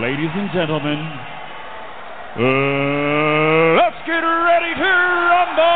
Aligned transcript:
Ladies 0.00 0.30
and 0.34 0.50
gentlemen, 0.50 0.98
uh, 2.34 2.42
let's 3.78 4.00
get 4.04 4.26
ready 4.26 4.74
to 4.74 4.90
rumble! 5.30 5.70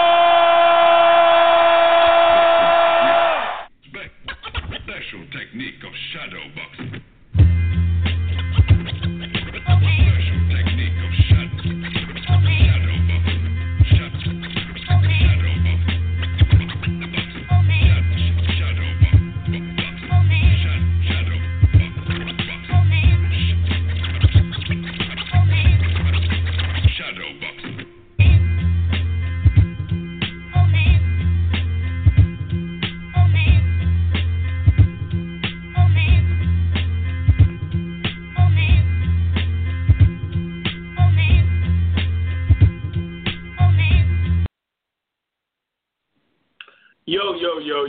Special 4.83 5.23
technique 5.31 5.85
of 5.87 5.93
shadow 6.11 6.43
boxing. 6.57 7.08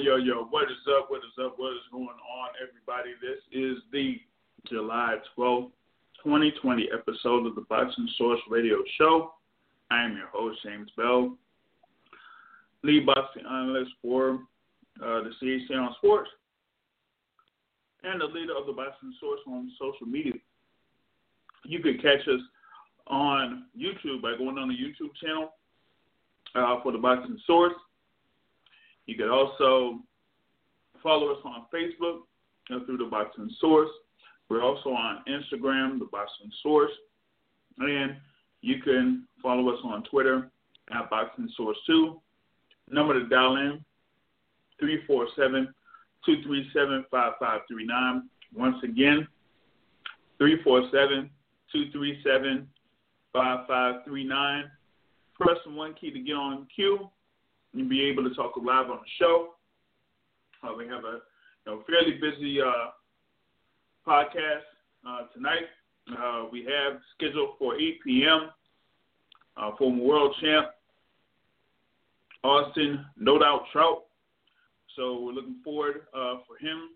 Yo, 0.10 0.16
yo. 0.16 0.44
What 0.50 0.72
is 0.72 0.78
up? 0.98 1.12
What 1.12 1.20
is 1.20 1.46
up? 1.46 1.54
What 1.58 1.74
is 1.74 1.84
going 1.92 2.08
on, 2.08 2.50
everybody? 2.60 3.12
This 3.22 3.38
is 3.52 3.78
the 3.92 4.20
July 4.68 5.18
12th, 5.38 5.70
2020 6.24 6.90
episode 6.92 7.46
of 7.46 7.54
the 7.54 7.62
Boxing 7.70 8.10
Source 8.18 8.40
Radio 8.50 8.78
Show. 8.98 9.34
I 9.92 10.04
am 10.04 10.18
your 10.18 10.26
host, 10.34 10.62
James 10.64 10.90
Bell, 10.98 11.38
lead 12.82 13.06
boxing 13.06 13.44
analyst 13.46 13.92
for 14.02 14.40
uh, 15.00 15.22
the 15.22 15.32
CHC 15.40 15.78
on 15.78 15.94
Sports, 16.00 16.32
and 18.04 18.20
the 18.20 18.26
leader 18.26 18.58
of 18.58 18.66
the 18.66 18.74
Boxing 18.74 19.14
Source 19.20 19.42
on 19.46 19.72
social 19.78 20.08
media. 20.08 20.34
You 21.66 21.82
can 21.82 22.00
catch 22.00 22.28
us 22.28 22.42
on 23.06 23.66
YouTube 23.80 24.24
by 24.24 24.36
going 24.40 24.58
on 24.58 24.70
the 24.70 24.74
YouTube 24.74 25.14
channel 25.22 25.54
uh, 26.56 26.82
for 26.82 26.94
the 26.94 26.98
Boxing 26.98 27.38
Source. 27.46 27.76
You 29.10 29.16
can 29.16 29.30
also 29.30 30.02
follow 31.02 31.32
us 31.32 31.40
on 31.44 31.66
Facebook 31.74 32.20
through 32.86 32.98
the 32.98 33.06
Boxing 33.06 33.50
Source. 33.60 33.90
We're 34.50 34.62
also 34.62 34.90
on 34.90 35.24
Instagram, 35.28 35.98
the 35.98 36.08
Boxing 36.12 36.52
Source, 36.62 36.92
and 37.80 38.18
you 38.62 38.80
can 38.84 39.28
follow 39.42 39.68
us 39.74 39.80
on 39.84 40.04
Twitter 40.04 40.52
at 40.92 41.10
Boxing 41.10 41.50
Source 41.58 41.78
2. 41.88 42.22
Number 42.92 43.16
to 43.16 43.28
dial 43.28 43.56
in 43.56 43.84
347 44.80 45.74
237 46.24 47.06
5539. 47.10 48.30
Once 48.54 48.78
again, 48.84 49.28
347 50.38 51.32
237 51.72 52.68
5539. 53.34 54.66
Press 55.34 55.58
one 55.66 55.96
key 56.00 56.12
to 56.12 56.20
get 56.20 56.34
on 56.34 56.68
queue 56.76 57.10
and 57.74 57.90
be 57.90 58.04
able 58.06 58.24
to 58.24 58.34
talk 58.36 58.54
live 58.58 58.90
on 58.90 58.98
the 58.98 59.10
show. 59.20 59.54
Uh, 60.64 60.74
we 60.78 60.86
have 60.88 61.04
a 61.06 61.20
you 61.66 61.76
know, 61.76 61.84
fairly 61.88 62.20
busy 62.20 62.60
uh, 62.62 62.92
podcast 64.08 64.64
uh, 65.08 65.28
tonight. 65.34 65.68
Uh, 66.18 66.46
we 66.52 66.62
have 66.66 67.00
scheduled 67.16 67.52
for 67.58 67.76
8 67.76 68.00
p.m. 68.04 68.50
Uh, 69.56 69.72
former 69.78 70.04
world 70.04 70.36
champ 70.42 70.68
Austin 72.44 73.06
No 73.18 73.38
Doubt 73.38 73.64
Trout. 73.72 74.06
So 74.96 75.22
we're 75.22 75.34
looking 75.34 75.62
forward 75.64 76.08
uh, 76.14 76.38
for 76.48 76.58
him 76.60 76.90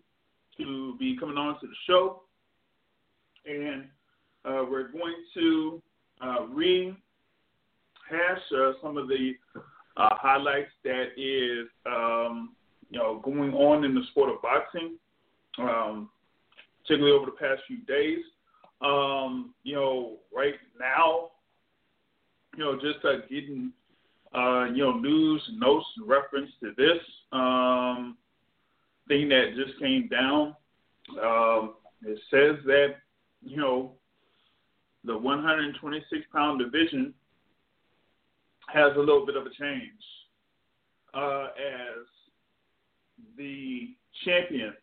to 0.58 0.96
be 0.98 1.16
coming 1.18 1.36
on 1.38 1.58
to 1.60 1.66
the 1.66 1.74
show, 1.86 2.22
and 3.46 3.86
we're 4.44 4.88
going 4.88 5.14
to 5.34 5.82
rehash 6.50 6.96
some 8.82 8.96
of 8.96 9.08
the 9.08 9.34
uh, 9.96 10.10
highlights 10.12 10.70
that 10.82 11.08
is 11.16 11.68
um, 11.86 12.54
you 12.90 12.98
know 12.98 13.20
going 13.24 13.52
on 13.54 13.84
in 13.84 13.94
the 13.94 14.02
sport 14.10 14.30
of 14.30 14.42
boxing, 14.42 14.96
um, 15.58 16.10
particularly 16.82 17.16
over 17.16 17.26
the 17.26 17.32
past 17.32 17.62
few 17.66 17.78
days. 17.84 18.24
Um, 18.80 19.54
you 19.62 19.74
know, 19.74 20.16
right 20.34 20.54
now, 20.78 21.30
you 22.56 22.64
know, 22.64 22.74
just 22.74 23.04
uh, 23.04 23.20
getting 23.30 23.72
uh, 24.34 24.66
you 24.66 24.82
know 24.82 24.98
news 24.98 25.42
notes 25.54 25.86
in 25.96 26.06
reference 26.06 26.50
to 26.60 26.72
this 26.76 26.98
um, 27.32 28.16
thing 29.08 29.28
that 29.28 29.54
just 29.56 29.78
came 29.78 30.08
down. 30.08 30.56
Um, 31.22 31.74
it 32.04 32.18
says 32.30 32.64
that 32.66 32.96
you 33.42 33.56
know 33.56 33.92
the 35.04 35.16
126 35.16 36.22
pound 36.32 36.58
division 36.58 37.14
has 38.74 38.90
a 38.96 38.98
little 38.98 39.24
bit 39.24 39.36
of 39.36 39.46
a 39.46 39.50
change 39.50 40.02
uh, 41.14 41.46
as 41.56 42.06
the 43.38 43.94
champion, 44.24 44.74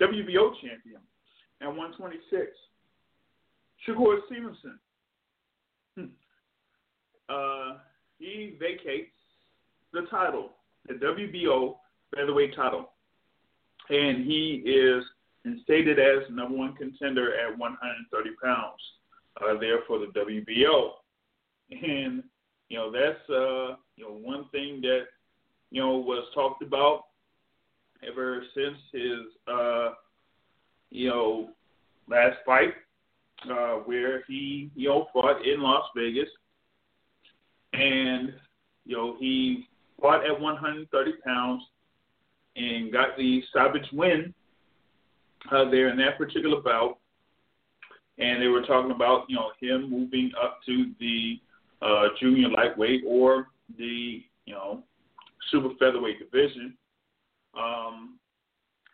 WBO 0.00 0.52
champion, 0.62 1.00
at 1.60 1.66
126, 1.66 2.46
Shakur 3.86 4.18
Stevenson. 4.26 4.78
Hmm. 5.96 6.04
Uh, 7.28 7.78
he 8.20 8.56
vacates 8.60 9.10
the 9.92 10.02
title, 10.10 10.50
the 10.86 10.94
WBO 10.94 11.76
featherweight 12.14 12.54
title, 12.54 12.90
and 13.90 14.24
he 14.24 14.62
is 14.64 15.02
instated 15.44 15.98
as 15.98 16.22
number 16.30 16.56
one 16.56 16.76
contender 16.76 17.32
at 17.34 17.58
130 17.58 18.30
pounds 18.42 18.80
uh, 19.42 19.58
there 19.58 19.80
for 19.88 19.98
the 19.98 20.06
WBO. 20.06 20.90
And 21.70 22.22
you 22.68 22.76
know, 22.76 22.90
that's 22.92 23.30
uh, 23.30 23.76
you 23.96 24.04
know 24.04 24.18
one 24.22 24.46
thing 24.52 24.80
that 24.82 25.04
you 25.70 25.80
know 25.80 25.96
was 25.96 26.24
talked 26.34 26.62
about 26.62 27.04
ever 28.06 28.42
since 28.54 28.76
his 28.92 29.20
uh, 29.52 29.90
you 30.90 31.08
know 31.08 31.48
last 32.08 32.36
fight, 32.44 32.74
uh, 33.50 33.76
where 33.84 34.22
he 34.28 34.70
you 34.74 34.88
know 34.88 35.06
fought 35.12 35.44
in 35.46 35.62
Las 35.62 35.84
Vegas, 35.96 36.28
and 37.72 38.34
you 38.84 38.96
know 38.96 39.16
he 39.18 39.66
fought 40.00 40.24
at 40.24 40.38
130 40.38 41.12
pounds 41.24 41.62
and 42.56 42.92
got 42.92 43.16
the 43.16 43.42
savage 43.52 43.88
win 43.92 44.34
uh, 45.50 45.70
there 45.70 45.88
in 45.88 45.96
that 45.98 46.18
particular 46.18 46.60
bout. 46.60 46.98
And 48.18 48.42
they 48.42 48.48
were 48.48 48.62
talking 48.62 48.90
about 48.90 49.24
you 49.28 49.36
know 49.36 49.52
him 49.60 49.88
moving 49.90 50.32
up 50.42 50.58
to 50.66 50.92
the 51.00 51.40
uh, 51.82 52.08
junior 52.20 52.48
lightweight 52.48 53.02
or 53.06 53.48
the 53.78 54.22
you 54.44 54.54
know 54.54 54.82
super 55.50 55.70
featherweight 55.78 56.18
division. 56.18 56.74
Um, 57.58 58.18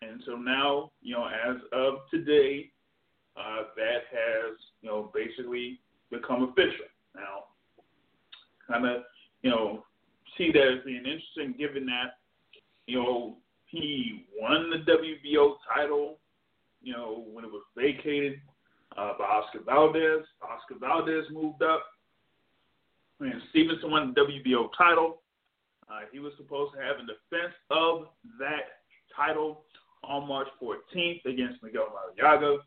and 0.02 0.22
so 0.26 0.32
now, 0.36 0.90
you 1.02 1.14
know, 1.14 1.26
as 1.26 1.56
of 1.72 1.94
today, 2.10 2.70
uh, 3.36 3.64
that 3.76 4.02
has 4.12 4.56
you 4.82 4.88
know 4.88 5.10
basically 5.14 5.80
become 6.10 6.42
official. 6.44 6.86
Now, 7.14 7.44
kind 8.68 8.86
of 8.86 9.02
you 9.42 9.50
know 9.50 9.84
see 10.36 10.50
that 10.52 10.78
as 10.78 10.84
being 10.84 10.98
interesting, 10.98 11.54
given 11.58 11.86
that 11.86 12.18
you 12.86 13.02
know 13.02 13.36
he 13.66 14.26
won 14.40 14.70
the 14.70 14.90
WBO 14.90 15.56
title, 15.74 16.18
you 16.82 16.92
know, 16.92 17.24
when 17.32 17.44
it 17.44 17.50
was 17.50 17.62
vacated 17.76 18.40
uh, 18.96 19.12
by 19.18 19.24
Oscar 19.24 19.60
Valdez. 19.64 20.24
Oscar 20.42 20.78
Valdez 20.78 21.24
moved 21.32 21.62
up 21.62 21.82
when 23.24 23.42
Stevenson 23.50 23.90
won 23.90 24.14
the 24.14 24.20
WBO 24.20 24.68
title, 24.76 25.22
uh, 25.88 26.00
he 26.12 26.18
was 26.18 26.32
supposed 26.36 26.74
to 26.74 26.80
have 26.80 26.96
a 26.96 27.00
defense 27.00 27.54
of 27.70 28.08
that 28.38 28.82
title 29.16 29.62
on 30.02 30.28
March 30.28 30.48
14th 30.62 31.24
against 31.24 31.62
Miguel 31.62 31.88
Marriaga. 31.94 32.58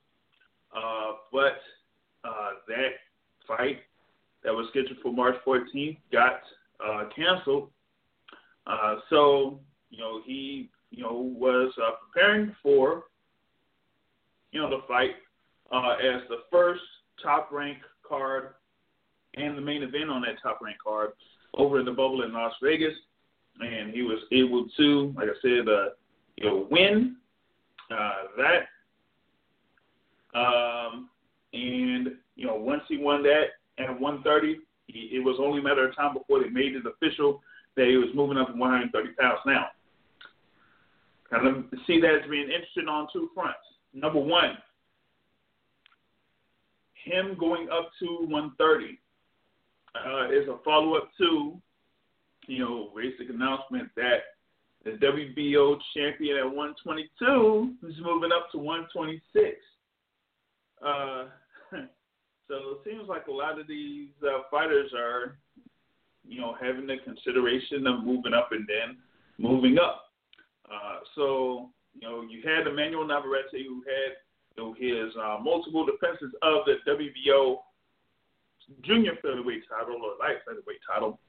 Uh, 0.75 1.13
but 1.31 1.59
uh, 2.23 2.49
that 2.67 2.89
fight 3.47 3.79
that 4.43 4.53
was 4.53 4.67
scheduled 4.71 4.97
for 5.03 5.13
March 5.13 5.35
14th 5.45 5.97
got 6.11 6.41
uh, 6.83 7.03
canceled. 7.15 7.69
Uh, 8.65 8.95
so, 9.11 9.59
you 9.91 9.99
know, 9.99 10.21
he, 10.25 10.69
you 10.89 11.03
know, 11.03 11.33
was 11.37 11.71
uh, 11.81 11.91
preparing 12.03 12.55
for, 12.63 13.05
you 14.51 14.59
know, 14.59 14.69
the 14.69 14.81
fight 14.87 15.11
as 15.71 16.21
the 16.29 16.37
first 16.51 16.81
top 17.21 17.51
rank 17.51 17.77
card 18.07 18.53
and 19.37 19.57
the 19.57 19.61
main 19.61 19.83
event 19.83 20.09
on 20.09 20.21
that 20.21 20.41
top 20.41 20.59
rank 20.61 20.77
card 20.83 21.11
over 21.53 21.79
in 21.79 21.85
the 21.85 21.91
bubble 21.91 22.23
in 22.23 22.33
Las 22.33 22.53
Vegas. 22.61 22.93
And 23.59 23.91
he 23.91 24.03
was 24.03 24.19
able 24.31 24.67
to, 24.77 25.13
like 25.15 25.29
I 25.29 25.37
said, 25.41 25.67
uh, 25.67 25.89
you 26.35 26.45
know, 26.45 26.67
win 26.69 27.15
uh, 27.91 28.23
that. 28.37 28.67
Um, 30.37 31.09
And 31.53 32.09
you 32.35 32.45
know, 32.45 32.55
once 32.55 32.83
he 32.87 32.97
won 32.97 33.23
that 33.23 33.45
at 33.79 33.89
130, 33.99 34.59
he, 34.87 34.99
it 35.13 35.23
was 35.23 35.37
only 35.39 35.59
a 35.59 35.63
matter 35.63 35.87
of 35.87 35.95
time 35.95 36.13
before 36.13 36.43
they 36.43 36.49
made 36.49 36.75
it 36.75 36.83
official 36.85 37.41
that 37.75 37.87
he 37.87 37.97
was 37.97 38.09
moving 38.13 38.37
up 38.37 38.47
to 38.47 38.53
130 38.53 39.13
pounds. 39.19 39.39
Now, 39.45 39.67
kind 41.29 41.47
of 41.47 41.65
see 41.87 41.99
that 42.01 42.23
as 42.23 42.29
being 42.29 42.49
interesting 42.49 42.87
on 42.87 43.07
two 43.11 43.29
fronts. 43.33 43.59
Number 43.93 44.19
one, 44.19 44.57
him 47.05 47.35
going 47.39 47.69
up 47.69 47.89
to 47.99 48.05
130 48.27 48.99
uh, 49.95 50.29
is 50.29 50.47
a 50.47 50.57
follow 50.63 50.95
up 50.95 51.09
to, 51.17 51.57
you 52.47 52.59
know, 52.59 52.89
basic 52.95 53.29
announcement 53.29 53.89
that 53.95 54.19
the 54.83 54.91
WBO 54.91 55.77
champion 55.95 56.37
at 56.37 56.45
122 56.45 57.73
is 57.87 57.95
moving 58.01 58.31
up 58.31 58.49
to 58.51 58.57
126. 58.57 59.57
Uh, 60.81 61.25
so 62.47 62.55
it 62.55 62.79
seems 62.85 63.07
like 63.07 63.27
a 63.27 63.31
lot 63.31 63.59
of 63.59 63.67
these 63.67 64.09
uh, 64.23 64.43
fighters 64.49 64.91
are, 64.95 65.37
you 66.25 66.39
know, 66.39 66.55
having 66.61 66.87
the 66.87 66.97
consideration 67.03 67.85
of 67.87 68.03
moving 68.03 68.33
up 68.33 68.49
and 68.51 68.67
then 68.67 68.97
moving 69.37 69.77
up. 69.77 70.05
Uh, 70.71 70.99
so, 71.15 71.69
you 71.99 72.07
know, 72.07 72.21
you 72.21 72.41
had 72.43 72.67
Emmanuel 72.67 73.07
Navarrete 73.07 73.65
who 73.67 73.83
had 73.83 74.15
you 74.55 74.63
know, 74.63 74.73
his 74.77 75.13
uh, 75.17 75.37
multiple 75.41 75.85
defenses 75.85 76.33
of 76.41 76.65
the 76.65 76.75
WBO 76.89 77.57
junior 78.83 79.13
featherweight 79.21 79.63
title 79.69 79.95
or 79.95 80.17
light 80.19 80.37
featherweight 80.45 80.79
title. 80.91 81.19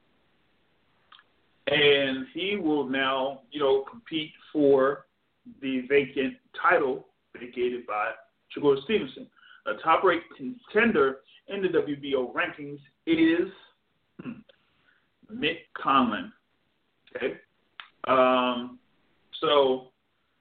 And 1.67 2.27
he 2.33 2.57
will 2.57 2.89
now, 2.89 3.43
you 3.51 3.61
know, 3.61 3.85
compete 3.89 4.33
for 4.53 5.07
the 5.61 5.83
vacant 5.89 6.35
title 6.61 7.07
vacated 7.39 7.87
by 7.87 8.13
Shakur 8.57 8.83
Stevenson. 8.85 9.27
A 9.67 9.75
top 9.83 10.03
ranked 10.03 10.27
contender 10.37 11.19
in 11.49 11.63
the 11.63 11.69
WBO 11.69 12.33
rankings 12.33 12.79
is 13.07 13.49
hmm, 14.23 14.41
Mick 15.33 15.59
Conlan. 15.77 16.33
Okay. 17.15 17.35
Um, 18.07 18.79
so 19.41 19.89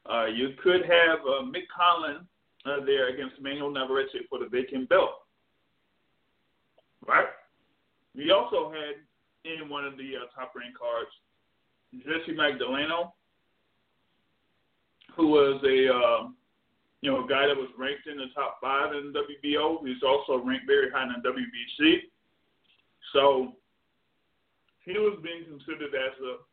uh, 0.10 0.26
you 0.26 0.50
could 0.64 0.82
have 0.82 1.20
uh, 1.20 1.44
Mick 1.44 1.68
Conlan 1.78 2.26
uh, 2.66 2.86
there 2.86 3.10
against 3.10 3.36
Emmanuel 3.40 3.72
Navarrete 3.72 4.28
for 4.30 4.40
the 4.40 4.48
vacant 4.48 4.88
belt. 4.90 5.10
Right? 7.08 7.28
We 8.16 8.32
also 8.32 8.72
had 8.72 8.96
in 9.46 9.70
one 9.70 9.86
of 9.86 9.98
the 9.98 10.18
uh, 10.18 10.28
top 10.36 10.54
ranked 10.56 10.78
cards 10.78 11.12
Jesse 11.96 12.36
Magdaleno, 12.36 13.12
who 15.16 15.28
was 15.28 15.62
a 15.64 15.94
uh, 15.94 16.28
you 17.02 17.12
know 17.12 17.24
a 17.24 17.28
guy 17.28 17.48
that 17.48 17.56
was 17.56 17.70
ranked 17.78 18.08
in 18.08 18.18
the 18.18 18.28
top 18.36 18.58
five 18.62 18.94
in 18.94 19.14
the 19.14 19.24
WBO. 19.24 19.86
He's 19.86 20.04
also 20.04 20.44
ranked 20.44 20.68
very 20.68 20.92
high 20.92 21.04
in 21.04 21.16
the 21.22 21.30
WBC. 21.30 22.02
So 23.14 23.54
he 24.84 24.94
was 24.94 25.18
being 25.24 25.46
considered 25.46 25.96
as 25.96 26.16
a 26.20 26.44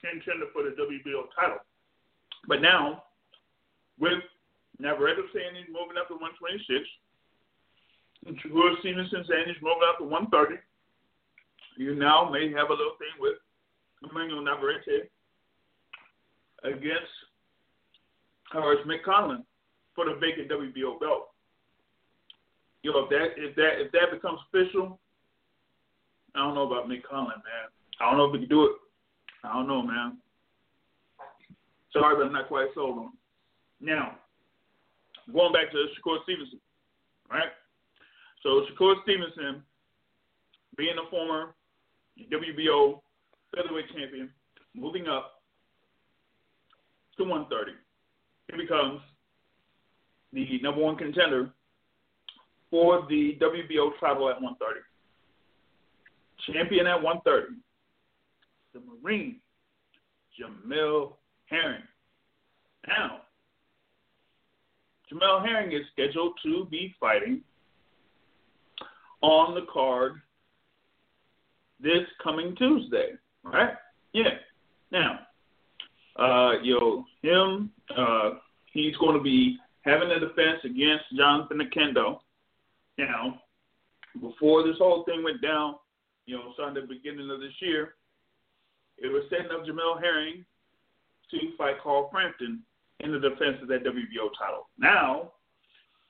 contender 0.00 0.46
for 0.52 0.62
the 0.62 0.70
WBO 0.70 1.28
title. 1.38 1.58
But 2.46 2.62
now, 2.62 3.04
with 3.98 4.22
Navarrete 4.78 5.18
saying 5.34 5.56
he's 5.56 5.72
moving 5.72 5.98
up 6.00 6.08
to 6.08 6.14
126, 6.14 6.64
and 6.68 6.86
Shakur 8.36 8.78
Stevenson 8.80 9.24
saying 9.28 9.44
he's 9.46 9.62
moving 9.62 9.88
up 9.88 9.98
to 9.98 10.04
130, 10.04 10.60
you 11.76 11.94
now 11.94 12.28
may 12.30 12.50
have 12.52 12.70
a 12.70 12.74
little 12.74 12.96
thing 12.98 13.14
with 13.18 13.36
Emmanuel 14.08 14.42
Navarrete 14.42 15.08
against 16.64 17.12
Horace 18.52 18.84
Mick 18.86 19.04
Conlan 19.06 19.44
for 19.94 20.04
the 20.04 20.14
vacant 20.20 20.50
WBO 20.50 20.98
belt. 21.00 21.28
You 22.82 22.92
know, 22.92 23.04
if 23.04 23.10
that 23.10 23.28
if 23.36 23.56
that 23.56 23.80
if 23.80 23.92
that 23.92 24.12
becomes 24.12 24.40
official, 24.48 25.00
I 26.34 26.40
don't 26.40 26.54
know 26.54 26.70
about 26.70 26.88
Mick 26.88 27.02
Conlan, 27.10 27.42
man. 27.42 27.68
I 28.00 28.08
don't 28.08 28.18
know 28.18 28.26
if 28.26 28.32
we 28.32 28.40
can 28.40 28.48
do 28.48 28.64
it. 28.66 28.72
I 29.44 29.52
don't 29.52 29.68
know, 29.68 29.82
man. 29.82 30.18
Sorry, 31.92 32.16
but 32.16 32.26
I'm 32.26 32.32
not 32.32 32.48
quite 32.48 32.68
sold 32.74 32.98
on. 32.98 33.12
Now, 33.80 34.16
going 35.32 35.52
back 35.52 35.70
to 35.72 35.76
Shakur 35.76 36.22
Stevenson, 36.24 36.60
right? 37.30 37.48
So 38.42 38.62
Shakur 38.70 38.94
Stevenson, 39.02 39.62
being 40.76 40.94
a 41.04 41.10
former 41.10 41.54
WBO 42.32 43.00
featherweight 43.54 43.86
champion, 43.94 44.30
moving 44.74 45.08
up 45.08 45.42
to 47.16 47.24
130, 47.24 47.72
he 48.50 48.62
becomes 48.62 49.00
the 50.32 50.60
number 50.62 50.80
one 50.80 50.96
contender 50.96 51.50
for 52.70 53.06
the 53.08 53.36
WBO 53.40 53.90
title 53.98 54.28
at 54.28 54.40
130. 54.40 54.80
Champion 56.52 56.86
at 56.86 57.02
130, 57.02 57.60
the 58.72 58.80
Marine, 58.80 59.40
Jamel 60.38 61.14
Herring. 61.46 61.82
Now, 62.86 63.22
Jamel 65.10 65.44
Herring 65.44 65.72
is 65.72 65.82
scheduled 65.92 66.38
to 66.44 66.66
be 66.70 66.94
fighting 67.00 67.42
on 69.20 69.54
the 69.54 69.66
card 69.72 70.20
this 71.80 72.06
coming 72.22 72.56
Tuesday, 72.56 73.12
right? 73.44 73.74
Yeah. 74.12 74.30
Now, 74.90 75.20
uh, 76.16 76.60
you 76.62 76.78
know, 76.78 77.04
him, 77.22 77.70
uh, 77.96 78.30
he's 78.72 78.96
going 78.96 79.16
to 79.16 79.22
be 79.22 79.56
having 79.82 80.10
a 80.10 80.20
defense 80.20 80.60
against 80.64 81.04
Jonathan 81.16 81.60
Oquendo. 81.60 82.18
Now, 82.98 83.40
before 84.20 84.66
this 84.66 84.76
whole 84.78 85.04
thing 85.04 85.22
went 85.22 85.40
down, 85.40 85.76
you 86.26 86.36
know, 86.36 86.72
the 86.74 86.80
beginning 86.82 87.30
of 87.30 87.40
this 87.40 87.52
year, 87.60 87.94
it 88.98 89.06
was 89.06 89.22
setting 89.30 89.52
up 89.52 89.64
Jamel 89.64 90.00
Herring 90.00 90.44
to 91.30 91.38
fight 91.56 91.80
Carl 91.82 92.08
Frampton 92.10 92.62
in 93.00 93.12
the 93.12 93.20
defense 93.20 93.58
of 93.62 93.68
that 93.68 93.84
WBO 93.84 94.28
title. 94.38 94.68
Now, 94.78 95.32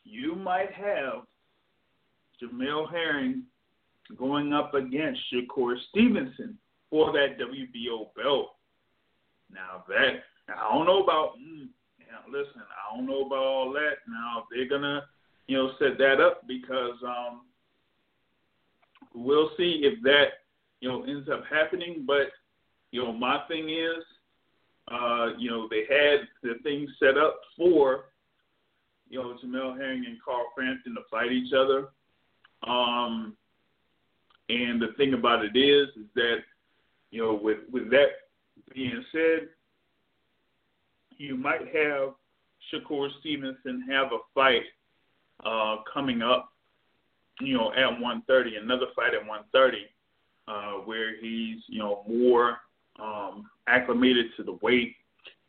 you 0.04 0.34
might 0.34 0.72
have 0.72 1.24
Jamel 2.42 2.90
Herring 2.90 3.44
going 4.16 4.52
up 4.52 4.74
against 4.74 5.20
Shakur 5.32 5.76
Stevenson 5.90 6.58
for 6.90 7.12
that 7.12 7.38
WBO 7.38 8.08
belt. 8.16 8.54
Now 9.50 9.84
that 9.88 10.22
I 10.48 10.72
don't 10.72 10.86
know 10.86 11.02
about. 11.02 11.38
Mm, 11.38 11.68
now 12.00 12.20
listen, 12.30 12.62
I 12.62 12.96
don't 12.96 13.06
know 13.06 13.26
about 13.26 13.38
all 13.38 13.72
that. 13.72 13.98
Now 14.08 14.44
they're 14.50 14.68
gonna, 14.68 15.04
you 15.46 15.56
know, 15.56 15.72
set 15.78 15.98
that 15.98 16.20
up 16.20 16.46
because 16.46 16.96
um, 17.06 17.42
we'll 19.14 19.50
see 19.56 19.82
if 19.84 20.02
that, 20.02 20.44
you 20.80 20.88
know, 20.88 21.04
ends 21.04 21.28
up 21.28 21.42
happening. 21.50 22.04
But 22.06 22.30
you 22.90 23.02
know, 23.02 23.12
my 23.12 23.40
thing 23.48 23.68
is, 23.68 24.04
uh, 24.90 25.36
you 25.38 25.50
know, 25.50 25.68
they 25.68 25.84
had 25.88 26.20
the 26.42 26.54
things 26.62 26.88
set 26.98 27.18
up 27.18 27.40
for, 27.56 28.06
you 29.10 29.20
know, 29.20 29.36
Jamel 29.44 29.76
Herring 29.76 30.04
and 30.06 30.18
Carl 30.22 30.46
Frampton 30.54 30.94
to 30.94 31.02
fight 31.10 31.32
each 31.32 31.52
other. 31.52 31.88
Um, 32.66 33.36
and 34.48 34.80
the 34.80 34.88
thing 34.96 35.14
about 35.14 35.44
it 35.44 35.56
is, 35.56 35.88
is 35.96 36.06
that, 36.14 36.36
you 37.10 37.22
know, 37.22 37.38
with 37.40 37.58
with 37.70 37.90
that 37.90 38.08
being 38.74 39.04
said, 39.12 39.48
you 41.16 41.36
might 41.36 41.66
have 41.74 42.14
Shakur 42.72 43.08
Stevenson 43.20 43.86
have 43.90 44.08
a 44.12 44.18
fight 44.34 44.62
uh, 45.44 45.76
coming 45.92 46.22
up, 46.22 46.52
you 47.40 47.56
know, 47.56 47.72
at 47.72 47.90
130, 47.90 48.56
another 48.56 48.86
fight 48.94 49.14
at 49.14 49.26
130, 49.26 49.86
uh, 50.48 50.84
where 50.84 51.16
he's, 51.20 51.58
you 51.68 51.78
know, 51.78 52.02
more 52.08 52.58
um, 53.00 53.48
acclimated 53.68 54.26
to 54.36 54.42
the 54.42 54.58
weight 54.62 54.96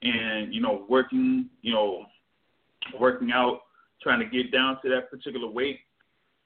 and 0.02 0.54
you 0.54 0.62
know 0.62 0.86
working 0.88 1.50
you 1.62 1.74
know 1.74 2.06
working 3.00 3.32
out 3.32 3.62
trying 4.02 4.20
to 4.20 4.26
get 4.26 4.52
down 4.52 4.78
to 4.82 4.90
that 4.90 5.10
particular 5.10 5.48
weight 5.48 5.80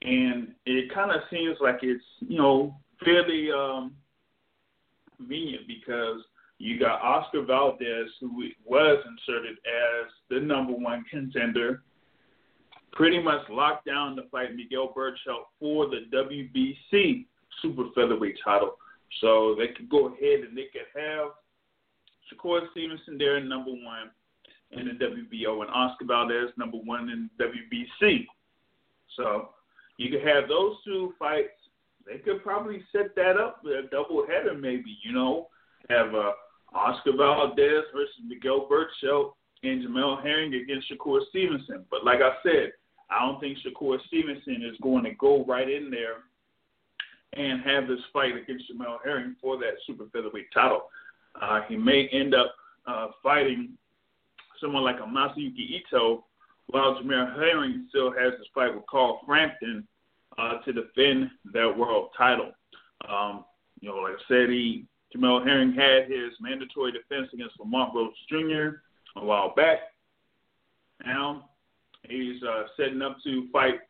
and 0.04 0.48
it 0.66 0.92
kind 0.94 1.10
of 1.10 1.22
seems 1.30 1.56
like 1.60 1.78
it's 1.82 2.04
you 2.20 2.38
know 2.38 2.76
fairly 3.04 3.50
um 3.50 3.92
convenient 5.16 5.66
because 5.66 6.20
you 6.58 6.78
got 6.78 7.00
Oscar 7.02 7.42
Valdez 7.42 8.08
who 8.20 8.44
was 8.64 9.04
inserted 9.06 9.56
as 9.58 10.10
the 10.30 10.40
number 10.40 10.72
one 10.72 11.04
contender 11.10 11.82
pretty 12.92 13.20
much 13.20 13.40
locked 13.50 13.86
down 13.86 14.14
to 14.16 14.22
fight 14.30 14.54
Miguel 14.54 14.92
Berchelt 14.96 15.46
for 15.58 15.86
the 15.86 16.02
WBC 16.12 17.26
super 17.60 17.84
featherweight 17.94 18.36
title 18.44 18.76
so 19.20 19.56
they 19.58 19.68
could 19.68 19.88
go 19.88 20.08
ahead 20.08 20.40
and 20.40 20.56
they 20.56 20.66
could 20.72 20.86
have 20.94 21.28
Shakur 22.32 22.60
Stevenson 22.70 23.18
there 23.18 23.36
in 23.38 23.48
number 23.48 23.70
one 23.70 24.10
in 24.70 24.86
the 24.86 25.04
WBO 25.04 25.62
and 25.62 25.70
Oscar 25.70 26.04
Valdez 26.04 26.50
number 26.56 26.78
one 26.78 27.08
in 27.10 27.30
WBC. 27.40 28.26
So 29.16 29.50
you 29.96 30.10
could 30.10 30.26
have 30.26 30.48
those 30.48 30.76
two 30.84 31.14
fights. 31.18 31.48
They 32.06 32.18
could 32.18 32.42
probably 32.42 32.82
set 32.92 33.14
that 33.16 33.36
up 33.36 33.62
a 33.64 33.88
double 33.90 34.26
header, 34.26 34.54
maybe. 34.54 34.96
You 35.02 35.12
know, 35.12 35.48
have 35.88 36.14
uh, 36.14 36.32
Oscar 36.74 37.16
Valdez 37.16 37.84
versus 37.94 38.14
Miguel 38.26 38.68
Berchelt 38.68 39.32
and 39.62 39.82
Jamel 39.82 40.22
Herring 40.22 40.54
against 40.54 40.90
Shakur 40.90 41.20
Stevenson. 41.30 41.84
But 41.90 42.04
like 42.04 42.20
I 42.20 42.32
said, 42.42 42.72
I 43.10 43.24
don't 43.24 43.40
think 43.40 43.58
Shakur 43.58 43.98
Stevenson 44.06 44.62
is 44.62 44.76
going 44.82 45.04
to 45.04 45.14
go 45.14 45.44
right 45.44 45.68
in 45.68 45.90
there 45.90 46.24
and 47.32 47.62
have 47.62 47.88
this 47.88 48.00
fight 48.12 48.36
against 48.36 48.64
Jamel 48.70 48.98
Herring 49.04 49.36
for 49.40 49.56
that 49.58 49.74
super 49.86 50.04
featherweight 50.12 50.52
title. 50.52 50.82
Uh, 51.40 51.60
he 51.68 51.76
may 51.76 52.08
end 52.12 52.34
up 52.34 52.54
uh, 52.86 53.08
fighting 53.22 53.70
someone 54.60 54.84
like 54.84 55.00
a 55.00 55.02
Masayuki 55.02 55.80
Ito, 55.80 56.24
while 56.68 56.94
Jamel 56.96 57.34
Herring 57.36 57.86
still 57.88 58.10
has 58.10 58.32
his 58.38 58.48
fight 58.54 58.74
with 58.74 58.86
Carl 58.86 59.20
Frampton 59.26 59.86
uh, 60.38 60.58
to 60.64 60.72
defend 60.72 61.30
that 61.52 61.76
world 61.76 62.10
title. 62.16 62.52
Um, 63.08 63.44
you 63.80 63.88
know, 63.88 63.96
like 63.96 64.14
I 64.14 64.22
said, 64.28 64.48
he 64.48 64.86
Jamel 65.14 65.46
Herring 65.46 65.72
had 65.72 66.10
his 66.10 66.32
mandatory 66.40 66.92
defense 66.92 67.28
against 67.32 67.58
Lamont 67.60 67.94
Roach 67.94 68.14
Jr. 68.28 68.80
a 69.16 69.24
while 69.24 69.54
back. 69.54 69.78
Now 71.04 71.50
he's 72.08 72.42
uh, 72.42 72.64
setting 72.76 73.02
up 73.02 73.18
to 73.24 73.48
fight 73.52 73.80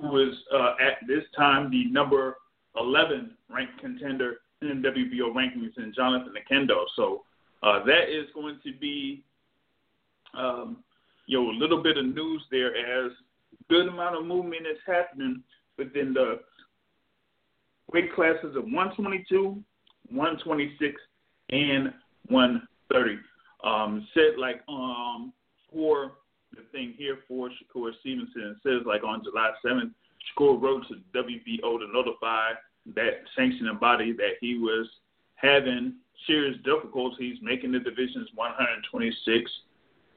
who 0.00 0.18
is 0.18 0.34
uh, 0.52 0.74
at 0.80 1.06
this 1.06 1.24
time 1.36 1.70
the 1.70 1.84
number 1.86 2.36
11 2.76 3.36
ranked 3.50 3.78
contender 3.80 4.36
in 4.62 4.82
WBO 4.82 5.34
rankings 5.34 5.76
in 5.76 5.92
Jonathan 5.94 6.32
Oquendo. 6.32 6.84
So 6.96 7.24
uh, 7.62 7.84
that 7.84 8.08
is 8.08 8.26
going 8.34 8.58
to 8.64 8.72
be 8.80 9.22
um, 10.34 10.78
you 11.26 11.40
know 11.40 11.50
a 11.50 11.56
little 11.58 11.82
bit 11.82 11.96
of 11.98 12.06
news 12.06 12.42
there 12.50 12.74
as 12.76 13.12
good 13.68 13.88
amount 13.88 14.16
of 14.16 14.24
movement 14.24 14.66
is 14.66 14.78
happening 14.86 15.42
within 15.78 16.12
the 16.12 16.40
weight 17.92 18.14
classes 18.14 18.56
of 18.56 18.64
122, 18.64 19.62
126, 20.10 21.00
and 21.50 21.92
130. 22.28 23.18
Um, 23.64 24.06
said 24.12 24.38
like 24.38 24.60
um 24.68 25.32
for 25.72 26.12
the 26.54 26.62
thing 26.72 26.94
here 26.98 27.18
for 27.28 27.48
Shakur 27.48 27.92
Stevenson. 28.00 28.56
Says 28.62 28.82
like 28.86 29.04
on 29.04 29.22
July 29.24 29.52
7th, 29.64 29.92
Shakur 30.36 30.60
wrote 30.60 30.84
to 30.88 30.96
WBO 31.16 31.78
to 31.78 31.86
notify 31.92 32.50
that 32.94 33.22
sanctioning 33.36 33.78
body 33.80 34.12
that 34.12 34.32
he 34.40 34.58
was 34.58 34.86
having 35.36 35.94
serious 36.26 36.56
difficulties 36.64 37.38
making 37.42 37.72
the 37.72 37.78
division's 37.78 38.28
126 38.34 39.50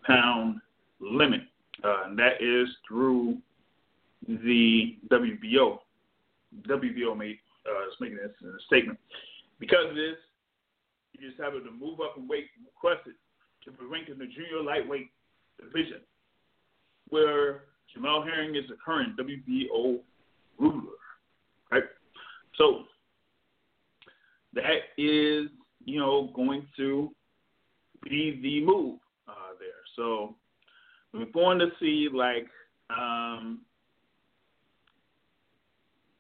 pound 0.06 0.60
limit. 1.00 1.42
Uh, 1.84 2.04
and 2.06 2.18
that 2.18 2.42
is 2.42 2.68
through 2.88 3.38
the 4.28 4.98
WBO. 5.10 5.80
WBO 6.68 7.18
made 7.18 7.38
uh, 7.68 7.88
is 7.88 7.96
making 8.00 8.18
this 8.18 8.32
a 8.44 8.64
statement. 8.66 8.98
Because 9.60 9.90
of 9.90 9.96
this, 9.96 10.16
you 11.14 11.28
just 11.28 11.42
have 11.42 11.54
to 11.54 11.72
move 11.72 12.00
up 12.00 12.16
in 12.18 12.28
weight 12.28 12.48
requested 12.66 13.14
to 13.64 13.72
be 13.72 13.86
ranked 13.86 14.10
in 14.10 14.18
the 14.18 14.26
junior 14.26 14.62
lightweight 14.64 15.10
division, 15.60 16.02
where 17.10 17.64
Jamel 17.96 18.24
Herring 18.24 18.56
is 18.56 18.64
the 18.70 18.76
current 18.84 19.18
WBO 19.18 20.00
ruler. 20.60 20.92
Right? 21.72 21.84
So 22.58 22.84
that 24.54 24.94
is, 24.98 25.50
you 25.84 26.00
know, 26.00 26.32
going 26.36 26.68
to 26.78 27.12
be 28.04 28.40
the 28.42 28.66
move 28.66 29.00
uh, 29.28 29.54
there. 29.60 29.70
So 29.96 30.36
we're 31.16 31.26
going 31.26 31.60
to 31.60 31.72
see 31.80 32.10
like 32.14 32.48
um, 32.90 33.62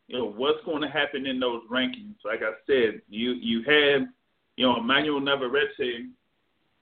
you 0.08 0.18
know 0.18 0.32
what's 0.32 0.64
going 0.66 0.82
to 0.82 0.90
happen 0.90 1.25
in 1.25 1.40
those 1.40 1.62
rankings. 1.72 2.16
Like 2.24 2.42
I 2.42 2.54
said, 2.66 3.02
you 3.10 3.32
you 3.34 3.64
had 3.64 4.08
you 4.56 4.66
know 4.66 4.78
Emmanuel 4.78 5.20
Navarrete, 5.20 6.06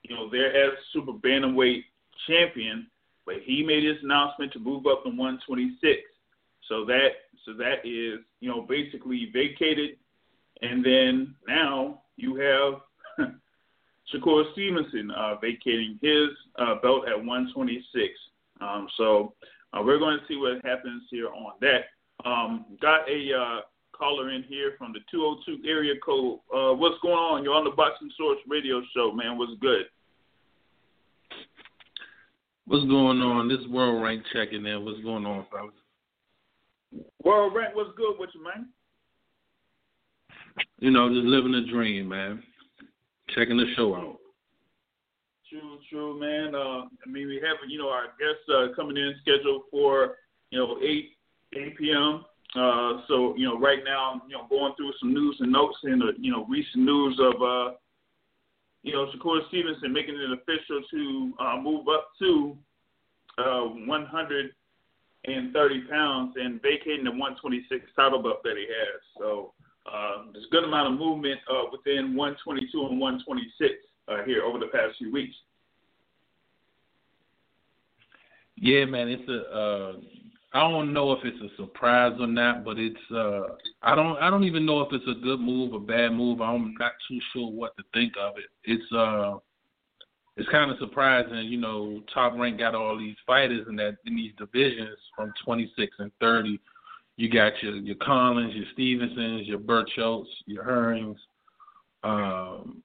you 0.04 0.16
know 0.16 0.30
there 0.30 0.56
as 0.56 0.78
super 0.92 1.14
bantamweight 1.14 1.84
champion, 2.28 2.88
but 3.26 3.36
he 3.44 3.64
made 3.64 3.84
his 3.84 4.04
announcement 4.04 4.54
to 4.54 4.60
move 4.60 4.86
up 4.86 5.04
to 5.04 5.10
126. 5.10 6.02
So 6.70 6.86
that 6.86 7.10
so 7.46 7.54
that 7.54 7.86
is 7.86 8.20
you 8.40 8.50
know 8.50 8.62
basically 8.62 9.30
vacated, 9.34 9.98
and 10.62 10.86
then 10.86 11.36
now 11.48 12.02
you 12.16 12.36
have 12.36 12.82
Shakur 14.14 14.52
Stevenson 14.54 15.12
uh, 15.12 15.36
vacating 15.42 16.00
his 16.02 16.30
uh, 16.58 16.76
belt 16.82 17.08
at 17.08 17.18
126. 17.18 18.14
Um, 18.62 18.88
so 18.98 19.34
uh, 19.74 19.82
we're 19.84 20.00
going 20.00 20.20
to 20.20 20.26
see 20.28 20.38
what 20.38 20.64
happens 20.64 21.04
here 21.10 21.30
on 21.30 21.54
that. 21.62 21.86
Um, 22.26 22.66
got 22.82 23.10
a 23.10 23.34
uh, 23.34 23.62
caller 23.92 24.32
in 24.32 24.44
here 24.44 24.74
from 24.78 24.94
the 24.94 25.00
202 25.12 25.68
area 25.68 25.94
code. 26.04 26.40
Uh, 26.54 26.74
what's 26.74 27.00
going 27.02 27.16
on? 27.16 27.44
You're 27.44 27.56
on 27.56 27.64
the 27.64 27.72
Boxing 27.72 28.12
Source 28.18 28.40
radio 28.48 28.82
show, 28.96 29.12
man. 29.12 29.38
What's 29.38 29.60
good? 29.60 29.86
What's 32.66 32.86
going 32.86 33.22
on? 33.22 33.50
This 33.50 33.68
World 33.70 34.02
Rank 34.02 34.24
checking 34.32 34.66
in. 34.66 34.86
What's 34.86 35.02
going 35.02 35.26
on, 35.26 35.46
fellas? 35.52 35.74
World 37.24 37.54
Rank, 37.56 37.76
what's 37.76 37.90
good 37.98 38.16
with 38.20 38.30
you, 38.34 38.44
man? 38.44 38.70
You 40.80 40.92
know, 40.92 41.10
just 41.10 41.26
living 41.26 41.56
a 41.56 41.66
dream, 41.66 42.10
man. 42.10 42.44
Checking 43.30 43.58
the 43.58 43.74
show 43.76 43.96
out. 43.96 44.18
True, 45.50 45.78
true, 45.90 46.20
man. 46.20 46.56
Uh, 46.56 46.86
I 46.86 47.10
mean, 47.10 47.28
we 47.28 47.36
have, 47.36 47.58
you 47.68 47.78
know, 47.78 47.90
our 47.90 48.08
guests 48.20 48.48
uh, 48.54 48.68
coming 48.76 48.98
in 48.98 49.16
scheduled 49.22 49.64
for, 49.72 50.18
you 50.50 50.60
know, 50.60 50.78
8 50.82 51.10
8 51.56 51.78
p.m. 51.78 52.26
Uh, 52.56 53.02
so 53.08 53.36
you 53.36 53.48
know, 53.48 53.60
right 53.60 53.84
now, 53.84 54.22
you 54.28 54.38
know, 54.38 54.46
going 54.48 54.76
through 54.76 54.94
some 55.00 55.12
news 55.14 55.36
and 55.40 55.52
notes 55.52 55.78
and 55.84 56.04
uh, 56.04 56.12
you 56.20 56.32
know, 56.32 56.46
recent 56.46 56.84
news 56.84 57.20
of 57.20 57.42
uh, 57.42 57.72
you 58.84 58.94
know, 58.94 59.08
Shakur 59.16 59.48
Stevenson 59.48 59.92
making 59.94 60.16
it 60.16 60.32
official 60.32 60.84
to 60.92 61.34
uh, 61.40 61.58
move 61.60 61.88
up 61.88 62.10
to 62.20 62.56
uh, 63.40 63.62
130 63.62 65.82
pounds 65.90 66.36
and 66.36 66.62
vacating 66.62 67.06
the 67.06 67.12
126 67.12 67.86
title 67.96 68.22
belt 68.22 68.44
that 68.44 68.58
he 68.58 68.68
has. 68.68 69.02
So 69.18 69.54
uh, 69.86 70.24
there's 70.32 70.46
a 70.46 70.50
good 70.50 70.64
amount 70.64 70.94
of 70.94 71.00
movement 71.00 71.40
uh, 71.50 71.64
within 71.72 72.16
122 72.16 72.88
and 72.88 73.00
126 73.00 73.74
uh, 74.08 74.24
here 74.26 74.44
over 74.44 74.60
the 74.60 74.68
past 74.68 74.98
few 74.98 75.12
weeks. 75.12 75.36
Yeah, 78.56 78.86
man, 78.86 79.08
it's 79.10 79.28
a 79.30 79.58
uh, 79.58 79.94
I 80.54 80.70
don't 80.70 80.94
know 80.94 81.12
if 81.14 81.20
it's 81.24 81.42
a 81.42 81.56
surprise 81.58 82.14
or 82.20 82.28
not, 82.28 82.64
but 82.64 82.78
it's 82.78 82.96
uh 83.12 83.56
I 83.82 83.96
don't 83.96 84.18
I 84.18 84.30
don't 84.30 84.44
even 84.44 84.66
know 84.66 84.82
if 84.82 84.94
it's 84.94 85.08
a 85.08 85.20
good 85.20 85.40
move 85.40 85.74
or 85.74 85.80
bad 85.80 86.14
move. 86.14 86.42
I'm 86.42 86.76
not 86.80 86.92
too 87.08 87.20
sure 87.34 87.50
what 87.50 87.76
to 87.78 87.84
think 87.94 88.14
of 88.20 88.38
it. 88.38 88.46
It's 88.64 88.94
uh 88.94 89.40
it's 90.38 90.50
kind 90.50 90.72
of 90.72 90.78
surprising, 90.80 91.46
you 91.46 91.60
know, 91.60 92.02
top 92.14 92.34
rank 92.36 92.60
got 92.60 92.76
all 92.76 92.98
these 92.98 93.16
fighters 93.26 93.68
in 93.68 93.76
that 93.78 93.98
in 94.06 94.16
these 94.16 94.34
divisions 94.38 94.98
from 95.16 95.34
26 95.44 95.96
and 96.00 96.12
30. 96.20 96.60
You 97.18 97.30
got 97.30 97.54
your 97.62 97.76
your 97.76 97.96
Collins, 98.02 98.54
your 98.56 98.66
Stevensons, 98.74 99.48
your 99.48 99.60
Berchelts, 99.60 100.28
your 100.46 100.64
Herrings, 100.64 101.20
um, 102.04 102.82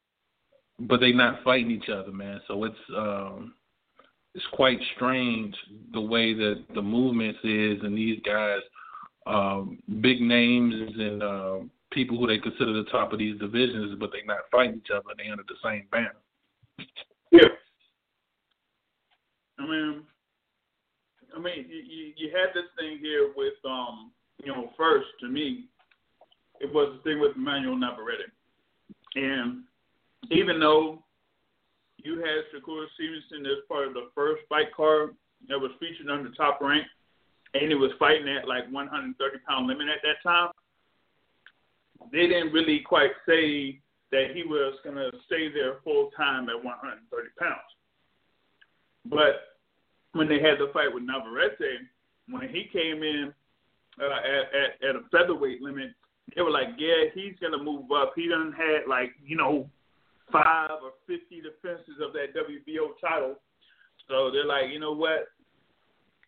but 0.81 1.01
they 1.01 1.13
not 1.13 1.43
fighting 1.43 1.71
each 1.71 1.89
other, 1.89 2.13
man. 2.13 2.41
So 2.47 2.65
it's 2.65 2.77
um, 2.97 3.55
it's 4.35 4.45
quite 4.53 4.79
strange 4.95 5.55
the 5.93 6.01
way 6.01 6.35
that 6.35 6.65
the 6.75 6.83
movements 6.83 7.41
is 7.43 7.79
and 7.83 7.97
these 7.97 8.21
guys, 8.25 8.61
um, 9.27 9.79
big 10.01 10.21
names 10.21 10.75
and 10.99 11.23
uh, 11.23 11.59
people 11.91 12.19
who 12.19 12.27
they 12.27 12.39
consider 12.39 12.73
the 12.73 12.89
top 12.91 13.13
of 13.13 13.19
these 13.19 13.39
divisions, 13.41 13.97
but 13.99 14.11
they 14.13 14.23
not 14.27 14.41
fighting 14.53 14.77
each 14.77 14.91
other. 14.95 15.09
They 15.17 15.31
under 15.31 15.45
the 15.49 15.55
same 15.65 15.87
banner. 15.91 16.15
Yeah. 17.33 17.49
I 19.59 19.67
mean, 19.67 20.03
I 21.37 21.41
mean, 21.41 21.67
you, 21.69 22.13
you 22.17 22.31
had 22.31 22.55
this 22.55 22.71
thing 22.79 22.99
here 23.01 23.33
with, 23.37 23.55
um, 23.65 24.13
you 24.43 24.53
know, 24.53 24.71
first 24.77 25.09
to 25.21 25.29
me, 25.29 25.65
it 26.61 26.73
was 26.73 26.97
the 26.97 27.11
thing 27.11 27.21
with 27.21 27.37
Emmanuel 27.37 27.77
Navarrete, 27.77 28.31
and 29.15 29.63
even 30.31 30.59
though 30.61 31.03
you 31.99 32.19
had 32.19 32.45
Shakur 32.53 32.87
Stevenson 32.95 33.47
as 33.47 33.65
part 33.69 33.87
of 33.87 33.95
the 33.95 34.09
first 34.15 34.43
fight 34.49 34.75
card 34.75 35.15
that 35.49 35.59
was 35.59 35.71
featured 35.81 36.11
on 36.11 36.25
the 36.25 36.31
top 36.31 36.61
rank, 36.61 36.87
and 37.55 37.69
he 37.69 37.75
was 37.75 37.91
fighting 37.99 38.29
at 38.29 38.49
like 38.49 38.71
130 38.71 39.39
pound 39.49 39.67
limit 39.67 39.89
at 39.89 40.03
that 40.03 40.23
time. 40.23 40.51
They 42.13 42.27
didn't 42.27 42.53
really 42.53 42.81
quite 42.81 43.11
say 43.27 43.81
that 44.13 44.31
he 44.35 44.43
was 44.43 44.75
going 44.85 44.97
to 44.97 45.11
stay 45.27 45.53
there 45.53 45.77
full 45.85 46.11
time 46.17 46.49
at 46.49 46.63
130 46.63 47.29
pounds. 47.39 47.57
But 49.05 49.59
when 50.13 50.29
they 50.29 50.41
had 50.41 50.59
the 50.59 50.71
fight 50.73 50.93
with 50.93 51.03
Navarrete, 51.03 51.89
when 52.29 52.49
he 52.49 52.69
came 52.73 53.03
in 53.03 53.33
at, 54.01 54.11
at, 54.11 54.89
at 54.89 54.97
a 54.97 55.01
featherweight 55.11 55.63
limit, 55.63 55.91
they 56.35 56.43
were 56.43 56.51
like, 56.51 56.69
yeah, 56.79 57.11
he's 57.15 57.35
to 57.53 57.63
move 57.63 57.91
up. 57.93 58.13
He 58.15 58.29
done 58.29 58.55
had 58.57 58.89
like, 58.89 59.13
you 59.25 59.37
know, 59.37 59.69
five 60.31 60.71
or 60.83 60.93
50 61.07 61.41
defenses 61.41 61.97
of 62.05 62.13
that 62.13 62.35
WBO 62.35 62.91
title. 63.01 63.37
So 64.09 64.31
they're 64.31 64.47
like, 64.47 64.71
you 64.73 64.79
know 64.79 64.93
what? 64.93 65.29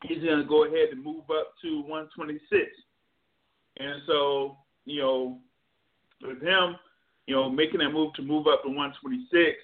He's 0.04 0.22
to 0.38 0.48
go 0.48 0.64
ahead 0.64 0.88
and 0.92 1.04
move 1.04 1.24
up 1.30 1.52
to 1.62 1.82
126. 1.82 2.70
And 3.78 4.02
so, 4.06 4.56
you 4.86 5.00
know, 5.00 5.38
with 6.22 6.40
him, 6.42 6.76
you 7.26 7.34
know, 7.34 7.48
making 7.48 7.80
that 7.80 7.90
move 7.90 8.12
to 8.14 8.22
move 8.22 8.46
up 8.46 8.62
to 8.62 8.68
126, 8.68 9.56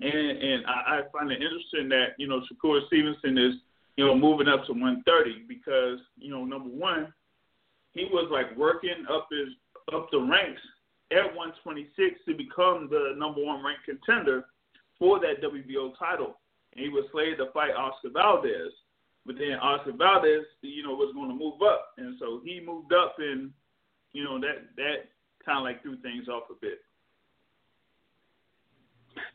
and 0.00 0.38
and 0.38 0.66
I, 0.66 0.70
I 0.70 1.02
find 1.12 1.30
it 1.30 1.42
interesting 1.42 1.88
that 1.90 2.14
you 2.18 2.26
know 2.28 2.40
Shakur 2.40 2.86
Stevenson 2.86 3.38
is 3.38 3.54
you 3.96 4.06
know, 4.06 4.14
moving 4.14 4.48
up 4.48 4.66
to 4.66 4.72
130 4.72 5.44
because 5.48 5.98
you 6.16 6.30
know, 6.30 6.44
number 6.44 6.70
one, 6.70 7.12
he 7.92 8.04
was 8.10 8.28
like 8.30 8.56
working 8.56 9.06
up 9.10 9.28
his 9.30 9.48
up 9.92 10.08
the 10.10 10.18
ranks 10.18 10.60
at 11.12 11.34
126 11.36 12.20
to 12.26 12.34
become 12.34 12.88
the 12.90 13.14
number 13.16 13.44
one 13.44 13.64
ranked 13.64 13.84
contender 13.84 14.46
for 14.98 15.20
that 15.20 15.42
WBO 15.42 15.92
title. 15.98 16.38
And 16.74 16.84
he 16.84 16.88
was 16.88 17.04
slated 17.12 17.38
to 17.38 17.52
fight 17.52 17.74
Oscar 17.76 18.10
Valdez. 18.10 18.72
But 19.26 19.36
then 19.38 19.54
Oscar 19.60 19.92
Valdez, 19.92 20.44
you 20.62 20.82
know, 20.82 20.94
was 20.94 21.14
going 21.14 21.28
to 21.28 21.34
move 21.34 21.62
up. 21.62 21.92
And 21.98 22.16
so 22.18 22.40
he 22.44 22.60
moved 22.60 22.92
up 22.92 23.16
and, 23.18 23.50
you 24.12 24.24
know, 24.24 24.40
that 24.40 24.74
that 24.76 25.08
kind 25.44 25.58
of 25.58 25.64
like 25.64 25.82
threw 25.82 25.96
things 25.98 26.28
off 26.28 26.44
a 26.50 26.54
bit. 26.60 26.80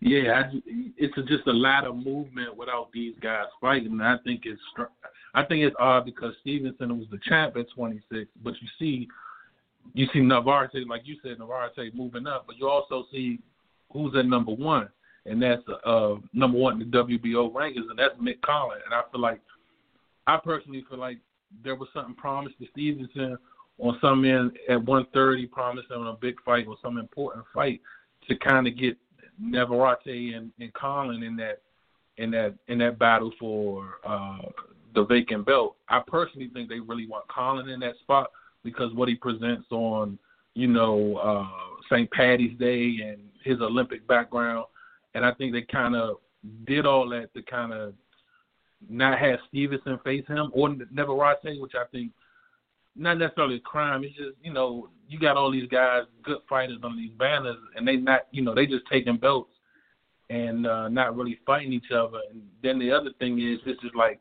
Yeah, 0.02 0.44
I, 0.44 0.62
it's 0.98 1.16
just 1.28 1.48
a 1.48 1.54
lot 1.54 1.86
of 1.86 1.96
movement 1.96 2.56
without 2.56 2.92
these 2.92 3.16
guys 3.22 3.46
fighting. 3.62 3.92
And 3.92 4.04
I 4.04 4.18
think 4.24 4.44
it's 4.46 4.62
I 5.34 5.44
think 5.44 5.64
it's 5.64 5.76
odd 5.80 6.06
because 6.06 6.34
Stevenson 6.42 6.98
was 6.98 7.08
the 7.12 7.20
champ 7.28 7.56
at 7.58 7.70
26, 7.76 8.30
but 8.44 8.54
you 8.62 8.68
see 8.78 9.08
you 9.94 10.08
see 10.14 10.20
Navarrete, 10.20 10.88
like 10.88 11.02
you 11.06 11.18
said, 11.24 11.40
Navarrete 11.40 11.96
moving 11.96 12.28
up, 12.28 12.46
but 12.48 12.58
you 12.58 12.68
also 12.68 13.06
see 13.12 13.40
who's 13.92 14.16
at 14.16 14.26
number 14.26 14.52
one, 14.52 14.90
and 15.26 15.42
that's 15.42 15.64
uh 15.86 16.16
number 16.34 16.58
one 16.58 16.82
in 16.82 16.92
the 16.92 16.98
WBO 16.98 17.52
rankings, 17.52 17.90
and 17.90 17.98
that's 17.98 18.16
Mick 18.16 18.42
Collins. 18.42 18.82
And 18.86 18.94
I 18.94 19.02
feel 19.12 19.22
like, 19.22 19.42
I 20.28 20.38
personally 20.38 20.86
feel 20.90 21.00
like 21.00 21.18
there 21.64 21.76
was 21.76 21.90
something 21.94 22.16
promised 22.16 22.60
to 22.60 22.68
Stevenson 22.72 23.38
on 23.80 23.98
some 24.02 24.26
end 24.26 24.58
at 24.70 24.84
130, 24.84 25.48
promised 25.48 25.90
him 25.90 26.06
a 26.06 26.14
big 26.14 26.36
fight 26.44 26.68
or 26.68 26.76
some 26.82 26.98
important 26.98 27.46
fight 27.54 27.82
to 28.28 28.36
kind 28.38 28.68
of 28.68 28.78
get 28.78 28.98
Navarrete 29.40 30.36
and, 30.36 30.52
and 30.60 30.74
Collin 30.74 31.24
in 31.24 31.36
that 31.38 31.62
in 32.18 32.32
that 32.32 32.56
in 32.68 32.78
that 32.80 33.00
battle 33.00 33.32
for 33.40 33.96
uh 34.06 34.40
the 34.96 35.06
vacant 35.06 35.46
belt. 35.46 35.76
I 35.88 36.02
personally 36.06 36.50
think 36.54 36.70
they 36.70 36.80
really 36.80 37.08
want 37.08 37.28
Collin 37.28 37.70
in 37.70 37.80
that 37.82 37.98
spot 38.02 38.32
because 38.64 38.94
what 38.94 39.08
he 39.08 39.16
presents 39.16 39.68
on, 39.72 40.18
you 40.56 40.68
know, 40.68 41.18
uh, 41.18 41.48
St. 41.90 42.10
Patty's 42.12 42.58
Day 42.58 42.98
and 43.04 43.20
his 43.44 43.62
Olympic 43.62 44.06
background, 44.08 44.66
and 45.14 45.26
I 45.26 45.32
think 45.34 45.54
they 45.54 45.62
kind 45.62 45.96
of 45.96 46.18
did 46.66 46.86
all 46.86 47.08
that 47.10 47.34
to 47.36 47.42
kind 47.44 47.74
of 47.74 47.94
not 48.90 49.20
have 49.20 49.40
Stevenson 49.48 50.00
face 50.04 50.26
him 50.28 50.52
or 50.54 50.76
Navarrete, 50.92 51.60
which 51.60 51.74
I 51.76 51.86
think 51.92 52.12
not 53.00 53.18
necessarily 53.18 53.56
a 53.56 53.62
crime. 53.62 54.04
It's 54.04 54.16
just 54.16 54.38
you 54.44 54.54
know 54.54 54.90
you 55.08 55.20
got 55.20 55.38
all 55.38 55.52
these 55.52 55.70
guys, 55.70 56.04
good 56.24 56.40
fighters 56.48 56.80
on 56.84 56.96
these 56.96 57.12
banners, 57.18 57.58
and 57.76 57.88
they 57.88 57.96
not 57.96 58.28
you 58.32 58.42
know 58.42 58.54
they 58.54 58.66
just 58.66 58.86
taking 58.92 59.18
belts 59.18 59.52
and 60.30 60.68
uh, 60.68 60.88
not 60.90 61.16
really 61.16 61.40
fighting 61.46 61.74
each 61.74 61.92
other. 61.92 62.20
And 62.32 62.44
then 62.62 62.78
the 62.78 62.92
other 62.92 63.10
thing 63.20 63.40
is 63.40 63.60
this 63.66 63.78
is 63.84 63.92
like 63.96 64.20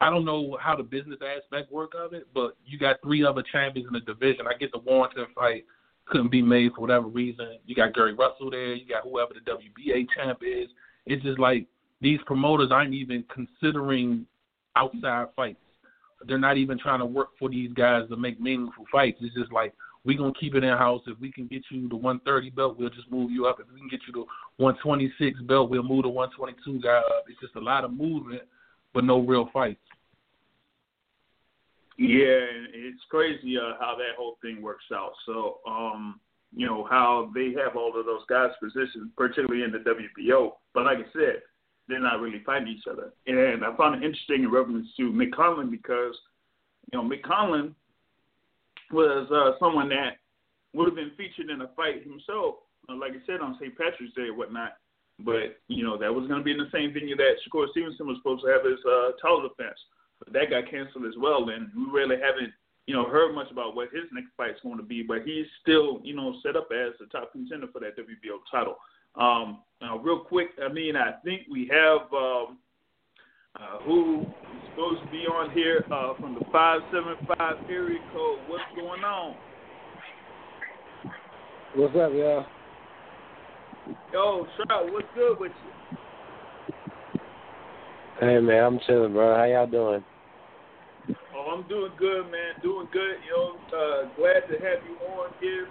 I 0.00 0.10
don't 0.10 0.24
know 0.24 0.56
how 0.60 0.76
the 0.76 0.82
business 0.82 1.18
aspect 1.22 1.72
work 1.72 1.92
of 1.98 2.12
it, 2.12 2.28
but 2.34 2.56
you 2.64 2.78
got 2.78 2.96
three 3.02 3.24
other 3.24 3.42
champions 3.50 3.88
in 3.88 3.94
the 3.94 4.00
division. 4.00 4.46
I 4.46 4.56
get 4.58 4.72
the 4.72 4.78
Warrington 4.78 5.26
fight 5.34 5.64
couldn't 6.06 6.30
be 6.30 6.42
made 6.42 6.72
for 6.74 6.82
whatever 6.82 7.08
reason. 7.08 7.58
You 7.66 7.74
got 7.74 7.94
Gary 7.94 8.14
Russell 8.14 8.50
there. 8.50 8.74
You 8.74 8.86
got 8.86 9.02
whoever 9.02 9.32
the 9.34 9.40
WBA 9.40 10.06
champ 10.14 10.38
is. 10.42 10.68
It's 11.04 11.22
just 11.22 11.38
like 11.38 11.66
these 12.00 12.20
promoters 12.26 12.70
aren't 12.70 12.94
even 12.94 13.24
considering 13.32 14.26
outside 14.76 15.26
fights. 15.34 15.58
They're 16.26 16.38
not 16.38 16.56
even 16.56 16.78
trying 16.78 17.00
to 17.00 17.06
work 17.06 17.30
for 17.38 17.48
these 17.48 17.72
guys 17.72 18.08
to 18.08 18.16
make 18.16 18.40
meaningful 18.40 18.84
fights. 18.90 19.18
It's 19.20 19.34
just 19.34 19.52
like 19.52 19.74
we're 20.04 20.16
gonna 20.16 20.32
keep 20.38 20.54
it 20.54 20.64
in 20.64 20.70
house. 20.70 21.02
If 21.06 21.18
we 21.20 21.32
can 21.32 21.46
get 21.46 21.62
you 21.70 21.88
the 21.88 21.96
130 21.96 22.50
belt, 22.50 22.78
we'll 22.78 22.90
just 22.90 23.10
move 23.10 23.30
you 23.30 23.46
up. 23.46 23.58
If 23.60 23.66
we 23.72 23.80
can 23.80 23.88
get 23.88 24.00
you 24.06 24.12
the 24.12 24.24
126 24.62 25.40
belt, 25.42 25.68
we'll 25.68 25.82
move 25.82 26.04
the 26.04 26.08
122 26.08 26.80
guy 26.80 26.98
up. 26.98 27.24
It's 27.28 27.40
just 27.40 27.56
a 27.56 27.60
lot 27.60 27.84
of 27.84 27.92
movement, 27.92 28.42
but 28.94 29.04
no 29.04 29.20
real 29.20 29.50
fights. 29.52 29.80
Yeah, 31.98 32.44
it's 32.74 33.00
crazy 33.10 33.56
uh, 33.56 33.72
how 33.80 33.96
that 33.96 34.16
whole 34.18 34.36
thing 34.42 34.60
works 34.60 34.84
out. 34.94 35.12
So, 35.24 35.60
um, 35.66 36.20
you 36.54 36.66
know, 36.66 36.86
how 36.88 37.30
they 37.34 37.54
have 37.62 37.74
all 37.74 37.98
of 37.98 38.06
those 38.06 38.22
guys 38.28 38.50
positioned, 38.62 39.16
particularly 39.16 39.64
in 39.64 39.72
the 39.72 39.78
WBO. 39.78 40.52
But 40.74 40.84
like 40.84 40.98
I 40.98 41.12
said, 41.12 41.42
they're 41.88 42.00
not 42.00 42.20
really 42.20 42.42
fighting 42.44 42.68
each 42.68 42.86
other. 42.90 43.12
And 43.26 43.64
I 43.64 43.76
found 43.76 43.96
it 43.96 44.06
interesting 44.06 44.42
in 44.44 44.50
reference 44.50 44.88
to 44.96 45.12
Mick 45.12 45.30
Conlan 45.32 45.70
because, 45.70 46.14
you 46.92 46.98
know, 46.98 47.08
Mick 47.08 47.22
Conlan 47.22 47.74
was 48.90 49.30
uh, 49.30 49.58
someone 49.58 49.88
that 49.90 50.18
would 50.74 50.86
have 50.86 50.96
been 50.96 51.12
featured 51.16 51.50
in 51.50 51.60
a 51.62 51.68
fight 51.76 52.02
himself, 52.02 52.56
uh, 52.88 52.96
like 52.96 53.12
I 53.12 53.24
said, 53.26 53.40
on 53.40 53.56
St. 53.60 53.76
Patrick's 53.76 54.14
Day 54.14 54.28
or 54.28 54.36
whatnot. 54.36 54.76
But, 55.18 55.58
you 55.68 55.82
know, 55.82 55.96
that 55.96 56.12
was 56.12 56.28
going 56.28 56.40
to 56.40 56.44
be 56.44 56.52
in 56.52 56.58
the 56.58 56.70
same 56.72 56.92
venue 56.92 57.16
that 57.16 57.40
Shakur 57.40 57.70
Stevenson 57.70 58.06
was 58.06 58.18
supposed 58.18 58.44
to 58.44 58.52
have 58.52 58.64
his 58.64 58.78
uh, 58.84 59.16
title 59.22 59.48
defense 59.48 59.78
but 60.18 60.32
that 60.32 60.50
got 60.50 60.70
canceled 60.70 61.04
as 61.06 61.16
well. 61.18 61.48
And 61.50 61.68
we 61.76 61.84
really 61.90 62.16
haven't, 62.16 62.52
you 62.86 62.94
know, 62.94 63.08
heard 63.08 63.34
much 63.34 63.50
about 63.50 63.74
what 63.74 63.92
his 63.92 64.04
next 64.12 64.30
fight's 64.36 64.60
going 64.62 64.78
to 64.78 64.82
be. 64.82 65.02
But 65.02 65.22
he's 65.24 65.46
still, 65.60 66.00
you 66.02 66.14
know, 66.14 66.36
set 66.42 66.56
up 66.56 66.68
as 66.72 66.94
the 66.98 67.06
top 67.06 67.32
contender 67.32 67.66
for 67.72 67.80
that 67.80 67.96
WBO 67.96 68.40
title. 68.50 68.76
Um, 69.16 69.60
uh, 69.82 69.98
real 69.98 70.20
quick, 70.20 70.48
I 70.62 70.72
mean, 70.72 70.96
I 70.96 71.12
think 71.24 71.42
we 71.50 71.70
have 71.72 72.02
um, 72.12 72.58
uh, 73.58 73.78
who 73.84 74.20
is 74.22 74.70
supposed 74.70 75.02
to 75.04 75.10
be 75.10 75.26
on 75.26 75.50
here 75.52 75.84
uh, 75.90 76.14
from 76.20 76.34
the 76.34 76.44
575 76.52 77.70
area 77.70 77.98
code. 78.12 78.38
What's 78.46 78.64
going 78.74 79.04
on? 79.04 79.36
What's 81.74 81.94
up, 81.96 82.12
y'all? 82.12 82.46
Yo, 84.12 84.46
Trout, 84.56 84.92
what's 84.92 85.06
good 85.14 85.38
with 85.38 85.52
you? 85.52 85.98
Hey 88.18 88.40
man, 88.40 88.64
I'm 88.64 88.80
chilling, 88.86 89.12
bro. 89.12 89.36
How 89.36 89.44
y'all 89.44 89.66
doing? 89.66 90.02
Oh, 91.36 91.54
I'm 91.54 91.68
doing 91.68 91.92
good, 91.98 92.24
man. 92.30 92.56
Doing 92.62 92.88
good. 92.92 93.16
You 93.28 93.36
know, 93.36 93.56
uh, 93.76 94.16
glad 94.16 94.48
to 94.48 94.54
have 94.64 94.82
you 94.88 94.96
on 95.06 95.32
here 95.40 95.68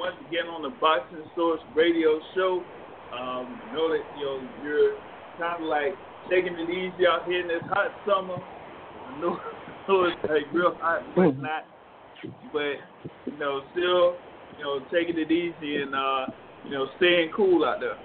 once 0.00 0.16
again 0.26 0.48
on 0.48 0.62
the 0.62 0.72
Boxing 0.80 1.22
Source 1.36 1.60
Radio 1.76 2.18
Show. 2.34 2.64
Um, 3.12 3.60
know 3.74 3.92
that 3.92 4.00
you 4.16 4.24
know 4.24 4.40
you're 4.64 4.96
kind 5.38 5.62
of 5.62 5.68
like 5.68 5.92
taking 6.30 6.54
it 6.54 6.70
easy 6.70 7.06
out 7.06 7.26
here 7.26 7.42
in 7.42 7.48
this 7.48 7.62
hot 7.68 7.92
summer. 8.08 8.36
I 8.40 9.20
know, 9.20 9.36
I 9.88 9.92
know 9.92 10.04
it's 10.04 10.16
like 10.22 10.52
real 10.54 10.74
hot, 10.80 11.02
but 11.14 11.36
not. 11.36 11.64
But 12.50 12.80
you 13.26 13.38
know, 13.38 13.60
still, 13.72 14.16
you 14.56 14.64
know, 14.64 14.80
taking 14.90 15.18
it 15.18 15.30
easy 15.30 15.82
and 15.82 15.94
uh, 15.94 16.26
you 16.64 16.70
know, 16.70 16.86
staying 16.96 17.30
cool 17.36 17.64
out 17.64 17.80
there. 17.80 17.98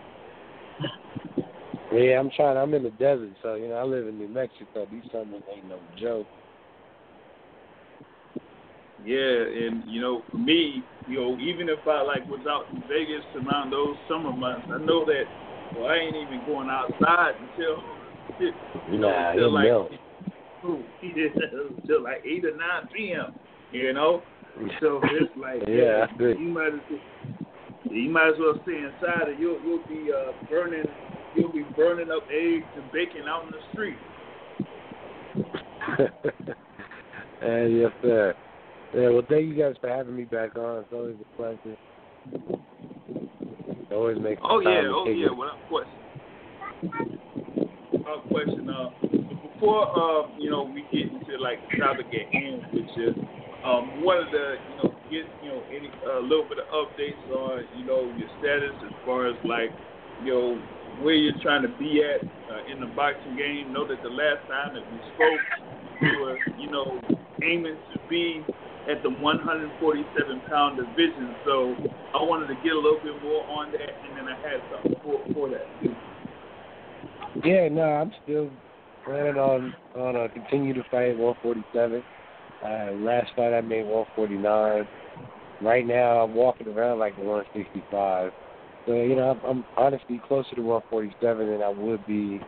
Yeah, 1.94 2.20
I'm 2.20 2.30
trying. 2.36 2.58
I'm 2.58 2.74
in 2.74 2.84
the 2.84 2.92
desert, 2.92 3.32
so 3.42 3.56
you 3.56 3.70
know 3.70 3.76
I 3.76 3.84
live 3.84 4.08
in 4.08 4.18
New 4.18 4.28
Mexico. 4.28 4.86
These 4.92 5.04
summers 5.14 5.44
ain't 5.56 5.70
no 5.70 5.80
joke. 5.98 6.28
Yeah, 9.06 9.20
and 9.20 9.84
you 9.86 10.02
know, 10.02 10.24
for 10.32 10.38
me, 10.38 10.84
you 11.06 11.20
know, 11.20 11.38
even 11.38 11.70
if 11.70 11.88
I 11.88 12.02
like 12.02 12.28
was 12.28 12.42
out 12.50 12.66
in 12.74 12.82
Vegas 12.90 13.24
around 13.36 13.70
those 13.70 13.96
summer 14.08 14.34
months, 14.34 14.66
I 14.74 14.80
know 14.80 15.06
that 15.06 15.26
well, 15.76 15.92
I 15.92 15.98
ain't 15.98 16.16
even 16.16 16.44
going 16.44 16.70
outside 16.72 17.36
until 17.40 17.84
you 18.88 18.98
know 18.98 19.12
nah, 19.12 19.30
until 19.30 19.54
like 19.54 19.66
milk. 19.66 19.92
until 20.64 22.02
like 22.02 22.24
eight 22.26 22.46
or 22.46 22.58
nine 22.58 22.88
p.m. 22.96 23.36
You 23.70 23.94
know, 23.94 24.24
so 24.82 25.00
it's 25.04 25.38
like 25.38 25.62
yeah, 25.68 26.08
yeah, 26.20 26.34
you 26.40 26.50
might 26.50 26.74
as 26.74 26.80
well, 26.90 27.00
you 27.84 28.10
might 28.10 28.30
as 28.30 28.40
well 28.40 28.60
stay 28.64 28.80
inside, 28.80 29.28
or 29.28 29.34
you'll 29.34 29.62
you'll 29.62 29.84
be 29.88 30.10
uh, 30.12 30.32
burning 30.50 30.86
you'll 31.36 31.52
be 31.52 31.62
burning 31.62 32.10
up 32.10 32.26
eggs 32.34 32.66
and 32.76 32.92
bacon 32.92 33.28
out 33.30 33.44
in 33.44 33.52
the 33.52 33.62
street. 33.72 34.00
uh, 37.44 37.66
yes, 37.68 37.92
sir. 38.02 38.34
Yeah, 38.96 39.10
well, 39.10 39.24
thank 39.28 39.46
you 39.46 39.56
guys 39.56 39.76
for 39.82 39.90
having 39.90 40.16
me 40.16 40.24
back 40.24 40.56
on. 40.56 40.80
It's 40.80 40.94
always 40.94 41.18
a 41.20 41.36
pleasure. 41.36 41.76
It 43.68 43.92
always 43.92 44.18
makes 44.22 44.42
Oh 44.42 44.62
yeah, 44.62 44.84
oh 44.88 45.06
yeah. 45.10 45.32
Without 45.36 45.60
question. 45.68 46.00
Without 47.92 48.30
question. 48.30 48.70
Uh, 48.70 48.92
before 49.52 49.90
uh, 50.00 50.30
you 50.38 50.50
know, 50.50 50.64
we 50.64 50.88
get 50.94 51.12
into 51.12 51.38
like 51.38 51.60
the 51.70 51.78
topic 51.78 52.06
at 52.06 52.34
hand, 52.34 52.64
which 52.72 52.90
is 52.96 53.16
um, 53.66 54.02
wanted 54.02 54.32
to 54.32 54.56
you 54.70 54.78
know 54.78 54.96
get 55.12 55.26
you 55.42 55.50
know 55.50 55.66
any 55.68 55.92
a 56.08 56.20
uh, 56.20 56.22
little 56.22 56.48
bit 56.48 56.60
of 56.60 56.68
updates 56.72 57.30
on 57.36 57.66
you 57.76 57.86
know 57.86 58.14
your 58.16 58.30
status 58.40 58.72
as 58.82 58.94
far 59.04 59.28
as 59.28 59.36
like 59.44 59.72
you 60.24 60.32
know 60.32 60.56
where 61.04 61.16
you're 61.16 61.34
trying 61.42 61.64
to 61.64 61.68
be 61.68 62.02
at 62.02 62.24
uh, 62.24 62.62
in 62.72 62.80
the 62.80 62.88
boxing 62.96 63.36
game. 63.36 63.74
Know 63.74 63.86
that 63.90 64.02
the 64.02 64.10
last 64.10 64.48
time 64.48 64.74
that 64.74 64.90
we 64.90 65.02
spoke, 65.14 65.42
you 66.00 66.22
were, 66.22 66.38
you 66.58 66.72
know, 66.72 67.02
aiming 67.44 67.78
to 67.92 68.00
be 68.08 68.46
at 68.90 69.02
the 69.04 69.10
147 69.10 70.42
pound 70.48 70.78
division. 70.78 71.36
So 71.46 71.76
I 72.14 72.22
wanted 72.22 72.48
to 72.48 72.56
get 72.64 72.74
a 72.74 72.80
little 72.80 73.00
bit 73.04 73.22
more 73.24 73.44
on 73.48 73.72
that, 73.72 73.82
and 73.82 74.18
then 74.18 74.28
I 74.28 74.36
had 74.42 74.62
something 74.72 74.96
for, 75.04 75.34
for 75.34 75.50
that 75.50 75.66
too. 75.82 75.96
Yeah, 77.44 77.68
no, 77.70 77.84
I'm 77.84 78.12
still 78.24 78.50
planning 79.04 79.36
on 79.36 79.74
on 79.96 80.16
uh, 80.16 80.28
continue 80.34 80.74
to 80.74 80.84
fight 80.90 81.18
147. 81.18 82.04
Uh, 82.64 82.92
last 83.04 83.32
fight 83.36 83.54
I 83.54 83.62
made 83.62 83.86
149. 83.86 84.88
Right 85.62 85.86
now 85.86 86.24
I'm 86.24 86.34
walking 86.34 86.68
around 86.68 87.00
like 87.00 87.18
165. 87.18 88.32
So 88.86 88.94
you 88.94 89.16
know, 89.16 89.32
I'm, 89.32 89.50
I'm 89.50 89.66
honestly 89.78 90.22
closer 90.28 90.56
to 90.56 90.62
147 90.62 91.48
than 91.50 91.62
I 91.62 91.70
would 91.70 92.06
be 92.06 92.40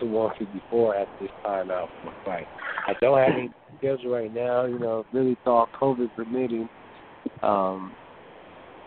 to 0.00 0.06
154 0.06 0.96
at 0.96 1.08
this 1.20 1.30
time 1.42 1.70
out 1.70 1.88
for 2.02 2.10
a 2.10 2.24
fight. 2.24 2.46
I 2.86 2.94
don't 3.00 3.18
have 3.18 3.36
any 3.36 3.50
schedule 3.82 4.12
right 4.12 4.32
now. 4.32 4.64
You 4.64 4.78
know, 4.78 5.04
really 5.12 5.36
thought 5.44 5.68
COVID 5.80 6.14
permitting. 6.14 6.68
Um, 7.42 7.92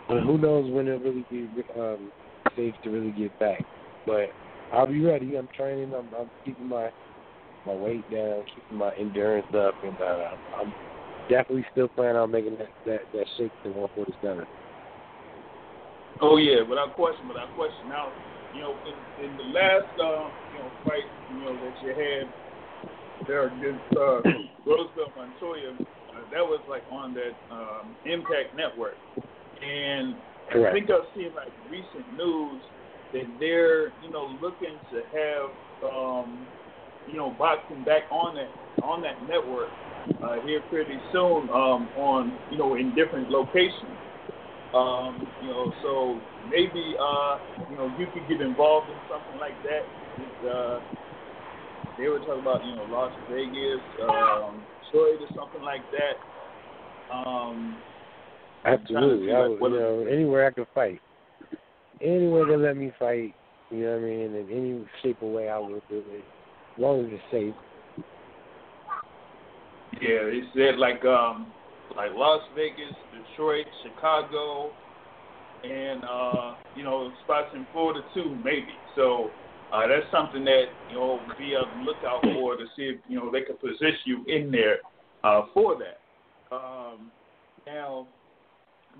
but 0.08 0.21
who 0.21 0.38
knows 0.38 0.71
when 0.71 0.88
it'll 0.88 0.99
really 0.99 1.25
be 1.29 1.49
um, 1.77 2.12
safe 2.55 2.73
to 2.84 2.89
really 2.89 3.12
get 3.12 3.38
back. 3.39 3.63
But 4.05 4.29
I'll 4.71 4.88
be 4.88 5.03
ready. 5.03 5.36
I'm 5.36 5.49
training. 5.55 5.93
I'm, 5.93 6.08
I'm 6.17 6.29
keeping 6.43 6.67
my 6.67 6.89
my 7.65 7.73
weight 7.73 8.10
down, 8.12 8.43
keeping 8.53 8.77
my 8.77 8.93
endurance 8.95 9.47
up, 9.55 9.73
and 9.84 9.97
uh, 9.99 10.29
I'm 10.62 10.73
definitely 11.29 11.65
still 11.71 11.88
planning 11.89 12.17
on 12.17 12.31
making 12.31 12.58
that 12.58 12.69
that, 12.86 12.99
that 13.13 13.25
shake 13.38 13.51
to 13.63 13.69
147. 13.69 14.45
Oh 16.21 16.38
yeah, 16.38 16.62
without 16.62 16.95
question, 16.95 17.27
without 17.27 17.53
question. 17.55 17.89
Now, 17.89 18.13
you 18.53 18.62
know, 18.62 18.75
in, 18.86 19.25
in 19.25 19.38
the 19.38 19.43
last 19.43 19.89
uh, 19.99 20.29
you 20.53 20.60
know 20.62 20.71
fight, 20.86 21.10
you 21.34 21.39
know 21.41 21.53
that 21.58 21.75
you 21.84 21.89
had 21.89 22.44
there 23.28 23.47
against 23.47 23.86
uh, 23.95 24.21
Roosevelt 24.65 25.13
Montoya, 25.15 25.71
uh, 26.15 26.21
that 26.32 26.43
was 26.43 26.62
like 26.67 26.84
on 26.91 27.13
that 27.13 27.36
um, 27.49 27.95
Impact 28.06 28.56
Network, 28.56 28.97
and 29.62 30.15
Correct. 30.51 30.69
I 30.69 30.73
think 30.73 30.89
I've 30.91 31.08
seen 31.15 31.34
like 31.34 31.51
recent 31.69 32.06
news 32.15 32.62
that 33.13 33.25
they're 33.39 33.93
you 34.01 34.12
know 34.12 34.38
looking 34.41 34.80
to 34.91 35.01
have 35.13 35.91
um, 35.91 36.47
you 37.08 37.17
know 37.17 37.32
boxing 37.32 37.84
back 37.84 38.04
on 38.12 38.36
that 38.36 38.51
on 38.84 39.01
that 39.01 39.21
network 39.28 39.69
uh, 40.23 40.36
here 40.45 40.62
pretty 40.69 40.99
soon 41.12 41.49
um, 41.49 41.89
on 41.95 42.38
you 42.49 42.58
know 42.58 42.75
in 42.75 42.93
different 42.95 43.30
locations. 43.30 43.97
Um, 44.73 45.25
you 45.41 45.49
know, 45.49 45.71
so 45.82 46.19
maybe 46.49 46.95
uh, 46.99 47.38
you 47.69 47.78
know 47.78 47.91
you 47.97 48.08
could 48.08 48.28
get 48.28 48.41
involved 48.41 48.91
in 48.91 48.97
something 49.10 49.39
like 49.39 49.56
that. 49.63 50.47
Uh, 50.47 50.80
they 51.97 52.08
were 52.08 52.19
talking 52.19 52.41
about 52.41 52.65
you 52.65 52.75
know 52.75 52.86
Las 52.89 53.13
Vegas, 53.29 53.81
um, 54.03 54.62
Detroit, 54.91 55.21
or 55.21 55.27
something 55.36 55.62
like 55.62 55.84
that. 55.91 57.15
Um, 57.15 57.77
Absolutely. 58.65 59.31
I 59.31 59.47
would, 59.47 59.71
you 59.71 59.79
know, 59.79 60.05
anywhere 60.10 60.47
I 60.47 60.51
can 60.51 60.65
fight. 60.73 60.99
Anywhere 62.01 62.45
they 62.45 62.58
let 62.58 62.75
me 62.75 62.91
fight, 62.97 63.34
you 63.69 63.81
know 63.81 63.91
what 63.91 63.97
I 63.97 64.01
mean, 64.01 64.36
in 64.36 64.49
any 64.49 64.86
shape 65.01 65.17
or 65.21 65.31
way 65.31 65.49
I 65.49 65.58
will 65.60 65.81
do 65.89 66.03
it. 66.10 66.23
As 66.75 66.81
long 66.81 67.05
as 67.05 67.12
it's 67.12 67.23
safe. 67.31 67.53
Yeah, 70.01 70.23
they 70.25 70.41
said 70.53 70.77
like 70.77 71.05
um 71.05 71.53
like 71.95 72.12
Las 72.15 72.41
Vegas, 72.55 72.93
Detroit, 73.13 73.65
Chicago, 73.84 74.71
and 75.63 76.03
uh, 76.03 76.55
you 76.75 76.84
know 76.84 77.12
spots 77.23 77.49
in 77.53 77.65
Florida 77.71 78.01
too, 78.13 78.38
maybe. 78.43 78.73
So 78.95 79.29
uh, 79.73 79.88
that's 79.88 80.10
something 80.12 80.43
that 80.45 80.65
you 80.89 80.95
know 80.95 81.19
be 81.38 81.56
on 81.56 81.80
the 81.80 81.86
lookout 81.86 82.21
for 82.21 82.56
to 82.56 82.65
see 82.75 82.84
if 82.84 82.99
you 83.08 83.17
know 83.17 83.32
they 83.32 83.41
can 83.41 83.58
position 83.58 83.99
you 84.06 84.23
in 84.28 84.51
there 84.51 84.78
uh, 85.23 85.43
for 85.54 85.75
that. 85.78 85.99
Um, 86.56 87.12
now, 87.65 88.08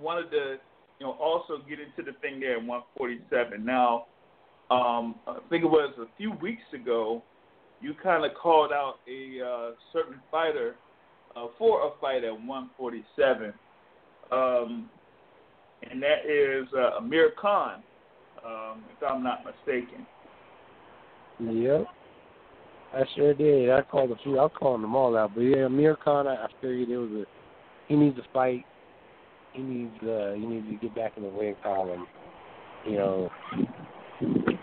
wanted 0.00 0.30
to 0.30 0.56
you 0.98 1.06
know 1.06 1.12
also 1.12 1.58
get 1.68 1.78
into 1.78 2.10
the 2.10 2.16
thing 2.18 2.40
there 2.40 2.56
at 2.56 2.64
147. 2.64 3.64
Now, 3.64 4.06
um, 4.70 5.14
I 5.26 5.38
think 5.48 5.64
it 5.64 5.68
was 5.68 5.94
a 5.98 6.06
few 6.16 6.32
weeks 6.32 6.64
ago, 6.74 7.22
you 7.80 7.94
kind 8.02 8.24
of 8.24 8.32
called 8.34 8.72
out 8.72 8.96
a 9.08 9.44
uh, 9.44 9.70
certain 9.92 10.20
fighter 10.30 10.74
uh, 11.36 11.46
for 11.58 11.86
a 11.86 11.90
fight 12.00 12.24
at 12.24 12.32
147, 12.32 13.52
um, 14.32 14.90
and 15.88 16.02
that 16.02 16.26
is 16.26 16.66
uh, 16.76 16.98
Amir 16.98 17.32
Khan, 17.40 17.82
um, 18.44 18.84
if 18.90 19.08
I'm 19.08 19.22
not 19.22 19.44
mistaken. 19.44 20.06
Yep. 21.40 21.86
I 22.94 23.02
sure 23.14 23.34
did. 23.34 23.70
I 23.70 23.82
called 23.82 24.10
a 24.10 24.16
few. 24.22 24.38
I 24.38 24.48
called 24.48 24.82
them 24.82 24.94
all 24.94 25.16
out. 25.16 25.34
But 25.34 25.42
yeah, 25.42 25.66
Amir 25.66 25.96
Khan, 25.96 26.26
I, 26.26 26.34
I 26.34 26.46
figured 26.60 26.88
it 26.88 26.96
was 26.96 27.10
a. 27.10 27.24
He 27.88 27.94
needs 27.94 28.16
to 28.16 28.22
fight. 28.32 28.64
He 29.52 29.62
needs. 29.62 29.94
uh 30.02 30.32
He 30.32 30.46
needs 30.46 30.66
to 30.68 30.76
get 30.80 30.94
back 30.94 31.12
in 31.16 31.24
the 31.24 31.28
win 31.28 31.54
column. 31.62 32.06
You 32.86 32.96
know, 32.96 33.30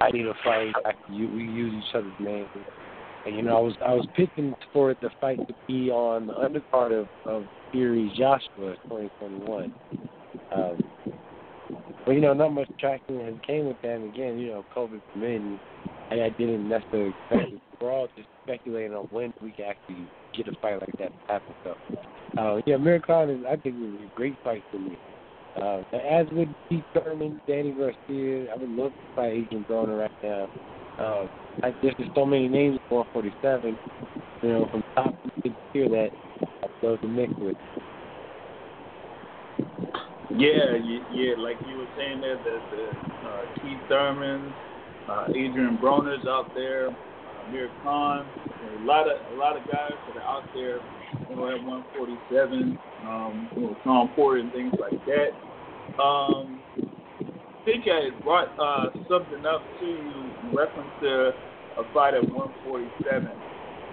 I 0.01 0.09
need 0.11 0.25
a 0.25 0.33
fight. 0.43 0.73
I, 0.85 0.91
you, 1.11 1.27
we 1.27 1.43
use 1.43 1.73
each 1.75 1.95
other's 1.95 2.11
names. 2.19 2.47
And, 3.25 3.35
you 3.35 3.41
know, 3.41 3.57
I 3.57 3.59
was 3.59 3.73
I 3.85 3.93
was 3.93 4.07
picking 4.15 4.53
for 4.71 4.93
the 4.93 5.09
fight 5.21 5.45
to 5.47 5.53
be 5.67 5.89
on 5.91 6.27
the 6.27 6.33
undercard 6.33 6.91
of 6.99 7.07
of 7.25 7.43
Fury 7.71 8.11
Joshua 8.17 8.75
2021. 8.83 9.73
Um, 10.55 10.77
but 12.05 12.11
you 12.11 12.21
know, 12.21 12.33
not 12.33 12.49
much 12.49 12.69
traction 12.79 13.19
has 13.21 13.33
came 13.45 13.67
with 13.67 13.77
that. 13.81 13.95
And 13.95 14.13
again, 14.13 14.37
you 14.39 14.47
know, 14.47 14.65
COVID 14.75 15.01
permitting, 15.13 15.59
and 16.11 16.21
I 16.21 16.29
didn't 16.29 16.67
necessarily 16.67 17.13
expect 17.29 17.53
it. 17.53 17.61
We're 17.81 17.91
all 17.91 18.07
just 18.15 18.27
speculating 18.45 18.93
on 18.93 19.05
when 19.05 19.33
we 19.41 19.51
can 19.51 19.65
actually 19.65 20.07
get 20.33 20.47
a 20.47 20.53
fight 20.61 20.79
like 20.79 20.97
that 20.99 21.11
to 21.11 21.33
happen. 21.33 21.55
So, 21.63 21.75
uh, 22.37 22.61
yeah, 22.65 22.75
Amir 22.75 22.99
Khan 22.99 23.29
is 23.29 23.43
I 23.45 23.55
think 23.57 23.75
would 23.79 23.97
be 23.97 24.05
a 24.05 24.09
great 24.15 24.37
fight 24.43 24.63
for 24.71 24.79
me. 24.79 24.97
Uh, 25.61 25.83
as 25.93 26.25
with 26.31 26.49
Keith 26.69 26.83
Thurman, 26.93 27.39
Danny 27.47 27.71
Garcia, 27.71 28.51
I 28.51 28.55
would 28.57 28.69
love 28.69 28.91
to 28.91 29.15
fight 29.15 29.33
Adrian 29.33 29.65
Broner 29.69 29.99
right 29.99 30.11
now. 30.23 30.49
Uh, 30.97 31.27
like 31.61 31.75
there's 31.81 31.95
just 31.95 32.15
so 32.15 32.25
many 32.25 32.47
names 32.47 32.75
at 32.75 32.89
447. 32.89 33.77
You 34.41 34.49
know, 34.49 34.67
from 34.71 34.83
top 34.95 35.15
to 35.43 35.53
tier 35.71 35.89
that 35.89 36.11
I 36.63 36.85
love 36.85 36.99
to 37.01 37.07
mix 37.07 37.33
with. 37.37 37.57
Yeah, 40.35 40.75
yeah, 40.83 40.99
yeah, 41.13 41.35
like 41.37 41.57
you 41.67 41.77
were 41.77 41.85
saying 41.95 42.21
there, 42.21 42.37
the, 42.37 42.59
the 42.71 43.29
uh, 43.29 43.41
Keith 43.61 43.77
Thurman, 43.87 44.51
uh, 45.07 45.27
Adrian 45.29 45.77
Broner's 45.77 46.25
out 46.27 46.53
there, 46.55 46.89
Amir 47.45 47.71
Khan, 47.81 48.29
a 48.61 48.85
lot 48.85 49.07
of 49.07 49.33
a 49.33 49.35
lot 49.35 49.57
of 49.57 49.67
guys 49.67 49.91
that 50.07 50.15
are 50.17 50.29
out 50.29 50.45
there, 50.53 50.79
you 51.29 51.35
know, 51.35 51.47
at 51.47 51.63
147, 51.63 52.77
um, 53.05 53.49
you 53.55 53.61
know, 53.61 53.77
Sean 53.83 54.09
Porter 54.09 54.39
and 54.39 54.51
things 54.51 54.73
like 54.79 54.99
that. 55.05 56.01
Um, 56.01 56.59
I 56.79 57.65
think 57.65 57.85
I 57.87 58.09
brought 58.23 58.53
uh, 58.59 58.89
something 59.09 59.45
up 59.45 59.67
to 59.79 60.31
reference 60.51 60.91
to 61.01 61.33
a 61.77 61.83
fight 61.93 62.13
at 62.13 62.23
147 62.23 63.29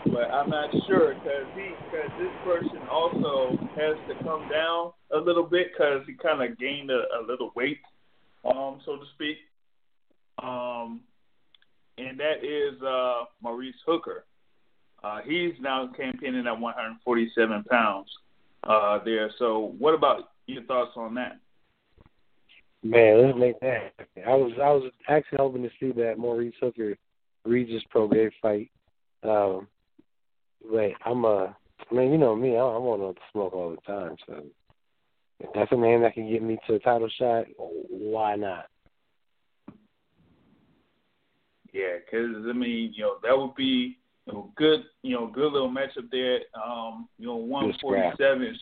but 0.06 0.32
I'm 0.32 0.50
not 0.50 0.70
sure 0.86 1.14
because 1.14 1.46
he 1.54 1.76
because 1.90 2.10
this 2.18 2.32
person 2.42 2.86
also 2.90 3.58
has 3.76 3.96
to 4.08 4.24
come 4.24 4.48
down 4.48 4.92
a 5.12 5.18
little 5.18 5.44
bit 5.44 5.68
because 5.72 6.02
he 6.06 6.14
kind 6.14 6.42
of 6.42 6.58
gained 6.58 6.90
a, 6.90 7.02
a 7.18 7.20
little 7.26 7.52
weight, 7.54 7.78
um, 8.44 8.80
so 8.84 8.96
to 8.96 9.04
speak. 9.14 9.36
Um, 10.38 11.00
and 11.98 12.18
that 12.18 12.44
is 12.44 12.80
uh, 12.82 13.24
Maurice 13.42 13.74
Hooker. 13.86 14.24
Uh, 15.02 15.20
he's 15.24 15.52
now 15.60 15.90
campaigning 15.96 16.46
at 16.46 16.58
147 16.58 17.64
pounds 17.64 18.08
uh, 18.64 18.98
there. 19.04 19.30
So, 19.38 19.74
what 19.78 19.94
about 19.94 20.30
your 20.46 20.62
thoughts 20.64 20.92
on 20.96 21.14
that? 21.14 21.38
Man, 22.82 23.26
let's 23.26 23.38
make 23.38 23.60
that. 23.60 23.92
I 24.26 24.34
was 24.34 24.52
I 24.56 24.70
was 24.70 24.90
actually 25.08 25.38
hoping 25.38 25.62
to 25.62 25.70
see 25.78 25.92
that 26.00 26.18
Maurice 26.18 26.54
Hooker 26.60 26.96
Regis 27.44 27.82
Prograis 27.94 28.32
fight. 28.40 28.70
Um, 29.22 29.68
but 30.70 30.92
I'm 31.04 31.24
a 31.24 31.56
I 31.90 31.94
mean, 31.94 32.12
you 32.12 32.18
know 32.18 32.36
me, 32.36 32.56
I, 32.56 32.60
I 32.60 32.78
want 32.78 33.16
to 33.16 33.22
smoke 33.32 33.52
all 33.52 33.70
the 33.70 33.92
time. 33.92 34.16
So 34.26 34.44
if 35.40 35.50
that's 35.54 35.72
a 35.72 35.76
man 35.76 36.02
that 36.02 36.14
can 36.14 36.30
get 36.30 36.42
me 36.42 36.58
to 36.66 36.74
a 36.74 36.78
title 36.78 37.10
shot, 37.18 37.46
why 37.58 38.36
not? 38.36 38.66
Yeah, 41.72 41.98
because 42.04 42.46
I 42.48 42.52
mean, 42.52 42.92
you 42.94 43.02
know, 43.04 43.16
that 43.22 43.36
would 43.36 43.54
be 43.54 43.98
you 44.26 44.32
know 44.32 44.52
good, 44.56 44.80
you 45.02 45.14
know, 45.14 45.26
good 45.26 45.52
little 45.52 45.70
matchup 45.70 46.10
there. 46.10 46.40
Um, 46.54 47.08
you 47.18 47.26
know, 47.26 47.36
one 47.36 47.72
forty 47.80 48.02
seven, 48.18 48.56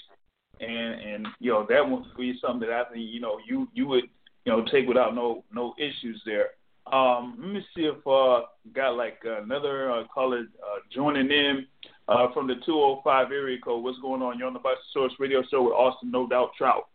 and 0.61 1.01
and 1.01 1.29
you 1.41 1.53
know 1.53 1.67
that 1.69 1.89
would 1.89 2.05
be 2.17 2.39
something 2.41 2.69
that 2.69 2.73
I 2.73 2.85
think 2.93 3.07
you 3.11 3.21
know 3.21 3.39
you 3.47 3.69
you 3.73 3.87
would 3.87 4.05
you 4.45 4.53
know 4.53 4.65
take 4.71 4.87
without 4.87 5.15
no 5.15 5.45
no 5.53 5.75
issues 5.79 6.21
there. 6.25 6.51
Um, 6.93 7.37
let 7.39 7.53
me 7.53 7.65
see 7.77 7.83
if 7.83 8.07
uh 8.07 8.47
got 8.75 8.97
like 8.97 9.19
another 9.25 9.91
uh, 9.93 10.05
caller 10.13 10.45
uh, 10.63 10.79
joining 10.93 11.31
in 11.31 11.67
uh, 12.09 12.33
from 12.33 12.47
the 12.47 12.55
205 12.65 13.31
area 13.31 13.59
code. 13.63 13.85
What's 13.85 13.99
going 13.99 14.23
on? 14.23 14.39
You're 14.39 14.49
on 14.49 14.55
the 14.55 14.59
Bus 14.59 14.79
Source 14.93 15.13
Radio 15.19 15.43
Show 15.51 15.65
with 15.65 15.75
Austin 15.75 16.11
No 16.11 16.27
Doubt 16.27 16.51
Trout. 16.57 16.89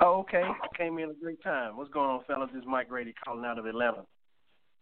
Oh, 0.00 0.20
okay. 0.20 0.42
Came 0.76 0.98
in 0.98 1.10
a 1.10 1.14
great 1.14 1.42
time. 1.42 1.76
What's 1.76 1.90
going 1.90 2.10
on, 2.10 2.20
fellas? 2.26 2.50
This 2.52 2.62
is 2.62 2.68
Mike 2.68 2.88
Grady 2.88 3.14
calling 3.24 3.44
out 3.44 3.58
of 3.58 3.66
Atlanta. 3.66 4.04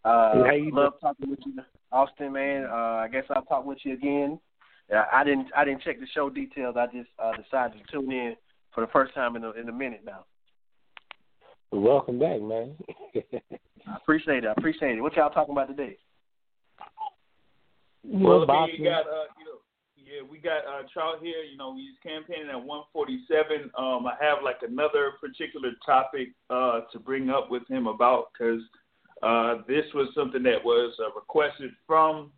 Uh, 0.05 0.45
hey, 0.45 0.69
love 0.73 0.95
talking 1.01 1.29
with 1.29 1.41
you, 1.45 1.55
Austin, 1.93 2.33
man. 2.33 2.65
Uh, 2.65 3.03
I 3.05 3.09
guess 3.13 3.25
I'll 3.31 3.43
talk 3.43 3.67
with 3.67 3.79
you 3.83 3.95
again. 3.95 4.41
Yeah, 4.91 5.05
I 5.13 5.25
didn't 5.25 5.49
I 5.57 5.65
didn't 5.65 5.83
check 5.83 6.01
the 6.01 6.07
show 6.15 6.31
details. 6.31 6.77
I 6.79 6.87
just 6.87 7.11
uh, 7.23 7.33
decided 7.33 7.79
to 7.79 7.93
tune 7.93 8.11
in 8.11 8.35
for 8.75 8.81
the 8.81 8.91
first 8.93 9.15
time 9.15 9.37
in 9.37 9.45
a, 9.45 9.51
in 9.53 9.69
a 9.69 9.73
minute 9.73 10.03
now. 10.05 10.25
Welcome 11.71 12.19
back, 12.19 12.41
man. 12.41 12.75
I 13.15 13.97
appreciate 13.97 14.45
it. 14.45 14.49
I 14.49 14.53
appreciate 14.57 14.97
it. 14.97 15.01
What 15.01 15.15
y'all 15.15 15.31
talking 15.31 15.53
about 15.53 15.69
today? 15.69 15.97
Well, 18.03 18.51
I 18.51 18.67
mean, 18.67 18.77
you 18.79 18.85
got 18.85 19.07
uh, 19.07 19.29
you 19.39 19.45
know, 19.45 19.61
yeah, 19.97 20.29
we 20.29 20.39
got 20.39 20.65
uh, 20.67 20.83
Trout 20.93 21.19
here. 21.23 21.43
You 21.43 21.59
know, 21.59 21.77
he's 21.77 21.95
campaigning 22.03 22.49
at 22.49 22.57
147. 22.57 23.71
Um, 23.79 24.07
I 24.07 24.15
have 24.21 24.39
like 24.43 24.59
another 24.67 25.13
particular 25.21 25.73
topic 25.85 26.29
uh 26.49 26.81
to 26.91 26.99
bring 26.99 27.29
up 27.29 27.51
with 27.51 27.69
him 27.69 27.87
about 27.87 28.31
because 28.33 28.63
Uh, 29.23 29.57
this 29.69 29.85
was 29.95 30.09
something 30.15 30.43
that 30.43 30.65
was 30.65 30.95
uh, 30.99 31.13
requested 31.15 31.71
from, 31.87 32.31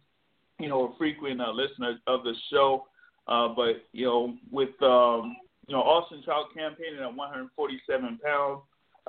you 0.58 0.68
know, 0.68 0.88
a 0.88 0.96
frequent 0.98 1.40
uh, 1.40 1.50
listener 1.52 1.98
of 2.06 2.24
the 2.24 2.34
show. 2.50 2.86
Uh, 3.28 3.48
but 3.54 3.84
you 3.92 4.04
know, 4.04 4.36
with 4.50 4.70
um, 4.82 5.36
you 5.68 5.74
know 5.74 5.82
Austin 5.82 6.22
Trout 6.24 6.46
campaigning 6.56 7.00
at 7.00 7.14
147 7.14 8.18
pounds, 8.24 8.60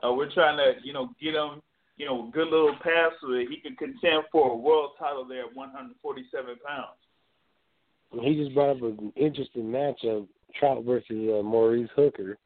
uh, 0.04 0.14
we're 0.14 0.32
trying 0.32 0.58
to 0.58 0.74
you 0.84 0.94
know 0.94 1.10
get 1.22 1.34
him 1.34 1.62
you 1.98 2.06
know 2.06 2.28
a 2.28 2.32
good 2.32 2.48
little 2.48 2.76
pass 2.84 3.12
so 3.22 3.30
that 3.30 3.46
he 3.50 3.58
can 3.58 3.76
contend 3.76 4.24
for 4.32 4.52
a 4.52 4.56
world 4.56 4.92
title 5.00 5.26
there 5.26 5.46
at 5.46 5.56
147 5.56 6.56
pounds. 6.66 6.88
He 8.22 8.36
just 8.36 8.54
brought 8.54 8.78
up 8.78 8.84
an 8.84 9.12
interesting 9.16 9.64
matchup: 9.64 10.28
Trout 10.60 10.84
versus 10.86 11.10
uh, 11.10 11.42
Maurice 11.42 11.90
Hooker. 11.96 12.38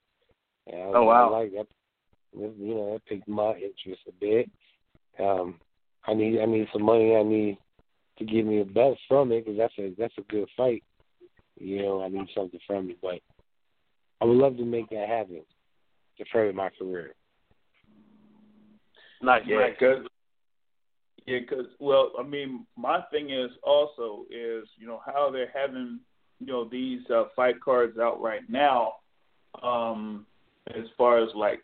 And 0.67 0.81
I, 0.81 0.91
Oh, 0.95 1.03
wow. 1.03 1.27
I 1.27 1.39
like 1.39 1.51
that. 1.51 1.67
You 2.33 2.75
know, 2.75 2.93
that 2.93 3.05
piqued 3.05 3.27
my 3.27 3.53
interest 3.55 4.01
a 4.07 4.11
bit. 4.19 4.49
Um, 5.19 5.59
I 6.05 6.13
need 6.13 6.39
I 6.39 6.45
need 6.45 6.67
some 6.71 6.83
money. 6.83 7.15
I 7.15 7.23
need 7.23 7.57
to 8.19 8.25
give 8.25 8.45
me 8.45 8.61
a 8.61 8.65
belt 8.65 8.97
from 9.07 9.31
it 9.31 9.45
because 9.45 9.57
that's 9.57 9.73
a 9.77 9.93
that's 9.97 10.17
a 10.17 10.21
good 10.31 10.47
fight. 10.55 10.83
You 11.59 11.81
know, 11.81 12.03
I 12.03 12.09
need 12.09 12.27
something 12.35 12.59
from 12.65 12.89
it, 12.89 12.97
but 13.01 13.19
I 14.21 14.25
would 14.25 14.37
love 14.37 14.57
to 14.57 14.65
make 14.65 14.89
that 14.89 15.07
happen 15.07 15.41
to 16.17 16.25
further 16.31 16.53
my 16.53 16.69
career. 16.77 17.13
Nice, 19.21 19.41
Yeah, 19.47 19.57
nice. 19.57 19.73
because 19.79 20.07
yeah, 21.25 21.39
because 21.39 21.65
well, 21.79 22.13
I 22.17 22.23
mean, 22.23 22.65
my 22.77 23.01
thing 23.11 23.31
is 23.31 23.51
also 23.63 24.25
is 24.29 24.67
you 24.77 24.87
know 24.87 25.01
how 25.05 25.29
they're 25.31 25.51
having 25.53 25.99
you 26.39 26.47
know 26.47 26.65
these 26.65 27.01
uh, 27.09 27.25
fight 27.35 27.59
cards 27.59 27.97
out 27.99 28.21
right 28.21 28.47
now, 28.47 28.93
um, 29.61 30.25
as 30.67 30.85
far 30.97 31.21
as 31.21 31.29
like 31.35 31.61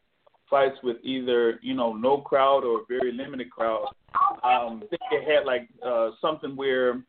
fights 0.53 0.77
with 0.83 0.97
either 1.01 1.59
you 1.63 1.73
know 1.73 1.93
no 1.93 2.17
crowd 2.17 2.63
or 2.63 2.81
very 2.87 3.11
limited 3.11 3.49
crowd. 3.49 3.87
Um, 4.43 4.83
I 4.83 4.85
think 4.87 5.01
they 5.09 5.33
had 5.33 5.45
like 5.45 5.67
uh, 5.83 6.11
something 6.21 6.55
where 6.55 7.01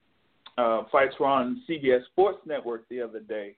uh, 0.56 0.84
fights 0.90 1.14
were 1.20 1.26
on 1.26 1.62
CBS 1.68 2.06
Sports 2.06 2.38
Network 2.46 2.88
the 2.88 3.02
other 3.02 3.20
day, 3.20 3.54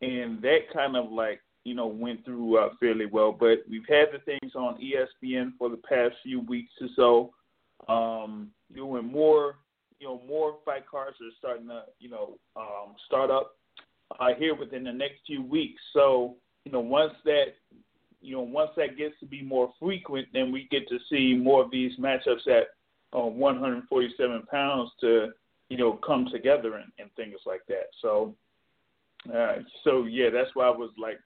and 0.00 0.42
that 0.42 0.62
kind 0.74 0.96
of 0.96 1.12
like 1.12 1.40
you 1.62 1.76
know 1.76 1.86
went 1.86 2.24
through 2.24 2.58
uh, 2.58 2.70
fairly 2.80 3.06
well. 3.06 3.30
But 3.30 3.58
we've 3.70 3.86
had 3.88 4.06
the 4.12 4.18
things 4.24 4.56
on 4.56 4.80
ESPN 4.80 5.52
for 5.56 5.68
the 5.68 5.80
past 5.88 6.16
few 6.24 6.40
weeks 6.40 6.72
or 6.80 6.88
so. 6.96 7.30
Um, 7.92 8.50
doing 8.74 9.06
more, 9.06 9.56
you 10.00 10.08
know, 10.08 10.20
more 10.26 10.56
fight 10.64 10.84
cards 10.88 11.16
are 11.20 11.30
starting 11.38 11.68
to 11.68 11.82
you 12.00 12.10
know 12.10 12.38
um, 12.56 12.96
start 13.06 13.30
up 13.30 13.52
uh, 14.18 14.34
here 14.36 14.56
within 14.56 14.82
the 14.82 14.92
next 14.92 15.20
few 15.28 15.44
weeks. 15.44 15.80
So 15.92 16.34
you 16.64 16.72
know 16.72 16.80
once 16.80 17.12
that 17.24 17.54
you 18.22 18.36
know 18.36 18.42
once 18.42 18.70
that 18.76 18.96
gets 18.96 19.18
to 19.20 19.26
be 19.26 19.42
more 19.42 19.72
frequent, 19.80 20.28
then 20.32 20.52
we 20.52 20.68
get 20.70 20.88
to 20.88 20.98
see 21.10 21.34
more 21.34 21.62
of 21.62 21.70
these 21.70 21.92
matchups 21.98 22.46
at 22.46 22.68
uh, 23.14 23.26
147 23.26 24.42
pounds 24.50 24.90
to 25.00 25.28
you 25.68 25.76
know 25.76 25.94
come 25.94 26.26
together 26.30 26.76
and, 26.76 26.92
and 26.98 27.10
things 27.16 27.36
like 27.46 27.62
that. 27.68 27.86
So 28.00 28.34
uh, 29.32 29.56
so 29.84 30.04
yeah, 30.04 30.30
that's 30.30 30.50
why 30.54 30.66
I 30.66 30.70
was 30.70 30.90
like 30.98 31.18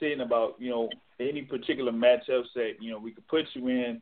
saying 0.00 0.20
about 0.20 0.54
you 0.58 0.70
know 0.70 0.88
any 1.20 1.42
particular 1.42 1.92
matchups 1.92 2.52
that 2.54 2.72
you 2.80 2.90
know 2.90 2.98
we 2.98 3.12
could 3.12 3.26
put 3.28 3.46
you 3.54 3.68
in 3.68 4.00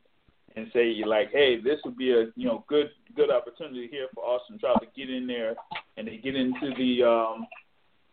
and 0.57 0.71
say 0.73 0.89
you're 0.91 1.09
like, 1.09 1.31
hey, 1.33 1.61
this 1.61 1.81
would 1.85 1.97
be 1.97 2.13
a 2.13 2.27
you 2.37 2.47
know 2.47 2.65
good 2.69 2.91
good 3.17 3.31
opportunity 3.31 3.89
here 3.91 4.07
for 4.15 4.25
Austin 4.25 4.59
Trout 4.59 4.81
to 4.81 4.87
get 5.01 5.15
in 5.15 5.27
there 5.27 5.55
and 5.97 6.07
to 6.07 6.17
get 6.17 6.35
into 6.35 6.73
the 6.77 7.03
um, 7.03 7.47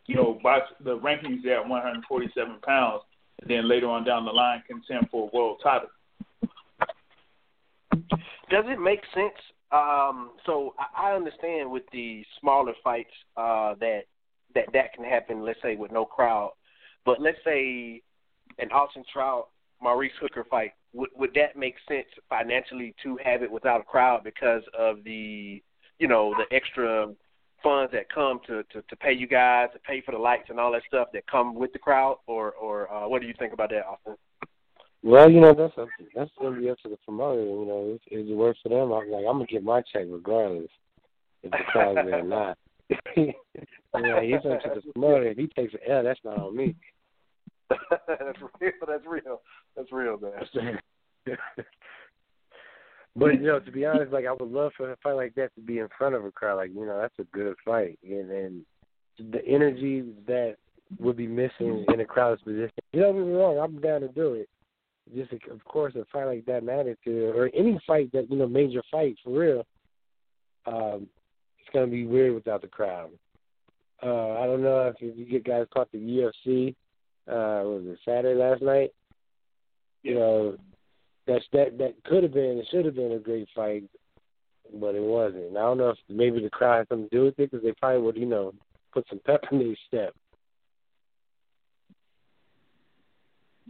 you 0.08 0.16
know 0.16 0.40
box 0.42 0.68
the 0.84 0.98
rankings 0.98 1.46
at 1.46 1.68
147 1.68 2.58
pounds, 2.62 3.02
and 3.42 3.50
then 3.50 3.68
later 3.68 3.88
on 3.88 4.04
down 4.04 4.26
the 4.26 4.32
line 4.32 4.64
contend 4.68 5.10
for 5.10 5.30
a 5.30 5.36
world 5.36 5.60
title. 5.64 5.90
Does 8.50 8.66
it 8.68 8.80
make 8.80 9.02
sense? 9.14 9.34
Um, 9.72 10.32
so 10.46 10.74
I, 10.98 11.12
understand 11.12 11.70
with 11.70 11.84
the 11.92 12.24
smaller 12.40 12.74
fights 12.84 13.14
uh, 13.38 13.76
that 13.80 14.02
that 14.56 14.66
that 14.74 14.94
can 14.94 15.04
happen. 15.04 15.44
Let's 15.44 15.62
say 15.62 15.76
with 15.76 15.92
no 15.92 16.06
crowd, 16.06 16.54
but 17.06 17.22
let's 17.22 17.38
say 17.46 18.02
an 18.58 18.72
Austin 18.72 19.04
Trout 19.14 19.50
Maurice 19.80 20.12
Hooker 20.20 20.46
fight. 20.50 20.72
Would 20.94 21.10
would 21.16 21.34
that 21.36 21.56
make 21.56 21.76
sense 21.88 22.08
financially 22.30 22.96
to 23.04 23.20
have 23.24 23.44
it 23.44 23.52
without 23.52 23.82
a 23.82 23.84
crowd 23.84 24.24
because 24.24 24.64
of 24.78 25.04
the 25.04 25.62
you 26.00 26.08
know 26.08 26.34
the 26.36 26.56
extra 26.56 27.10
funds 27.62 27.92
that 27.92 28.14
come 28.14 28.40
to, 28.48 28.64
to 28.64 28.82
to 28.82 28.96
pay 28.96 29.14
you 29.14 29.28
guys 29.28 29.70
to 29.74 29.80
pay 29.80 30.02
for 30.02 30.12
the 30.12 30.18
lights 30.18 30.50
and 30.50 30.60
all 30.60 30.72
that 30.72 30.82
stuff 30.88 31.10
that 31.14 31.28
come 31.28 31.56
with 31.56 31.74
the 31.74 31.80
crowd 31.80 32.18
or 32.28 32.52
or 32.54 32.92
uh, 32.92 33.08
what 33.08 33.22
do 33.22 33.28
you 33.28 33.34
think 33.38 33.54
about 33.54 33.70
that, 33.70 33.86
Austin? 33.86 34.16
Well, 35.02 35.32
you 35.32 35.40
know 35.40 35.54
that's 35.54 35.78
up 35.78 35.88
that's 36.16 36.32
gonna 36.40 36.60
be 36.60 36.70
up 36.70 36.78
to 36.80 36.90
the 36.90 36.98
promoter. 37.06 37.42
You 37.42 37.66
know, 37.66 37.96
if, 37.96 38.02
if 38.08 38.28
it 38.28 38.36
works 38.36 38.60
for 38.62 38.70
them, 38.70 38.92
I'm 38.92 39.10
like 39.10 39.26
I'm 39.28 39.36
gonna 39.36 39.46
get 39.46 39.64
my 39.64 39.82
check 39.94 40.06
regardless 40.10 40.70
if 41.44 41.52
the 41.52 41.58
crowd's 41.72 41.96
there 42.06 42.20
or 42.20 42.24
not. 42.28 42.58
yeah, 43.16 44.22
he's 44.22 44.36
up 44.36 44.62
to 44.62 44.72
the 44.76 44.92
promoter. 44.94 45.28
If 45.28 45.38
he 45.38 45.48
takes 45.48 45.74
an 45.74 45.80
L, 45.88 46.04
that's 46.04 46.20
not 46.24 46.40
on 46.40 46.56
me. 46.56 46.76
that's 48.08 48.40
real. 48.60 48.72
That's 48.88 49.06
real. 49.06 49.42
That's 49.76 49.92
real, 49.92 50.20
man. 50.20 51.38
But 53.16 53.34
you 53.34 53.42
know, 53.42 53.60
to 53.60 53.72
be 53.72 53.86
honest, 53.86 54.12
like 54.12 54.26
I 54.26 54.32
would 54.32 54.52
love 54.52 54.72
for 54.78 54.92
a 54.92 54.98
fight 54.98 55.14
like 55.14 55.36
that 55.36 55.54
to 55.56 55.62
be 55.62 55.80
in 55.80 55.88
front 55.98 56.16
of 56.16 56.26
a 56.26 56.32
crowd. 56.32 56.58
Like 56.58 56.72
you 56.74 56.86
know, 56.86 57.00
that's 57.00 57.20
a 57.20 57.36
good 57.36 57.56
fight, 57.66 58.00
and 58.04 58.30
and 58.30 58.66
the 59.32 59.46
energy 59.46 60.06
that 60.28 60.56
would 61.00 61.18
be 61.18 61.28
missing 61.28 61.86
in 61.94 62.00
a 62.00 62.06
crowd's 62.06 62.42
position. 62.42 62.72
You 62.94 63.02
know, 63.02 63.12
don't 63.12 63.22
get 63.22 63.28
me 63.28 63.34
wrong, 63.34 63.60
I'm 63.60 63.82
down 63.82 64.02
to 64.02 64.08
do 64.08 64.34
it. 64.34 64.50
Just 65.16 65.32
of 65.50 65.64
course, 65.66 65.96
a 65.96 66.06
fight 66.12 66.26
like 66.26 66.46
that 66.46 66.64
magnitude, 66.64 67.36
or 67.36 67.50
any 67.56 67.80
fight 67.86 68.12
that 68.14 68.30
you 68.30 68.38
know, 68.38 68.48
major 68.48 68.82
fight 68.92 69.16
for 69.24 69.40
real. 69.40 69.66
Um, 70.66 71.08
it's 71.60 71.70
gonna 71.74 71.88
be 71.88 72.06
weird 72.06 72.34
without 72.34 72.62
the 72.62 72.68
crowd. 72.68 73.10
Uh, 74.02 74.40
I 74.40 74.46
don't 74.46 74.64
know 74.64 74.88
if, 74.88 74.96
if 75.02 75.18
you 75.18 75.26
get 75.26 75.44
guys 75.44 75.66
caught 75.74 75.92
the 75.92 75.98
UFC. 75.98 76.76
Uh, 77.28 77.64
was 77.68 77.84
it 77.86 78.00
Saturday 78.06 78.40
last 78.40 78.62
night? 78.62 78.92
You 80.04 80.16
know, 80.16 80.58
that's 81.30 81.46
that 81.54 81.78
that 81.78 81.94
could 82.06 82.24
have 82.24 82.34
been, 82.34 82.58
it 82.58 82.68
should 82.72 82.86
have 82.86 82.96
been 82.96 83.14
a 83.14 83.20
great 83.20 83.48
fight, 83.56 83.84
but 84.80 84.96
it 84.96 85.02
wasn't. 85.02 85.46
And 85.46 85.58
I 85.58 85.62
don't 85.62 85.78
know 85.78 85.90
if 85.90 85.98
maybe 86.10 86.42
the 86.42 86.50
crowd 86.50 86.80
had 86.80 86.88
something 86.90 87.10
to 87.10 87.16
do 87.16 87.24
with 87.26 87.40
it 87.40 87.52
because 87.52 87.64
they 87.64 87.74
probably 87.74 88.02
would, 88.02 88.18
you 88.18 88.26
know, 88.26 88.54
put 88.92 89.06
some 89.10 89.22
pep 89.26 89.44
in 89.52 89.60
their 89.60 89.76
step. 89.88 90.16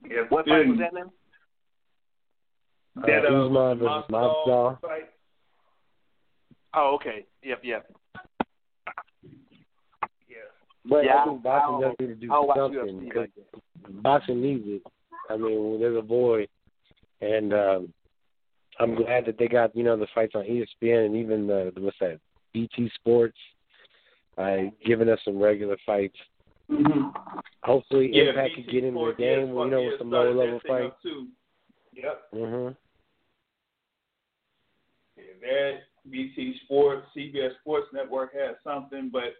Yeah, 0.09 0.21
What 0.29 0.47
fight 0.47 0.67
was 0.67 0.79
that 0.79 0.93
now? 0.93 1.11
That, 3.05 3.25
uh, 3.25 3.33
uh, 3.33 3.45
Usman 3.45 3.79
versus 3.79 4.03
Masvidal 4.09 4.79
Masvidal. 4.81 5.01
Oh, 6.73 6.95
okay. 6.95 7.25
Yep, 7.43 7.61
yep. 7.63 7.91
Yeah. 10.27 10.37
But 10.85 11.03
Yeah, 11.03 11.15
I 11.15 11.25
think 11.25 11.43
boxing 11.43 11.75
I 11.75 11.81
does 11.81 11.95
need 11.99 12.07
to 12.07 12.15
do 12.15 12.33
I 12.33 12.55
don't 12.55 12.73
something 12.75 12.99
because 12.99 13.27
like 13.43 14.03
boxing 14.03 14.41
needs 14.41 14.63
it. 14.65 14.81
I 15.29 15.37
mean, 15.37 15.79
there's 15.79 15.97
a 15.97 16.01
boy, 16.01 16.47
and 17.21 17.53
um, 17.53 17.93
I'm 18.79 18.95
glad 18.95 19.25
that 19.25 19.37
they 19.37 19.47
got 19.47 19.75
you 19.75 19.83
know 19.83 19.97
the 19.97 20.07
fights 20.13 20.33
on 20.35 20.43
ESPN 20.43 21.07
and 21.07 21.15
even 21.15 21.47
the 21.47 21.71
what's 21.77 21.97
that 21.99 22.19
BT 22.53 22.89
Sports, 22.95 23.37
uh, 24.37 24.57
giving 24.85 25.09
us 25.09 25.19
some 25.23 25.39
regular 25.39 25.77
fights. 25.85 26.17
Mm-hmm. 26.69 27.09
Hopefully, 27.63 28.09
Yeah, 28.13 28.29
Impact 28.29 28.55
BT 28.55 28.63
could 28.63 28.71
get 28.71 28.83
into 28.83 29.05
the 29.05 29.13
game, 29.17 29.47
you 29.49 29.69
know, 29.69 29.83
with 29.83 29.99
some 29.99 30.09
started 30.09 30.35
low 30.35 30.43
level 30.43 30.59
fights. 30.67 30.95
Yep. 31.93 32.31
Mhm. 32.33 32.77
Yeah, 35.17 35.23
that 35.41 35.79
BT 36.09 36.59
Sports, 36.65 37.07
CBS 37.15 37.51
Sports 37.61 37.87
Network 37.91 38.33
has 38.33 38.55
something, 38.63 39.09
but 39.11 39.35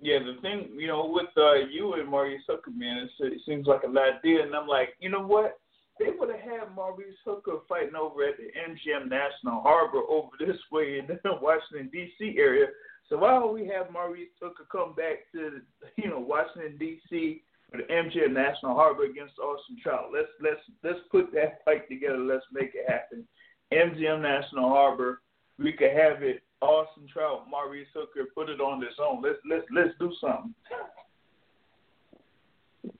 yeah, 0.00 0.18
the 0.20 0.40
thing, 0.40 0.70
you 0.76 0.86
know, 0.86 1.06
with 1.12 1.26
uh, 1.36 1.54
you 1.54 1.94
and 1.94 2.08
Maurice 2.08 2.42
Hooker, 2.46 2.70
man, 2.70 2.98
it's, 2.98 3.12
it 3.18 3.40
seems 3.44 3.66
like 3.66 3.82
a 3.82 3.88
lot 3.88 4.22
deal, 4.22 4.42
and 4.42 4.54
I'm 4.54 4.68
like, 4.68 4.90
you 5.00 5.10
know 5.10 5.26
what? 5.26 5.58
They 5.98 6.10
would 6.18 6.30
have 6.30 6.40
had 6.40 6.74
Maurice 6.74 7.16
Hooker 7.24 7.58
fighting 7.68 7.96
over 7.96 8.24
at 8.24 8.36
the 8.36 8.50
MGM 8.54 9.08
National 9.08 9.60
Harbor 9.62 10.02
over 10.08 10.30
this 10.38 10.56
way 10.70 10.98
in 10.98 11.06
the 11.06 11.18
Washington 11.42 11.90
D.C. 11.92 12.36
area. 12.38 12.66
So 13.08 13.16
why 13.18 13.38
don't 13.38 13.54
we 13.54 13.66
have 13.68 13.90
Maurice 13.90 14.28
Hooker 14.40 14.66
come 14.70 14.94
back 14.94 15.30
to, 15.32 15.60
you 15.96 16.10
know, 16.10 16.20
Washington 16.20 16.76
D.C. 16.78 17.42
for 17.70 17.78
the 17.78 17.84
MGM 17.84 18.32
National 18.32 18.74
Harbor 18.74 19.04
against 19.04 19.38
Austin 19.38 19.78
Trout? 19.82 20.10
Let's 20.12 20.28
let's 20.40 20.60
let's 20.84 21.00
put 21.10 21.32
that 21.32 21.64
fight 21.64 21.88
together. 21.88 22.18
Let's 22.18 22.44
make 22.52 22.72
it 22.74 22.88
happen. 22.88 23.26
MGM 23.72 24.22
National 24.22 24.68
Harbor. 24.68 25.22
We 25.58 25.72
could 25.72 25.92
have 25.92 26.22
it. 26.22 26.42
Austin 26.60 27.06
Trout, 27.12 27.46
Maurice 27.48 27.86
Hooker, 27.94 28.28
put 28.34 28.48
it 28.48 28.60
on 28.60 28.82
its 28.82 28.96
own. 29.00 29.22
Let's 29.22 29.38
let's 29.48 29.64
let's 29.72 29.94
do 30.00 30.12
something. 30.20 30.54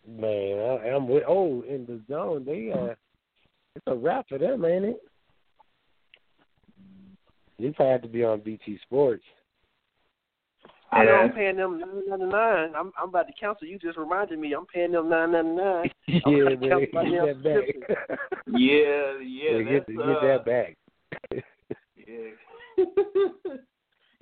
Man, 0.07 0.59
I, 0.59 0.89
I'm 0.89 1.09
with. 1.09 1.23
Oh, 1.27 1.63
in 1.69 1.87
the 1.87 2.01
zone, 2.13 2.45
they 2.45 2.73
uh, 2.73 2.95
it's 3.77 3.87
a 3.87 3.95
wrap 3.95 4.29
for 4.29 4.39
them, 4.39 4.65
ain't 4.65 4.85
it? 4.85 5.03
They 7.59 7.71
probably 7.71 7.93
have 7.93 8.03
to 8.03 8.09
be 8.09 8.25
on 8.25 8.41
BT 8.41 8.79
Sports. 8.83 9.25
I 10.91 11.05
know 11.05 11.13
I'm 11.13 11.33
paying 11.33 11.57
them 11.57 11.79
nine 11.79 12.03
ninety 12.09 12.25
nine. 12.25 12.73
I'm 12.75 12.93
I'm 13.01 13.11
about 13.11 13.27
to 13.27 13.33
cancel. 13.39 13.67
You 13.67 13.79
just 13.79 13.99
reminded 13.99 14.39
me. 14.39 14.55
I'm 14.55 14.67
paying 14.67 14.93
them 14.93 15.11
nine 15.11 15.33
ninety 15.33 15.51
nine. 15.51 15.91
yeah, 16.07 16.21
man, 16.57 16.81
get 16.81 16.93
that 16.93 17.43
back. 17.45 18.19
Yeah, 18.49 19.21
yeah, 19.21 19.59
Yeah, 19.59 19.63
get, 19.63 19.87
that's, 19.87 19.99
get 19.99 20.17
uh, 20.17 20.27
that 20.27 20.45
back. 20.47 20.77
Yeah. 21.31 21.45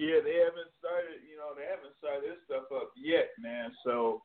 yeah, 0.02 0.18
they 0.18 0.36
haven't 0.42 0.74
started. 0.82 1.22
You 1.22 1.38
know, 1.38 1.54
they 1.54 1.66
haven't 1.70 1.94
started 1.98 2.24
this 2.24 2.42
stuff 2.44 2.66
up 2.74 2.90
yet, 2.96 3.30
man. 3.38 3.70
So 3.84 4.22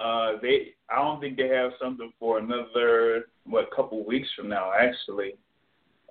uh, 0.00 0.32
they, 0.42 0.74
I 0.90 0.96
don't 0.96 1.20
think 1.20 1.36
they 1.36 1.48
have 1.48 1.72
something 1.80 2.12
for 2.18 2.38
another 2.38 3.26
what 3.44 3.70
couple 3.74 4.04
weeks 4.04 4.28
from 4.36 4.48
now, 4.48 4.72
actually. 4.78 5.34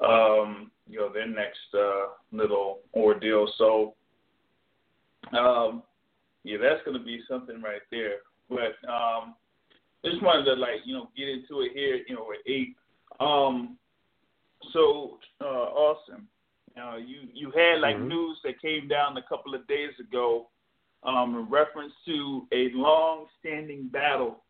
Um, 0.06 0.71
you 0.89 1.00
know, 1.00 1.10
their 1.12 1.28
next 1.28 1.74
uh, 1.74 2.08
little 2.32 2.80
ordeal. 2.93 3.48
So, 3.58 3.93
um, 5.38 5.84
yeah, 6.43 6.58
that's 6.62 6.84
going 6.86 6.98
to 6.98 7.04
be 7.04 7.21
something 7.30 7.62
right 7.62 7.82
there. 7.91 8.17
But 8.50 8.76
um, 8.89 9.36
just 10.04 10.21
wanted 10.21 10.45
to 10.45 10.54
like 10.54 10.82
you 10.86 10.93
know 10.93 11.10
get 11.17 11.28
into 11.30 11.62
it 11.62 11.71
here. 11.74 12.00
You 12.08 12.15
know, 12.15 12.28
at 12.32 12.52
eight. 12.52 12.76
Um, 13.19 13.78
so 14.74 15.17
uh, 15.41 15.45
awesome. 15.45 16.28
Now 16.76 16.98
you 16.98 17.28
you 17.34 17.52
had 17.52 17.80
like 17.80 17.95
Mhm. 17.95 18.08
news 18.08 18.39
that 18.43 18.62
came 18.62 18.88
down 18.88 19.17
a 19.17 19.24
couple 19.24 19.56
of 19.56 19.65
days 19.67 19.98
ago 20.00 20.48
um, 21.06 21.36
in 21.36 21.50
reference 21.50 21.94
to 22.06 22.48
a 22.52 22.70
long-standing 22.74 23.89
battle 23.89 24.44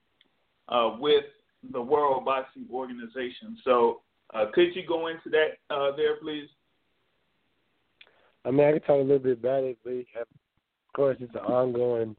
uh, 0.69 0.95
with 0.99 1.25
the 1.71 1.81
World 1.81 2.25
Boxing 2.25 2.65
Organization. 2.71 3.57
So 3.63 4.01
uh, 4.33 4.45
could 4.53 4.75
you 4.75 4.83
go 4.87 5.07
into 5.07 5.29
that 5.31 5.73
uh, 5.73 5.95
there, 5.95 6.15
please? 6.21 6.47
I 8.45 8.51
mean, 8.51 8.67
I 8.67 8.71
can 8.73 8.81
talk 8.81 8.89
a 8.89 9.03
little 9.03 9.19
bit 9.19 9.39
about 9.39 9.63
it, 9.63 9.77
but 9.83 9.91
of 9.91 10.27
course, 10.95 11.17
it's 11.19 11.33
an 11.33 11.41
ongoing 11.41 12.15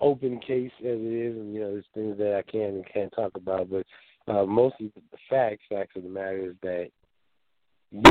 open 0.00 0.40
case 0.40 0.70
as 0.80 0.98
it 1.00 1.26
is, 1.26 1.36
and 1.36 1.52
you 1.52 1.60
know, 1.60 1.72
there's 1.72 1.84
things 1.94 2.16
that 2.18 2.36
I 2.36 2.50
can 2.50 2.60
and 2.60 2.84
can't 2.92 3.12
talk 3.14 3.32
about. 3.36 3.68
But 3.68 3.84
uh, 4.32 4.46
mostly, 4.46 4.92
the 4.94 5.18
facts, 5.28 5.62
facts 5.68 5.96
of 5.96 6.04
the 6.04 6.08
matter 6.08 6.50
is 6.50 6.54
that 6.62 6.90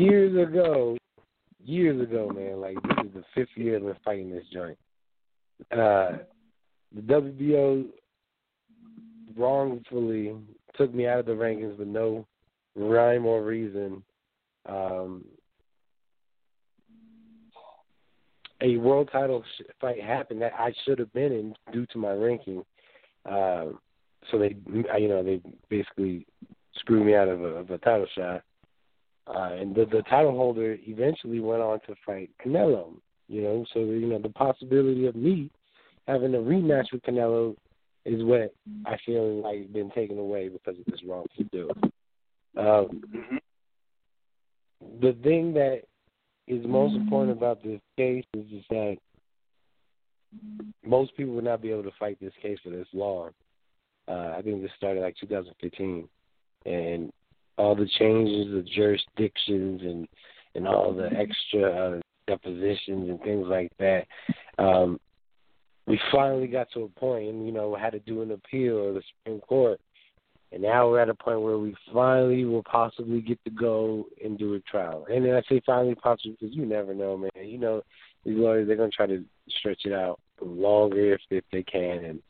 years 0.02 0.36
ago, 0.48 0.98
years 1.64 2.02
ago, 2.02 2.30
man, 2.30 2.60
like 2.60 2.76
this 2.84 3.06
is 3.06 3.14
the 3.14 3.24
fifth 3.34 3.56
year 3.56 3.78
I've 3.78 3.84
been 3.84 3.96
fighting 4.04 4.32
this 4.32 4.46
joint. 4.54 4.78
Uh, 5.72 6.18
the 6.96 7.02
WBO 7.02 7.86
wrongfully 9.36 10.36
took 10.76 10.94
me 10.94 11.08
out 11.08 11.20
of 11.20 11.26
the 11.26 11.32
rankings 11.32 11.78
with 11.78 11.88
no 11.88 12.26
rhyme 12.76 13.26
or 13.26 13.44
reason. 13.44 14.04
Um, 14.68 15.26
a 18.62 18.78
world 18.78 19.10
title 19.12 19.44
fight 19.80 20.02
happened 20.02 20.42
that 20.42 20.54
I 20.58 20.74
should 20.84 21.00
have 21.00 21.14
been 21.14 21.32
in 21.32 21.56
due 21.72 21.86
to 21.88 21.98
my 21.98 22.12
ranking. 22.12 22.64
Um, 23.26 23.80
so 24.32 24.40
they, 24.40 24.56
you 24.74 25.08
know, 25.08 25.24
they 25.24 25.42
basically 25.70 26.26
screwed 26.76 27.06
me 27.06 27.16
out 27.16 27.28
of 27.28 27.42
a, 27.42 27.48
of 27.48 27.70
a 27.72 27.78
title 27.80 28.08
shot. 28.16 28.44
Uh, 29.28 29.50
and 29.54 29.76
the 29.76 29.86
the 29.86 30.02
title 30.04 30.32
holder 30.32 30.78
eventually 30.88 31.40
went 31.40 31.62
on 31.62 31.80
to 31.82 31.96
fight 32.06 32.30
Canelo. 32.44 32.94
You 33.28 33.42
know, 33.42 33.66
so 33.74 33.80
you 33.80 34.08
know 34.08 34.20
the 34.20 34.30
possibility 34.30 35.06
of 35.06 35.16
me 35.16 35.50
having 36.08 36.34
a 36.34 36.38
rematch 36.38 36.92
with 36.92 37.02
Canelo 37.04 37.56
is 38.06 38.24
what 38.24 38.54
I 38.86 38.98
feel 39.06 39.42
like 39.44 39.72
been 39.74 39.92
taken 39.92 40.18
away 40.18 40.48
because 40.48 40.80
of 40.80 40.86
this 40.86 41.02
wrongful 41.06 41.46
deal. 41.52 41.70
Um, 42.58 43.02
the 45.02 45.16
thing 45.24 45.54
that 45.54 45.82
is 46.48 46.66
most 46.66 46.96
important 46.96 47.38
about 47.38 47.62
this 47.62 47.82
case 47.98 48.24
is 48.34 48.46
just 48.50 48.70
that 48.70 48.98
most 50.86 51.16
people 51.18 51.34
would 51.34 51.44
not 51.44 51.62
be 51.62 51.72
able 51.72 51.84
to 51.84 51.92
fight 52.00 52.18
this 52.22 52.34
case 52.42 52.58
for 52.64 52.70
this 52.70 52.88
long. 52.94 53.32
Uh, 54.08 54.36
I 54.38 54.42
think 54.42 54.62
this 54.62 54.72
started 54.78 55.02
like 55.02 55.18
2015, 55.20 56.08
and 56.66 57.12
all 57.58 57.76
the 57.76 57.90
changes 58.00 58.56
of 58.56 58.66
jurisdictions 58.68 59.82
and 59.82 60.08
and 60.56 60.68
all 60.68 60.94
the 60.94 61.10
extra 61.14 61.98
uh, 61.98 62.02
depositions 62.28 63.10
and 63.10 63.20
things 63.22 63.46
like 63.48 63.72
that. 63.80 64.06
Um, 64.58 65.00
we 65.88 66.00
finally 66.12 66.48
got 66.48 66.68
to 66.74 66.84
a 66.84 67.00
point, 67.00 67.30
and 67.30 67.46
you 67.46 67.52
know, 67.52 67.76
had 67.76 67.92
to 67.92 68.00
do 68.00 68.22
an 68.22 68.32
appeal 68.32 68.90
of 68.90 68.96
the 68.96 69.02
Supreme 69.20 69.40
Court, 69.42 69.80
and 70.52 70.62
now 70.62 70.90
we're 70.90 71.00
at 71.00 71.10
a 71.10 71.16
point 71.16 71.42
where 71.42 71.58
we 71.58 71.76
finally 71.94 72.46
will 72.46 72.64
possibly 72.64 73.22
get 73.22 73.44
to 73.46 73.52
go 73.52 74.06
and 74.24 74.38
do 74.38 74.54
a 74.56 74.60
trial. 74.62 75.06
And 75.10 75.26
then 75.26 75.36
I 75.36 75.42
say 75.50 75.62
finally 75.66 75.96
possibly 75.96 76.38
because 76.40 76.56
you 76.56 76.66
never 76.66 76.94
know, 76.94 77.18
man. 77.18 77.32
You 77.44 77.58
know, 77.58 77.82
these 78.26 78.38
lawyers 78.38 78.68
they're 78.68 78.78
gonna 78.78 78.90
try 78.90 79.08
to 79.08 79.24
stretch 79.60 79.82
it 79.86 79.94
out 79.94 80.20
longer 80.42 81.14
if 81.14 81.22
if 81.30 81.44
they 81.52 81.64
can, 81.64 82.04
and 82.04 82.22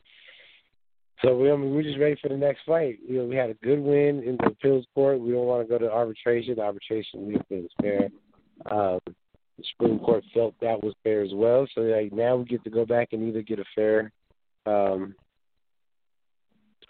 so 1.22 1.36
we 1.36 1.50
I 1.50 1.56
mean, 1.56 1.74
we're 1.74 1.82
just 1.82 1.98
ready 1.98 2.16
for 2.22 2.28
the 2.28 2.36
next 2.36 2.60
fight. 2.64 2.98
You 3.06 3.18
know, 3.18 3.24
we 3.24 3.34
had 3.34 3.50
a 3.50 3.54
good 3.54 3.80
win 3.80 4.22
in 4.22 4.36
the 4.38 4.46
appeals 4.46 4.86
court. 4.94 5.20
We 5.20 5.32
don't 5.32 5.46
want 5.46 5.66
to 5.66 5.68
go 5.68 5.78
to 5.78 5.90
arbitration. 5.90 6.56
The 6.56 6.62
arbitration 6.62 7.26
we 7.26 7.38
feel 7.48 7.64
is 7.64 7.70
fair. 7.80 8.08
Um, 8.70 9.00
the 9.58 9.64
Supreme 9.72 9.98
Court 9.98 10.24
felt 10.32 10.54
that 10.60 10.82
was 10.82 10.94
fair 11.02 11.22
as 11.22 11.30
well. 11.34 11.66
So 11.74 11.82
like 11.82 12.12
now 12.12 12.36
we 12.36 12.44
get 12.44 12.62
to 12.64 12.70
go 12.70 12.86
back 12.86 13.08
and 13.12 13.28
either 13.28 13.42
get 13.42 13.58
a 13.58 13.64
fair 13.74 14.12
um, 14.66 15.14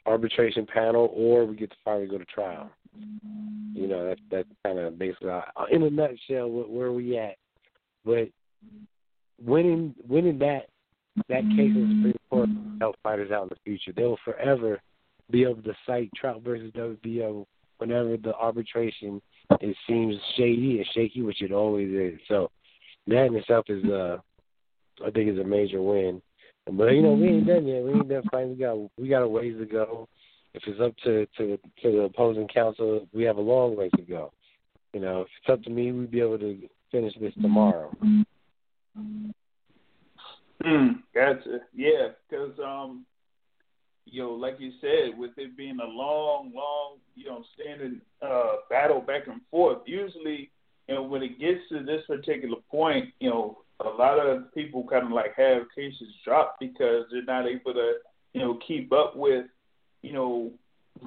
arbitration 0.07 0.67
panel 0.67 1.11
or 1.15 1.47
we 1.47 1.57
get 1.57 1.71
to 1.71 1.77
finally 1.85 2.07
go 2.07 2.19
to 2.19 2.25
trial. 2.27 2.71
You 3.75 3.89
know, 3.89 4.07
that's 4.07 4.21
that's 4.31 4.49
kind 4.65 4.79
of 4.79 4.99
basically 4.99 5.31
uh, 5.31 5.43
in 5.71 5.83
a 5.83 5.91
nutshell 5.91 6.51
where, 6.51 6.67
where 6.67 6.93
we 6.93 7.17
at. 7.17 7.37
But 8.05 8.29
winning 9.43 9.95
winning 10.07 10.39
that 10.41 10.67
that 11.29 11.43
case 11.43 11.75
in 11.75 12.03
the 12.03 12.11
Supreme 12.11 12.15
Court 12.31 12.49
will 12.49 12.79
help 12.81 12.97
fighters 13.03 13.31
out 13.31 13.45
in 13.45 13.49
the 13.49 13.57
future. 13.65 13.93
They 13.97 14.05
will 14.05 14.19
forever 14.25 14.81
be 15.31 15.43
able 15.43 15.63
to 15.63 15.75
cite 15.87 16.11
Trout 16.15 16.43
versus 16.43 16.73
WBO 16.73 17.47
whenever 17.79 18.17
the 18.17 18.35
arbitration 18.35 19.23
it 19.61 19.77
seems 19.87 20.15
shady 20.37 20.79
and 20.79 20.87
shaky, 20.95 21.23
which 21.23 21.43
it 21.43 21.53
always 21.53 21.91
is. 21.91 22.19
So 22.29 22.51
that 23.09 23.27
in 23.27 23.37
itself 23.37 23.67
is 23.69 23.85
uh 23.85 24.19
I 25.05 25.11
think 25.11 25.31
is 25.31 25.39
a 25.39 25.45
major 25.45 25.81
win. 25.83 26.21
But 26.71 26.89
you 26.89 27.03
know, 27.03 27.13
we 27.13 27.29
ain't 27.29 27.47
done 27.47 27.67
yet. 27.67 27.83
We 27.83 27.93
ain't 27.93 28.09
done 28.09 28.23
fighting. 28.31 28.51
We 28.51 28.57
got 28.57 28.77
we 28.99 29.09
got 29.09 29.23
a 29.23 29.29
ways 29.29 29.57
to 29.59 29.67
go. 29.67 30.09
If 30.55 30.63
it's 30.67 30.81
up 30.81 30.95
to 31.05 31.27
to 31.39 31.57
to 31.83 31.91
the 31.91 32.01
opposing 32.03 32.49
counsel, 32.49 33.07
we 33.13 33.25
have 33.25 33.37
a 33.37 33.43
long 33.43 33.77
way 33.77 33.91
to 33.97 34.03
go. 34.03 34.33
You 34.93 35.01
know, 35.01 35.23
if 35.23 35.29
it's 35.41 35.53
up 35.53 35.63
to 35.65 35.71
me, 35.71 35.93
we'd 35.93 36.11
be 36.11 36.21
able 36.21 36.39
to 36.39 36.59
finish 36.91 37.15
this 37.21 37.35
tomorrow. 37.41 37.95
Mm, 40.65 41.03
gotcha. 41.15 41.61
Yeah, 41.75 42.09
because 42.29 42.59
um, 42.59 43.05
you 44.05 44.23
know, 44.23 44.33
like 44.33 44.57
you 44.59 44.73
said, 44.81 45.19
with 45.19 45.33
it 45.37 45.57
being 45.57 45.79
a 45.81 45.87
long, 45.87 46.53
long, 46.55 46.97
you 47.15 47.27
know, 47.27 47.45
standing 47.55 48.01
uh 48.23 48.57
battle 48.69 49.01
back 49.01 49.27
and 49.27 49.41
forth. 49.51 49.79
Usually, 49.87 50.51
know, 50.95 51.03
when 51.03 51.23
it 51.23 51.39
gets 51.39 51.61
to 51.71 51.85
this 51.85 52.03
particular 52.07 52.57
point, 52.71 53.11
you 53.21 53.31
know, 53.31 53.59
a 53.81 53.89
lot 53.89 54.19
of 54.19 54.53
people 54.55 54.85
kind 54.89 55.07
of 55.07 55.13
like 55.13 55.35
have 55.37 55.63
cases 55.75 56.09
dropped 56.25 56.61
because 56.61 57.05
they're 57.11 57.23
not 57.25 57.47
able 57.47 57.75
to, 57.75 57.95
you 58.33 58.41
know, 58.41 58.59
keep 58.67 58.93
up 58.93 59.15
with, 59.17 59.47
you 60.03 60.13
know, 60.13 60.51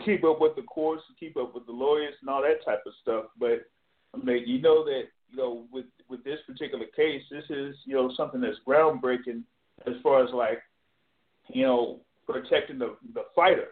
keep 0.06 0.24
up 0.24 0.40
with 0.40 0.56
the 0.56 0.62
courts, 0.64 1.04
keep 1.20 1.36
up 1.38 1.54
with 1.54 1.66
the 1.66 1.72
lawyers 1.72 2.14
and 2.22 2.30
all 2.30 2.42
that 2.42 2.64
type 2.66 2.82
of 2.86 2.94
stuff. 3.02 3.26
But 3.40 3.66
I 4.14 4.24
mean, 4.24 4.44
you 4.48 4.62
know 4.62 4.84
that 4.86 5.04
you 5.30 5.38
know 5.38 5.66
with 5.72 5.86
with 6.10 6.24
this 6.24 6.40
particular 6.48 6.86
case, 6.96 7.24
this 7.30 7.44
is 7.50 7.76
you 7.86 7.96
know 7.96 8.12
something 8.16 8.42
that's 8.42 8.58
groundbreaking 8.68 9.44
as 9.88 9.94
far 10.04 10.24
as 10.24 10.32
like, 10.34 10.62
you 11.48 11.64
know, 11.64 12.00
protecting 12.28 12.80
the 12.80 12.96
the 13.14 13.24
fighter. 13.36 13.70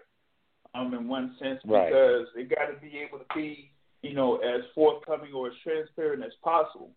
Um, 0.75 0.93
in 0.93 1.07
one 1.07 1.35
sense, 1.39 1.59
Right. 1.65 1.87
because 1.89 2.27
they 2.35 2.43
got 2.43 2.67
to 2.67 2.79
be 2.79 2.99
able 2.99 3.17
to 3.17 3.25
be, 3.35 3.71
you 4.01 4.13
know, 4.13 4.37
as 4.37 4.61
forthcoming 4.73 5.33
or 5.33 5.47
as 5.47 5.53
transparent 5.63 6.23
as 6.23 6.31
possible. 6.43 6.91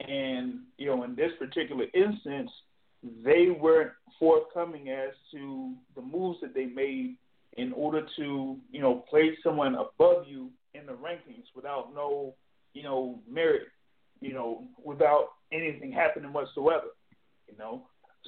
And 0.00 0.60
you 0.76 0.86
know, 0.86 1.02
in 1.04 1.14
this 1.14 1.32
particular 1.38 1.86
instance, 1.94 2.50
they 3.24 3.48
weren't 3.50 3.92
forthcoming 4.18 4.90
as 4.90 5.10
to 5.32 5.74
the 5.94 6.02
moves 6.02 6.40
that 6.42 6.54
they 6.54 6.66
made 6.66 7.16
in 7.56 7.72
order 7.72 8.06
to, 8.16 8.56
you 8.70 8.80
know, 8.80 9.04
place 9.10 9.34
someone 9.42 9.74
above 9.74 10.26
you 10.26 10.50
in 10.74 10.86
the 10.86 10.92
rankings 10.92 11.44
without 11.54 11.92
no, 11.94 12.34
you 12.74 12.82
know, 12.82 13.18
merit, 13.28 13.68
you 14.20 14.32
know, 14.32 14.64
without 14.84 15.28
anything 15.52 15.92
happening 15.92 16.32
whatsoever. 16.32 16.86
You 17.48 17.56
know, 17.58 17.82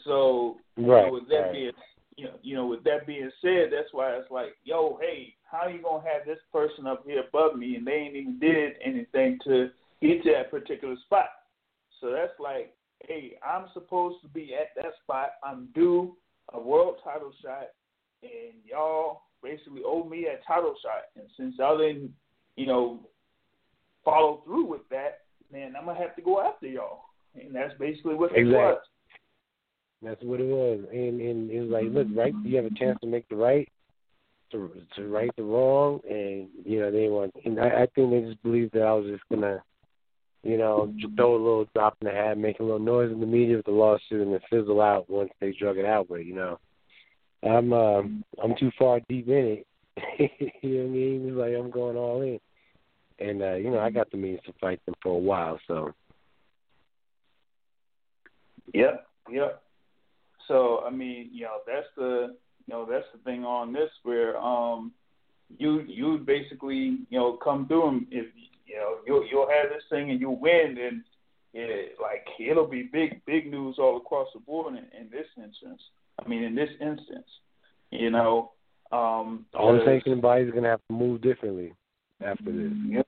so 0.05 0.57
you 0.77 0.91
Right, 0.91 1.07
know, 1.07 1.13
with 1.13 1.29
that 1.29 1.41
right. 1.41 1.53
being, 1.53 1.73
you 2.17 2.25
know, 2.25 2.35
you 2.43 2.55
know, 2.57 2.67
with 2.67 2.83
that 2.85 3.07
being 3.07 3.31
said, 3.43 3.71
that's 3.73 3.93
why 3.93 4.11
it's 4.13 4.31
like, 4.31 4.55
yo, 4.65 4.99
hey, 5.01 5.35
how 5.51 5.69
you 5.69 5.83
gonna 5.83 6.05
have 6.05 6.27
this 6.27 6.39
person 6.53 6.87
up 6.87 7.05
here 7.07 7.25
above 7.27 7.59
me 7.59 7.77
and 7.77 7.87
they 7.87 7.93
ain't 7.93 8.17
even 8.17 8.39
did 8.39 8.75
anything 8.85 9.39
to 9.45 9.71
get 10.01 10.23
to 10.23 10.33
that 10.33 10.51
particular 10.51 10.97
spot? 11.07 11.29
So 12.01 12.11
that's 12.11 12.39
like, 12.39 12.75
hey, 13.07 13.39
I'm 13.47 13.67
supposed 13.75 14.23
to 14.23 14.29
be 14.29 14.55
at 14.55 14.69
that 14.77 14.93
spot. 15.03 15.31
I'm 15.45 15.69
due 15.75 16.17
a 16.53 16.61
world 16.61 16.97
title 17.05 17.33
shot, 17.43 17.69
and 18.23 18.55
y'all 18.69 19.23
basically 19.43 19.83
owe 19.87 20.05
me 20.05 20.27
a 20.27 20.45
title 20.47 20.75
shot. 20.83 21.05
And 21.17 21.27
since 21.37 21.55
y'all 21.59 21.79
didn't, 21.79 22.13
you 22.57 22.67
know, 22.67 23.01
follow 24.05 24.43
through 24.45 24.67
with 24.67 24.89
that, 24.91 25.21
man, 25.53 25.75
I'm 25.79 25.87
gonna 25.87 25.99
have 25.99 26.17
to 26.17 26.23
go 26.23 26.41
after 26.41 26.67
y'all. 26.67 27.03
And 27.35 27.55
that's 27.55 27.75
basically 27.79 28.15
what 28.15 28.33
it 28.33 28.39
Exactly. 28.39 28.57
was. 28.57 28.79
That's 30.03 30.23
what 30.23 30.41
it 30.41 30.49
was. 30.49 30.81
And 30.91 31.21
and 31.21 31.51
it 31.51 31.61
was 31.61 31.71
like, 31.71 31.85
look, 31.91 32.09
right, 32.15 32.35
mm-hmm. 32.35 32.47
you 32.47 32.57
have 32.57 32.67
a 32.67 32.75
chance 32.75 32.99
to 33.01 33.07
make 33.07 33.29
the 33.29 33.37
right, 33.37 33.69
to 34.53 34.71
to 34.97 35.09
right 35.09 35.31
the 35.37 35.43
wrong, 35.43 36.01
and 36.09 36.49
you 36.65 36.81
know 36.81 36.91
they 36.91 37.09
want. 37.09 37.33
And 37.45 37.61
I, 37.61 37.83
I 37.83 37.87
think 37.95 38.11
they 38.11 38.21
just 38.21 38.43
believed 38.43 38.73
that 38.75 38.83
I 38.83 38.93
was 38.93 39.07
just 39.11 39.23
gonna 39.31 39.63
you 40.43 40.57
know, 40.57 40.93
throw 41.17 41.33
a 41.33 41.37
little 41.37 41.67
drop 41.75 41.97
in 42.01 42.07
the 42.07 42.15
hat, 42.15 42.39
make 42.39 42.61
a 42.61 42.63
little 42.63 42.79
noise 42.79 43.13
in 43.13 43.21
the 43.21 43.27
media 43.27 43.57
with 43.57 43.67
the 43.67 43.73
lawsuit, 43.73 44.23
and 44.23 44.33
then 44.33 44.41
fizzle 44.49 44.81
out 44.81 45.09
once 45.11 45.31
they 45.41 45.53
drug 45.53 45.77
it 45.77 45.85
out. 45.85 46.07
But 46.09 46.25
you 46.25 46.35
know, 46.35 46.59
I'm 47.43 47.73
uh, 47.73 48.01
I'm 48.43 48.55
too 48.59 48.71
far 48.79 49.01
deep 49.09 49.29
in 49.29 49.59
it. 49.59 49.67
you 50.63 50.79
know 50.79 50.85
what 50.85 50.89
I 50.89 50.89
mean? 50.89 51.29
It's 51.29 51.37
like 51.37 51.53
I'm 51.59 51.71
going 51.71 51.97
all 51.97 52.23
in, 52.23 52.41
and 53.19 53.43
uh, 53.43 53.55
you 53.55 53.71
know, 53.71 53.81
I 53.81 53.91
got 53.91 54.11
the 54.11 54.17
means 54.17 54.41
to 54.47 54.53
fight 54.61 54.85
them 54.87 54.95
for 55.03 55.15
a 55.15 55.19
while. 55.19 55.59
So. 55.67 55.93
Yep. 58.73 59.07
Yep. 59.31 59.63
So 60.49 60.83
I 60.87 60.91
mean, 60.91 61.29
you 61.33 61.43
know, 61.43 61.59
that's 61.67 61.87
the 61.97 62.37
know 62.71 62.87
that's 62.91 63.07
the 63.13 63.19
thing 63.25 63.45
on 63.45 63.73
this 63.73 63.91
where 64.03 64.39
um 64.39 64.93
you 65.59 65.83
you 65.87 66.19
basically 66.19 66.99
you 67.11 67.19
know 67.19 67.35
come 67.35 67.67
through 67.69 67.83
them 67.83 68.07
if 68.11 68.27
you 68.67 68.77
know 68.77 68.97
you'll 69.07 69.27
you'll 69.27 69.49
have 69.49 69.71
this 69.71 69.83
thing 69.91 70.11
and 70.11 70.21
you 70.21 70.31
win 70.31 70.77
and 70.79 71.03
it, 71.53 71.97
like 72.01 72.27
it'll 72.39 72.67
be 72.67 72.83
big 72.83 73.25
big 73.27 73.51
news 73.51 73.77
all 73.79 73.97
across 73.97 74.29
the 74.35 74.41
board 74.41 74.75
in, 74.75 74.85
in 74.99 75.11
this 75.11 75.27
instance. 75.37 75.83
I 76.19 76.29
mean, 76.29 76.43
in 76.43 76.55
this 76.55 76.71
instance, 76.81 77.27
you 77.91 78.11
know. 78.11 78.53
Um, 78.93 79.47
all 79.55 79.73
the 79.73 79.85
sanctioning 79.85 80.21
bodies 80.21 80.49
are 80.49 80.53
gonna 80.53 80.69
have 80.69 80.81
to 80.89 80.95
move 80.95 81.21
differently 81.23 81.75
after 82.21 82.45
this. 82.45 82.73
Yep. 82.89 83.07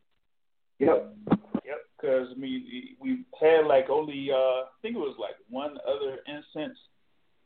Yep. 0.78 1.16
Yep. 1.64 1.78
Because 2.00 2.28
I 2.34 2.38
mean, 2.38 2.96
we 3.00 3.24
had 3.40 3.66
like 3.66 3.90
only 3.90 4.28
uh, 4.32 4.36
I 4.36 4.64
think 4.80 4.96
it 4.96 5.00
was 5.00 5.16
like 5.18 5.34
one 5.48 5.76
other 5.86 6.18
instance 6.28 6.78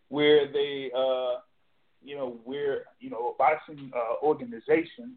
where 0.08 0.50
they 0.52 0.90
uh, 0.96 1.40
you 2.06 2.16
know, 2.16 2.38
where 2.44 2.84
you 3.00 3.10
know 3.10 3.34
a 3.34 3.36
boxing 3.36 3.90
uh, 3.94 4.24
organization, 4.24 5.16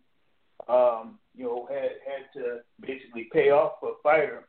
um, 0.67 1.19
you 1.35 1.45
know, 1.45 1.67
had 1.69 1.91
had 2.05 2.41
to 2.41 2.59
basically 2.81 3.29
pay 3.31 3.51
off 3.51 3.73
a 3.83 3.91
fighter 4.01 4.45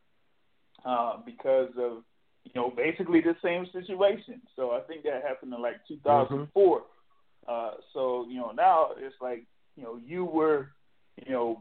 uh, 0.85 1.19
because 1.25 1.71
of 1.79 2.03
you 2.45 2.53
know 2.55 2.73
basically 2.75 3.21
the 3.21 3.37
same 3.43 3.67
situation. 3.73 4.41
So 4.57 4.73
I 4.73 4.81
think 4.81 5.05
that 5.05 5.23
happened 5.27 5.53
in 5.55 5.61
like 5.61 5.87
2004. 5.87 6.79
Mm-hmm. 6.79 6.85
Uh, 7.47 7.71
so 7.93 8.27
you 8.29 8.39
know 8.39 8.53
now 8.53 8.91
it's 8.97 9.17
like 9.21 9.45
you 9.77 9.83
know 9.83 9.99
you 10.05 10.25
were 10.25 10.71
you 11.27 11.33
know 11.33 11.61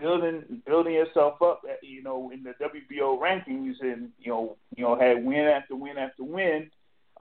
building 0.00 0.62
building 0.66 0.94
yourself 0.94 1.40
up 1.42 1.62
at, 1.68 1.82
you 1.82 2.02
know 2.02 2.30
in 2.32 2.42
the 2.42 2.52
WBO 2.62 3.18
rankings 3.18 3.74
and 3.80 4.10
you 4.18 4.30
know 4.30 4.56
you 4.76 4.84
know 4.84 4.98
had 4.98 5.24
win 5.24 5.46
after 5.46 5.76
win 5.76 5.98
after 5.98 6.24
win 6.24 6.70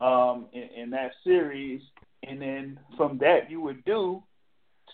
um, 0.02 0.48
in, 0.54 0.70
in 0.76 0.90
that 0.92 1.12
series 1.24 1.82
and 2.28 2.42
then 2.42 2.80
from 2.98 3.18
that 3.20 3.50
you 3.50 3.62
would 3.62 3.84
do 3.86 4.24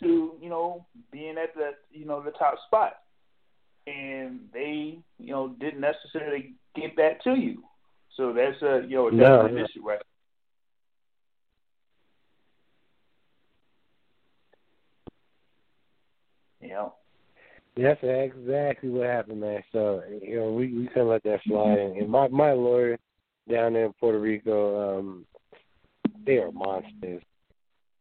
to 0.02 0.34
you 0.42 0.50
know 0.50 0.86
being 1.12 1.38
at 1.38 1.54
the 1.56 1.72
you 1.92 2.06
know 2.06 2.22
the 2.22 2.32
top 2.32 2.56
spot, 2.68 2.94
and 3.88 4.42
they 4.54 5.00
you 5.18 5.32
know 5.32 5.50
didn't 5.60 5.82
necessarily 5.82 6.54
get 6.76 6.96
that 6.98 7.24
to 7.24 7.36
you, 7.36 7.64
so 8.16 8.34
that's 8.34 8.62
a 8.62 8.88
you 8.88 8.96
know 8.96 9.10
that's 9.10 9.20
no, 9.22 9.46
an 9.46 9.58
issue, 9.58 9.86
right? 9.86 10.02
You 16.62 16.70
know. 16.70 16.94
That's 17.78 18.00
exactly 18.04 18.90
what 18.90 19.08
happened, 19.08 19.40
man. 19.40 19.64
So 19.72 20.02
you 20.22 20.38
know, 20.38 20.52
we 20.52 20.74
we 20.74 20.88
couldn't 20.88 21.08
let 21.08 21.24
that 21.24 21.40
fly. 21.48 21.72
And, 21.72 21.96
and 21.98 22.10
my 22.10 22.28
my 22.28 22.52
lawyer 22.52 22.98
down 23.50 23.74
there 23.74 23.86
in 23.86 23.94
Puerto 23.94 24.20
Rico, 24.20 25.00
um, 25.00 25.26
they 26.26 26.38
are 26.38 26.52
monsters. 26.52 27.24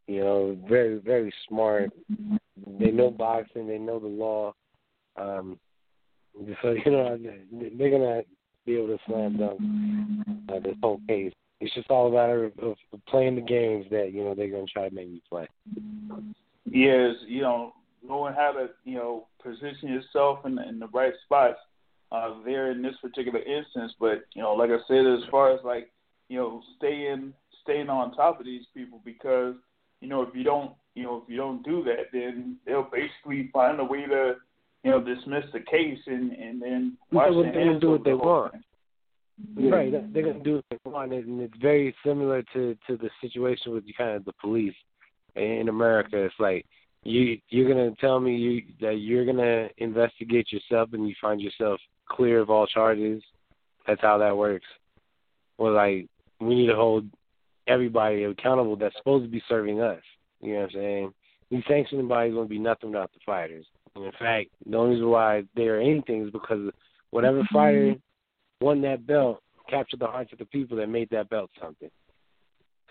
You 0.07 0.21
know, 0.21 0.57
very 0.67 0.99
very 0.99 1.33
smart. 1.47 1.91
They 2.79 2.91
know 2.91 3.11
boxing. 3.11 3.67
They 3.67 3.77
know 3.77 3.99
the 3.99 4.07
law. 4.07 4.53
Um, 5.17 5.59
so 6.61 6.71
you 6.85 6.91
know 6.91 7.17
they're 7.77 7.91
gonna 7.91 8.21
be 8.65 8.75
able 8.75 8.87
to 8.87 8.97
slam 9.05 9.37
dunk 9.37 9.59
uh, 10.49 10.59
this 10.59 10.75
whole 10.81 11.01
case. 11.07 11.33
It's 11.59 11.73
just 11.73 11.89
all 11.89 12.07
about 12.07 12.29
of, 12.29 12.53
of 12.61 12.77
playing 13.07 13.35
the 13.35 13.41
games 13.41 13.85
that 13.91 14.11
you 14.13 14.23
know 14.23 14.33
they're 14.33 14.49
gonna 14.49 14.65
try 14.65 14.89
to 14.89 14.95
make 14.95 15.09
you 15.09 15.21
play. 15.29 15.47
Yes, 16.65 17.15
you 17.27 17.41
know, 17.41 17.73
knowing 18.07 18.33
how 18.33 18.53
to 18.53 18.69
you 18.85 18.95
know 18.95 19.27
position 19.43 19.89
yourself 19.89 20.45
in 20.45 20.55
the, 20.55 20.67
in 20.67 20.79
the 20.79 20.87
right 20.87 21.13
spots 21.25 21.59
uh, 22.11 22.35
there 22.45 22.71
in 22.71 22.81
this 22.81 22.95
particular 23.01 23.39
instance. 23.39 23.93
But 23.99 24.25
you 24.33 24.41
know, 24.41 24.53
like 24.53 24.69
I 24.69 24.77
said, 24.87 25.05
as 25.05 25.29
far 25.29 25.53
as 25.53 25.59
like 25.63 25.91
you 26.29 26.37
know, 26.37 26.61
staying 26.77 27.33
staying 27.69 27.89
on 27.89 28.11
top 28.13 28.39
of 28.39 28.45
these 28.45 28.65
people 28.73 28.99
because 29.05 29.53
you 30.01 30.09
know 30.09 30.21
if 30.21 30.29
you 30.33 30.43
don't 30.43 30.71
you 30.95 31.03
know 31.03 31.21
if 31.23 31.29
you 31.29 31.37
don't 31.37 31.63
do 31.63 31.83
that, 31.83 32.07
then 32.11 32.57
they'll 32.65 32.89
basically 32.91 33.49
find 33.53 33.79
a 33.79 33.83
way 33.83 34.05
to 34.05 34.35
you 34.83 34.91
know 34.91 35.01
dismiss 35.01 35.43
the 35.53 35.59
case 35.59 35.99
and 36.07 36.31
and 36.31 36.61
then 36.61 36.97
watch 37.11 37.31
they're 37.31 37.53
gonna 37.53 37.79
do 37.79 37.91
what 37.91 38.03
they 38.03 38.13
want. 38.13 38.53
Yeah. 39.55 39.69
Right, 39.69 40.13
they're 40.13 40.23
gonna 40.23 40.43
do 40.43 40.55
what 40.55 40.65
they 40.69 40.89
want, 40.89 41.13
and 41.13 41.41
it's 41.41 41.57
very 41.61 41.95
similar 42.05 42.43
to 42.53 42.75
to 42.87 42.97
the 42.97 43.09
situation 43.21 43.71
with 43.71 43.85
kind 43.97 44.11
of 44.11 44.25
the 44.25 44.33
police 44.41 44.75
in 45.35 45.69
America. 45.69 46.17
It's 46.17 46.35
like 46.39 46.65
you 47.03 47.37
you're 47.49 47.69
gonna 47.69 47.95
tell 48.01 48.19
me 48.19 48.35
you 48.35 48.63
that 48.81 48.95
you're 48.95 49.25
gonna 49.25 49.69
investigate 49.77 50.51
yourself 50.51 50.89
and 50.93 51.07
you 51.07 51.15
find 51.21 51.39
yourself 51.39 51.79
clear 52.09 52.39
of 52.39 52.49
all 52.49 52.67
charges. 52.67 53.21
That's 53.87 54.01
how 54.01 54.17
that 54.17 54.35
works. 54.35 54.67
Well, 55.57 55.73
like 55.73 56.07
we 56.41 56.55
need 56.55 56.67
to 56.67 56.75
hold 56.75 57.05
everybody 57.69 58.23
accountable 58.23 58.75
that's 58.75 58.95
supposed 58.97 59.25
to 59.25 59.29
be 59.29 59.41
serving 59.47 59.79
us. 59.79 60.01
You 60.41 60.53
know 60.53 60.59
what 60.61 60.69
I'm 60.69 60.75
saying? 60.75 61.13
These 61.51 61.63
sanctioning 61.67 62.07
bodies 62.07 62.33
won't 62.35 62.49
be 62.49 62.59
nothing 62.59 62.91
without 62.91 63.11
the 63.13 63.19
fighters. 63.25 63.65
And 63.95 64.05
in 64.05 64.11
fact, 64.19 64.49
the 64.65 64.77
only 64.77 64.95
reason 64.95 65.09
why 65.09 65.43
they 65.55 65.67
are 65.67 65.79
anything 65.79 66.25
is 66.25 66.31
because 66.31 66.71
whatever 67.11 67.41
fighter 67.51 67.95
won 68.61 68.81
that 68.81 69.07
belt 69.07 69.41
captured 69.69 69.99
the 69.99 70.07
hearts 70.07 70.31
of 70.31 70.39
the 70.39 70.45
people 70.45 70.77
that 70.77 70.87
made 70.87 71.09
that 71.11 71.29
belt 71.29 71.49
something. 71.61 71.89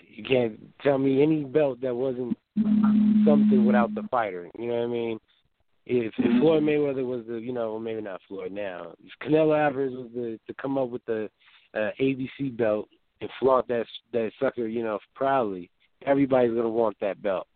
You 0.00 0.24
can't 0.24 0.58
tell 0.82 0.98
me 0.98 1.22
any 1.22 1.44
belt 1.44 1.80
that 1.82 1.94
wasn't 1.94 2.36
something 2.56 3.64
without 3.64 3.94
the 3.94 4.02
fighter. 4.10 4.48
You 4.58 4.68
know 4.68 4.74
what 4.74 4.84
I 4.84 4.86
mean? 4.86 5.18
If, 5.86 6.12
if 6.18 6.40
Floyd 6.40 6.62
Mayweather 6.62 7.04
was 7.04 7.24
the, 7.26 7.36
you 7.36 7.52
know, 7.52 7.72
well, 7.72 7.80
maybe 7.80 8.02
not 8.02 8.20
Floyd 8.28 8.52
now. 8.52 8.92
If 9.04 9.12
Canelo 9.26 9.58
Alvarez 9.58 9.92
was 9.94 10.08
the 10.14 10.38
to 10.46 10.54
come 10.60 10.76
up 10.76 10.90
with 10.90 11.04
the 11.06 11.30
uh, 11.74 11.90
ABC 12.00 12.56
belt 12.56 12.88
and 13.20 13.30
flaunt 13.40 13.68
that 13.68 13.86
that 14.12 14.32
sucker, 14.40 14.66
you 14.66 14.82
know, 14.82 14.98
proudly, 15.14 15.70
everybody's 16.06 16.54
gonna 16.54 16.68
want 16.68 16.96
that 17.00 17.22
belt. 17.22 17.46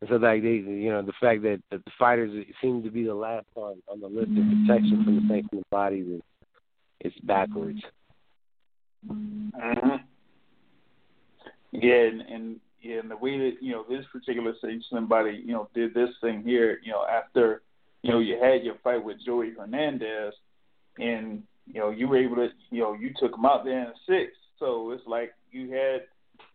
And 0.00 0.08
so, 0.08 0.16
like 0.16 0.42
they, 0.42 0.48
you 0.48 0.90
know, 0.90 1.02
the 1.02 1.12
fact 1.20 1.42
that, 1.42 1.60
that 1.70 1.84
the 1.84 1.90
fighters 1.98 2.44
seem 2.62 2.82
to 2.84 2.90
be 2.90 3.04
the 3.04 3.14
last 3.14 3.46
on 3.54 3.82
on 3.88 4.00
the 4.00 4.06
list 4.06 4.30
of 4.30 4.66
protection 4.66 5.04
from 5.04 5.16
the 5.16 5.28
sanctioned 5.28 5.64
bodies 5.70 6.06
is 6.06 6.22
it's 7.00 7.18
backwards. 7.20 7.80
Mm-hmm. 9.08 9.96
Yeah, 11.72 11.94
and, 11.94 12.20
and 12.22 12.60
and 12.84 13.10
the 13.10 13.16
way 13.16 13.38
that 13.38 13.56
you 13.60 13.72
know 13.72 13.84
this 13.88 14.04
particular 14.12 14.54
sanctioned 14.60 15.08
body, 15.08 15.42
you 15.44 15.52
know, 15.52 15.68
did 15.74 15.94
this 15.94 16.10
thing 16.20 16.42
here, 16.42 16.80
you 16.84 16.92
know, 16.92 17.04
after 17.04 17.62
you 18.02 18.10
know 18.10 18.20
you 18.20 18.38
had 18.40 18.62
your 18.64 18.76
fight 18.82 19.02
with 19.02 19.18
Joey 19.24 19.52
Hernandez, 19.56 20.34
and 20.98 21.42
you 21.72 21.80
know, 21.80 21.90
you 21.90 22.08
were 22.08 22.18
able 22.18 22.36
to, 22.36 22.48
you 22.70 22.80
know, 22.80 22.94
you 22.94 23.10
took 23.18 23.32
them 23.32 23.44
out 23.44 23.64
there 23.64 23.80
in 23.80 23.92
six. 24.06 24.32
So 24.58 24.90
it's 24.90 25.06
like 25.06 25.32
you 25.50 25.70
had, 25.70 26.02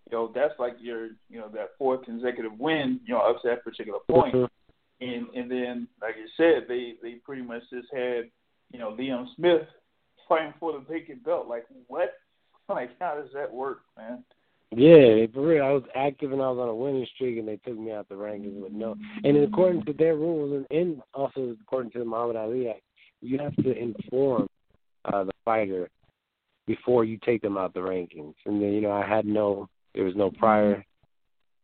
you 0.10 0.18
know, 0.18 0.32
that's 0.34 0.54
like 0.60 0.76
your, 0.80 1.08
you 1.30 1.40
know, 1.40 1.50
that 1.54 1.72
fourth 1.78 2.06
consecutive 2.06 2.58
win, 2.60 3.00
you 3.06 3.14
know, 3.14 3.22
up 3.22 3.42
to 3.42 3.50
that 3.50 3.64
particular 3.64 4.00
point. 4.10 4.36
And 5.02 5.28
and 5.36 5.50
then, 5.50 5.88
like 6.02 6.16
you 6.18 6.28
said, 6.38 6.68
they 6.68 6.96
they 7.02 7.16
pretty 7.16 7.42
much 7.42 7.64
just 7.72 7.88
had, 7.94 8.30
you 8.72 8.80
know, 8.80 8.92
Liam 8.92 9.26
Smith 9.36 9.68
fighting 10.28 10.54
for 10.60 10.74
the 10.74 10.80
vacant 10.80 11.24
belt. 11.24 11.48
Like 11.48 11.66
what? 11.88 12.14
Like 12.70 12.92
how 12.98 13.16
does 13.16 13.30
that 13.34 13.54
work, 13.54 13.82
man? 13.98 14.24
Yeah, 14.72 15.26
for 15.34 15.46
real. 15.46 15.66
I 15.66 15.72
was 15.72 15.84
active 15.96 16.32
and 16.32 16.42
I 16.42 16.50
was 16.50 16.60
on 16.60 16.70
a 16.70 16.74
winning 16.74 17.06
streak, 17.14 17.38
and 17.38 17.48
they 17.48 17.58
took 17.58 17.78
me 17.78 17.92
out 17.92 18.08
the 18.08 18.16
rankings 18.16 18.60
with 18.60 18.72
no. 18.72 18.96
And 19.26 19.38
according 19.38 19.84
to 19.84 19.94
their 19.94 20.16
rules, 20.16 20.66
and, 20.72 20.80
and 20.80 21.02
also 21.14 21.56
according 21.62 21.92
to 21.92 22.00
the 22.00 22.06
Muhammad 22.06 22.38
Ali 22.38 22.70
Act, 22.70 22.82
you 23.22 23.38
have 23.40 23.56
to 23.58 23.78
inform 23.78 24.48
uh, 25.06 25.24
the 25.24 25.34
fighter 25.46 25.90
before 26.68 27.04
you 27.04 27.18
take 27.26 27.42
them 27.42 27.58
out 27.58 27.74
the 27.74 27.80
rankings. 27.80 28.36
And 28.46 28.62
then, 28.62 28.74
you 28.74 28.82
know, 28.82 28.92
I 28.92 29.06
had 29.08 29.26
no, 29.26 29.70
there 29.94 30.06
was 30.06 30.16
no 30.16 30.32
prior. 30.32 30.84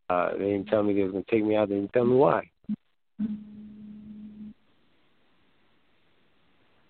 Uh, 0.09 0.31
they 0.33 0.45
didn't 0.45 0.65
tell 0.65 0.83
me 0.83 0.93
they 0.93 1.03
was 1.03 1.11
going 1.11 1.23
to 1.23 1.31
take 1.31 1.45
me 1.45 1.55
out. 1.55 1.69
They 1.69 1.75
didn't 1.75 1.93
tell 1.93 2.05
me 2.05 2.15
why. 2.15 2.49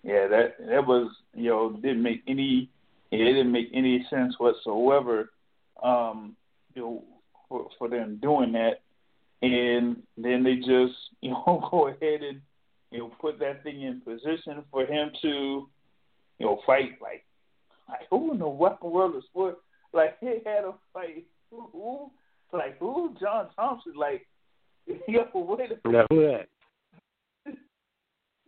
Yeah, 0.02 0.28
that 0.28 0.54
that 0.66 0.86
was 0.86 1.12
you 1.34 1.50
know 1.50 1.72
didn't 1.72 2.02
make 2.02 2.22
any 2.26 2.70
it 3.10 3.18
didn't 3.18 3.52
make 3.52 3.68
any 3.74 4.06
sense 4.08 4.34
whatsoever. 4.38 5.30
Um, 5.82 6.36
you 6.74 6.82
know, 6.82 7.04
for 7.48 7.68
for 7.78 7.88
them 7.88 8.18
doing 8.22 8.52
that, 8.52 8.80
and 9.42 10.02
then 10.16 10.42
they 10.42 10.56
just 10.56 10.98
you 11.20 11.30
know 11.30 11.68
go 11.70 11.88
ahead 11.88 12.22
and 12.22 12.40
you 12.90 12.98
know 12.98 13.12
put 13.20 13.38
that 13.40 13.62
thing 13.62 13.82
in 13.82 14.00
position 14.00 14.64
for 14.70 14.86
him 14.86 15.10
to 15.22 15.68
you 16.40 16.46
know, 16.46 16.60
fight 16.66 16.98
like 17.00 17.24
like 17.88 18.08
who 18.10 18.32
in 18.32 18.38
the 18.38 18.48
weapon 18.48 18.90
world 18.90 19.14
of 19.14 19.22
sport 19.24 19.58
like 19.92 20.18
he 20.20 20.38
had 20.44 20.64
a 20.64 20.72
fight 20.92 21.24
who, 21.50 21.68
who 21.72 22.10
like 22.56 22.78
who 22.80 23.14
John 23.20 23.48
Thompson 23.54 23.92
like 23.94 24.26
yo 25.06 25.26
wait 25.34 25.70
a 25.70 25.88
minute. 25.88 26.06
who 26.10 26.20
that? 26.22 26.46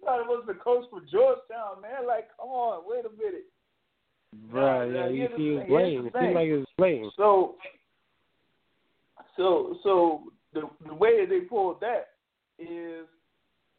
thought 0.05 0.21
it 0.21 0.27
was 0.27 0.45
the 0.47 0.55
coach 0.55 0.85
for 0.91 1.01
Georgetown, 1.01 1.81
man. 1.81 2.07
Like, 2.07 2.29
come 2.37 2.49
on, 2.49 2.83
wait 2.87 3.05
a 3.05 3.11
minute. 3.17 3.47
Right, 4.51 4.87
yeah, 4.87 5.09
you 5.09 5.29
see 5.37 5.49
it 5.49 5.55
was 5.55 5.63
thing, 5.63 5.69
here's 5.69 5.69
blatant. 5.69 6.13
the 6.13 6.19
It 6.19 6.23
seemed 6.23 6.35
like 6.35 6.47
it 6.47 6.57
was 6.57 6.67
blatant. 6.79 7.13
So, 7.17 7.55
so, 9.37 9.77
so 9.83 10.23
the 10.55 10.63
the 10.87 10.95
way 10.95 11.27
they 11.27 11.41
pulled 11.41 11.81
that 11.81 12.09
is, 12.59 13.07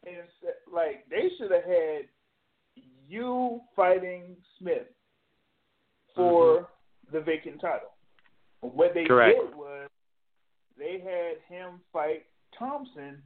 is 0.06 0.28
like 0.72 1.04
they 1.10 1.28
should 1.36 1.50
have 1.50 1.64
had 1.64 2.06
you 3.08 3.60
fighting 3.74 4.36
Smith 4.58 4.86
for 6.14 6.56
mm-hmm. 6.56 7.16
the 7.16 7.20
vacant 7.22 7.60
title. 7.60 7.90
What 8.60 8.94
they 8.94 9.04
Correct. 9.04 9.38
did 9.38 9.56
was 9.56 9.88
they 10.78 11.00
had 11.04 11.54
him 11.54 11.80
fight 11.92 12.24
Thompson, 12.58 13.22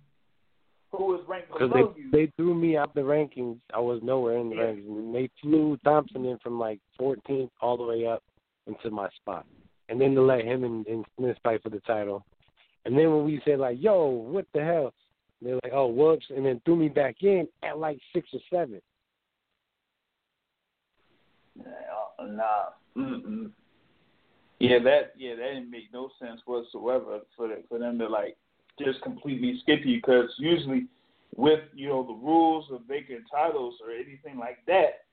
who 0.91 1.05
was 1.05 1.24
ranked 1.29 1.57
below 1.57 1.68
they 1.95 2.01
you. 2.01 2.11
they 2.11 2.33
threw 2.37 2.55
me 2.55 2.76
out 2.76 2.95
the 2.95 3.01
rankings. 3.01 3.59
I 3.72 3.81
was 3.81 4.01
nowhere 4.03 4.39
in 4.39 4.51
the 4.51 4.57
Yeah. 4.57 4.62
rankings. 4.62 4.99
And 4.99 5.14
they 5.14 5.29
flew 5.41 5.76
Thompson 5.85 6.24
in 6.24 6.39
from 6.39 6.59
like 6.59 6.81
14th 6.99 7.51
all 7.61 7.76
the 7.76 7.85
way 7.85 8.07
up 8.07 8.22
into 8.66 8.91
my 8.91 9.09
spot, 9.11 9.47
and 9.89 10.01
then 10.01 10.14
to 10.14 10.22
let 10.22 10.45
him 10.45 10.64
and, 10.64 10.87
and 10.87 11.05
Smith 11.16 11.39
fight 11.43 11.62
for 11.62 11.70
the 11.70 11.81
title. 11.81 12.24
And 12.85 12.97
then 12.97 13.11
when 13.14 13.24
we 13.24 13.41
said 13.45 13.59
like, 13.59 13.81
"Yo, 13.81 14.07
what 14.09 14.47
the 14.53 14.64
hell?" 14.64 14.93
They're 15.41 15.59
like, 15.62 15.72
"Oh, 15.72 15.87
whoops," 15.87 16.26
and 16.31 16.45
then 16.45 16.61
threw 16.64 16.76
me 16.76 16.89
back 16.89 17.22
in 17.22 17.49
at 17.62 17.79
like 17.79 18.01
six 18.12 18.29
or 18.35 18.41
seven. 18.51 18.81
Nah, 21.59 22.26
nah. 22.26 22.64
Mm-mm. 22.96 23.50
Yeah, 24.61 24.78
that 24.84 25.12
yeah, 25.16 25.36
that 25.36 25.54
didn't 25.54 25.70
make 25.70 25.92
no 25.92 26.11
sense 26.20 26.40
whatsoever 26.44 27.20
for 27.36 27.48
the, 27.48 27.62
for 27.68 27.78
them 27.78 27.98
to 27.98 28.09
like 28.09 28.36
just 28.78 29.00
completely 29.02 29.59
skip 29.62 29.80
you 29.84 29.98
because 29.98 30.30
usually 30.38 30.86
with 31.36 31.61
you 31.74 31.88
know 31.88 32.02
the 32.02 32.26
rules 32.26 32.66
of 32.72 32.80
vacant 32.88 33.22
titles 33.30 33.74
or 33.84 33.92
anything 33.92 34.38
like 34.38 34.59
that, 34.66 35.04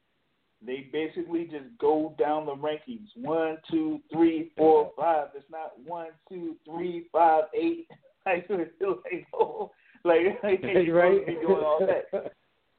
they 0.66 0.88
basically 0.92 1.44
just 1.46 1.66
go 1.80 2.16
down 2.18 2.48
the 2.48 2.56
rankings 2.56 3.10
one, 3.16 3.58
two, 3.70 4.00
three, 4.12 4.52
four, 4.58 4.92
five. 4.98 5.28
It's 5.36 5.46
not 5.52 5.74
one, 5.86 6.08
two, 6.28 6.56
three, 6.66 7.08
five, 7.12 7.46
eight. 7.54 7.88
Like, 8.28 8.50
like, 8.50 9.28
oh, 9.36 9.70
like, 10.04 10.22
like 10.44 10.64
right? 10.64 11.28
be 11.28 11.34
doing 11.34 11.64
all 11.64 11.80
that, 11.80 12.34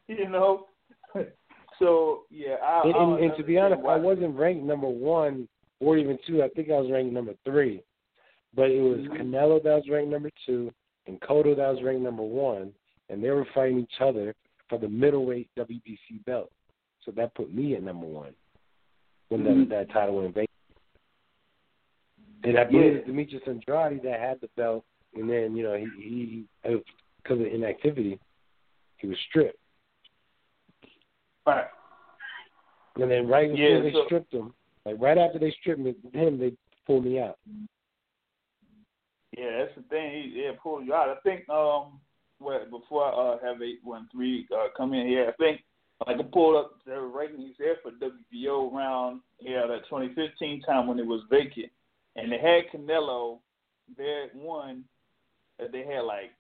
you 0.09 0.29
know. 0.29 0.67
So 1.79 2.23
yeah, 2.31 2.57
I, 2.63 2.83
and, 2.85 2.95
and, 2.95 3.25
and 3.25 3.37
to 3.37 3.45
be 3.45 3.59
honest, 3.59 3.83
I 3.87 3.97
wasn't 3.97 4.37
ranked 4.37 4.65
number 4.65 4.89
one 4.89 5.49
or 5.81 5.99
even 5.99 6.19
two. 6.27 6.43
I 6.43 6.49
think 6.49 6.71
I 6.71 6.81
was 6.81 6.91
ranked 6.91 7.13
number 7.13 7.35
three. 7.45 7.83
But 8.55 8.71
it 8.71 8.81
was 8.81 9.01
Mhm. 9.01 9.21
Canelo 9.21 9.63
that 9.63 9.75
was 9.75 9.89
ranked 9.89 10.11
number 10.11 10.31
two 10.47 10.73
and 11.07 11.21
Cotto 11.21 11.55
that 11.57 11.75
was 11.75 11.83
ranked 11.83 12.03
number 12.03 12.23
one, 12.23 12.73
and 13.09 13.23
they 13.23 13.31
were 13.31 13.45
fighting 13.55 13.79
each 13.79 14.01
other 14.01 14.35
for 14.69 14.79
the 14.79 14.89
middleweight 14.89 15.49
WBC 15.57 16.25
belt. 16.25 16.51
So 17.05 17.13
that 17.13 17.35
put 17.35 17.55
me 17.55 17.75
at 17.77 17.83
number 17.83 18.07
one 18.07 18.35
when 19.29 19.43
Mhm. 19.43 19.69
that 19.69 19.87
that 19.87 19.91
title 19.91 20.17
went 20.17 20.35
vacant. 20.35 20.51
And 22.45 22.59
I 22.59 22.65
believe 22.65 22.93
Yeah. 22.93 22.99
it's 22.99 23.07
Demetrius 23.07 23.47
Andrade 23.47 24.03
that 24.03 24.21
had 24.21 24.41
the 24.41 24.49
belt, 24.57 24.85
and 25.15 25.29
then 25.29 25.57
you 25.57 25.63
know 25.63 25.75
he 25.77 25.87
he 26.01 26.47
because 26.63 27.41
of 27.41 27.47
inactivity, 27.47 28.19
he 28.99 29.07
was 29.07 29.19
stripped. 29.21 29.59
Right. 31.47 31.67
And 32.97 33.11
then 33.11 33.29
right 33.29 33.51
before 33.51 33.65
Yeah, 33.69 33.81
they 33.81 33.93
so- 33.93 34.05
stripped 34.07 34.33
him, 34.33 34.55
like 34.85 34.97
right 34.99 35.19
after 35.19 35.39
they 35.39 35.51
stripped 35.61 35.81
me, 35.81 35.95
him, 36.13 36.39
they 36.39 36.53
pulled 36.87 37.05
me 37.05 37.21
out. 37.21 37.39
Yeah, 39.37 39.59
that's 39.59 39.75
the 39.77 39.83
thing. 39.83 40.13
He, 40.13 40.43
yeah, 40.43 40.53
pull 40.63 40.83
you 40.83 40.95
out. 40.95 41.09
I 41.11 41.17
think 41.23 41.49
um, 41.51 42.01
what 42.39 42.71
before 42.71 43.05
I 43.05 43.35
uh, 43.35 43.39
have 43.45 43.61
eight 43.63 43.81
one 43.83 44.09
three 44.11 44.47
uh, 44.55 44.69
come 44.77 44.95
in 44.95 45.07
here, 45.07 45.29
I 45.29 45.33
think 45.33 45.63
like 46.07 46.19
I 46.19 46.23
pulled 46.23 46.57
up 46.57 46.79
the 46.87 46.93
rankings 46.93 47.57
there 47.59 47.77
for 47.83 47.91
WBO 47.93 48.73
round 48.73 49.21
yeah 49.41 49.67
that 49.67 49.85
2015 49.91 50.63
time 50.63 50.87
when 50.87 50.99
it 50.99 51.07
was 51.07 51.23
vacant, 51.31 51.71
and 52.17 52.33
they 52.33 52.39
had 52.39 52.65
Canelo 52.73 53.39
there 53.97 54.25
at 54.25 54.35
one. 54.35 54.85
That 55.59 55.73
they 55.73 55.85
had 55.85 56.01
like 56.03 56.33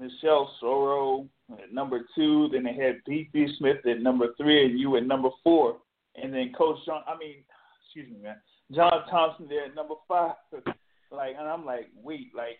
Michel 0.00 0.50
Soro 0.62 1.26
at 1.62 1.72
number 1.72 2.00
two, 2.14 2.48
then 2.52 2.64
they 2.64 2.74
had 2.74 3.02
Beefy 3.06 3.54
Smith 3.58 3.78
at 3.86 4.00
number 4.00 4.28
three, 4.36 4.66
and 4.66 4.78
you 4.78 4.96
at 4.96 5.06
number 5.06 5.30
four, 5.42 5.78
and 6.16 6.32
then 6.32 6.52
Coach 6.56 6.78
John. 6.86 7.02
I 7.06 7.16
mean, 7.16 7.36
excuse 7.84 8.10
me, 8.10 8.22
man. 8.22 8.36
John 8.72 9.02
Thompson 9.10 9.46
there 9.48 9.66
at 9.66 9.74
number 9.74 9.94
five. 10.08 10.34
Like, 11.12 11.34
and 11.38 11.46
I'm 11.46 11.66
like, 11.66 11.90
wait, 12.02 12.28
like, 12.34 12.56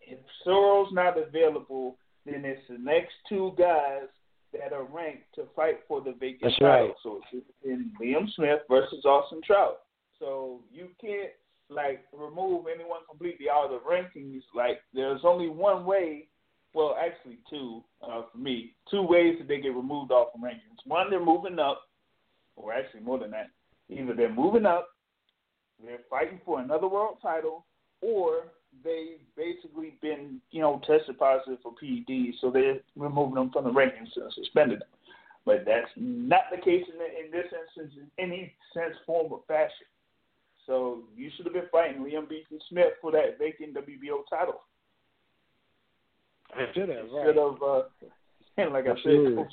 if 0.00 0.18
Soro's 0.42 0.92
not 0.92 1.16
available, 1.16 1.96
then 2.26 2.44
it's 2.44 2.60
the 2.68 2.76
next 2.78 3.12
two 3.28 3.52
guys 3.56 4.08
that 4.52 4.72
are 4.72 4.84
ranked 4.84 5.32
to 5.36 5.44
fight 5.54 5.76
for 5.86 6.00
the 6.00 6.12
vacant 6.18 6.40
That's 6.42 6.58
title. 6.58 6.86
right. 6.88 6.94
So 7.04 7.20
it's 7.32 7.46
in 7.64 7.92
Liam 8.02 8.26
Smith 8.34 8.58
versus 8.68 9.04
Austin 9.04 9.40
Trout. 9.46 9.82
So 10.18 10.62
you 10.72 10.88
can't 11.00 11.30
like 11.70 12.04
remove 12.12 12.66
anyone 12.66 13.00
completely 13.08 13.46
out 13.48 13.66
of 13.66 13.70
the 13.70 13.88
rankings. 13.88 14.42
Like, 14.54 14.80
there's 14.92 15.20
only 15.24 15.48
one 15.48 15.84
way. 15.84 16.26
Well, 16.74 16.96
actually, 16.98 17.38
two 17.50 17.82
uh, 18.02 18.22
for 18.30 18.38
me. 18.38 18.72
Two 18.90 19.02
ways 19.02 19.36
that 19.38 19.48
they 19.48 19.60
get 19.60 19.74
removed 19.74 20.10
off 20.10 20.32
from 20.32 20.42
rankings. 20.42 20.86
One, 20.86 21.10
they're 21.10 21.24
moving 21.24 21.58
up, 21.58 21.82
or 22.56 22.72
actually 22.72 23.00
more 23.00 23.18
than 23.18 23.30
that. 23.32 23.50
Either 23.90 24.14
they're 24.14 24.32
moving 24.32 24.64
up, 24.64 24.88
they're 25.84 25.98
fighting 26.08 26.40
for 26.44 26.60
another 26.60 26.88
world 26.88 27.18
title, 27.20 27.66
or 28.00 28.44
they've 28.84 29.20
basically 29.36 29.94
been, 30.00 30.40
you 30.50 30.60
know, 30.60 30.80
tested 30.86 31.18
positive 31.18 31.58
for 31.62 31.74
PEDs, 31.82 32.34
so 32.40 32.50
they're 32.50 32.80
removing 32.96 33.34
them 33.34 33.50
from 33.50 33.64
the 33.64 33.70
rankings 33.70 34.16
and 34.16 34.32
suspended 34.34 34.80
them. 34.80 34.88
But 35.44 35.64
that's 35.66 35.90
not 35.96 36.44
the 36.50 36.58
case 36.58 36.84
in, 36.88 37.24
in 37.24 37.30
this 37.30 37.52
instance 37.52 37.94
in 38.00 38.24
any 38.24 38.52
sense, 38.72 38.94
form, 39.04 39.32
or 39.32 39.40
fashion. 39.48 39.86
So 40.66 41.00
you 41.16 41.30
should 41.36 41.46
have 41.46 41.54
been 41.54 41.68
fighting 41.72 42.02
Liam 42.02 42.28
Beefy 42.28 42.58
Smith 42.68 42.94
for 43.00 43.10
that 43.12 43.38
vacant 43.38 43.74
WBO 43.74 44.22
title. 44.30 44.60
I 46.54 46.66
should 46.74 46.88
have, 46.88 47.06
Instead 47.06 47.38
of, 47.38 47.62
uh, 47.62 47.82
and 48.58 48.72
like 48.72 48.84
I 48.84 48.94
said, 49.02 49.46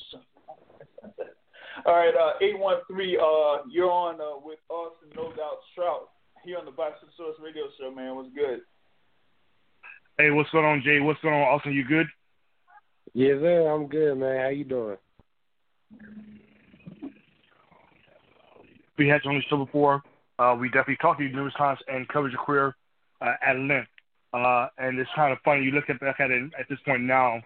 all 1.86 1.96
right, 1.96 2.14
uh, 2.14 2.34
eight 2.42 2.60
one 2.60 2.78
three. 2.92 3.18
Uh, 3.18 3.64
you're 3.70 3.90
on 3.90 4.20
uh, 4.20 4.40
with 4.44 4.60
Austin, 4.70 5.10
no 5.16 5.30
doubt 5.30 5.60
Trout 5.76 6.10
here 6.44 6.58
on 6.58 6.66
the 6.66 6.72
Boxing 6.72 7.10
Source 7.16 7.36
Radio 7.42 7.64
Show. 7.80 7.92
Man, 7.92 8.16
what's 8.16 8.30
good? 8.36 8.62
Hey, 10.18 10.32
what's 10.32 10.50
going 10.50 10.66
on, 10.66 10.82
Jay? 10.84 11.00
What's 11.00 11.22
going 11.22 11.34
on, 11.34 11.42
Austin? 11.42 11.72
You 11.72 11.86
good? 11.86 12.08
Yes, 13.14 13.38
sir. 13.40 13.68
I'm 13.70 13.88
good, 13.88 14.18
man. 14.18 14.42
How 14.42 14.50
you 14.50 14.66
doing? 14.66 14.98
We 18.98 19.08
had 19.08 19.22
you 19.24 19.32
on 19.32 19.38
the 19.38 19.44
show 19.50 19.64
before. 19.64 20.04
Uh, 20.38 20.56
we 20.60 20.68
definitely 20.68 20.98
talked 21.02 21.20
to 21.20 21.26
you 21.26 21.32
numerous 21.32 21.54
times 21.58 21.80
and 21.88 22.08
covered 22.10 22.34
your 22.34 22.44
career 22.44 22.76
uh, 23.22 23.34
at 23.46 23.58
length. 23.58 23.88
Uh, 24.34 24.68
and 24.78 25.00
it's 25.00 25.10
kind 25.16 25.32
of 25.34 25.40
funny. 25.44 25.64
You 25.64 25.72
look 25.72 25.90
at 25.90 26.00
back 26.00 26.20
at 26.20 26.32
it 26.32 26.52
at 26.60 26.68
this 26.70 26.80
point 26.86 27.04
now. 27.04 27.42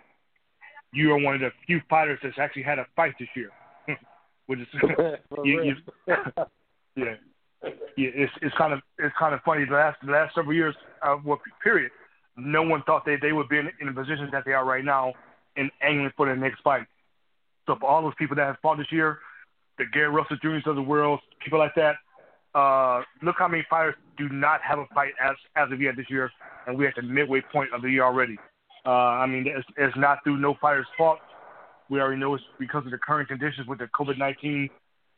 You 0.91 1.11
are 1.13 1.17
one 1.19 1.35
of 1.35 1.41
the 1.41 1.49
few 1.65 1.81
fighters 1.89 2.19
that's 2.21 2.37
actually 2.37 2.63
had 2.63 2.77
a 2.77 2.85
fight 2.95 3.13
this 3.19 3.29
year, 3.35 3.49
which 4.47 4.59
is 4.59 4.67
For 4.79 5.19
You- 5.45 5.75
yeah, 6.07 6.15
yeah. 6.95 7.15
It's 7.95 8.33
it's 8.41 8.55
kind 8.57 8.73
of 8.73 8.81
it's 8.99 9.15
kind 9.17 9.33
of 9.33 9.41
funny. 9.41 9.65
The 9.65 9.73
last 9.73 9.97
the 10.05 10.11
last 10.11 10.35
several 10.35 10.53
years, 10.53 10.75
uh, 11.01 11.15
well, 11.25 11.39
period, 11.63 11.91
no 12.37 12.61
one 12.63 12.83
thought 12.83 13.05
they 13.05 13.15
they 13.21 13.31
would 13.31 13.49
be 13.49 13.57
in, 13.57 13.69
in 13.79 13.87
the 13.87 13.93
position 13.93 14.29
that 14.31 14.43
they 14.45 14.51
are 14.53 14.65
right 14.65 14.83
now, 14.83 15.13
and 15.55 15.71
angling 15.81 16.11
for 16.15 16.25
their 16.25 16.35
next 16.35 16.61
fight. 16.61 16.85
So 17.65 17.75
for 17.79 17.89
all 17.89 18.01
those 18.01 18.13
people 18.19 18.35
that 18.35 18.45
have 18.45 18.57
fought 18.61 18.77
this 18.77 18.91
year, 18.91 19.19
the 19.77 19.85
Gary 19.93 20.09
Russell 20.09 20.37
Juniors 20.41 20.63
of 20.67 20.75
the 20.75 20.81
world, 20.81 21.21
people 21.43 21.59
like 21.59 21.73
that, 21.75 21.95
uh, 22.55 23.01
look 23.21 23.35
how 23.39 23.47
many 23.47 23.65
fighters 23.69 23.95
do 24.17 24.29
not 24.29 24.61
have 24.61 24.79
a 24.79 24.85
fight 24.93 25.13
as 25.23 25.35
as 25.55 25.71
of 25.71 25.81
yet 25.81 25.95
this 25.95 26.05
year, 26.09 26.31
and 26.67 26.77
we're 26.77 26.89
at 26.89 26.95
the 26.95 27.01
midway 27.01 27.41
point 27.51 27.73
of 27.73 27.81
the 27.81 27.89
year 27.89 28.03
already. 28.03 28.37
Uh, 28.85 28.89
I 28.89 29.25
mean, 29.25 29.45
it's, 29.47 29.67
it's 29.77 29.95
not 29.95 30.19
through 30.23 30.37
no 30.37 30.55
fighter's 30.61 30.87
fault. 30.97 31.19
We 31.89 31.99
already 32.01 32.19
know 32.19 32.33
it's 32.35 32.43
because 32.59 32.85
of 32.85 32.91
the 32.91 32.97
current 32.97 33.29
conditions 33.29 33.67
with 33.67 33.79
the 33.79 33.87
COVID 33.97 34.17
nineteen 34.17 34.69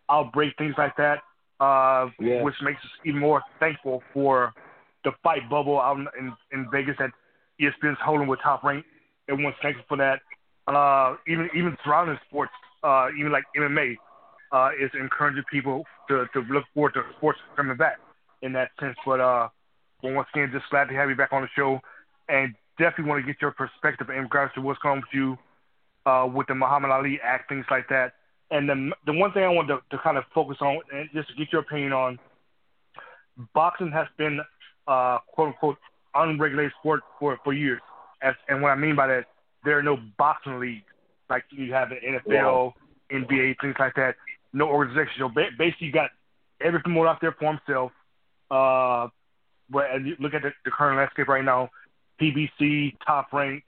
outbreak, 0.09 0.53
things 0.57 0.75
like 0.77 0.95
that, 0.97 1.19
uh, 1.59 2.09
Yeah. 2.19 2.43
which 2.43 2.55
makes 2.61 2.79
us 2.79 2.91
even 3.05 3.19
more 3.19 3.41
thankful 3.59 4.03
for 4.13 4.53
the 5.03 5.11
fight 5.23 5.49
bubble 5.49 5.79
out 5.81 5.97
in, 5.97 6.07
in, 6.19 6.33
in 6.51 6.67
Vegas 6.71 6.95
that 6.99 7.09
ESPN's 7.59 7.97
holding 8.03 8.27
with 8.27 8.39
Top 8.41 8.63
Rank. 8.63 8.85
Everyone's 9.29 9.55
thankful 9.61 9.85
for 9.87 9.97
that. 9.97 10.19
Uh, 10.67 11.15
even 11.27 11.49
even 11.55 11.77
surrounding 11.83 12.17
sports, 12.27 12.51
uh, 12.83 13.07
even 13.19 13.31
like 13.31 13.43
MMA, 13.57 13.95
uh, 14.55 14.69
is 14.79 14.89
encouraging 14.97 15.43
people 15.51 15.83
to, 16.07 16.25
to 16.33 16.39
look 16.49 16.63
forward 16.73 16.93
to 16.93 17.03
sports 17.17 17.39
coming 17.57 17.75
back 17.75 17.97
in 18.41 18.53
that 18.53 18.69
sense. 18.79 18.95
But 19.05 19.19
uh, 19.19 19.49
well, 20.01 20.13
once 20.13 20.29
again, 20.33 20.49
just 20.53 20.69
glad 20.69 20.85
to 20.85 20.93
have 20.95 21.09
you 21.09 21.15
back 21.15 21.33
on 21.33 21.41
the 21.41 21.49
show, 21.55 21.79
and 22.29 22.55
definitely 22.79 23.09
want 23.09 23.25
to 23.25 23.27
get 23.31 23.41
your 23.41 23.51
perspective 23.51 24.09
in 24.09 24.23
regards 24.23 24.53
to 24.53 24.61
what's 24.61 24.79
going 24.79 24.97
on 24.97 25.03
with 25.03 25.13
you 25.13 25.37
uh, 26.05 26.25
with 26.25 26.47
the 26.47 26.55
Muhammad 26.55 26.91
Ali 26.91 27.19
Act, 27.21 27.49
things 27.49 27.65
like 27.69 27.89
that. 27.89 28.13
And 28.49 28.69
the 28.69 28.91
the 29.05 29.13
one 29.13 29.33
thing 29.33 29.43
I 29.43 29.49
want 29.49 29.67
to, 29.67 29.79
to 29.91 30.01
kind 30.01 30.17
of 30.17 30.23
focus 30.33 30.57
on, 30.61 30.79
and 30.93 31.09
just 31.13 31.27
to 31.29 31.35
get 31.35 31.51
your 31.51 31.61
opinion 31.61 31.91
on, 31.91 32.17
boxing 33.53 33.91
has 33.91 34.07
been 34.17 34.39
uh, 34.87 35.17
quote 35.33 35.49
unquote 35.49 35.77
unregulated 36.13 36.71
sport 36.79 37.01
for 37.19 37.37
for 37.43 37.51
years. 37.51 37.81
As, 38.21 38.35
and 38.47 38.61
what 38.61 38.69
I 38.69 38.75
mean 38.75 38.95
by 38.95 39.07
that, 39.07 39.25
there 39.65 39.77
are 39.77 39.83
no 39.83 39.97
boxing 40.17 40.59
leagues. 40.59 40.85
like 41.29 41.43
you 41.49 41.73
have 41.73 41.89
the 41.89 41.95
NFL, 41.95 42.73
NBA, 43.11 43.55
things 43.59 43.75
like 43.79 43.95
that. 43.95 44.15
No 44.55 44.69
organization. 44.69 45.11
So 45.19 45.29
basically, 45.57 45.87
you 45.87 45.91
got 45.91 46.11
every 46.61 46.79
promoter 46.79 47.09
out 47.09 47.19
there 47.19 47.35
for 47.37 47.51
himself. 47.53 47.91
Uh, 48.49 49.09
but 49.69 49.85
you 50.01 50.15
look 50.17 50.33
at 50.33 50.43
the, 50.43 50.51
the 50.63 50.71
current 50.71 50.97
landscape 50.97 51.27
right 51.27 51.43
now, 51.43 51.69
PBC, 52.21 52.95
Top 53.05 53.33
Rank, 53.33 53.63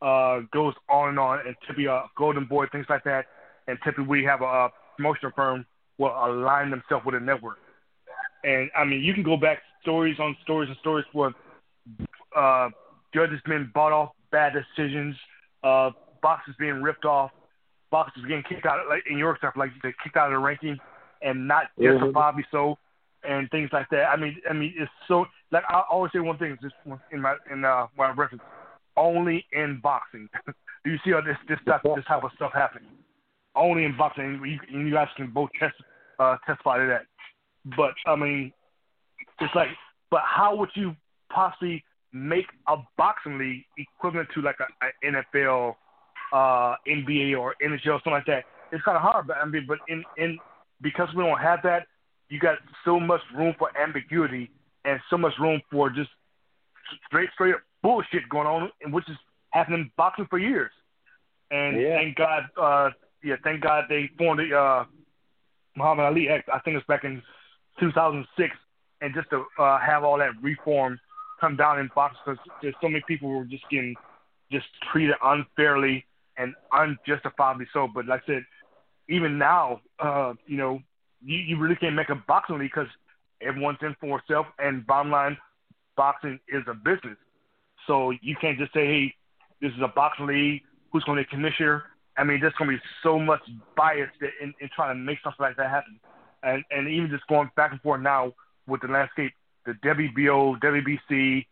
uh, 0.00 0.40
goes 0.50 0.72
on 0.88 1.10
and 1.10 1.18
on, 1.18 1.40
and 1.46 1.54
typically 1.60 1.88
uh, 1.88 2.02
Golden 2.16 2.46
Boy, 2.46 2.66
things 2.72 2.86
like 2.88 3.04
that. 3.04 3.26
And 3.68 3.78
typically 3.84 4.06
we 4.06 4.24
have 4.24 4.40
a, 4.40 4.46
a 4.46 4.70
promotional 4.96 5.32
firm 5.36 5.66
will 5.98 6.08
align 6.08 6.70
themselves 6.70 7.04
with 7.04 7.16
a 7.16 7.20
network. 7.20 7.58
And 8.42 8.70
I 8.74 8.84
mean, 8.84 9.02
you 9.02 9.12
can 9.12 9.22
go 9.22 9.36
back 9.36 9.58
stories 9.82 10.18
on 10.18 10.34
stories 10.42 10.70
and 10.70 10.78
stories 10.78 11.04
where 11.12 11.32
uh, 12.34 12.70
judges 13.12 13.40
being 13.46 13.70
bought 13.74 13.92
off 13.92 14.12
bad 14.32 14.54
decisions, 14.54 15.14
uh, 15.62 15.90
boxers 16.22 16.54
being 16.58 16.80
ripped 16.80 17.04
off, 17.04 17.30
boxers 17.90 18.24
getting 18.26 18.44
kicked 18.48 18.66
out, 18.66 18.88
like 18.88 19.02
in 19.10 19.18
your 19.18 19.36
stuff, 19.38 19.54
like 19.56 19.70
they 19.82 19.92
kicked 20.02 20.16
out 20.16 20.26
of 20.26 20.32
the 20.32 20.38
ranking, 20.38 20.78
and 21.22 21.46
not 21.46 21.64
mm-hmm. 21.78 22.40
so, 22.50 22.76
and 23.24 23.50
things 23.50 23.70
like 23.72 23.88
that. 23.90 24.04
I 24.04 24.16
mean, 24.16 24.36
I 24.48 24.52
mean, 24.52 24.74
it's 24.76 24.90
so 25.08 25.26
like 25.52 25.64
I 25.68 25.82
always 25.90 26.12
say 26.12 26.20
one 26.20 26.38
thing, 26.38 26.56
just 26.62 26.74
in 27.12 27.20
my 27.20 27.36
in 27.50 27.64
uh, 27.64 27.86
my 27.96 28.10
reference, 28.10 28.42
only 28.96 29.44
in 29.52 29.80
boxing 29.82 30.28
do 30.84 30.90
you 30.90 30.98
see 31.04 31.12
all 31.12 31.22
this 31.22 31.36
this 31.48 31.58
stuff, 31.62 31.82
this 31.82 32.04
type 32.06 32.24
of 32.24 32.30
stuff 32.36 32.52
happening. 32.54 32.88
Only 33.56 33.84
in 33.84 33.96
boxing, 33.96 34.40
you, 34.44 34.78
you 34.78 34.92
guys 34.92 35.08
can 35.16 35.30
both 35.30 35.50
test, 35.58 35.74
uh, 36.18 36.36
testify 36.46 36.78
to 36.78 36.86
that. 36.86 37.06
But 37.76 37.94
I 38.06 38.16
mean, 38.16 38.52
it's 39.40 39.54
like, 39.54 39.68
but 40.10 40.20
how 40.24 40.56
would 40.56 40.70
you 40.74 40.94
possibly 41.32 41.84
make 42.12 42.46
a 42.68 42.76
boxing 42.96 43.38
league 43.38 43.64
equivalent 43.76 44.28
to 44.34 44.42
like 44.42 44.56
a, 44.60 45.08
a 45.08 45.12
NFL, 45.12 45.74
uh, 46.32 46.76
NBA 46.86 47.38
or 47.38 47.54
NHL, 47.62 47.74
or 47.74 47.98
something 47.98 48.12
like 48.12 48.26
that? 48.26 48.44
It's 48.72 48.84
kind 48.84 48.96
of 48.96 49.02
hard, 49.02 49.26
but 49.26 49.36
I 49.36 49.44
mean, 49.44 49.64
but 49.66 49.78
in 49.88 50.04
in 50.16 50.38
because 50.80 51.08
we 51.14 51.22
don't 51.24 51.38
have 51.38 51.60
that, 51.64 51.86
you 52.28 52.38
got 52.38 52.58
so 52.84 52.98
much 53.00 53.20
room 53.36 53.54
for 53.58 53.70
ambiguity 53.76 54.50
and 54.84 55.00
so 55.10 55.18
much 55.18 55.32
room 55.40 55.60
for 55.70 55.90
just 55.90 56.10
straight 57.06 57.28
straight 57.34 57.54
up 57.54 57.60
bullshit 57.82 58.28
going 58.28 58.46
on, 58.46 58.70
and 58.82 58.92
which 58.92 59.08
is 59.08 59.16
happening 59.50 59.80
in 59.80 59.90
boxing 59.96 60.26
for 60.28 60.38
years. 60.38 60.70
And 61.50 61.80
yeah. 61.80 61.96
thank 61.96 62.16
God, 62.16 62.42
uh, 62.56 62.90
yeah, 63.24 63.36
thank 63.42 63.62
God 63.62 63.84
they 63.88 64.10
formed 64.16 64.40
the 64.40 64.56
uh, 64.56 64.84
Muhammad 65.76 66.06
Ali 66.06 66.28
Act. 66.28 66.48
I 66.52 66.60
think 66.60 66.76
it's 66.76 66.86
back 66.86 67.04
in 67.04 67.22
2006, 67.80 68.54
and 69.00 69.14
just 69.14 69.30
to 69.30 69.44
uh, 69.58 69.78
have 69.80 70.04
all 70.04 70.18
that 70.18 70.30
reform 70.42 71.00
come 71.40 71.56
down 71.56 71.78
in 71.80 71.90
boxing 71.94 72.20
because 72.24 72.38
there's 72.62 72.74
so 72.80 72.88
many 72.88 73.02
people 73.08 73.28
who 73.28 73.38
were 73.38 73.44
just 73.44 73.64
getting 73.70 73.94
just 74.52 74.66
treated 74.92 75.14
unfairly 75.22 76.04
and 76.40 76.54
unjustifiably 76.72 77.66
so. 77.72 77.88
But 77.92 78.06
like 78.06 78.22
I 78.24 78.34
said, 78.34 78.44
even 79.08 79.38
now, 79.38 79.80
uh, 79.98 80.34
you 80.46 80.56
know, 80.56 80.80
you, 81.22 81.38
you 81.38 81.58
really 81.58 81.76
can't 81.76 81.94
make 81.94 82.08
a 82.08 82.14
boxing 82.14 82.58
league 82.58 82.70
because 82.74 82.90
everyone's 83.42 83.78
in 83.82 83.94
for 84.00 84.18
itself. 84.18 84.46
And 84.58 84.86
bottom 84.86 85.10
line, 85.10 85.36
boxing 85.96 86.38
is 86.48 86.62
a 86.66 86.74
business. 86.74 87.16
So 87.86 88.10
you 88.22 88.36
can't 88.40 88.58
just 88.58 88.72
say, 88.72 88.86
hey, 88.86 89.14
this 89.60 89.72
is 89.72 89.82
a 89.82 89.88
boxing 89.88 90.26
league. 90.26 90.62
Who's 90.92 91.04
going 91.04 91.18
to 91.18 91.24
be 91.24 91.30
commissioner? 91.30 91.84
I 92.16 92.24
mean, 92.24 92.40
there's 92.40 92.54
going 92.54 92.70
to 92.70 92.76
be 92.76 92.82
so 93.02 93.18
much 93.18 93.40
bias 93.76 94.10
in, 94.42 94.52
in 94.60 94.68
trying 94.74 94.96
to 94.96 95.00
make 95.00 95.18
something 95.22 95.44
like 95.44 95.56
that 95.56 95.70
happen. 95.70 96.00
And, 96.42 96.64
and 96.70 96.88
even 96.88 97.10
just 97.10 97.26
going 97.28 97.50
back 97.56 97.72
and 97.72 97.80
forth 97.80 98.00
now 98.00 98.32
with 98.66 98.80
the 98.80 98.88
landscape, 98.88 99.32
the 99.66 99.72
WBO, 99.84 100.58
WBC, 100.60 101.46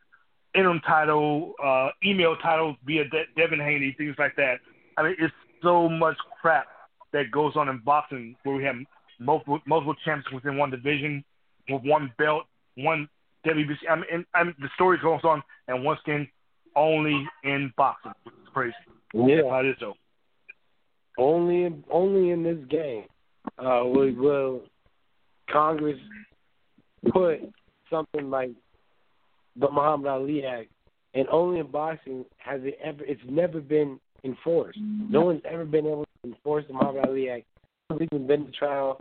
interim 0.54 0.80
title, 0.80 1.54
uh, 1.62 1.90
email 2.04 2.36
titles 2.36 2.76
via 2.84 3.04
De- 3.04 3.26
Devin 3.36 3.60
Haney, 3.60 3.94
things 3.96 4.16
like 4.18 4.36
that. 4.36 4.60
I 4.98 5.02
mean, 5.04 5.14
it's 5.18 5.32
so 5.62 5.88
much 5.88 6.16
crap 6.40 6.66
that 7.12 7.30
goes 7.30 7.52
on 7.56 7.68
in 7.68 7.80
boxing 7.84 8.34
where 8.42 8.56
we 8.56 8.64
have 8.64 8.74
multiple 9.20 9.60
multiple 9.66 9.94
champions 10.04 10.26
within 10.34 10.58
one 10.58 10.70
division 10.70 11.24
with 11.68 11.82
one 11.84 12.12
belt, 12.18 12.44
one 12.76 13.08
WBC. 13.46 13.76
I 13.88 13.94
mean, 13.94 14.04
and, 14.12 14.24
I 14.34 14.44
mean 14.44 14.54
the 14.58 14.68
story 14.74 14.98
goes 15.00 15.20
on, 15.22 15.42
and 15.68 15.84
once 15.84 16.00
again, 16.04 16.28
only 16.74 17.26
in 17.44 17.72
boxing, 17.76 18.12
which 18.24 18.34
is 18.34 18.48
crazy. 18.52 18.74
Yeah, 19.14 19.42
that 19.50 19.64
is 19.64 19.76
so. 19.78 19.94
Only 21.16 21.64
in 21.64 21.84
only 21.90 22.30
in 22.30 22.42
this 22.42 22.58
game 22.68 23.04
uh, 23.58 23.82
will, 23.84 24.12
will 24.14 24.62
Congress 25.50 25.98
put 27.12 27.38
something 27.88 28.30
like 28.30 28.50
the 29.56 29.70
Muhammad 29.70 30.08
Ali 30.08 30.44
Act, 30.44 30.70
and 31.14 31.26
only 31.28 31.60
in 31.60 31.70
boxing 31.70 32.24
has 32.38 32.60
it 32.64 32.78
ever. 32.82 33.04
It's 33.04 33.20
never 33.28 33.60
been 33.60 33.98
enforced. 34.24 34.80
Mm-hmm. 34.80 35.12
No 35.12 35.22
one's 35.22 35.42
ever 35.50 35.64
been 35.64 35.86
able 35.86 36.04
to 36.04 36.28
enforce 36.28 36.64
the 36.66 36.74
Muhammad 36.74 37.06
Ali 37.06 37.30
Act. 37.30 37.46
No 37.90 37.96
one's 37.96 38.08
even 38.12 38.26
been 38.26 38.46
to 38.46 38.52
Trout, 38.52 39.00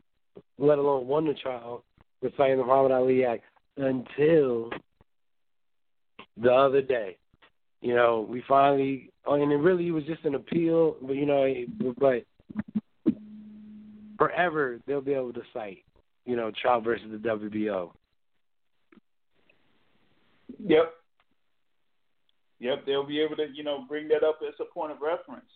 let 0.57 0.78
alone 0.78 1.07
won 1.07 1.26
the 1.26 1.34
trial 1.34 1.84
for 2.22 2.30
citing 2.38 2.57
the 2.57 2.63
Muhammad 2.63 2.91
Ali 2.91 3.26
Act 3.26 3.43
until 3.78 4.70
the 6.41 6.51
other 6.51 6.82
day. 6.82 7.18
You 7.82 7.95
know, 7.95 8.26
we 8.28 8.43
finally, 8.47 9.11
oh, 9.26 9.36
and 9.36 9.51
it 9.51 9.57
really 9.57 9.91
was 9.91 10.03
just 10.05 10.26
an 10.26 10.36
appeal, 10.36 10.97
but 11.01 11.13
you 11.13 11.26
know, 11.26 11.53
but 11.99 12.24
forever 14.18 14.80
they'll 14.88 15.01
be 15.01 15.13
able 15.13 15.34
to 15.34 15.43
cite, 15.53 15.84
you 16.26 16.36
know, 16.36 16.51
trial 16.59 16.82
versus 16.82 17.07
the 17.11 17.18
WBO. 17.18 17.91
Yep. 20.59 20.93
Yep, 22.60 22.86
they'll 22.86 23.05
be 23.05 23.22
able 23.22 23.36
to, 23.36 23.47
you 23.53 23.64
know, 23.64 23.86
bring 23.88 24.08
that 24.08 24.24
up 24.24 24.39
as 24.47 24.55
a 24.60 24.74
point 24.74 24.91
of 24.91 25.01
reference. 25.01 25.49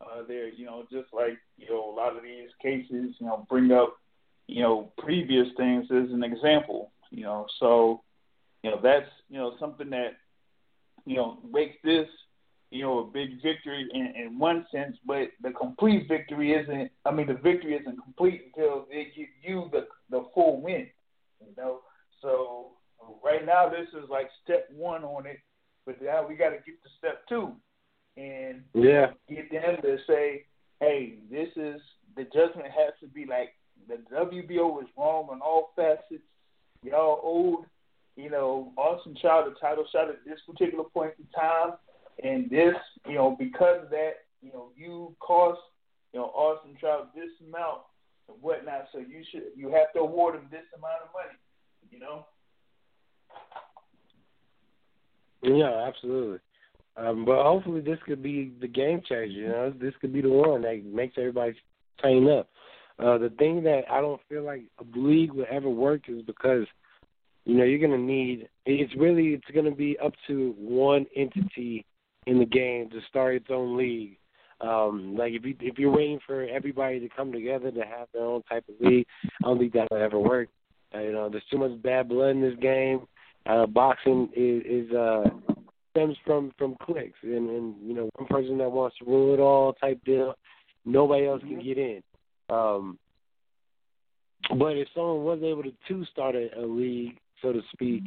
Uh, 0.00 0.22
there, 0.26 0.48
you 0.48 0.64
know, 0.64 0.84
just 0.90 1.12
like 1.12 1.38
you 1.56 1.70
know, 1.70 1.90
a 1.90 1.94
lot 1.94 2.16
of 2.16 2.22
these 2.24 2.48
cases, 2.60 3.14
you 3.20 3.26
know, 3.26 3.46
bring 3.48 3.70
up, 3.70 3.96
you 4.48 4.60
know, 4.60 4.92
previous 4.98 5.46
things 5.56 5.84
as 5.90 6.10
an 6.10 6.24
example. 6.24 6.90
You 7.10 7.22
know, 7.22 7.46
so, 7.60 8.02
you 8.64 8.70
know, 8.70 8.80
that's 8.82 9.06
you 9.28 9.38
know 9.38 9.54
something 9.60 9.90
that 9.90 10.16
you 11.04 11.16
know, 11.16 11.38
makes 11.50 11.76
this, 11.82 12.06
you 12.70 12.82
know, 12.82 13.00
a 13.00 13.04
big 13.04 13.42
victory 13.42 13.88
in, 13.92 14.14
in 14.16 14.38
one 14.38 14.66
sense, 14.72 14.96
but 15.06 15.28
the 15.42 15.50
complete 15.50 16.08
victory 16.08 16.52
isn't. 16.52 16.90
I 17.04 17.10
mean, 17.10 17.26
the 17.26 17.34
victory 17.34 17.74
isn't 17.74 18.02
complete 18.02 18.42
until 18.46 18.86
they 18.90 19.12
give 19.14 19.28
you 19.42 19.68
the 19.72 19.86
the 20.10 20.26
full 20.34 20.60
win. 20.60 20.88
You 21.40 21.54
know, 21.56 21.80
so 22.22 22.72
right 23.22 23.44
now 23.44 23.68
this 23.68 23.88
is 23.88 24.08
like 24.08 24.28
step 24.42 24.68
one 24.74 25.04
on 25.04 25.26
it, 25.26 25.38
but 25.86 26.00
now 26.02 26.26
we 26.26 26.34
got 26.34 26.50
to 26.50 26.56
get 26.56 26.82
to 26.82 26.90
step 26.98 27.26
two, 27.28 27.52
and 28.16 28.62
yeah, 28.74 29.12
get 29.28 29.50
them 29.50 29.76
to 29.82 29.98
say, 30.06 30.44
hey, 30.80 31.14
this 31.30 31.48
is 31.56 31.80
the 32.16 32.24
judgment 32.24 32.68
has 32.68 32.92
to 33.00 33.06
be 33.08 33.26
like 33.26 33.54
the 33.88 33.96
WBO 34.14 34.72
was 34.72 34.86
wrong 34.96 35.28
on 35.30 35.40
all 35.40 35.72
facets. 35.76 36.22
Y'all 36.84 37.20
owed 37.22 37.66
you 38.16 38.30
know, 38.30 38.72
Austin 38.76 39.16
Trout 39.20 39.48
a 39.48 39.58
title 39.60 39.86
shot 39.90 40.08
at 40.08 40.24
this 40.26 40.38
particular 40.46 40.84
point 40.84 41.12
in 41.18 41.26
time, 41.34 41.74
and 42.22 42.50
this, 42.50 42.74
you 43.06 43.14
know, 43.14 43.36
because 43.38 43.84
of 43.84 43.90
that, 43.90 44.24
you 44.42 44.52
know, 44.52 44.68
you 44.76 45.14
cost, 45.20 45.60
you 46.12 46.20
know, 46.20 46.26
Austin 46.26 46.76
Trout 46.78 47.14
this 47.14 47.30
amount 47.46 47.80
and 48.28 48.36
whatnot, 48.42 48.88
so 48.92 48.98
you 48.98 49.22
should, 49.30 49.44
you 49.56 49.68
have 49.68 49.92
to 49.94 50.00
award 50.00 50.34
him 50.34 50.46
this 50.50 50.66
amount 50.76 51.02
of 51.04 51.08
money, 51.14 51.38
you 51.90 51.98
know. 51.98 52.26
Yeah, 55.42 55.86
absolutely. 55.86 56.38
Um, 56.96 57.24
but 57.24 57.42
hopefully 57.42 57.80
this 57.80 57.98
could 58.04 58.22
be 58.22 58.52
the 58.60 58.68
game 58.68 59.00
changer. 59.08 59.24
You 59.24 59.48
know, 59.48 59.72
this 59.80 59.94
could 60.00 60.12
be 60.12 60.20
the 60.20 60.28
one 60.28 60.62
that 60.62 60.84
makes 60.84 61.14
everybody 61.16 61.54
tighten 62.00 62.28
up. 62.28 62.48
Uh, 62.98 63.18
the 63.18 63.30
thing 63.38 63.62
that 63.64 63.82
I 63.90 64.00
don't 64.00 64.20
feel 64.28 64.44
like 64.44 64.62
a 64.78 64.98
league 64.98 65.32
would 65.32 65.48
ever 65.48 65.70
work 65.70 66.02
is 66.08 66.22
because 66.22 66.66
you 67.44 67.56
know, 67.56 67.64
you're 67.64 67.78
going 67.78 67.90
to 67.90 67.98
need. 67.98 68.48
It's 68.66 68.94
really 68.96 69.28
it's 69.28 69.50
going 69.52 69.64
to 69.64 69.76
be 69.76 69.96
up 69.98 70.12
to 70.28 70.54
one 70.58 71.06
entity 71.16 71.84
in 72.26 72.38
the 72.38 72.44
game 72.44 72.88
to 72.90 73.00
start 73.08 73.34
its 73.34 73.46
own 73.50 73.76
league. 73.76 74.18
Um, 74.60 75.16
like 75.16 75.32
if 75.32 75.44
you 75.44 75.56
if 75.60 75.76
you're 75.78 75.90
waiting 75.90 76.20
for 76.24 76.44
everybody 76.44 77.00
to 77.00 77.08
come 77.08 77.32
together 77.32 77.72
to 77.72 77.80
have 77.80 78.06
their 78.12 78.22
own 78.22 78.42
type 78.44 78.64
of 78.68 78.74
league, 78.86 79.06
I 79.42 79.48
don't 79.48 79.58
think 79.58 79.72
that'll 79.72 79.96
ever 79.96 80.20
work. 80.20 80.48
Uh, 80.94 81.00
you 81.00 81.12
know, 81.12 81.28
there's 81.28 81.42
too 81.50 81.58
much 81.58 81.82
bad 81.82 82.08
blood 82.08 82.30
in 82.30 82.42
this 82.42 82.58
game. 82.60 83.00
Uh, 83.46 83.66
boxing 83.66 84.28
is, 84.36 84.62
is 84.64 84.92
uh, 84.94 85.24
stems 85.90 86.16
from 86.24 86.52
from 86.58 86.76
clicks, 86.82 87.18
and 87.22 87.50
and 87.50 87.74
you 87.84 87.94
know 87.94 88.08
one 88.16 88.28
person 88.28 88.58
that 88.58 88.70
wants 88.70 88.96
to 88.98 89.04
rule 89.04 89.34
it 89.34 89.40
all 89.40 89.72
type 89.74 89.98
deal. 90.04 90.34
Nobody 90.84 91.26
else 91.26 91.40
can 91.42 91.62
get 91.62 91.78
in. 91.78 92.02
Um, 92.50 92.98
but 94.58 94.76
if 94.76 94.88
someone 94.94 95.24
was 95.24 95.40
able 95.42 95.62
to, 95.62 95.72
to 95.88 96.04
start 96.06 96.34
a, 96.34 96.48
a 96.58 96.64
league 96.66 97.16
so 97.42 97.52
to 97.52 97.60
speak, 97.72 98.04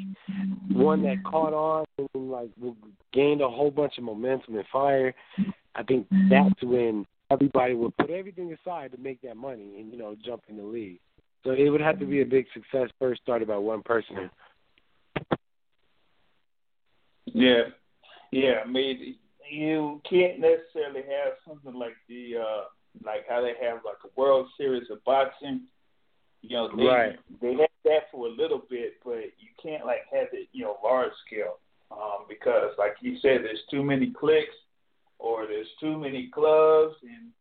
one 0.71 1.03
that 1.03 1.17
caught 1.25 1.53
on 1.53 1.86
and 1.97 2.31
like 2.31 2.49
gained 3.13 3.41
a 3.41 3.49
whole 3.49 3.69
bunch 3.69 3.97
of 3.97 4.05
momentum 4.05 4.55
and 4.55 4.65
fire. 4.71 5.13
I 5.75 5.83
think 5.83 6.07
that's 6.29 6.63
when 6.63 7.05
everybody 7.29 7.73
would 7.73 7.95
put 7.97 8.09
everything 8.09 8.55
aside 8.61 8.93
to 8.93 8.97
make 8.97 9.21
that 9.21 9.36
money 9.36 9.75
and 9.77 9.91
you 9.91 9.97
know 9.97 10.15
jump 10.25 10.43
in 10.47 10.57
the 10.57 10.63
league. 10.63 10.99
So 11.43 11.51
it 11.51 11.69
would 11.69 11.81
have 11.81 11.99
to 11.99 12.05
be 12.05 12.21
a 12.21 12.25
big 12.25 12.45
success 12.53 12.89
first 12.97 13.21
started 13.21 13.49
by 13.49 13.57
one 13.57 13.83
person. 13.83 14.31
Yeah, 17.26 17.63
yeah. 18.32 18.61
I 18.63 18.67
mean, 18.67 19.15
you 19.49 20.01
can't 20.09 20.39
necessarily 20.39 21.01
have 21.01 21.34
something 21.47 21.73
like 21.73 21.95
the 22.07 22.38
uh 22.38 22.63
like 23.03 23.26
how 23.28 23.41
they 23.41 23.53
have 23.61 23.80
like 23.84 23.97
a 24.03 24.19
World 24.19 24.47
Series 24.57 24.89
of 24.89 25.03
boxing. 25.03 25.61
You 26.41 26.57
know, 26.57 26.76
they 26.76 26.84
Right. 26.84 27.19
they 27.41 27.53
have 27.53 27.69
that 27.84 28.11
for 28.11 28.28
a 28.28 28.32
little 28.32 28.61
bit, 28.69 28.95
but 29.03 29.26
you 29.39 29.49
can't 29.61 29.86
like 29.86 30.01
have 30.11 30.28
it, 30.34 30.47
you 30.53 30.63
know, 30.63 30.78
large 30.84 31.11
scale. 31.26 31.59
Um, 31.91 32.26
because 32.28 32.71
like 32.78 32.95
you 33.01 33.17
said, 33.19 33.43
there's 33.43 33.63
too 33.69 33.84
many 33.84 34.11
clicks 34.11 34.55
or 35.19 35.45
there's 35.47 35.67
too 35.80 35.97
many 35.97 36.28
clubs 36.28 36.95
and 37.03 37.32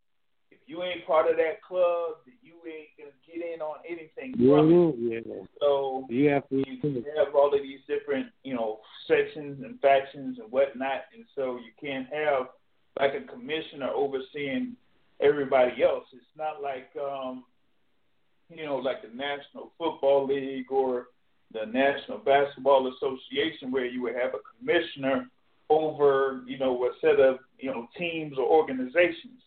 you 0.67 0.83
ain't 0.83 1.07
part 1.07 1.31
of 1.31 1.37
that 1.37 1.63
club, 1.63 2.17
you 2.43 2.55
ain't 2.67 2.89
gonna 2.99 3.11
get 3.27 3.55
in 3.55 3.61
on 3.61 3.77
anything 3.89 4.33
from 4.35 4.73
it. 4.73 4.95
Yeah, 4.99 5.21
yeah. 5.27 5.43
So 5.61 6.07
You 6.09 6.31
have 6.31 6.49
to. 6.49 6.57
you 6.67 7.05
have 7.17 7.35
all 7.35 7.55
of 7.55 7.63
these 7.63 7.81
different, 7.87 8.29
you 8.43 8.55
know, 8.55 8.81
sections 9.07 9.63
and 9.65 9.79
factions 9.81 10.39
and 10.39 10.51
whatnot, 10.51 11.03
and 11.15 11.25
so 11.35 11.59
you 11.59 11.73
can't 11.81 12.07
have 12.13 12.49
like 12.99 13.13
a 13.15 13.27
commissioner 13.31 13.91
overseeing 13.91 14.77
everybody 15.21 15.83
else. 15.83 16.05
It's 16.13 16.25
not 16.37 16.63
like, 16.63 16.91
um, 17.01 17.45
you 18.49 18.65
know, 18.65 18.77
like 18.77 19.03
the 19.03 19.15
National 19.15 19.73
Football 19.79 20.27
League 20.27 20.71
or 20.71 21.09
the 21.53 21.67
National 21.67 22.19
Basketball 22.19 22.93
Association, 22.95 23.71
where 23.71 23.87
you 23.87 24.03
would 24.03 24.15
have 24.15 24.33
a 24.35 24.43
commissioner 24.59 25.29
over, 25.71 26.43
you 26.47 26.59
know, 26.59 26.85
a 26.85 26.91
set 27.01 27.21
of, 27.21 27.39
you 27.59 27.71
know, 27.71 27.89
teams 27.99 28.37
or 28.39 28.45
organizations. 28.45 29.41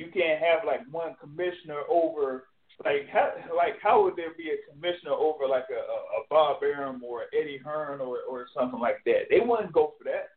You 0.00 0.08
can't 0.12 0.40
have 0.40 0.64
like 0.66 0.80
one 0.90 1.14
commissioner 1.20 1.80
over 1.90 2.44
like 2.84 3.08
how 3.12 3.32
like 3.54 3.74
how 3.82 4.02
would 4.02 4.16
there 4.16 4.32
be 4.38 4.48
a 4.50 4.72
commissioner 4.72 5.12
over 5.12 5.46
like 5.46 5.66
a, 5.70 5.74
a, 5.80 5.98
a 6.18 6.20
Bob 6.30 6.62
Arum 6.62 7.02
or 7.04 7.24
Eddie 7.38 7.60
Hearn 7.62 8.00
or 8.00 8.18
or 8.28 8.46
something 8.56 8.80
like 8.80 8.98
that? 9.04 9.28
They 9.28 9.40
wouldn't 9.40 9.72
go 9.72 9.92
for 9.98 10.04
that. 10.04 10.30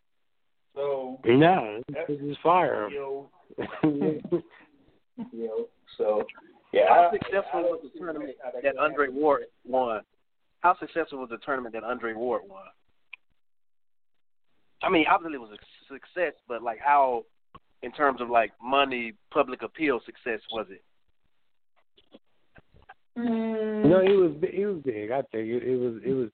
So 0.75 1.19
No, 1.25 1.81
this 1.87 2.19
is 2.19 2.35
fire. 2.43 2.89
you 2.89 2.99
know, 2.99 3.29
yeah, 3.57 4.37
you 5.31 5.45
know, 5.47 5.67
so 5.97 6.23
yeah. 6.73 6.89
How 6.89 7.09
I- 7.09 7.11
successful 7.17 7.59
I 7.59 7.61
was 7.61 7.79
don't 7.81 7.93
the 7.93 7.99
tournament 7.99 8.35
how 8.43 8.51
that 8.61 8.77
Andre 8.77 9.05
happen. 9.05 9.21
Ward 9.21 9.43
won? 9.65 10.01
How 10.59 10.75
successful 10.79 11.19
was 11.19 11.29
the 11.29 11.37
tournament 11.37 11.73
that 11.75 11.83
Andre 11.85 12.13
Ward 12.13 12.41
won? 12.47 12.63
I 14.81 14.89
mean, 14.89 15.05
obviously 15.09 15.35
it 15.35 15.41
was 15.41 15.51
a 15.51 15.93
success, 15.93 16.33
but 16.47 16.61
like 16.61 16.79
how, 16.79 17.23
in 17.83 17.91
terms 17.91 18.21
of 18.21 18.29
like 18.29 18.51
money, 18.61 19.13
public 19.31 19.61
appeal 19.61 19.99
success 20.05 20.39
was 20.51 20.65
it? 20.69 20.83
No, 23.15 23.99
it 23.99 24.17
was 24.17 24.31
bi- 24.41 24.47
it 24.47 24.65
was 24.65 24.81
big. 24.83 25.11
I 25.11 25.21
think 25.31 25.47
it, 25.49 25.63
it 25.63 25.77
was 25.77 26.01
it 26.03 26.13
was 26.13 26.29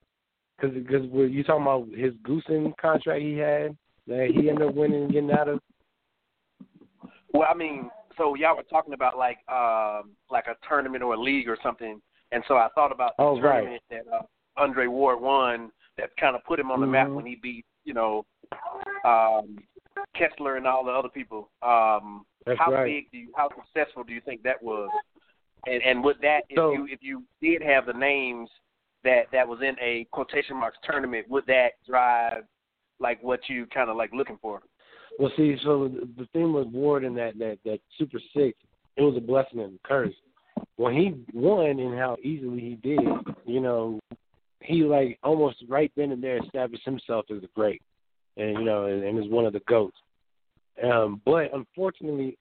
because 0.56 0.76
because 0.76 1.04
you 1.12 1.44
talking 1.44 1.64
about 1.64 1.88
his 1.98 2.14
Goossen 2.26 2.74
contract 2.78 3.22
he 3.22 3.34
had 3.38 3.76
that 4.08 4.32
he 4.34 4.50
ended 4.50 4.70
up 4.70 4.76
winning 4.76 5.04
and 5.04 5.12
getting 5.12 5.32
out 5.32 5.50
of. 5.50 5.60
Well, 7.34 7.48
I 7.50 7.54
mean, 7.54 7.90
so 8.18 8.36
y'all 8.36 8.56
were 8.56 8.64
talking 8.64 8.94
about 8.94 9.18
like 9.18 9.40
um 9.52 10.12
like 10.30 10.46
a 10.48 10.56
tournament 10.68 11.04
or 11.04 11.16
a 11.16 11.20
league 11.20 11.50
or 11.50 11.58
something, 11.62 12.02
and 12.32 12.44
so 12.48 12.56
I 12.56 12.70
thought 12.76 12.92
about 12.92 13.18
the 13.18 13.24
Oh, 13.24 13.42
right. 13.42 13.56
tournament 13.64 13.84
that 13.90 14.04
uh, 14.14 14.22
Andre 14.56 14.88
Ward 14.88 15.20
won 15.20 15.72
that 15.98 16.16
kind 16.18 16.36
of 16.36 16.44
put 16.46 16.60
him 16.60 16.72
on 16.72 16.80
the 16.80 16.88
map 16.88 17.08
Mhm. 17.08 17.16
when 17.16 17.26
he 17.26 17.36
beat 17.36 17.66
you 17.84 17.94
know 17.94 18.26
um 19.04 19.58
Kessler 20.16 20.58
and 20.58 20.68
all 20.68 20.84
the 20.84 20.92
other 20.92 21.10
people. 21.10 21.50
Um 21.62 22.26
That's 22.46 22.60
how 22.60 22.72
right. 22.72 22.86
big 22.86 23.12
do 23.12 23.18
you 23.18 23.32
how 23.36 23.50
successful 23.50 24.04
do 24.04 24.14
you 24.14 24.22
think 24.22 24.44
that 24.44 24.62
was? 24.62 24.90
And 25.68 25.82
and 25.84 26.04
with 26.04 26.18
that 26.22 26.42
if 26.50 26.58
So- 26.58 26.74
you 26.74 26.88
if 26.90 27.00
you 27.02 27.24
did 27.42 27.62
have 27.62 27.86
the 27.86 27.94
names 27.94 28.50
that 29.04 29.24
that 29.32 29.48
was 29.48 29.60
in 29.62 29.76
a 29.82 30.06
quotation 30.12 30.58
marks 30.58 30.78
tournament, 30.84 31.30
would 31.30 31.46
that 31.46 31.74
drive 31.88 32.44
like 33.00 33.22
what 33.24 33.40
you 33.48 33.66
kind 33.68 33.90
of 33.90 33.96
like 33.96 34.12
looking 34.14 34.38
for? 34.42 34.62
Well, 35.18 35.32
see, 35.36 35.58
so 35.64 35.88
the, 35.88 36.08
the 36.18 36.28
thing 36.34 36.54
with 36.54 36.68
Ward 36.68 37.04
and 37.04 37.18
that 37.18 37.38
that 37.40 37.60
that 37.66 37.80
Super 37.98 38.20
Six, 38.36 38.58
it 38.96 39.02
was 39.02 39.16
a 39.18 39.22
blessing 39.22 39.60
and 39.60 39.76
a 39.84 39.88
curse. 39.88 40.14
When 40.76 40.94
he 40.94 41.16
won 41.34 41.80
and 41.80 41.98
how 41.98 42.18
easily 42.22 42.60
he 42.60 42.76
did, 42.76 43.00
you 43.46 43.60
know, 43.62 44.00
he 44.62 44.84
like 44.84 45.18
almost 45.24 45.64
right 45.68 45.92
then 45.96 46.12
and 46.12 46.24
there 46.24 46.38
established 46.38 46.84
himself 46.86 47.26
as 47.32 47.44
a 47.44 47.48
great, 47.56 47.82
and 48.40 48.60
you 48.60 48.66
know, 48.66 48.86
and, 48.86 49.04
and 49.04 49.20
is 49.20 49.30
one 49.30 49.46
of 49.46 49.54
the 49.54 49.62
goats. 49.68 49.98
Um, 50.84 51.22
but 51.26 51.54
unfortunately, 51.54 52.38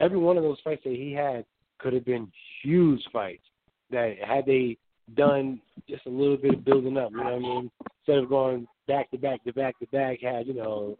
every 0.00 0.18
one 0.18 0.36
of 0.36 0.42
those 0.42 0.58
fights 0.64 0.82
that 0.84 0.94
he 0.94 1.12
had 1.12 1.44
could 1.78 1.92
have 1.92 2.04
been 2.04 2.30
huge 2.62 3.02
fights 3.12 3.42
that 3.90 4.14
had 4.26 4.46
they 4.46 4.78
done 5.14 5.60
just 5.88 6.06
a 6.06 6.10
little 6.10 6.36
bit 6.36 6.54
of 6.54 6.64
building 6.64 6.96
up, 6.96 7.10
you 7.10 7.18
know 7.18 7.24
what 7.24 7.32
I 7.34 7.38
mean? 7.38 7.70
Instead 8.00 8.22
of 8.22 8.28
going 8.28 8.66
back 8.88 9.10
to 9.10 9.18
back 9.18 9.44
to 9.44 9.52
back 9.52 9.78
to 9.80 9.86
back, 9.88 10.20
had, 10.22 10.46
you 10.46 10.54
know, 10.54 10.96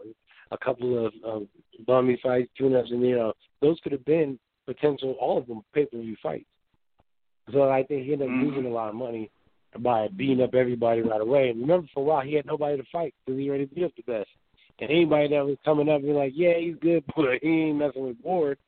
a 0.51 0.59
couple 0.59 1.07
of 1.07 1.13
um, 1.27 1.49
bummy 1.87 2.19
fights, 2.23 2.51
tune 2.59 2.77
ups, 2.77 2.91
and, 2.91 3.03
you 3.03 3.17
know, 3.17 3.33
those 3.61 3.79
could 3.83 3.93
have 3.93 4.05
been 4.05 4.39
potential, 4.67 5.17
all 5.21 5.39
of 5.39 5.47
them 5.47 5.63
pay 5.75 5.87
per 5.87 5.99
view 5.99 6.17
fights. 6.23 6.45
So 7.53 7.71
I 7.71 7.83
think 7.85 8.05
he 8.05 8.13
ended 8.13 8.29
up 8.29 8.35
Mhm. 8.35 8.43
losing 8.43 8.67
a 8.67 8.75
lot 8.75 8.91
of 8.91 8.95
money 8.95 9.31
by 9.79 10.09
beating 10.09 10.43
up 10.43 10.55
everybody 10.55 11.01
right 11.01 11.21
away. 11.21 11.51
And 11.51 11.61
remember, 11.61 11.89
for 11.95 12.01
a 12.01 12.05
while, 12.05 12.21
he 12.21 12.35
had 12.35 12.47
nobody 12.47 12.77
to 12.77 12.85
fight 12.93 13.15
because 13.25 13.39
he 13.39 13.49
already 13.49 13.65
beat 13.65 13.85
up 13.85 13.93
the 13.97 14.03
best. 14.03 14.31
And 14.81 14.91
anybody 14.91 15.29
that 15.29 15.45
was 15.45 15.57
coming 15.65 15.89
up 15.89 16.03
be 16.03 16.13
like, 16.13 16.33
yeah, 16.35 16.55
he's 16.59 16.77
good, 16.81 17.05
but 17.17 17.39
he 17.43 17.49
ain't 17.49 17.79
messing 17.79 18.07
with 18.07 18.17
Ward. 18.23 18.59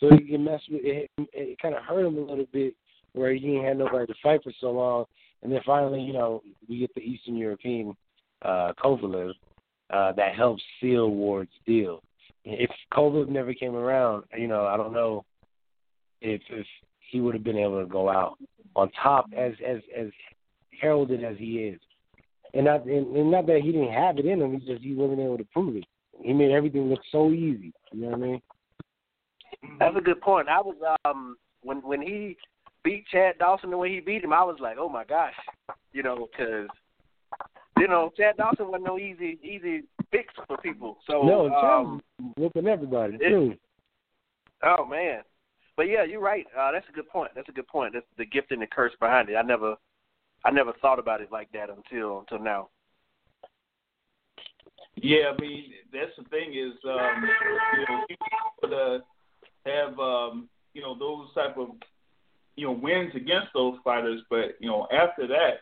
So 0.00 0.08
he 0.10 0.30
can 0.30 0.44
mess 0.44 0.60
with 0.70 0.80
it. 0.84 1.10
It, 1.18 1.28
it 1.32 1.58
kind 1.60 1.74
of 1.74 1.82
hurt 1.82 2.06
him 2.06 2.16
a 2.16 2.20
little 2.20 2.46
bit 2.52 2.74
where 3.12 3.34
he 3.34 3.56
ain't 3.56 3.66
had 3.66 3.78
nobody 3.78 4.06
to 4.06 4.14
fight 4.22 4.42
for 4.42 4.52
so 4.60 4.70
long. 4.70 5.04
And 5.42 5.52
then 5.52 5.60
finally, 5.64 6.00
you 6.00 6.12
know, 6.12 6.42
we 6.68 6.78
get 6.78 6.94
the 6.94 7.00
Eastern 7.00 7.36
European 7.36 7.94
uh, 8.42 8.72
Kovalev 8.82 9.32
uh, 9.90 10.12
that 10.12 10.34
helps 10.34 10.62
seal 10.80 11.10
Ward's 11.10 11.50
deal. 11.66 12.02
If 12.44 12.70
Kovalev 12.92 13.28
never 13.28 13.52
came 13.52 13.74
around, 13.74 14.24
you 14.36 14.48
know, 14.48 14.66
I 14.66 14.76
don't 14.76 14.92
know 14.92 15.24
if 16.20 16.40
if 16.50 16.66
he 17.10 17.20
would 17.20 17.34
have 17.34 17.44
been 17.44 17.58
able 17.58 17.80
to 17.80 17.88
go 17.88 18.08
out 18.08 18.36
on 18.76 18.90
top 19.02 19.26
as 19.36 19.52
as 19.66 19.80
as 19.96 20.08
heralded 20.80 21.24
as 21.24 21.36
he 21.38 21.58
is. 21.58 21.80
And 22.54 22.64
not 22.64 22.84
and, 22.84 23.16
and 23.16 23.30
not 23.30 23.46
that 23.46 23.60
he 23.62 23.72
didn't 23.72 23.92
have 23.92 24.18
it 24.18 24.26
in 24.26 24.40
him, 24.40 24.52
he 24.58 24.66
just 24.66 24.82
he 24.82 24.94
wasn't 24.94 25.20
able 25.20 25.38
to 25.38 25.46
prove 25.52 25.76
it. 25.76 25.84
He 26.20 26.32
made 26.32 26.50
everything 26.50 26.88
look 26.88 27.00
so 27.10 27.30
easy. 27.30 27.72
You 27.92 28.02
know 28.02 28.08
what 28.08 28.16
I 28.16 28.20
mean? 28.20 28.42
That's 29.78 29.96
a 29.96 30.00
good 30.00 30.20
point. 30.20 30.48
I 30.48 30.60
was 30.60 30.76
um 31.04 31.36
when 31.62 31.78
when 31.78 32.02
he 32.02 32.36
beat 32.82 33.06
Chad 33.08 33.38
Dawson 33.38 33.70
the 33.70 33.76
way 33.76 33.90
he 33.90 34.00
beat 34.00 34.24
him, 34.24 34.32
I 34.32 34.42
was 34.42 34.56
like, 34.60 34.76
oh 34.78 34.88
my 34.88 35.04
gosh, 35.04 35.34
you 35.92 36.02
know, 36.02 36.28
because 36.30 36.68
you 37.78 37.88
know 37.88 38.10
Chad 38.16 38.36
Dawson 38.36 38.66
wasn't 38.66 38.84
no 38.84 38.98
easy 38.98 39.38
easy 39.42 39.82
fix 40.10 40.34
for 40.46 40.56
people. 40.58 40.98
So 41.06 41.22
no, 41.22 41.46
um, 41.54 42.00
Chad 42.20 42.32
whooping 42.36 42.66
everybody 42.66 43.14
it- 43.20 43.28
too. 43.28 43.54
oh 44.64 44.84
man, 44.84 45.22
but 45.76 45.84
yeah, 45.84 46.04
you're 46.04 46.20
right. 46.20 46.46
Uh, 46.58 46.72
that's 46.72 46.88
a 46.88 46.92
good 46.92 47.08
point. 47.08 47.30
That's 47.34 47.48
a 47.48 47.52
good 47.52 47.68
point. 47.68 47.94
That's 47.94 48.06
the 48.18 48.26
gift 48.26 48.50
and 48.50 48.62
the 48.62 48.66
curse 48.66 48.92
behind 49.00 49.28
it. 49.28 49.36
I 49.36 49.42
never 49.42 49.76
I 50.44 50.50
never 50.50 50.72
thought 50.80 50.98
about 50.98 51.20
it 51.20 51.30
like 51.30 51.50
that 51.52 51.68
until 51.70 52.20
until 52.20 52.42
now. 52.42 52.68
Yeah, 54.96 55.32
I 55.34 55.40
mean 55.40 55.72
that's 55.92 56.12
the 56.18 56.24
thing 56.24 56.54
is, 56.54 56.72
um, 56.84 57.28
you 57.78 57.86
know, 57.88 58.04
people 58.08 58.68
to 58.70 59.00
have 59.66 59.98
um, 59.98 60.48
you 60.74 60.82
know 60.82 60.98
those 60.98 61.32
type 61.34 61.56
of 61.56 61.68
you 62.56 62.66
know 62.66 62.72
wins 62.72 63.12
against 63.14 63.48
those 63.54 63.76
fighters, 63.84 64.20
but 64.30 64.56
you 64.60 64.68
know 64.68 64.86
after 64.92 65.26
that, 65.26 65.60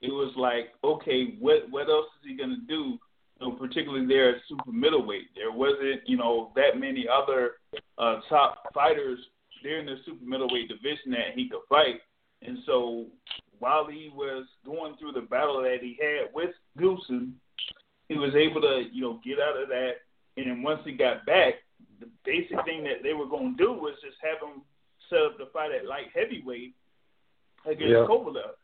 it 0.00 0.10
was 0.10 0.32
like, 0.36 0.72
okay, 0.84 1.36
what 1.40 1.70
what 1.70 1.88
else 1.88 2.06
is 2.22 2.30
he 2.30 2.36
gonna 2.36 2.56
do? 2.68 2.98
You 3.40 3.48
know, 3.48 3.52
particularly 3.52 4.06
there 4.06 4.30
at 4.30 4.42
super 4.48 4.72
middleweight, 4.72 5.28
there 5.34 5.52
wasn't 5.52 6.06
you 6.06 6.16
know 6.16 6.52
that 6.56 6.78
many 6.78 7.06
other 7.08 7.52
uh, 7.98 8.20
top 8.28 8.62
fighters 8.74 9.18
there 9.62 9.78
in 9.78 9.86
the 9.86 9.96
super 10.04 10.24
middleweight 10.24 10.68
division 10.68 11.10
that 11.10 11.34
he 11.34 11.48
could 11.48 11.60
fight, 11.68 12.00
and 12.42 12.58
so 12.66 13.06
while 13.58 13.86
he 13.86 14.10
was 14.14 14.46
going 14.64 14.96
through 14.98 15.12
the 15.12 15.22
battle 15.22 15.62
that 15.62 15.78
he 15.80 15.98
had 16.00 16.32
with 16.34 16.50
Goossen, 16.78 17.32
he 18.08 18.16
was 18.16 18.34
able 18.34 18.60
to, 18.60 18.84
you 18.92 19.02
know, 19.02 19.20
get 19.24 19.38
out 19.40 19.60
of 19.60 19.68
that. 19.68 19.92
And 20.36 20.46
then 20.46 20.62
once 20.62 20.80
he 20.84 20.92
got 20.92 21.26
back, 21.26 21.54
the 22.00 22.08
basic 22.24 22.62
thing 22.64 22.84
that 22.84 23.02
they 23.02 23.14
were 23.14 23.26
going 23.26 23.56
to 23.56 23.62
do 23.62 23.72
was 23.72 23.94
just 24.02 24.16
have 24.22 24.46
him 24.46 24.62
set 25.08 25.20
up 25.20 25.38
the 25.38 25.46
fight 25.52 25.72
at 25.72 25.86
light 25.86 26.06
heavyweight 26.14 26.74
against 27.64 27.88
Yeah. 27.88 28.06
Kovalev. 28.08 28.54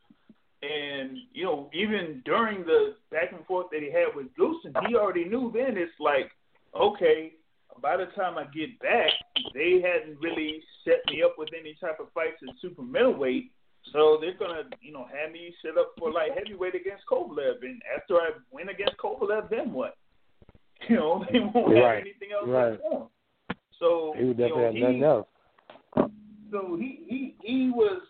And 0.62 1.18
you 1.32 1.45
know, 1.45 1.70
even 1.72 2.22
during 2.24 2.64
the 2.64 2.95
back 3.11 3.32
and 3.32 3.45
forth 3.47 3.66
that 3.72 3.82
he 3.82 3.90
had 3.90 4.14
with 4.14 4.26
Goossen, 4.36 4.72
he 4.86 4.95
already 4.95 5.24
knew 5.24 5.51
then 5.53 5.76
it's 5.76 5.99
like, 5.99 6.30
okay, 6.78 7.32
by 7.80 7.97
the 7.97 8.07
time 8.14 8.38
I 8.38 8.45
get 8.45 8.78
back, 8.78 9.11
they 9.55 9.80
hadn't 9.80 10.20
really 10.20 10.62
set 10.84 11.01
me 11.11 11.22
up 11.22 11.34
with 11.36 11.49
any 11.59 11.76
type 11.80 11.99
of 12.01 12.12
fights 12.12 12.36
at 12.49 12.55
super 12.61 12.82
middleweight. 12.82 13.51
So 13.93 14.18
they're 14.20 14.35
gonna, 14.39 14.62
you 14.80 14.93
know, 14.93 15.07
have 15.12 15.33
me 15.33 15.55
set 15.61 15.76
up 15.76 15.93
for 15.99 16.12
like 16.12 16.33
heavyweight 16.37 16.74
against 16.74 17.05
Kovalev, 17.11 17.62
and 17.62 17.83
after 17.97 18.14
I 18.16 18.30
win 18.51 18.68
against 18.68 18.97
Kovalev, 18.99 19.51
then 19.51 19.72
what? 19.72 19.97
You 20.89 20.97
know, 20.97 21.24
they 21.30 21.39
won't 21.39 21.74
have 21.76 21.85
Right, 21.85 22.01
anything 22.01 22.30
else 22.33 22.49
right. 22.49 22.80
for 22.80 23.03
him. 23.03 23.57
So 23.78 24.14
He 24.18 24.24
would 24.24 24.39
you 24.39 24.49
definitely 24.49 24.80
know, 24.80 24.87
have 24.87 24.95
nothing 24.97 25.03
else. 25.05 26.11
so 26.51 26.76
he 26.78 27.01
he 27.09 27.35
he 27.43 27.70
was, 27.70 28.01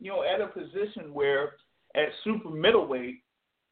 you 0.00 0.10
know, 0.10 0.22
at 0.22 0.40
a 0.40 0.46
position 0.46 1.12
where 1.14 1.54
at 1.94 2.08
super 2.24 2.50
middleweight, 2.50 3.22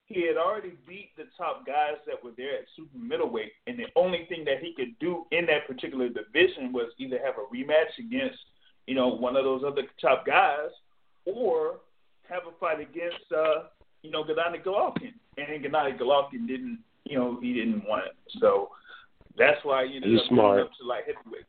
he 0.07 0.27
had 0.27 0.37
already 0.37 0.73
beat 0.87 1.11
the 1.17 1.25
top 1.37 1.67
guys 1.67 1.97
that 2.07 2.23
were 2.23 2.31
there 2.37 2.55
at 2.55 2.65
super 2.77 2.97
middleweight, 2.99 3.53
and 3.67 3.79
the 3.79 3.87
only 3.97 4.25
thing 4.29 4.45
that 4.45 4.61
he 4.61 4.73
could 4.75 4.99
do 5.01 5.25
in 5.33 5.47
that 5.47 5.67
particular 5.67 6.09
division 6.09 6.73
was 6.73 6.93
either 6.99 7.19
have 7.25 7.35
a 7.37 7.55
rematch 7.55 7.93
against, 7.99 8.39
you 8.87 8.95
know, 8.95 9.09
one 9.09 9.37
of 9.37 9.45
those 9.45 9.63
other 9.67 9.83
top 10.01 10.25
guys, 10.25 10.71
or 11.27 11.77
have 12.29 12.43
a 12.49 12.59
fight 12.59 12.81
against, 12.81 13.31
uh, 13.37 13.65
you 14.03 14.11
know, 14.11 14.25
Gennady 14.25 14.65
Golovkin. 14.65 15.13
And 15.37 15.65
Gennady 15.65 15.99
Golovkin 15.99 16.47
didn't, 16.47 16.79
you 17.05 17.19
know, 17.19 17.39
he 17.41 17.53
didn't 17.53 17.85
want 17.87 18.07
it. 18.07 18.17
So 18.41 18.71
that's 19.37 19.63
why 19.65 19.87
he 19.87 19.97
ended 19.97 20.11
He's 20.11 20.21
up 20.21 20.27
smart. 20.29 20.61
up 20.63 20.71
to 20.81 20.87
like 20.87 21.05
heavyweight. 21.07 21.45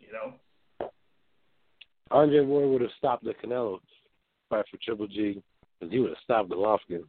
You 0.00 0.12
know. 0.12 0.88
Andre 2.10 2.40
Ward 2.40 2.68
would 2.70 2.82
have 2.82 2.90
stopped 2.98 3.24
the 3.24 3.34
Canelo 3.34 3.80
fight 4.48 4.64
for 4.70 4.76
Triple 4.84 5.06
G, 5.08 5.42
because 5.80 5.92
he 5.92 5.98
would 5.98 6.10
have 6.10 6.18
stopped 6.22 6.50
Golovkin. 6.50 7.02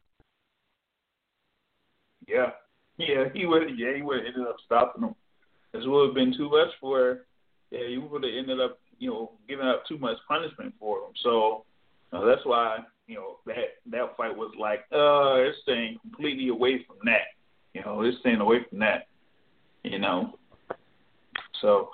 Yeah, 2.27 2.51
yeah, 2.97 3.25
he 3.33 3.45
would. 3.45 3.63
Yeah, 3.77 3.95
he 3.95 4.01
would 4.01 4.17
have 4.19 4.25
ended 4.25 4.47
up 4.47 4.55
stopping 4.65 5.03
him. 5.03 5.15
This 5.73 5.83
would 5.85 6.07
have 6.07 6.15
been 6.15 6.35
too 6.35 6.49
much 6.49 6.69
for. 6.79 7.25
Yeah, 7.71 7.87
he 7.87 7.97
would 7.97 8.23
have 8.23 8.31
ended 8.35 8.59
up, 8.61 8.79
you 8.97 9.09
know, 9.09 9.31
giving 9.47 9.67
up 9.67 9.85
too 9.85 9.97
much 9.97 10.17
punishment 10.27 10.73
for 10.79 10.99
him. 10.99 11.13
So 11.21 11.65
uh, 12.15 12.25
that's 12.25 12.45
why, 12.45 12.77
you 13.07 13.15
know, 13.15 13.37
that 13.45 13.55
that 13.91 14.17
fight 14.17 14.35
was 14.35 14.53
like, 14.59 14.79
uh, 14.91 15.35
it's 15.47 15.57
staying 15.63 15.99
completely 16.01 16.49
away 16.49 16.83
from 16.87 16.97
that. 17.05 17.27
You 17.73 17.81
know, 17.81 18.01
it's 18.01 18.17
staying 18.19 18.41
away 18.41 18.65
from 18.69 18.79
that. 18.79 19.07
You 19.83 19.99
know. 19.99 20.37
So, 21.61 21.89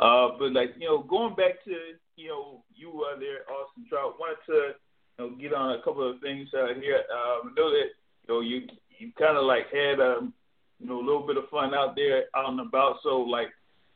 uh, 0.00 0.30
but 0.38 0.52
like, 0.52 0.74
you 0.78 0.88
know, 0.88 1.02
going 1.02 1.34
back 1.34 1.64
to, 1.64 1.76
you 2.16 2.28
know, 2.28 2.62
you 2.74 3.04
uh, 3.04 3.18
there, 3.18 3.42
Austin 3.50 3.86
Trout, 3.88 4.18
wanted 4.18 4.38
to, 4.46 4.74
you 5.18 5.30
know, 5.30 5.36
get 5.36 5.54
on 5.54 5.78
a 5.78 5.82
couple 5.82 6.08
of 6.08 6.20
things 6.20 6.48
uh, 6.54 6.74
here. 6.80 7.02
Um, 7.12 7.54
know 7.56 7.70
that, 7.70 7.90
you 8.26 8.34
know, 8.34 8.40
you 8.40 8.66
you 8.98 9.12
kind 9.18 9.36
of 9.36 9.44
like 9.44 9.66
had 9.72 10.00
um 10.00 10.32
you 10.80 10.88
know 10.88 10.98
a 10.98 11.04
little 11.04 11.26
bit 11.26 11.36
of 11.36 11.48
fun 11.50 11.74
out 11.74 11.96
there 11.96 12.24
out 12.34 12.50
and 12.50 12.60
about. 12.60 12.96
So 13.02 13.20
like, 13.20 13.48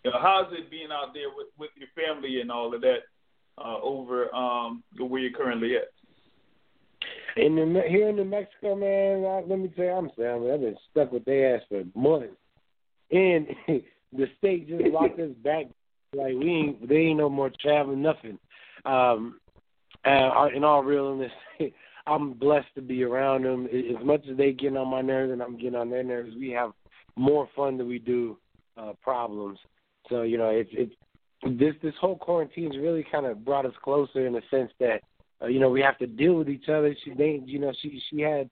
you 0.05 0.11
know, 0.11 0.18
how's 0.20 0.53
it 0.53 0.70
being 0.70 0.93
out 0.93 1.14
there 1.14 1.31
with 1.35 1.49
with 1.59 1.70
your 1.76 1.89
family 1.97 2.41
and 2.41 2.51
all 2.51 2.74
of 2.74 2.81
that 2.83 3.01
uh, 3.59 3.79
over 3.83 4.35
um 4.35 4.83
where 4.99 5.21
you're 5.21 5.33
currently 5.33 5.77
at? 5.77 5.89
In 7.37 7.55
the, 7.55 7.83
here 7.89 8.09
in 8.09 8.17
New 8.17 8.25
Mexico, 8.25 8.75
man, 8.75 9.25
I, 9.25 9.43
let 9.47 9.59
me 9.59 9.69
tell 9.77 9.85
you, 9.85 9.91
I'm 9.93 10.11
saying, 10.17 10.51
I've 10.53 10.61
been 10.61 10.77
stuck 10.91 11.13
with 11.13 11.25
their 11.25 11.57
ass 11.57 11.63
for 11.69 11.85
months, 11.95 12.35
and 13.11 13.47
the 14.13 14.27
state 14.39 14.69
just 14.69 14.85
locked 14.93 15.21
us 15.21 15.31
back. 15.43 15.67
Like 16.13 16.35
we 16.35 16.51
ain't, 16.51 16.89
they 16.89 16.97
ain't 16.97 17.19
no 17.19 17.29
more 17.29 17.51
traveling, 17.61 18.03
nothing. 18.03 18.39
Um, 18.85 19.39
and 20.05 20.57
in 20.57 20.65
all 20.65 20.83
realness, 20.83 21.31
I'm 22.07 22.33
blessed 22.33 22.75
to 22.75 22.83
be 22.83 23.05
around 23.05 23.45
them. 23.45 23.67
As 23.67 24.05
much 24.05 24.25
as 24.31 24.37
they 24.37 24.53
get 24.53 24.77
on 24.77 24.89
my 24.89 25.03
nerves 25.03 25.33
and 25.33 25.43
I'm 25.43 25.57
getting 25.57 25.77
on 25.77 25.91
their 25.91 26.03
nerves, 26.03 26.35
we 26.39 26.51
have 26.51 26.73
more 27.17 27.49
fun 27.55 27.79
than 27.79 27.87
we 27.87 27.99
do 27.99 28.37
uh, 28.77 28.93
problems. 29.03 29.59
So 30.09 30.23
you 30.23 30.39
know, 30.39 30.49
it's 30.49 30.71
it's 30.73 30.95
this 31.43 31.74
this 31.82 31.95
whole 32.01 32.16
quarantine's 32.16 32.76
really 32.76 33.05
kind 33.11 33.26
of 33.26 33.45
brought 33.45 33.66
us 33.66 33.72
closer 33.82 34.26
in 34.26 34.32
the 34.34 34.43
sense 34.51 34.70
that 34.78 35.01
uh, 35.43 35.47
you 35.47 35.59
know 35.59 35.70
we 35.70 35.80
have 35.80 35.99
to 35.99 36.07
deal 36.07 36.34
with 36.34 36.49
each 36.49 36.68
other. 36.68 36.95
She 37.05 37.12
they 37.14 37.41
you 37.45 37.59
know 37.59 37.72
she 37.80 38.01
she 38.11 38.20
had 38.20 38.51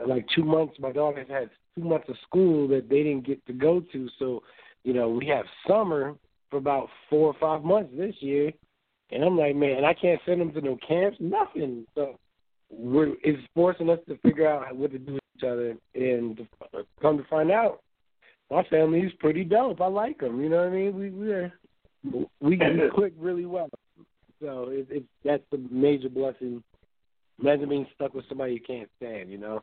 uh, 0.00 0.06
like 0.06 0.26
two 0.34 0.44
months. 0.44 0.74
My 0.78 0.92
daughter's 0.92 1.28
had 1.28 1.50
two 1.76 1.84
months 1.84 2.08
of 2.08 2.16
school 2.26 2.68
that 2.68 2.88
they 2.88 3.02
didn't 3.02 3.26
get 3.26 3.44
to 3.46 3.52
go 3.52 3.80
to. 3.92 4.08
So 4.18 4.42
you 4.84 4.92
know 4.92 5.08
we 5.08 5.26
have 5.26 5.44
summer 5.66 6.14
for 6.50 6.58
about 6.58 6.88
four 7.08 7.28
or 7.28 7.36
five 7.40 7.64
months 7.64 7.92
this 7.96 8.14
year. 8.20 8.52
And 9.12 9.24
I'm 9.24 9.36
like, 9.36 9.56
man, 9.56 9.84
I 9.84 9.94
can't 9.94 10.20
send 10.24 10.40
them 10.40 10.52
to 10.52 10.60
no 10.60 10.78
camps, 10.86 11.16
nothing. 11.20 11.84
So 11.96 12.18
we're 12.70 13.14
it's 13.22 13.42
forcing 13.54 13.90
us 13.90 13.98
to 14.08 14.16
figure 14.18 14.48
out 14.48 14.74
what 14.76 14.92
to 14.92 14.98
do 14.98 15.14
with 15.14 15.22
each 15.36 15.44
other. 15.44 15.76
And 15.94 16.46
come 17.02 17.18
to 17.18 17.24
find 17.24 17.50
out, 17.50 17.82
my 18.50 18.62
family 18.64 19.00
is 19.00 19.12
pretty 19.18 19.44
dope. 19.44 19.80
I 19.80 19.86
like 19.86 20.20
them. 20.20 20.40
You 20.40 20.48
know 20.48 20.58
what 20.58 20.68
I 20.68 20.70
mean? 20.70 20.96
We 20.96 21.10
we're 21.10 21.52
we 22.04 22.26
we 22.40 22.58
click 22.94 23.12
really 23.18 23.46
well. 23.46 23.68
So 24.40 24.68
it, 24.70 24.86
it 24.90 25.04
that's 25.24 25.42
a 25.52 25.58
major 25.70 26.08
blessing. 26.08 26.62
Imagine 27.40 27.68
being 27.68 27.86
stuck 27.94 28.14
with 28.14 28.24
somebody 28.28 28.54
you 28.54 28.60
can't 28.60 28.88
stand. 28.96 29.30
You 29.30 29.38
know, 29.38 29.62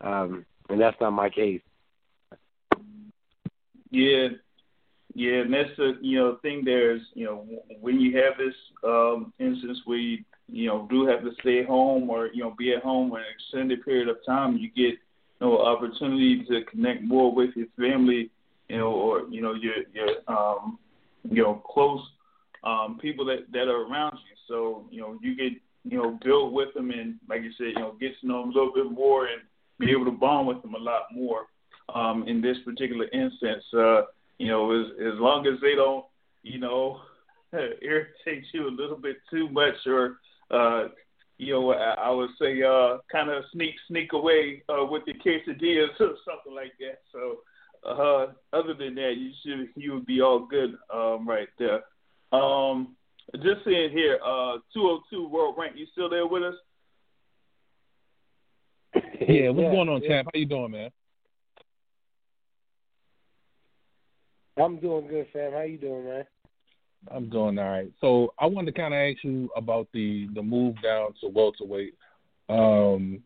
um, 0.00 0.44
and 0.68 0.80
that's 0.80 0.96
not 1.00 1.12
my 1.12 1.28
case. 1.30 1.60
Yeah, 3.90 4.28
yeah, 5.14 5.40
and 5.40 5.52
that's 5.52 5.70
the 5.76 5.98
you 6.00 6.18
know 6.18 6.38
thing. 6.42 6.62
There's 6.64 7.00
you 7.14 7.24
know 7.24 7.46
when 7.80 8.00
you 8.00 8.16
have 8.16 8.34
this 8.38 8.54
um, 8.84 9.32
instance 9.38 9.80
where 9.84 9.98
you 9.98 10.18
you 10.46 10.68
know 10.68 10.86
do 10.90 11.06
have 11.06 11.22
to 11.22 11.30
stay 11.40 11.64
home 11.64 12.10
or 12.10 12.28
you 12.28 12.42
know 12.42 12.54
be 12.58 12.74
at 12.74 12.82
home 12.82 13.10
for 13.10 13.18
an 13.18 13.24
extended 13.34 13.84
period 13.84 14.08
of 14.08 14.16
time, 14.26 14.58
you 14.58 14.68
get 14.68 14.98
you 14.98 14.98
know 15.40 15.58
opportunity 15.58 16.44
to 16.44 16.64
connect 16.64 17.02
more 17.02 17.34
with 17.34 17.50
your 17.56 17.66
family, 17.78 18.30
you 18.68 18.76
know, 18.76 18.92
or 18.92 19.22
you 19.30 19.40
know 19.40 19.54
your 19.54 19.76
your 19.94 20.08
um, 20.28 20.78
you 21.30 21.42
know 21.42 21.62
close 21.66 22.00
um, 22.64 22.98
people 23.00 23.24
that 23.26 23.50
that 23.52 23.68
are 23.68 23.86
around 23.86 24.14
you. 24.14 24.36
So 24.48 24.86
you 24.90 25.00
know 25.00 25.18
you 25.22 25.36
get 25.36 25.52
you 25.84 25.98
know 25.98 26.18
build 26.24 26.52
with 26.52 26.74
them 26.74 26.90
and 26.90 27.16
like 27.28 27.42
you 27.42 27.52
said, 27.56 27.68
you 27.68 27.80
know 27.80 27.96
get 28.00 28.12
to 28.20 28.26
know 28.26 28.42
them 28.42 28.50
a 28.50 28.54
little 28.54 28.72
bit 28.74 28.90
more 28.90 29.26
and 29.26 29.42
be 29.78 29.90
able 29.90 30.06
to 30.06 30.10
bond 30.10 30.48
with 30.48 30.60
them 30.62 30.74
a 30.74 30.78
lot 30.78 31.02
more. 31.12 31.46
Um, 31.94 32.28
in 32.28 32.42
this 32.42 32.58
particular 32.66 33.06
instance, 33.14 33.64
uh, 33.72 34.02
you 34.38 34.48
know, 34.48 34.78
as 34.78 34.86
as 35.00 35.18
long 35.18 35.46
as 35.46 35.58
they 35.60 35.74
don't, 35.74 36.04
you 36.42 36.58
know, 36.58 37.00
irritate 37.52 38.44
you 38.52 38.68
a 38.68 38.70
little 38.70 38.96
bit 38.96 39.16
too 39.30 39.48
much, 39.48 39.74
or 39.86 40.18
uh, 40.50 40.88
you 41.38 41.52
know, 41.52 41.72
I, 41.72 41.94
I 41.98 42.10
would 42.10 42.30
say, 42.40 42.62
uh, 42.62 42.98
kind 43.10 43.30
of 43.30 43.44
sneak 43.52 43.74
sneak 43.88 44.12
away 44.12 44.62
uh, 44.68 44.84
with 44.84 45.04
the 45.06 45.14
quesadillas 45.14 45.94
or 46.00 46.16
something 46.26 46.54
like 46.54 46.72
that. 46.80 46.98
So, 47.12 47.38
uh, 47.86 48.26
other 48.52 48.74
than 48.74 48.94
that, 48.96 49.14
you 49.16 49.30
should 49.44 49.68
you 49.76 49.94
would 49.94 50.06
be 50.06 50.20
all 50.20 50.46
good, 50.46 50.74
um, 50.92 51.28
right 51.28 51.48
there. 51.58 51.82
Um, 52.32 52.96
just 53.36 53.64
seeing 53.64 53.90
here, 53.90 54.18
uh, 54.24 54.58
202 54.74 55.28
world 55.28 55.54
rank. 55.58 55.74
You 55.76 55.86
still 55.92 56.08
there 56.08 56.26
with 56.26 56.42
us? 56.42 56.54
Yeah, 59.28 59.50
what's 59.50 59.64
Yeah, 59.64 59.72
going 59.72 59.88
on, 59.88 60.02
yeah. 60.02 60.08
champ? 60.08 60.28
How 60.32 60.38
you 60.38 60.46
doing, 60.46 60.70
man? 60.70 60.90
I'm 64.56 64.78
doing 64.80 65.06
good, 65.06 65.26
fam. 65.32 65.52
How 65.52 65.62
you 65.62 65.78
doing, 65.78 66.04
man? 66.04 66.24
I'm 67.10 67.28
doing 67.30 67.58
all 67.58 67.68
right. 67.70 67.90
So 68.00 68.32
I 68.38 68.46
wanted 68.46 68.74
to 68.74 68.80
kind 68.80 68.92
of 68.92 68.98
ask 68.98 69.22
you 69.22 69.48
about 69.56 69.88
the 69.92 70.28
the 70.34 70.42
move 70.42 70.74
down 70.82 71.14
to 71.20 71.28
welterweight. 71.28 71.94
Um, 72.48 73.22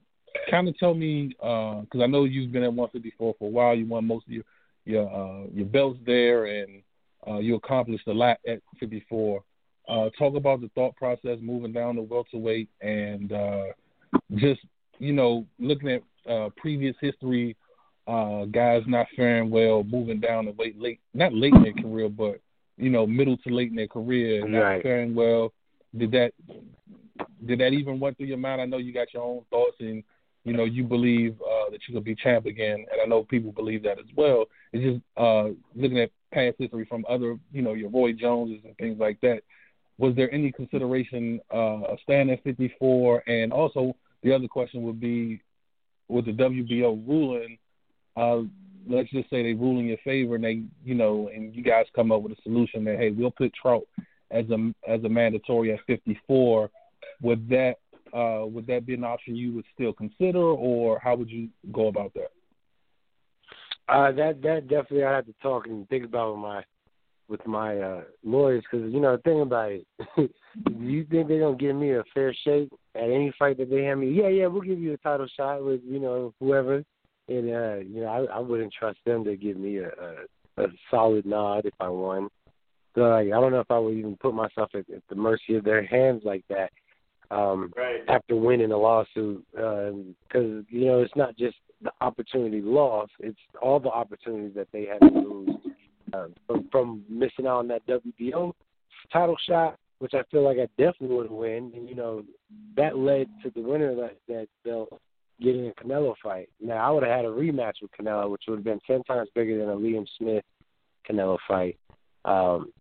kind 0.51 0.68
of 0.68 0.76
tell 0.78 0.95
me 0.95 1.28
because 1.39 2.01
I 2.03 2.07
know 2.07 2.24
you've 2.24 2.53
been 2.53 2.62
at 2.62 2.72
154 2.72 3.35
for 3.39 3.45
a 3.45 3.51
while. 3.51 3.74
You 3.74 3.87
won 3.87 4.07
most 4.07 4.26
of 4.26 4.33
your 4.33 4.45
your 4.85 5.09
uh, 5.11 5.47
your 5.53 5.66
belts 5.66 5.99
there, 6.05 6.47
and 6.47 6.83
uh, 7.26 7.39
you 7.39 7.55
accomplished 7.55 8.07
a 8.09 8.12
lot 8.12 8.39
at 8.47 8.61
54. 8.80 9.43
Uh, 9.89 10.11
talk 10.18 10.37
about 10.37 10.61
the 10.61 10.70
thought 10.74 10.95
process 10.97 11.39
moving 11.41 11.72
down 11.72 11.97
to 11.97 12.03
welterweight, 12.03 12.68
and 12.80 13.33
uh, 13.33 13.64
just 14.37 14.61
you 14.99 15.12
know 15.12 15.45
looking 15.59 15.91
at 15.91 16.03
uh, 16.30 16.49
previous 16.57 16.97
history, 17.01 17.57
uh, 18.07 18.45
guys 18.47 18.83
not 18.87 19.07
faring 19.16 19.51
well, 19.51 19.85
moving 19.85 20.20
down 20.20 20.47
to 20.47 20.53
weight 20.53 20.80
late, 20.80 21.01
not 21.14 21.33
late 21.35 21.55
in 21.55 21.62
their 21.62 21.72
career, 21.74 22.09
but 22.09 22.41
you 22.76 22.91
know, 22.91 23.07
middle 23.07 23.37
to 23.39 23.51
late 23.55 23.70
in 23.70 23.76
their 23.76 23.87
career, 23.89 24.47
not 24.49 24.61
Right. 24.61 24.83
faring 24.83 25.14
well. 25.14 25.53
Did 25.97 26.11
that 26.12 26.33
did 27.47 27.59
that 27.59 27.72
even 27.72 28.01
run 28.01 28.14
through 28.14 28.26
your 28.26 28.39
mind? 28.39 28.61
I 28.61 28.66
know 28.66 28.78
you 28.78 28.93
got 28.93 29.12
your 29.12 29.22
own 29.24 29.45
thoughts 29.51 29.76
and 29.80 30.03
you 30.45 30.53
know, 30.53 30.64
you 30.64 30.84
believe 30.84 31.40
uh 31.40 31.70
that 31.70 31.80
you 31.86 31.95
could 31.95 32.05
be 32.05 32.14
champ 32.14 32.47
again 32.47 32.84
and 32.90 33.01
I 33.03 33.07
know 33.07 33.24
people 33.24 33.53
believe 33.53 33.82
that 33.84 33.99
as 33.99 34.07
well. 34.16 34.47
It's 34.72 34.84
just 34.84 35.03
uh 35.16 35.51
looking 35.74 36.01
at 36.01 36.11
past 36.32 36.57
history 36.59 36.86
from 36.88 37.05
other, 37.09 37.38
you 37.53 37.62
know, 37.62 37.74
your 37.74 37.90
Roy 37.90 38.12
Joneses 38.12 38.62
and 38.64 38.76
things 38.76 38.99
like 38.99 39.20
that. 39.20 39.43
Was 39.99 40.14
there 40.16 40.32
any 40.32 40.53
consideration 40.53 41.40
uh 41.53 41.82
of 41.82 41.99
staying 42.03 42.30
at 42.30 42.43
fifty 42.43 42.74
four 42.78 43.22
and 43.28 43.53
also 43.53 43.95
the 44.22 44.32
other 44.32 44.49
question 44.49 44.82
would 44.82 45.01
be 45.01 45.40
with 46.09 46.26
the 46.26 46.32
WBO 46.32 47.07
ruling, 47.07 47.59
uh 48.16 48.43
let's 48.88 49.11
just 49.11 49.30
say 49.30 49.43
they 49.43 49.53
rule 49.55 49.78
in 49.78 49.86
your 49.86 49.99
favor 50.05 50.34
and 50.34 50.45
they 50.45 50.62
you 50.84 50.95
know 50.95 51.30
and 51.34 51.55
you 51.55 51.62
guys 51.62 51.86
come 51.95 52.11
up 52.11 52.22
with 52.22 52.32
a 52.32 52.43
solution 52.43 52.84
that 52.84 52.99
hey 52.99 53.11
we'll 53.11 53.30
put 53.30 53.53
Trout 53.55 53.86
as 54.30 54.45
a 54.51 54.72
as 54.88 55.05
a 55.05 55.09
mandatory 55.09 55.72
at 55.72 55.80
54 55.86 56.70
would 57.22 57.49
that 57.49 57.76
uh 58.13 58.45
would 58.45 58.67
that 58.67 58.87
be 58.87 58.95
an 58.95 59.05
option 59.05 59.37
you 59.37 59.53
would 59.55 59.65
still 59.75 59.93
consider 59.93 60.39
or 60.39 60.99
how 60.99 61.15
would 61.17 61.31
you 61.31 61.49
go 61.73 61.89
about 61.89 62.13
that 62.15 62.31
Uh, 63.89 64.13
that 64.13 64.41
that 64.43 64.69
definitely 64.69 65.05
I 65.05 65.13
have 65.13 65.27
to 65.27 65.35
talk 65.43 65.67
and 65.67 65.89
think 65.89 66.05
about 66.05 66.33
with 66.33 66.41
my 66.41 66.65
with 67.29 67.47
my 67.47 67.79
uh 67.79 68.03
lawyers 68.25 68.65
because 68.71 68.93
you 68.93 69.01
know 69.01 69.17
the 69.17 69.23
thing 69.23 69.41
about 69.41 69.73
it, 69.73 69.87
do 70.17 70.29
you 70.81 71.05
think 71.05 71.29
they're 71.29 71.41
gonna 71.41 71.57
give 71.57 71.75
me 71.77 71.93
a 71.93 72.05
fair 72.15 72.35
shake 72.45 72.71
at 72.95 73.05
any 73.05 73.33
fight 73.39 73.59
that 73.59 73.71
they 73.71 73.85
have 73.85 73.99
me? 73.99 74.11
Yeah, 74.13 74.29
yeah, 74.29 74.47
we'll 74.47 74.63
give 74.63 74.79
you 74.79 74.93
a 74.93 74.99
title 74.99 75.27
shot 75.37 75.65
with 75.65 75.81
you 75.85 75.99
know 75.99 76.33
whoever, 76.41 76.85
and 77.29 77.51
uh, 77.51 77.77
you 77.77 78.03
know 78.03 78.07
I, 78.31 78.37
I 78.37 78.39
wouldn't 78.39 78.73
trust 78.73 78.99
them 79.05 79.25
to 79.25 79.37
give 79.37 79.57
me 79.57 79.79
a, 79.79 79.89
a 79.89 80.65
a 80.65 80.67
solid 80.91 81.27
nod 81.27 81.67
if 81.67 81.75
I 81.81 81.89
won. 81.89 82.29
So 82.95 83.03
like 83.03 83.27
I 83.29 83.41
don't 83.41 83.53
know 83.53 83.61
if 83.61 83.71
I 83.71 83.79
would 83.79 83.95
even 83.95 84.17
put 84.17 84.35
myself 84.35 84.71
at, 84.75 84.89
at 84.91 85.03
the 85.09 85.17
mercy 85.17 85.55
of 85.57 85.65
their 85.65 85.85
hands 85.85 86.23
like 86.25 86.45
that. 86.51 86.71
Um, 87.33 87.72
Right. 87.76 88.03
after 88.09 88.37
winning 88.37 88.72
a 88.72 88.76
lawsuit 88.76 89.45
because 89.53 90.64
you 90.68 90.85
know 90.87 91.01
it's 91.01 91.16
not 91.16 91.37
just 91.37 91.57
the 91.80 91.91
opportunity 92.01 92.61
lost. 92.61 93.12
It's 93.20 93.39
all 93.61 93.80
the 93.80 93.89
opportunities 93.91 94.55
that 94.55 94.68
they 94.72 94.85
had 94.87 95.01
to 95.01 95.18
lose 95.18 95.57
uh, 96.12 96.26
from 96.47 96.68
from 96.70 97.05
missing 97.09 97.47
out 97.47 97.59
on 97.59 97.68
that 97.68 97.87
WBO 97.87 98.53
title 99.12 99.37
shot, 99.49 99.78
which 99.99 100.14
I 100.14 100.22
feel 100.30 100.43
like 100.45 100.59
I 100.59 100.68
definitely 100.76 101.16
would 101.16 101.26
have 101.26 101.33
win. 101.33 101.72
And 101.74 101.89
you 101.89 101.95
know, 101.95 102.22
that 102.76 102.99
led 102.99 103.28
to 103.43 103.51
the 103.51 103.62
winner 103.62 103.95
that 103.95 104.18
that 104.28 104.49
they'll 104.64 104.89
get 105.41 105.57
a 105.57 105.72
Canelo 105.83 106.14
fight. 106.22 106.51
Now 106.61 106.87
I 106.87 106.91
would 106.91 107.03
have 107.03 107.16
had 107.16 107.24
a 107.24 107.28
rematch 107.28 107.80
with 107.80 107.91
Canelo, 107.99 108.30
which 108.30 108.43
would 108.49 108.59
have 108.59 108.64
been 108.64 108.80
ten 108.87 109.03
times 109.05 109.30
bigger 109.35 109.59
than 109.59 109.70
a 109.70 109.76
Liam 109.76 110.07
Smith 110.18 110.45
Canelo 111.09 111.39
fight. 111.49 111.78
Um, 112.24 112.72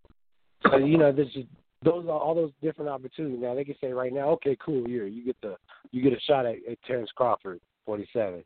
so 0.69 0.77
you 0.77 0.97
know, 0.97 1.11
there's 1.11 1.33
just 1.33 1.47
those 1.83 2.05
are 2.05 2.19
all 2.19 2.35
those 2.35 2.51
different 2.61 2.89
opportunities. 2.89 3.39
Now 3.41 3.55
they 3.55 3.63
can 3.63 3.75
say 3.81 3.91
right 3.91 4.13
now, 4.13 4.29
okay, 4.31 4.57
cool, 4.63 4.87
you 4.87 5.05
you 5.05 5.25
get 5.25 5.37
the 5.41 5.55
you 5.91 6.01
get 6.01 6.13
a 6.13 6.19
shot 6.21 6.45
at, 6.45 6.57
at 6.69 6.81
Terrence 6.83 7.09
Crawford, 7.15 7.59
forty 7.85 8.07
seven. 8.13 8.43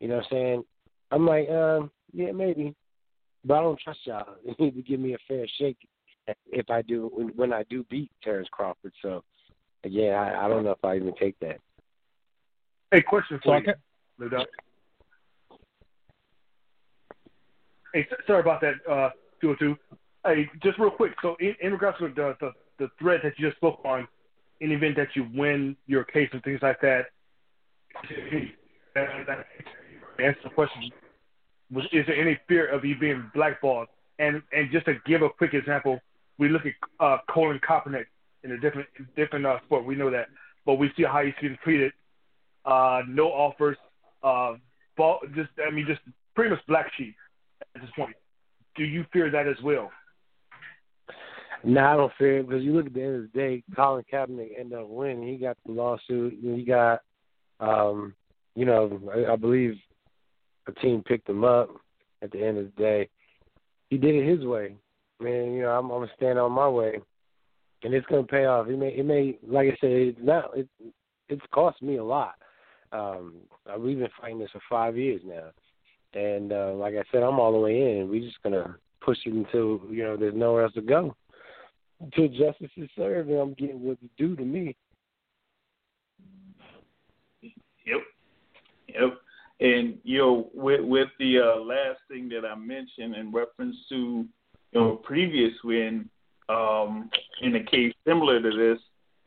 You 0.00 0.08
know 0.08 0.16
what 0.16 0.24
I'm 0.24 0.30
saying? 0.30 0.64
I'm 1.10 1.26
like, 1.26 1.48
um, 1.48 1.90
yeah, 2.12 2.32
maybe, 2.32 2.74
but 3.44 3.54
I 3.54 3.62
don't 3.62 3.80
trust 3.80 4.00
y'all. 4.04 4.36
You 4.44 4.54
need 4.58 4.76
to 4.76 4.82
give 4.82 5.00
me 5.00 5.14
a 5.14 5.18
fair 5.26 5.46
shake 5.58 5.78
if 6.46 6.70
I 6.70 6.82
do 6.82 7.10
when, 7.12 7.28
when 7.28 7.52
I 7.52 7.64
do 7.64 7.84
beat 7.90 8.10
Terrence 8.22 8.48
Crawford. 8.52 8.92
So, 9.02 9.24
yeah, 9.84 10.10
I, 10.10 10.44
I 10.44 10.48
don't 10.48 10.64
know 10.64 10.72
if 10.72 10.84
I 10.84 10.96
even 10.96 11.14
take 11.18 11.38
that. 11.40 11.58
Hey, 12.90 13.02
question 13.02 13.40
for 13.42 13.60
So 13.60 13.72
you, 14.20 14.28
Ludoc. 14.28 14.46
Hey, 17.94 18.06
sorry 18.26 18.40
about 18.40 18.60
that, 18.60 18.74
uh, 18.90 19.10
202. 19.40 19.76
Hey, 20.26 20.48
just 20.62 20.78
real 20.78 20.90
quick. 20.90 21.12
So, 21.22 21.36
in, 21.40 21.54
in 21.62 21.72
regards 21.72 21.98
to 21.98 22.08
the, 22.08 22.36
the 22.40 22.52
the 22.78 22.88
threat 22.98 23.20
that 23.22 23.38
you 23.38 23.46
just 23.48 23.56
spoke 23.56 23.80
on, 23.84 24.06
in 24.60 24.70
the 24.70 24.74
event 24.74 24.96
that 24.96 25.08
you 25.14 25.28
win 25.34 25.76
your 25.86 26.04
case 26.04 26.28
and 26.32 26.42
things 26.42 26.60
like 26.62 26.80
that, 26.80 27.06
answer 30.18 30.40
the 30.44 30.50
question. 30.54 30.90
Was, 31.70 31.84
is 31.92 32.06
there 32.06 32.16
any 32.16 32.38
fear 32.48 32.66
of 32.68 32.84
you 32.84 32.98
being 32.98 33.30
blackballed? 33.34 33.88
And 34.18 34.42
and 34.52 34.70
just 34.72 34.86
to 34.86 34.94
give 35.06 35.22
a 35.22 35.28
quick 35.28 35.54
example, 35.54 36.00
we 36.38 36.48
look 36.48 36.62
at 36.66 36.72
uh, 36.98 37.18
Colin 37.30 37.60
Kaepernick 37.60 38.06
in 38.42 38.52
a 38.52 38.58
different 38.58 38.88
different 39.16 39.46
uh, 39.46 39.58
sport. 39.64 39.84
We 39.84 39.94
know 39.94 40.10
that, 40.10 40.28
but 40.66 40.74
we 40.74 40.90
see 40.96 41.04
how 41.04 41.22
he's 41.22 41.34
being 41.40 41.56
treated. 41.62 41.92
Uh, 42.64 43.02
no 43.08 43.28
offers. 43.28 43.76
Uh, 44.22 44.54
ball, 44.96 45.20
just 45.34 45.50
I 45.64 45.70
mean, 45.70 45.86
just 45.86 46.00
pretty 46.34 46.50
much 46.50 46.60
black 46.66 46.90
sheep 46.96 47.14
at 47.74 47.82
this 47.82 47.90
point. 47.96 48.16
Do 48.76 48.84
you 48.84 49.04
fear 49.12 49.30
that 49.30 49.46
as 49.46 49.56
well? 49.62 49.90
No, 51.64 51.84
I 51.84 51.96
don't 51.96 52.12
fear 52.16 52.38
it 52.38 52.48
because 52.48 52.62
you 52.62 52.72
look 52.72 52.86
at 52.86 52.94
the 52.94 53.02
end 53.02 53.16
of 53.16 53.32
the 53.32 53.38
day, 53.38 53.62
Colin 53.74 54.04
Kaepernick 54.12 54.58
ended 54.58 54.78
up 54.78 54.88
winning. 54.88 55.26
He 55.26 55.36
got 55.36 55.56
the 55.66 55.72
lawsuit. 55.72 56.38
He 56.40 56.62
got, 56.62 57.00
um, 57.60 58.14
you 58.54 58.64
know, 58.64 59.00
I, 59.12 59.32
I 59.32 59.36
believe 59.36 59.76
a 60.66 60.72
team 60.72 61.02
picked 61.06 61.28
him 61.28 61.44
up. 61.44 61.70
At 62.20 62.32
the 62.32 62.44
end 62.44 62.58
of 62.58 62.64
the 62.64 62.82
day, 62.82 63.08
he 63.90 63.96
did 63.96 64.16
it 64.16 64.28
his 64.28 64.44
way. 64.44 64.74
Man, 65.20 65.52
you 65.52 65.62
know, 65.62 65.70
I'm, 65.70 65.86
gonna 65.86 66.10
stand 66.16 66.36
on 66.36 66.50
my 66.50 66.68
way, 66.68 66.98
and 67.84 67.94
it's 67.94 68.06
gonna 68.06 68.24
pay 68.24 68.46
off. 68.46 68.66
It 68.66 68.76
may, 68.76 68.88
it 68.88 69.06
may, 69.06 69.38
like 69.46 69.68
I 69.68 69.76
said, 69.80 70.16
not. 70.20 70.50
It, 70.56 70.68
it's 71.28 71.42
cost 71.52 71.80
me 71.80 71.98
a 71.98 72.04
lot. 72.04 72.34
Um, 72.90 73.34
we've 73.78 74.00
been 74.00 74.08
fighting 74.20 74.40
this 74.40 74.50
for 74.50 74.60
five 74.68 74.96
years 74.96 75.20
now, 75.24 75.50
and 76.20 76.52
uh, 76.52 76.72
like 76.74 76.94
I 76.94 77.04
said, 77.12 77.22
I'm 77.22 77.38
all 77.38 77.52
the 77.52 77.58
way 77.58 78.00
in. 78.00 78.08
We're 78.10 78.26
just 78.26 78.42
gonna 78.42 78.76
push 79.00 79.18
it 79.24 79.32
until 79.32 79.80
you 79.88 80.02
know 80.02 80.16
there's 80.16 80.34
nowhere 80.34 80.64
else 80.64 80.74
to 80.74 80.80
go 80.80 81.14
until 82.00 82.28
justice 82.28 82.70
is 82.76 82.88
served 82.96 83.28
and 83.28 83.38
I'm 83.38 83.54
getting 83.54 83.82
what's 83.82 84.00
due 84.16 84.36
to 84.36 84.44
me. 84.44 84.76
Yep. 87.42 88.00
Yep. 88.88 89.18
And 89.60 89.98
you 90.04 90.18
know, 90.18 90.50
with 90.54 90.80
with 90.82 91.08
the 91.18 91.40
uh, 91.40 91.60
last 91.60 91.98
thing 92.08 92.28
that 92.28 92.46
I 92.46 92.54
mentioned 92.54 93.16
in 93.16 93.32
reference 93.32 93.76
to 93.88 93.96
you 94.72 94.80
know 94.80 94.96
previous 94.96 95.52
win, 95.64 96.08
um, 96.48 97.10
in 97.42 97.56
a 97.56 97.64
case 97.64 97.92
similar 98.06 98.40
to 98.40 98.56
this, 98.56 98.78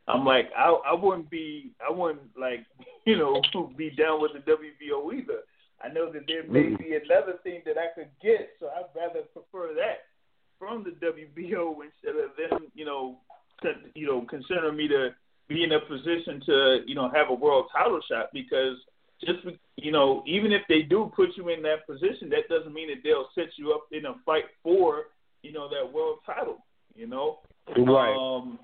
I'm 0.07 0.26
like 0.26 0.49
I 0.57 0.69
I 0.69 0.93
wouldn't 0.93 1.30
be 1.30 1.72
I 1.86 1.91
wouldn't 1.91 2.38
like 2.39 2.65
you 3.05 3.17
know 3.17 3.41
be 3.78 3.89
down 3.89 4.22
with 4.22 4.32
the 4.34 4.39
WBO 4.39 5.13
either. 5.13 5.41
I 5.84 5.91
know 5.91 6.11
that 6.11 6.28
there 6.28 6.47
may 6.47 6.76
be 6.76 6.93
another 6.93 7.39
thing 7.43 7.63
that 7.65 7.76
I 7.78 7.88
could 7.95 8.09
get, 8.22 8.51
so 8.59 8.67
I'd 8.67 8.95
rather 8.95 9.22
prefer 9.34 9.74
that 9.74 10.11
from 10.62 10.84
the 10.84 10.91
WBO 10.91 11.74
instead 11.82 12.24
of 12.24 12.30
them, 12.38 12.68
you 12.76 12.86
know, 12.86 13.18
you 13.95 14.05
know, 14.05 14.26
considering 14.30 14.78
me 14.78 14.88
to 14.88 15.09
be 15.47 15.64
in 15.64 15.72
a 15.72 15.80
position 15.80 16.39
to, 16.45 16.80
you 16.86 16.93
know, 16.93 17.09
have 17.09 17.30
a 17.30 17.34
world 17.34 17.66
title 17.76 17.99
shot 18.07 18.28
because 18.32 18.78
just 19.26 19.39
you 19.78 19.91
know, 19.91 20.24
even 20.28 20.51
if 20.51 20.62
they 20.70 20.84
do 20.84 21.12
put 21.16 21.30
you 21.36 21.49
in 21.49 21.64
that 21.64 21.88
position, 21.88 22.30
that 22.30 22.47
doesn't 22.47 22.74
mean 22.74 22.89
that 22.89 23.01
they'll 23.03 23.30
set 23.34 23.49
you 23.57 23.72
up 23.72 23.86
in 23.91 24.05
a 24.05 24.14
fight 24.24 24.45
for, 24.62 25.05
you 25.41 25.51
know, 25.51 25.68
that 25.68 25.91
world 25.91 26.20
title. 26.26 26.64
You 26.93 27.07
know, 27.07 27.39
Right. 27.76 28.16
um, 28.16 28.59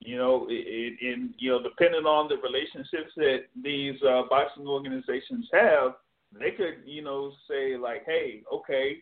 you 0.00 0.16
know, 0.16 0.46
it, 0.48 0.64
it, 0.66 1.14
and 1.14 1.34
you 1.38 1.50
know, 1.50 1.62
depending 1.62 2.04
on 2.04 2.28
the 2.28 2.36
relationships 2.36 3.12
that 3.16 3.40
these 3.62 4.00
uh, 4.02 4.22
boxing 4.30 4.66
organizations 4.66 5.48
have, 5.52 5.94
they 6.32 6.52
could, 6.52 6.82
you 6.86 7.02
know, 7.02 7.32
say 7.48 7.76
like, 7.76 8.04
hey, 8.06 8.42
okay, 8.52 8.98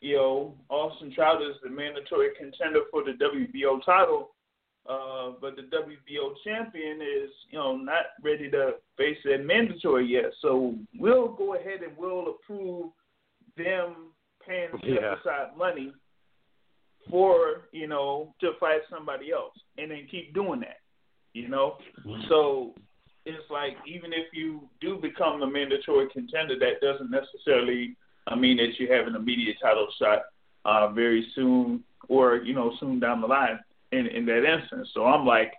you 0.00 0.16
know, 0.16 0.54
Austin 0.68 1.12
Trout 1.14 1.42
is 1.42 1.56
the 1.62 1.70
mandatory 1.70 2.28
contender 2.38 2.80
for 2.90 3.02
the 3.02 3.12
WBO 3.12 3.84
title, 3.84 4.30
uh, 4.88 5.32
but 5.40 5.56
the 5.56 5.62
WBO 5.62 6.34
champion 6.44 7.00
is, 7.00 7.30
you 7.50 7.58
know, 7.58 7.76
not 7.76 8.06
ready 8.22 8.50
to 8.50 8.74
face 8.96 9.16
that 9.24 9.44
mandatory 9.44 10.06
yet. 10.06 10.30
So 10.42 10.74
we'll 10.98 11.28
go 11.28 11.54
ahead 11.54 11.80
and 11.82 11.96
we'll 11.96 12.28
approve 12.30 12.90
them 13.56 14.12
paying 14.46 14.70
Yeah. 14.84 15.16
aside 15.20 15.56
money 15.56 15.92
for, 17.10 17.68
you 17.72 17.86
know, 17.86 18.34
to 18.40 18.52
fight 18.60 18.82
somebody 18.90 19.32
else 19.32 19.54
and 19.78 19.90
then 19.90 20.06
keep 20.10 20.34
doing 20.34 20.60
that. 20.60 20.78
You 21.32 21.48
know? 21.48 21.78
So 22.28 22.74
it's 23.24 23.50
like 23.50 23.76
even 23.86 24.12
if 24.12 24.32
you 24.32 24.68
do 24.80 24.96
become 24.96 25.42
a 25.42 25.46
mandatory 25.46 26.08
contender, 26.10 26.58
that 26.58 26.80
doesn't 26.80 27.10
necessarily 27.10 27.96
I 28.26 28.34
mean 28.34 28.56
that 28.58 28.78
you 28.78 28.92
have 28.92 29.06
an 29.06 29.16
immediate 29.16 29.56
title 29.62 29.88
shot 30.00 30.22
uh, 30.64 30.88
very 30.92 31.26
soon, 31.34 31.84
or 32.08 32.36
you 32.36 32.54
know, 32.54 32.72
soon 32.80 32.98
down 33.00 33.20
the 33.20 33.26
line 33.26 33.58
in 33.92 34.06
in 34.06 34.26
that 34.26 34.44
instance. 34.44 34.88
So 34.94 35.04
I'm 35.04 35.26
like, 35.26 35.52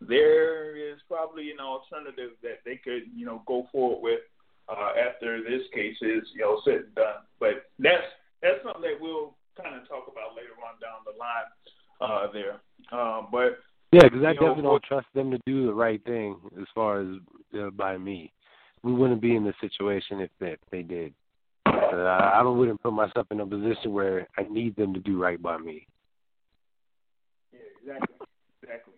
there 0.00 0.76
is 0.76 0.98
probably 1.08 1.50
an 1.50 1.60
alternative 1.60 2.30
that 2.42 2.60
they 2.64 2.76
could 2.76 3.02
you 3.14 3.24
know 3.26 3.42
go 3.46 3.68
forward 3.70 4.02
with 4.02 4.20
uh, 4.68 4.92
after 5.08 5.42
this 5.42 5.62
case 5.72 5.96
is 6.00 6.24
you 6.34 6.40
know 6.40 6.60
said 6.64 6.86
and 6.86 6.94
done. 6.94 7.22
But 7.38 7.66
that's 7.78 8.04
that's 8.42 8.62
something 8.64 8.82
that 8.82 9.00
we'll 9.00 9.34
kind 9.56 9.76
of 9.76 9.86
talk 9.88 10.08
about 10.10 10.34
later 10.34 10.56
on 10.66 10.80
down 10.80 11.06
the 11.06 11.16
line 11.18 11.48
uh, 12.00 12.32
there. 12.32 12.60
Uh, 12.90 13.22
but 13.30 13.58
Yeah, 13.92 14.04
because 14.04 14.24
I 14.24 14.32
You 14.32 14.40
know, 14.40 14.40
definitely 14.40 14.62
don't 14.62 14.84
trust 14.84 15.06
them 15.14 15.30
to 15.30 15.38
do 15.46 15.66
the 15.66 15.74
right 15.74 16.02
thing 16.04 16.36
as 16.60 16.66
far 16.74 17.00
as 17.00 17.08
uh, 17.58 17.70
by 17.70 17.98
me. 17.98 18.32
We 18.82 18.92
wouldn't 18.92 19.20
be 19.20 19.36
in 19.36 19.44
this 19.44 19.54
situation 19.60 20.20
if 20.20 20.30
they, 20.40 20.52
if 20.52 20.60
they 20.70 20.82
did. 20.82 21.14
Uh, 21.92 21.96
I 22.04 22.40
I 22.40 22.42
don't 22.42 22.58
wouldn't 22.58 22.82
put 22.82 22.92
myself 22.92 23.26
in 23.30 23.40
a 23.40 23.46
position 23.46 23.92
where 23.92 24.26
I 24.38 24.42
need 24.50 24.76
them 24.76 24.94
to 24.94 25.00
do 25.00 25.20
right 25.20 25.40
by 25.40 25.58
me. 25.58 25.86
Yeah, 27.52 27.60
exactly, 27.80 28.16
exactly. 28.62 28.94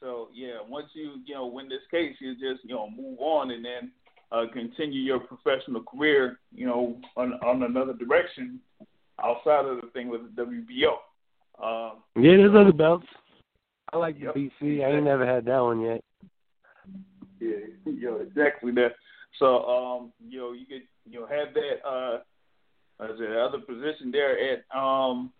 So 0.00 0.28
yeah, 0.34 0.58
once 0.68 0.88
you 0.94 1.14
you 1.24 1.34
know 1.34 1.46
win 1.46 1.68
this 1.68 1.80
case, 1.90 2.16
you 2.20 2.34
just 2.34 2.64
you 2.64 2.74
know 2.74 2.88
move 2.90 3.18
on 3.20 3.50
and 3.50 3.64
then 3.64 3.92
uh, 4.32 4.44
continue 4.52 5.00
your 5.00 5.20
professional 5.20 5.82
career, 5.82 6.38
you 6.54 6.66
know, 6.66 6.96
on 7.16 7.34
on 7.34 7.62
another 7.62 7.94
direction 7.94 8.60
outside 9.22 9.64
of 9.64 9.80
the 9.80 9.88
thing 9.92 10.08
with 10.08 10.22
the 10.34 10.42
WBO. 10.42 10.96
Um, 11.62 12.02
Yeah, 12.16 12.36
there's 12.36 12.54
other 12.54 12.72
belts. 12.72 13.06
I 13.92 13.96
like 13.96 14.18
the 14.18 14.26
Yep. 14.26 14.34
BC. 14.34 14.84
I 14.84 14.96
ain't 14.96 15.04
never 15.04 15.24
had 15.24 15.44
that 15.46 15.60
one 15.60 15.80
yet. 15.80 16.04
yeah, 17.40 17.56
know, 17.86 18.16
exactly 18.16 18.72
that. 18.72 18.92
So 19.38 19.64
um, 19.64 20.12
you 20.28 20.38
know, 20.38 20.52
you 20.52 20.66
could 20.66 20.82
you 21.10 21.20
know 21.20 21.26
have 21.26 21.54
that 21.54 21.88
uh, 21.88 22.18
as 23.04 23.18
the 23.18 23.40
other 23.40 23.58
position 23.58 24.10
there 24.10 24.36
at 24.52 24.64
um, 24.76 25.32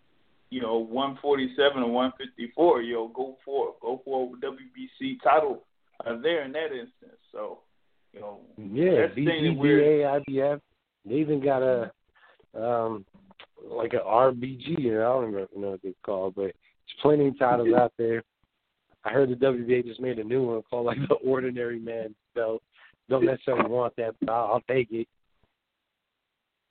you 0.49 0.61
know, 0.61 0.77
147 0.77 1.83
or 1.83 1.91
154. 1.91 2.81
You 2.81 2.93
know, 2.93 3.07
go 3.13 3.37
for 3.43 3.75
go 3.81 4.01
for 4.05 4.29
WBC 4.37 5.17
title 5.23 5.63
uh, 6.05 6.17
there 6.21 6.43
in 6.43 6.51
that 6.53 6.71
instance. 6.71 7.19
So 7.31 7.59
you 8.13 8.21
know, 8.21 8.39
Yeah, 8.57 9.01
That's 9.01 9.15
the 9.15 9.25
thing 9.25 9.43
that 9.43 9.49
BC, 9.55 9.57
we're- 9.57 10.03
BA, 10.03 10.31
IBF. 10.31 10.61
They 11.05 11.15
even 11.15 11.43
got 11.43 11.61
a 11.63 11.91
um 12.55 13.05
like 13.69 13.93
a 13.93 13.99
RBG. 13.99 14.79
You 14.79 14.93
know, 14.93 14.99
I 15.01 15.21
don't 15.21 15.29
even 15.31 15.61
know 15.61 15.69
what 15.71 15.79
it's 15.83 15.97
called, 16.05 16.35
but 16.35 16.43
there's 16.43 17.01
plenty 17.01 17.27
of 17.27 17.39
titles 17.39 17.73
out 17.73 17.93
there. 17.97 18.23
I 19.05 19.11
heard 19.11 19.29
the 19.29 19.35
WBA 19.35 19.85
just 19.85 20.01
made 20.01 20.19
a 20.19 20.23
new 20.23 20.43
one 20.43 20.61
called 20.69 20.85
like 20.85 20.97
the 21.09 21.15
Ordinary 21.15 21.79
Man 21.79 22.13
belt. 22.35 22.61
Don't 23.09 23.25
necessarily 23.25 23.69
want 23.69 23.95
that, 23.97 24.15
but 24.19 24.29
I'll, 24.29 24.53
I'll 24.53 24.63
take 24.67 24.91
it. 24.91 25.07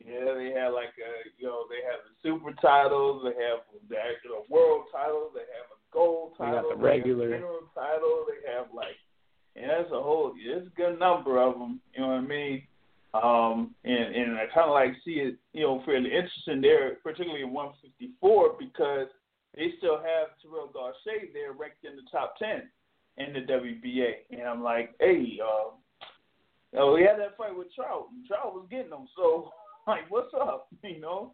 Yeah, 0.05 0.35
they 0.37 0.53
have 0.55 0.75
like 0.75 0.93
uh 1.01 1.25
you 1.39 1.47
know 1.47 1.65
they 1.69 1.83
have 1.83 2.05
the 2.05 2.15
super 2.23 2.53
titles, 2.61 3.25
they 3.25 3.43
have 3.43 3.65
the 3.89 3.97
actual 3.97 4.45
world 4.51 4.85
titles, 4.93 5.33
they 5.35 5.41
have 5.41 5.67
a 5.73 5.79
gold 5.93 6.33
title, 6.37 6.53
They 6.53 6.69
got 6.69 6.77
the 6.77 6.83
they 6.83 6.89
have 6.89 7.05
regular. 7.05 7.33
a 7.33 7.37
interim 7.37 7.69
title, 7.75 8.27
they 8.29 8.53
have 8.53 8.67
like 8.75 9.01
and 9.57 9.71
that's 9.71 9.91
a 9.91 10.01
whole 10.03 10.35
it's 10.37 10.67
a 10.67 10.77
good 10.77 10.99
number 11.01 11.41
of 11.43 11.59
them. 11.59 11.81
You 11.95 12.01
know 12.03 12.09
what 12.09 12.15
I 12.15 12.21
mean? 12.21 12.63
Um, 13.15 13.75
and 13.85 14.15
and 14.15 14.37
I 14.37 14.45
kind 14.53 14.69
of 14.69 14.75
like 14.75 14.93
see 15.05 15.19
it, 15.25 15.37
you 15.55 15.63
know, 15.63 15.83
fairly 15.87 16.11
interesting 16.13 16.61
there, 16.61 16.97
particularly 17.03 17.43
in 17.43 17.53
154 17.53 18.57
because 18.61 19.09
they 19.55 19.73
still 19.79 19.97
have 19.97 20.37
Terrell 20.43 20.69
Gausha 20.69 21.33
there 21.33 21.53
ranked 21.53 21.85
in 21.85 21.97
the 21.97 22.03
top 22.13 22.37
10 22.39 22.69
in 23.17 23.33
the 23.33 23.41
WBA, 23.51 24.29
and 24.31 24.43
I'm 24.43 24.63
like, 24.63 24.95
hey, 25.01 25.39
uh, 25.43 25.71
know, 26.73 26.93
we 26.93 27.03
had 27.03 27.19
that 27.19 27.37
fight 27.37 27.57
with 27.57 27.75
Trout, 27.75 28.07
and 28.13 28.27
Trout 28.27 28.55
was 28.55 28.67
getting 28.71 28.91
them, 28.91 29.09
so 29.17 29.51
like, 29.87 30.11
what's 30.11 30.33
up, 30.35 30.69
you 30.83 31.01
know? 31.01 31.33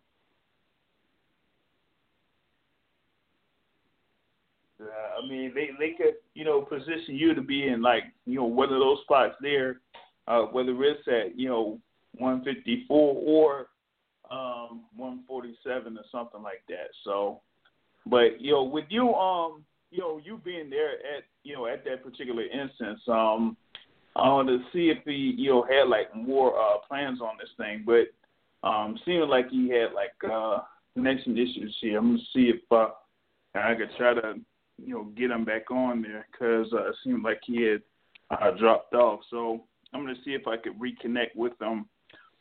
Uh, 4.81 5.23
I 5.23 5.29
mean, 5.29 5.53
they 5.55 5.71
they 5.79 5.93
could 5.93 6.15
you 6.35 6.45
know 6.45 6.63
position 6.63 7.15
you 7.15 7.35
to 7.35 7.43
be 7.43 7.69
in 7.69 7.83
like 7.83 8.05
you 8.27 8.37
know 8.37 8.45
one 8.45 8.73
of 8.73 8.81
those 8.81 8.99
spots 9.03 9.35
there, 9.41 9.81
uh, 10.27 10.43
whether 10.43 10.73
it's 10.83 11.07
at 11.07 11.39
you 11.39 11.49
know 11.49 11.79
154 12.19 13.15
or 13.25 13.67
um 14.31 14.83
147 14.97 15.97
or 15.97 16.05
something 16.11 16.43
like 16.43 16.63
that. 16.69 16.89
So, 17.05 17.41
but 18.07 18.41
you 18.41 18.53
know 18.53 18.65
with 18.65 18.87
you 18.89 19.15
um 19.15 19.63
you 19.91 20.01
know 20.01 20.21
you 20.23 20.41
being 20.45 20.71
there 20.71 20.93
at 20.93 21.25
you 21.45 21.55
know 21.55 21.67
at 21.67 21.85
that 21.85 22.03
particular 22.03 22.43
instance 22.43 23.01
um 23.09 23.57
I 24.15 24.29
want 24.29 24.49
to 24.49 24.59
see 24.73 24.91
if 24.91 24.99
he 25.05 25.35
you 25.37 25.51
know 25.51 25.63
had 25.63 25.89
like 25.89 26.15
more 26.15 26.59
uh 26.59 26.79
plans 26.87 27.21
on 27.21 27.37
this 27.39 27.51
thing, 27.57 27.85
but 27.87 28.69
um 28.69 28.99
seemed 29.05 29.29
like 29.29 29.49
he 29.51 29.69
had 29.69 29.93
like 29.95 30.13
uh 30.31 30.59
connection 30.95 31.37
issues 31.37 31.77
here. 31.81 31.99
I'm 31.99 32.13
gonna 32.13 32.23
see 32.35 32.53
if 32.55 32.61
uh 32.71 32.89
I 33.55 33.75
could 33.75 33.91
try 33.97 34.15
to 34.15 34.35
you 34.85 34.95
know, 34.95 35.05
get 35.17 35.31
him 35.31 35.45
back 35.45 35.71
on 35.71 36.03
there 36.03 36.27
because 36.31 36.73
uh, 36.73 36.89
it 36.89 36.97
seemed 37.05 37.23
like 37.23 37.41
he 37.45 37.63
had 37.63 37.83
uh, 38.31 38.51
dropped 38.59 38.95
off. 38.95 39.21
So 39.31 39.65
I'm 39.93 40.07
to 40.07 40.15
see 40.25 40.33
if 40.33 40.47
I 40.47 40.57
could 40.57 40.79
reconnect 40.79 41.37
with 41.37 41.53
him 41.61 41.87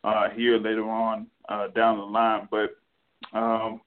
uh, 0.03 0.29
here 0.35 0.57
later 0.57 0.89
on 0.89 1.27
uh, 1.49 1.67
down 1.67 1.97
the 1.97 2.03
line. 2.03 2.47
But 2.49 2.77
um, 3.37 3.81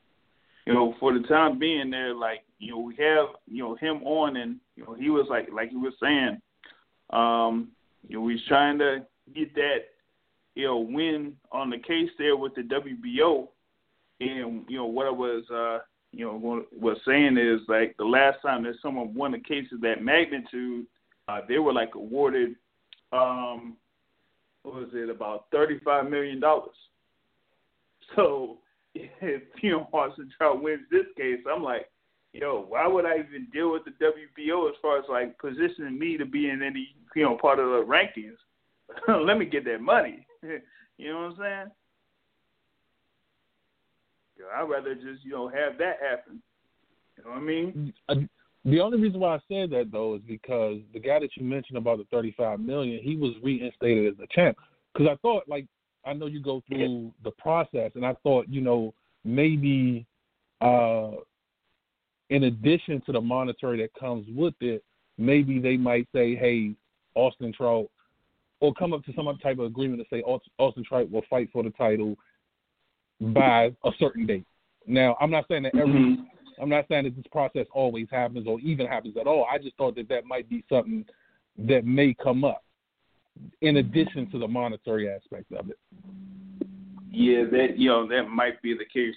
you 0.66 0.74
know, 0.74 0.94
for 1.00 1.12
the 1.12 1.26
time 1.26 1.58
being, 1.58 1.90
there, 1.90 2.14
like 2.14 2.40
you 2.58 2.72
know, 2.72 2.78
we 2.78 2.94
have 2.96 3.28
you 3.46 3.62
know 3.62 3.74
him 3.74 4.02
on, 4.04 4.36
and 4.36 4.58
you 4.76 4.84
know, 4.84 4.94
he 4.94 5.10
was 5.10 5.26
like 5.28 5.48
like 5.52 5.70
he 5.70 5.76
was 5.76 5.94
saying, 6.00 6.40
um, 7.14 7.68
you 8.08 8.18
know, 8.18 8.28
he's 8.28 8.40
trying 8.48 8.78
to 8.78 9.06
get 9.34 9.54
that 9.54 9.78
you 10.54 10.66
know 10.66 10.78
win 10.78 11.34
on 11.52 11.70
the 11.70 11.78
case 11.78 12.10
there 12.18 12.36
with 12.36 12.54
the 12.54 12.62
WBO, 12.62 13.48
and 14.20 14.64
you 14.68 14.76
know 14.76 14.86
what 14.86 15.06
I 15.06 15.10
was. 15.10 15.44
Uh, 15.50 15.84
you 16.16 16.24
know, 16.24 16.64
was 16.78 16.96
saying 17.06 17.36
is 17.36 17.60
like 17.66 17.96
the 17.96 18.04
last 18.04 18.38
time 18.40 18.62
that 18.62 18.74
someone 18.80 19.12
won 19.14 19.34
a 19.34 19.40
case 19.40 19.66
of 19.72 19.80
that 19.80 20.00
magnitude, 20.00 20.86
uh, 21.26 21.40
they 21.48 21.58
were 21.58 21.72
like 21.72 21.96
awarded, 21.96 22.54
um, 23.12 23.76
what 24.62 24.76
was 24.76 24.90
it, 24.92 25.10
about 25.10 25.46
thirty-five 25.50 26.08
million 26.08 26.38
dollars. 26.38 26.76
So 28.14 28.58
if 28.94 29.42
you 29.60 29.70
know 29.72 29.88
Austin 29.92 30.30
Trout 30.36 30.62
wins 30.62 30.82
this 30.90 31.06
case, 31.16 31.40
I'm 31.52 31.62
like, 31.62 31.88
yo, 32.34 32.66
why 32.68 32.86
would 32.86 33.06
I 33.06 33.14
even 33.14 33.46
deal 33.52 33.72
with 33.72 33.84
the 33.84 33.92
WBO 33.92 34.68
as 34.68 34.74
far 34.82 34.98
as 34.98 35.04
like 35.08 35.38
positioning 35.38 35.98
me 35.98 36.18
to 36.18 36.26
be 36.26 36.50
in 36.50 36.62
any 36.62 36.88
you 37.14 37.22
know 37.22 37.38
part 37.40 37.58
of 37.58 37.66
the 37.66 37.84
rankings? 37.86 38.36
Let 39.26 39.38
me 39.38 39.46
get 39.46 39.64
that 39.64 39.80
money. 39.80 40.26
you 40.42 41.12
know 41.12 41.20
what 41.20 41.24
I'm 41.24 41.36
saying? 41.38 41.70
I'd 44.54 44.68
rather 44.68 44.94
just 44.94 45.24
you 45.24 45.32
know 45.32 45.48
have 45.48 45.78
that 45.78 45.98
happen. 46.02 46.42
You 47.16 47.24
know 47.24 47.30
what 47.30 47.38
I 47.38 47.42
mean? 47.42 47.94
Uh, 48.08 48.14
the 48.64 48.80
only 48.80 48.98
reason 48.98 49.20
why 49.20 49.36
I 49.36 49.40
said 49.48 49.70
that 49.70 49.90
though 49.92 50.16
is 50.16 50.22
because 50.26 50.78
the 50.92 50.98
guy 50.98 51.20
that 51.20 51.36
you 51.36 51.44
mentioned 51.44 51.78
about 51.78 51.98
the 51.98 52.04
thirty-five 52.10 52.60
million, 52.60 53.00
he 53.02 53.16
was 53.16 53.32
reinstated 53.42 54.12
as 54.12 54.18
the 54.18 54.26
champ. 54.34 54.58
Because 54.92 55.08
I 55.10 55.16
thought, 55.22 55.48
like, 55.48 55.66
I 56.04 56.12
know 56.12 56.26
you 56.26 56.40
go 56.40 56.62
through 56.68 57.12
the 57.24 57.32
process, 57.32 57.92
and 57.94 58.04
I 58.06 58.14
thought, 58.22 58.48
you 58.48 58.60
know, 58.60 58.94
maybe 59.24 60.06
uh, 60.60 61.12
in 62.34 62.44
addition 62.44 63.00
to 63.06 63.12
the 63.12 63.20
monetary 63.20 63.80
that 63.80 63.94
comes 63.94 64.26
with 64.34 64.54
it, 64.60 64.82
maybe 65.18 65.60
they 65.60 65.76
might 65.76 66.08
say, 66.12 66.34
hey, 66.34 66.74
Austin 67.14 67.52
Trout, 67.52 67.86
or 68.58 68.74
come 68.74 68.92
up 68.92 69.04
to 69.04 69.12
some 69.14 69.26
type 69.40 69.58
of 69.58 69.66
agreement 69.66 70.02
to 70.02 70.06
say 70.10 70.20
Austin 70.58 70.84
Trout 70.84 71.08
will 71.10 71.22
fight 71.30 71.48
for 71.52 71.62
the 71.62 71.70
title 71.70 72.16
by 73.20 73.72
a 73.84 73.90
certain 74.00 74.26
date. 74.26 74.44
Now, 74.84 75.16
I'm 75.20 75.30
not 75.30 75.44
saying 75.48 75.62
that 75.62 75.76
every 75.76 75.92
mm-hmm. 75.92 76.22
I'm 76.60 76.68
not 76.68 76.86
saying 76.88 77.04
that 77.04 77.16
this 77.16 77.24
process 77.30 77.66
always 77.72 78.08
happens 78.10 78.46
or 78.48 78.58
even 78.60 78.86
happens 78.86 79.16
at 79.16 79.26
all. 79.26 79.46
I 79.50 79.58
just 79.58 79.76
thought 79.76 79.94
that 79.96 80.08
that 80.08 80.24
might 80.24 80.48
be 80.48 80.64
something 80.68 81.04
that 81.58 81.84
may 81.84 82.14
come 82.14 82.44
up 82.44 82.64
in 83.60 83.76
addition 83.76 84.30
to 84.30 84.38
the 84.38 84.48
monetary 84.48 85.08
aspect 85.08 85.52
of 85.52 85.70
it. 85.70 85.78
Yeah, 87.10 87.44
that 87.50 87.78
you 87.78 87.88
know 87.88 88.08
that 88.08 88.24
might 88.24 88.60
be 88.60 88.74
the 88.74 88.84
case 88.84 89.14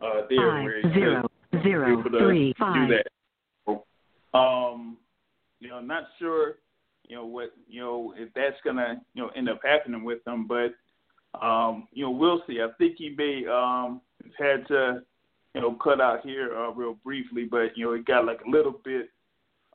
uh, 0.00 0.22
there 0.28 0.38
five, 0.38 0.64
where 0.64 0.94
zero, 0.94 1.29
zero, 1.62 2.02
three, 2.18 2.54
five. 2.58 2.88
do 2.88 2.94
that. 2.94 3.06
Um, 4.32 4.96
you 5.58 5.68
know, 5.68 5.80
not 5.80 6.04
sure, 6.18 6.56
you 7.08 7.16
know 7.16 7.26
what, 7.26 7.52
you 7.68 7.80
know 7.80 8.14
if 8.16 8.32
that's 8.34 8.56
gonna 8.64 9.00
you 9.14 9.22
know 9.22 9.30
end 9.36 9.48
up 9.48 9.60
happening 9.64 10.04
with 10.04 10.22
them, 10.24 10.46
but 10.46 10.74
um, 11.40 11.88
you 11.92 12.04
know, 12.04 12.10
we'll 12.10 12.42
see. 12.46 12.60
I 12.60 12.68
think 12.78 12.96
he 12.98 13.14
may 13.16 13.46
um 13.46 14.00
had 14.38 14.66
to, 14.68 15.02
you 15.54 15.60
know, 15.60 15.74
cut 15.74 16.00
out 16.00 16.24
here 16.24 16.56
uh, 16.56 16.70
real 16.70 16.96
briefly, 17.04 17.44
but 17.44 17.76
you 17.76 17.86
know, 17.86 17.94
he 17.94 18.02
got 18.02 18.24
like 18.24 18.40
a 18.46 18.50
little 18.50 18.80
bit 18.84 19.10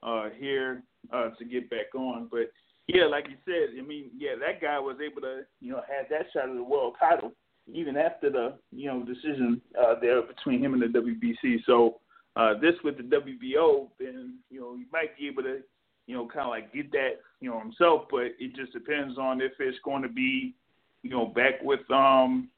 uh 0.04 0.30
here 0.38 0.84
uh 1.14 1.30
to 1.38 1.46
get 1.46 1.70
back 1.70 1.94
on. 1.96 2.28
But 2.30 2.52
yeah, 2.88 3.06
like 3.06 3.28
you 3.30 3.36
said, 3.46 3.78
I 3.78 3.82
mean, 3.82 4.12
yeah, 4.18 4.36
that 4.40 4.62
guy 4.62 4.80
was 4.80 4.98
able 5.04 5.22
to, 5.22 5.42
you 5.60 5.72
know, 5.72 5.82
have 5.88 6.08
that 6.10 6.28
shot 6.34 6.50
at 6.50 6.56
the 6.56 6.64
world 6.64 6.96
title 7.00 7.32
even 7.72 7.98
after 7.98 8.30
the, 8.30 8.54
you 8.72 8.88
know, 8.88 9.04
decision 9.04 9.62
uh 9.80 9.96
there 10.00 10.22
between 10.22 10.64
him 10.64 10.74
and 10.74 10.82
the 10.82 11.00
WBC. 11.00 11.60
So 11.66 12.00
uh 12.36 12.54
this 12.60 12.76
with 12.84 12.98
the 12.98 13.04
WBO, 13.04 13.90
then, 14.00 14.40
you 14.50 14.60
know, 14.60 14.76
he 14.76 14.86
might 14.92 15.18
be 15.18 15.28
able 15.28 15.44
to, 15.44 15.60
you 16.08 16.16
know, 16.16 16.28
kind 16.28 16.46
of 16.46 16.50
like 16.50 16.74
get 16.74 16.92
that, 16.92 17.20
you 17.42 17.50
know, 17.50 17.60
himself, 17.60 18.04
but 18.12 18.28
it 18.40 18.56
just 18.56 18.74
depends 18.74 19.18
on 19.18 19.42
if 19.42 19.54
it's 19.60 19.78
going 19.84 20.04
to 20.04 20.10
be 20.10 20.56
you 21.06 21.12
know, 21.12 21.28
back 21.28 21.62
with 21.62 21.90
um 21.92 22.50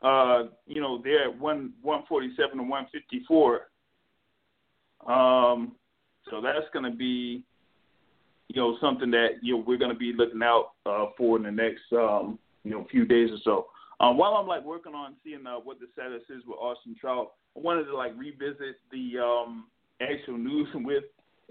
uh, 0.00 0.44
you 0.68 0.80
know, 0.80 1.00
they're 1.02 1.24
at 1.24 1.38
one 1.38 1.72
one 1.82 2.04
forty 2.08 2.30
seven 2.36 2.60
and 2.60 2.70
one 2.70 2.86
fifty 2.92 3.24
four. 3.26 3.62
Um 5.06 5.72
so 6.30 6.40
that's 6.40 6.66
gonna 6.72 6.94
be 6.94 7.42
you 8.48 8.62
know, 8.62 8.78
something 8.80 9.10
that, 9.10 9.40
you 9.42 9.56
know, 9.56 9.64
we're 9.66 9.78
gonna 9.78 9.94
be 9.94 10.12
looking 10.16 10.42
out 10.44 10.70
uh 10.86 11.06
for 11.16 11.36
in 11.36 11.42
the 11.42 11.50
next 11.50 11.92
um, 11.92 12.38
you 12.64 12.70
know, 12.70 12.80
a 12.80 12.88
few 12.88 13.04
days 13.04 13.30
or 13.30 13.38
so. 13.44 13.66
Um, 14.00 14.16
while 14.16 14.34
I'm 14.34 14.46
like 14.46 14.64
working 14.64 14.94
on 14.94 15.14
seeing 15.24 15.46
uh, 15.46 15.56
what 15.56 15.80
the 15.80 15.86
status 15.92 16.22
is 16.30 16.44
with 16.46 16.58
Austin 16.58 16.94
Trout, 17.00 17.32
I 17.56 17.60
wanted 17.60 17.84
to 17.84 17.96
like 17.96 18.12
revisit 18.16 18.76
the 18.92 19.18
um, 19.18 19.66
actual 20.00 20.38
news 20.38 20.68
with 20.74 21.04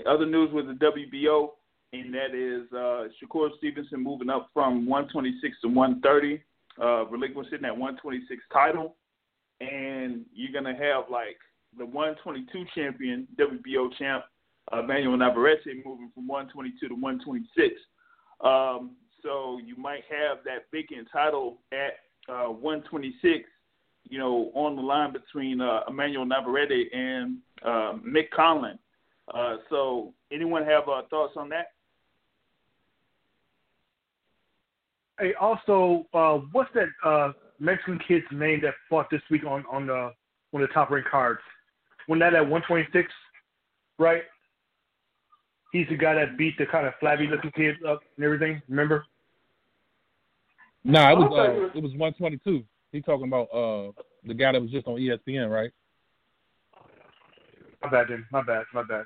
other 0.06 0.26
news 0.26 0.50
with 0.54 0.68
the 0.68 0.74
WBO 0.74 1.50
and 1.94 2.14
that 2.14 2.36
is 2.36 2.72
uh, 2.74 3.08
Shakur 3.18 3.50
Stevenson 3.58 4.04
moving 4.04 4.30
up 4.30 4.50
from 4.54 4.86
126 4.86 5.58
to 5.62 5.68
130, 5.68 6.44
uh, 6.82 7.06
relinquishing 7.06 7.62
that 7.62 7.72
126 7.72 8.42
title, 8.52 8.96
and 9.62 10.26
you're 10.34 10.52
gonna 10.52 10.76
have 10.76 11.06
like 11.10 11.38
the 11.78 11.86
122 11.86 12.66
champion, 12.76 13.28
WBO 13.40 13.90
champ, 13.98 14.26
uh, 14.72 14.82
Manuel 14.82 15.18
Navarrete 15.18 15.86
moving 15.86 16.12
from 16.14 16.28
122 16.28 16.90
to 16.90 16.94
126. 16.94 17.76
Um, 18.42 18.92
so 19.24 19.60
you 19.64 19.76
might 19.76 20.04
have 20.10 20.40
that 20.46 20.66
vacant 20.72 21.08
title 21.12 21.58
at 21.72 22.00
uh, 22.30 22.50
126, 22.50 23.44
you 24.10 24.20
know, 24.20 24.52
on 24.54 24.76
the 24.76 24.82
line 24.82 25.14
between 25.14 25.62
uh, 25.62 25.82
Emmanuel 25.88 26.26
Navarrete 26.26 26.92
and 26.94 27.38
uh, 27.64 27.94
Mick 28.06 28.30
Conlan. 28.38 28.78
Uh, 29.34 29.58
so 29.70 30.14
anyone 30.32 30.64
have 30.66 30.84
uh, 30.88 31.02
thoughts 31.10 31.34
on 31.36 31.50
that? 31.50 31.72
Hey, 35.20 35.34
also, 35.40 36.06
uh, 36.14 36.38
what's 36.52 36.70
that 36.76 37.34
Mexican 37.60 38.00
kid's 38.08 38.26
name 38.32 38.62
that 38.62 38.76
fought 38.88 39.10
this 39.10 39.22
week 39.32 39.44
on 39.46 39.66
on 39.72 39.88
the 39.88 40.12
one 40.52 40.62
of 40.62 40.70
the 40.70 40.74
top 40.74 40.92
ranked 40.92 41.10
cards? 41.10 41.42
When 42.06 42.20
that 42.20 42.36
at 42.36 42.42
126, 42.42 43.12
right? 43.98 44.22
He's 45.72 45.88
the 45.90 45.98
guy 45.98 46.14
that 46.16 46.38
beat 46.38 46.58
the 46.58 46.66
kind 46.66 46.88
of 46.88 46.94
flabby 47.00 47.28
looking 47.28 47.52
kid 47.52 47.76
up 47.86 48.02
and 48.16 48.26
everything. 48.26 48.62
Remember? 48.70 49.06
No, 50.84 51.02
nah, 51.02 51.12
it 51.12 51.16
was 51.16 51.70
uh, 51.74 51.78
it 51.78 51.84
was 51.84 51.92
122. 51.94 52.64
He 52.92 53.02
talking 53.02 53.28
about 53.28 53.48
uh 53.54 53.92
the 54.26 54.34
guy 54.34 54.54
that 54.54 54.62
was 54.62 54.72
just 54.72 54.88
on 54.88 54.96
ESPN, 54.96 55.50
right? 55.50 55.72
My 57.84 57.90
bad, 57.90 58.08
then. 58.10 58.26
My 58.32 58.42
bad. 58.42 58.64
My 58.74 58.84
bad. 58.84 59.06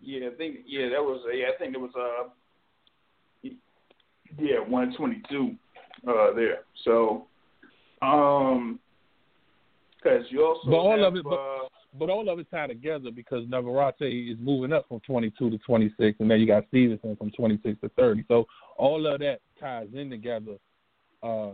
Yeah, 0.00 0.28
I 0.32 0.34
think 0.36 0.58
yeah 0.66 0.88
that 0.90 1.02
was 1.02 1.22
yeah 1.32 1.46
I 1.54 1.58
think 1.58 1.74
it 1.74 1.80
was 1.80 1.92
uh 1.96 2.28
yeah, 4.38 4.58
122 4.68 5.54
uh, 6.06 6.34
there. 6.34 6.58
So, 6.84 7.26
um, 8.02 8.78
because 9.96 10.26
you 10.30 10.44
also 10.44 10.68
but 10.68 10.76
all 10.76 10.98
have, 10.98 11.12
of 11.12 11.16
it, 11.16 11.24
but, 11.24 11.34
uh, 11.34 11.68
but 11.98 12.10
all 12.10 12.28
of 12.28 12.38
it 12.38 12.50
tied 12.50 12.68
together 12.68 13.10
because 13.10 13.48
Navarrete 13.48 14.30
is 14.30 14.36
moving 14.40 14.72
up 14.72 14.86
from 14.88 15.00
22 15.00 15.50
to 15.50 15.58
26, 15.58 16.20
and 16.20 16.30
then 16.30 16.40
you 16.40 16.46
got 16.46 16.64
Stevenson 16.68 17.16
from 17.16 17.30
26 17.30 17.80
to 17.80 17.88
30. 17.90 18.24
So 18.28 18.46
all 18.76 19.06
of 19.06 19.20
that 19.20 19.40
ties 19.60 19.88
in 19.94 20.10
together 20.10 20.56
uh, 21.22 21.50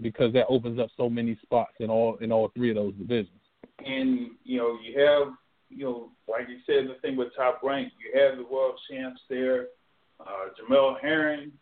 because 0.00 0.32
that 0.34 0.46
opens 0.48 0.78
up 0.78 0.88
so 0.96 1.08
many 1.08 1.38
spots 1.42 1.74
in 1.80 1.90
all 1.90 2.16
in 2.20 2.32
all 2.32 2.50
three 2.54 2.70
of 2.70 2.76
those 2.76 2.94
divisions. 2.94 3.40
And 3.84 4.30
you 4.44 4.58
know, 4.58 4.78
you 4.82 5.00
have 5.00 5.32
you 5.68 5.84
know, 5.84 6.10
like 6.28 6.48
you 6.48 6.58
said, 6.66 6.88
the 6.88 7.00
thing 7.00 7.16
with 7.16 7.34
top 7.36 7.60
rank, 7.62 7.92
you 7.98 8.20
have 8.20 8.36
the 8.36 8.44
world 8.44 8.78
champs 8.90 9.20
there, 9.28 9.66
uh, 10.20 10.48
Jamel 10.60 11.00
Herring, 11.00 11.52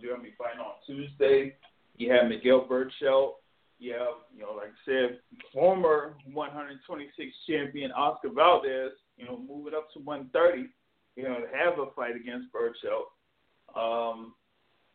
Jeremy 0.00 0.30
fighting 0.36 0.60
on 0.60 0.74
Tuesday. 0.86 1.54
You 1.96 2.12
have 2.12 2.28
Miguel 2.28 2.66
Berchelt. 2.68 3.34
Have, 3.78 4.24
you 4.34 4.42
know, 4.42 4.52
like 4.56 4.68
I 4.68 4.84
said, 4.84 5.18
former 5.52 6.14
126 6.32 7.32
champion 7.46 7.92
Oscar 7.92 8.30
Valdez, 8.30 8.92
you 9.16 9.26
know, 9.26 9.38
moving 9.38 9.74
up 9.74 9.92
to 9.92 10.00
130, 10.00 10.68
you 11.16 11.22
know, 11.22 11.40
to 11.40 11.46
have 11.56 11.78
a 11.78 11.90
fight 11.94 12.16
against 12.16 12.48
Berchelt. 12.52 13.10
Um, 13.76 14.34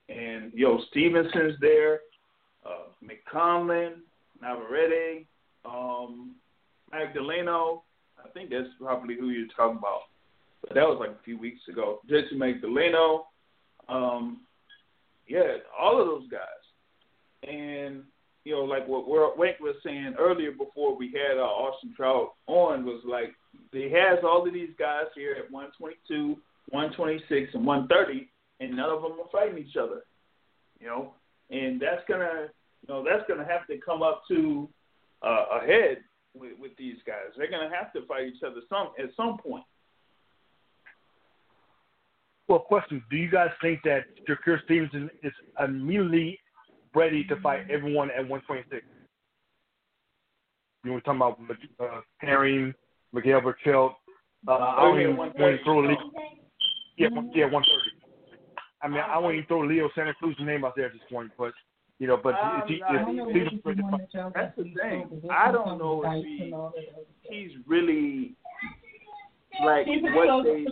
and, 0.10 0.52
you 0.53 0.66
know, 0.66 0.82
Stevenson's 0.90 1.56
there, 1.62 1.99
uh, 2.66 2.90
Mick 3.03 3.20
Conlan, 3.32 4.02
Navarrete, 4.41 5.28
um, 5.64 6.36
Magdaleno. 6.94 7.82
I 8.24 8.30
think 8.30 8.49
that's 8.49 8.68
probably 8.80 9.16
who 9.16 9.30
you're 9.30 9.48
talking 9.56 9.78
about. 9.78 10.02
But 10.62 10.76
that 10.76 10.88
was 10.88 10.98
like 10.99 11.12
a 11.12 11.24
few 11.24 11.38
weeks 11.38 11.62
ago. 11.70 11.99
Jesse 12.10 12.36
Magdaleno. 12.36 13.24
Um, 13.90 14.41
yeah, 15.28 15.58
all 15.80 15.99
of 15.99 16.08
those 16.08 16.28
guys. 16.30 17.49
And, 17.49 18.03
you 18.43 18.55
know, 18.55 18.63
like 18.63 18.88
what 18.88 19.38
Wink 19.38 19.59
was 19.59 19.76
saying 19.85 20.15
earlier 20.18 20.51
before 20.51 20.95
we 20.97 21.11
had 21.11 21.38
uh, 21.38 21.43
Austin 21.43 21.93
Trout 21.95 22.34
on 22.47 22.85
was 22.85 23.01
like 23.05 23.35
he 23.72 23.91
has 23.91 24.19
all 24.23 24.45
of 24.45 24.53
these 24.53 24.72
guys 24.80 25.05
here 25.15 25.35
at 25.38 25.51
122, 25.51 26.38
126, 26.69 27.53
and 27.53 27.65
130, 27.65 28.27
and 28.59 28.76
none 28.76 28.89
of 28.89 29.01
them 29.01 29.13
are 29.13 29.30
fighting 29.31 29.63
each 29.63 29.76
other. 29.76 30.01
You 30.80 30.88
know, 30.88 31.13
and 31.51 31.80
that's 31.80 32.01
gonna, 32.07 32.47
you 32.81 32.93
know, 32.93 33.03
that's 33.03 33.27
gonna 33.27 33.47
have 33.47 33.68
to 33.68 33.77
come 33.77 34.01
up 34.01 34.23
to 34.30 34.68
uh, 35.22 35.59
a 35.61 35.65
head 35.65 35.97
with, 36.35 36.53
with 36.59 36.76
these 36.77 36.97
guys. 37.05 37.30
They're 37.38 37.51
gonna 37.51 37.69
have 37.76 37.93
to 37.93 38.05
fight 38.07 38.26
each 38.26 38.41
other 38.43 38.61
some 38.69 38.89
at 38.97 39.11
some 39.15 39.38
point. 39.38 39.63
Well, 42.47 42.59
question: 42.59 43.03
Do 43.11 43.18
you 43.18 43.30
guys 43.30 43.51
think 43.61 43.81
that 43.84 44.05
Shakur 44.27 44.63
Stevenson 44.65 45.11
is 45.22 45.34
immediately 45.63 46.39
ready 46.95 47.23
to 47.26 47.35
fight 47.41 47.69
everyone 47.69 48.09
at 48.11 48.27
126? 48.27 48.85
You 50.84 50.93
were 50.93 51.01
talking 51.01 51.22
about 51.22 51.39
uh, 51.80 52.01
Herring, 52.18 52.73
Miguel 53.13 53.41
Berchelt. 53.41 53.93
Uh, 54.47 54.51
I 54.51 54.84
don't 54.84 54.99
even 54.99 55.18
want 55.18 55.38
to 55.38 55.57
throw 55.63 55.81
Leo. 55.81 55.97
Yeah, 56.97 57.09
yeah, 57.34 57.45
130. 57.45 58.01
I 58.81 58.88
mean, 58.88 58.99
I 58.99 59.18
won't 59.19 59.35
even 59.35 59.45
throw 59.45 59.61
Leo 59.61 59.89
Santa 59.93 60.13
Cruz's 60.15 60.39
name 60.41 60.65
out 60.65 60.76
there 60.76 60.88
at 60.88 60.93
this 60.93 61.01
point, 61.11 61.31
but 61.38 61.53
you 61.99 62.07
know, 62.07 62.18
but 62.18 62.34
um, 62.34 62.63
he, 62.68 62.76
he, 62.76 62.81
that's 64.34 64.57
the 64.57 64.63
thing. 64.63 65.22
I 65.30 65.51
don't 65.51 65.77
know 65.77 66.01
if 66.03 66.26
he, 66.26 66.51
he's 67.30 67.51
really 67.68 68.34
like 69.64 69.86
what 69.88 70.44
they 70.44 70.65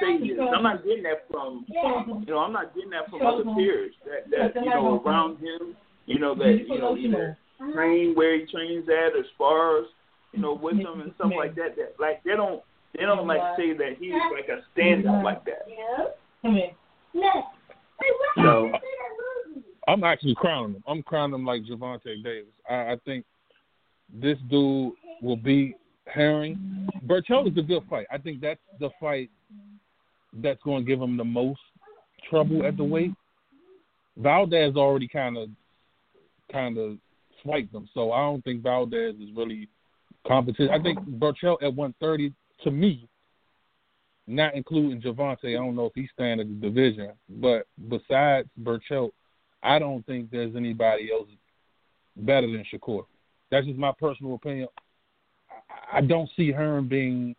say 0.00 0.12
is. 0.24 0.38
I'm 0.38 0.62
not 0.62 0.84
getting 0.84 1.02
that 1.04 1.24
from 1.30 1.64
you 1.68 2.26
know, 2.26 2.38
I'm 2.38 2.52
not 2.52 2.74
getting 2.74 2.90
that 2.90 3.10
from 3.10 3.26
other 3.26 3.44
peers 3.54 3.94
that 4.04 4.30
that 4.30 4.62
you 4.62 4.70
know 4.70 5.02
around 5.04 5.38
him, 5.38 5.76
you 6.06 6.18
know, 6.18 6.34
that 6.34 6.64
you 6.68 6.78
know 6.78 6.96
either 6.96 7.38
train 7.72 8.14
where 8.14 8.38
he 8.38 8.46
trains 8.46 8.88
at 8.88 9.16
or 9.16 9.24
spars, 9.34 9.86
you 10.32 10.40
know, 10.40 10.54
with 10.54 10.76
him 10.76 11.00
and 11.00 11.12
stuff 11.16 11.32
like 11.36 11.54
that. 11.54 11.76
That 11.76 11.94
like 11.98 12.22
they 12.24 12.36
don't 12.36 12.62
they 12.96 13.04
don't 13.04 13.26
like 13.26 13.40
say 13.56 13.72
that 13.72 13.96
he's 13.98 14.12
like 14.32 14.48
a 14.48 14.78
standout 14.78 15.24
like 15.24 15.44
that. 15.44 15.66
So 18.36 18.72
I'm 19.88 20.04
actually 20.04 20.34
crowning 20.34 20.76
him. 20.76 20.84
I'm 20.86 21.02
crowning 21.02 21.34
him 21.34 21.46
like 21.46 21.62
Gervonta 21.62 22.22
Davis. 22.22 22.52
I, 22.68 22.92
I 22.92 22.96
think 23.04 23.24
this 24.12 24.38
dude 24.50 24.92
will 25.22 25.36
be 25.36 25.74
Herring. 26.12 26.88
Berchelt 27.06 27.50
is 27.50 27.56
a 27.56 27.62
good 27.62 27.82
fight. 27.88 28.06
I 28.10 28.18
think 28.18 28.40
that's 28.40 28.60
the 28.80 28.90
fight 29.00 29.30
that's 30.34 30.62
going 30.62 30.84
to 30.84 30.86
give 30.86 31.00
him 31.00 31.16
the 31.16 31.24
most 31.24 31.60
trouble 32.28 32.64
at 32.64 32.76
the 32.76 32.84
weight. 32.84 33.12
Valdez 34.16 34.76
already 34.76 35.08
kind 35.08 35.36
of 35.36 35.48
kind 36.50 36.76
of 36.76 36.98
swiped 37.42 37.74
him, 37.74 37.88
so 37.94 38.12
I 38.12 38.20
don't 38.20 38.44
think 38.44 38.62
Valdez 38.62 39.14
is 39.16 39.30
really 39.34 39.68
competent. 40.26 40.70
I 40.70 40.80
think 40.80 40.98
Berchelt 41.00 41.62
at 41.62 41.74
130 41.74 42.32
to 42.64 42.70
me, 42.70 43.08
not 44.26 44.54
including 44.54 45.00
Gervonta, 45.00 45.46
I 45.46 45.52
don't 45.52 45.74
know 45.74 45.86
if 45.86 45.92
he's 45.94 46.10
staying 46.12 46.40
in 46.40 46.60
the 46.60 46.68
division, 46.68 47.12
but 47.28 47.66
besides 47.88 48.48
Berchelt, 48.62 49.12
I 49.62 49.78
don't 49.78 50.04
think 50.06 50.30
there's 50.30 50.54
anybody 50.56 51.10
else 51.10 51.28
better 52.16 52.46
than 52.46 52.64
Shakur. 52.72 53.04
That's 53.50 53.66
just 53.66 53.78
my 53.78 53.92
personal 53.98 54.34
opinion. 54.34 54.68
I 55.92 56.00
don't 56.00 56.30
see 56.36 56.52
Herring 56.52 56.88
being. 56.88 57.34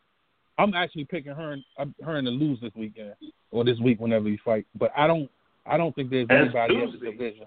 I'm 0.58 0.74
actually 0.74 1.06
picking 1.06 1.36
Herring 1.36 1.64
Herring 2.04 2.26
to 2.26 2.32
lose 2.32 2.60
this 2.62 2.72
weekend 2.76 3.14
or 3.52 3.64
this 3.64 3.80
week 3.80 4.00
whenever 4.00 4.28
he 4.28 4.38
fight. 4.44 4.66
But 4.76 4.92
I 4.96 5.08
don't 5.08 5.30
I 5.66 5.78
don't 5.78 5.96
think 5.96 6.10
there's 6.10 6.28
anybody 6.30 6.82
else 6.82 6.94
in 6.94 7.00
the 7.00 7.12
division. 7.12 7.46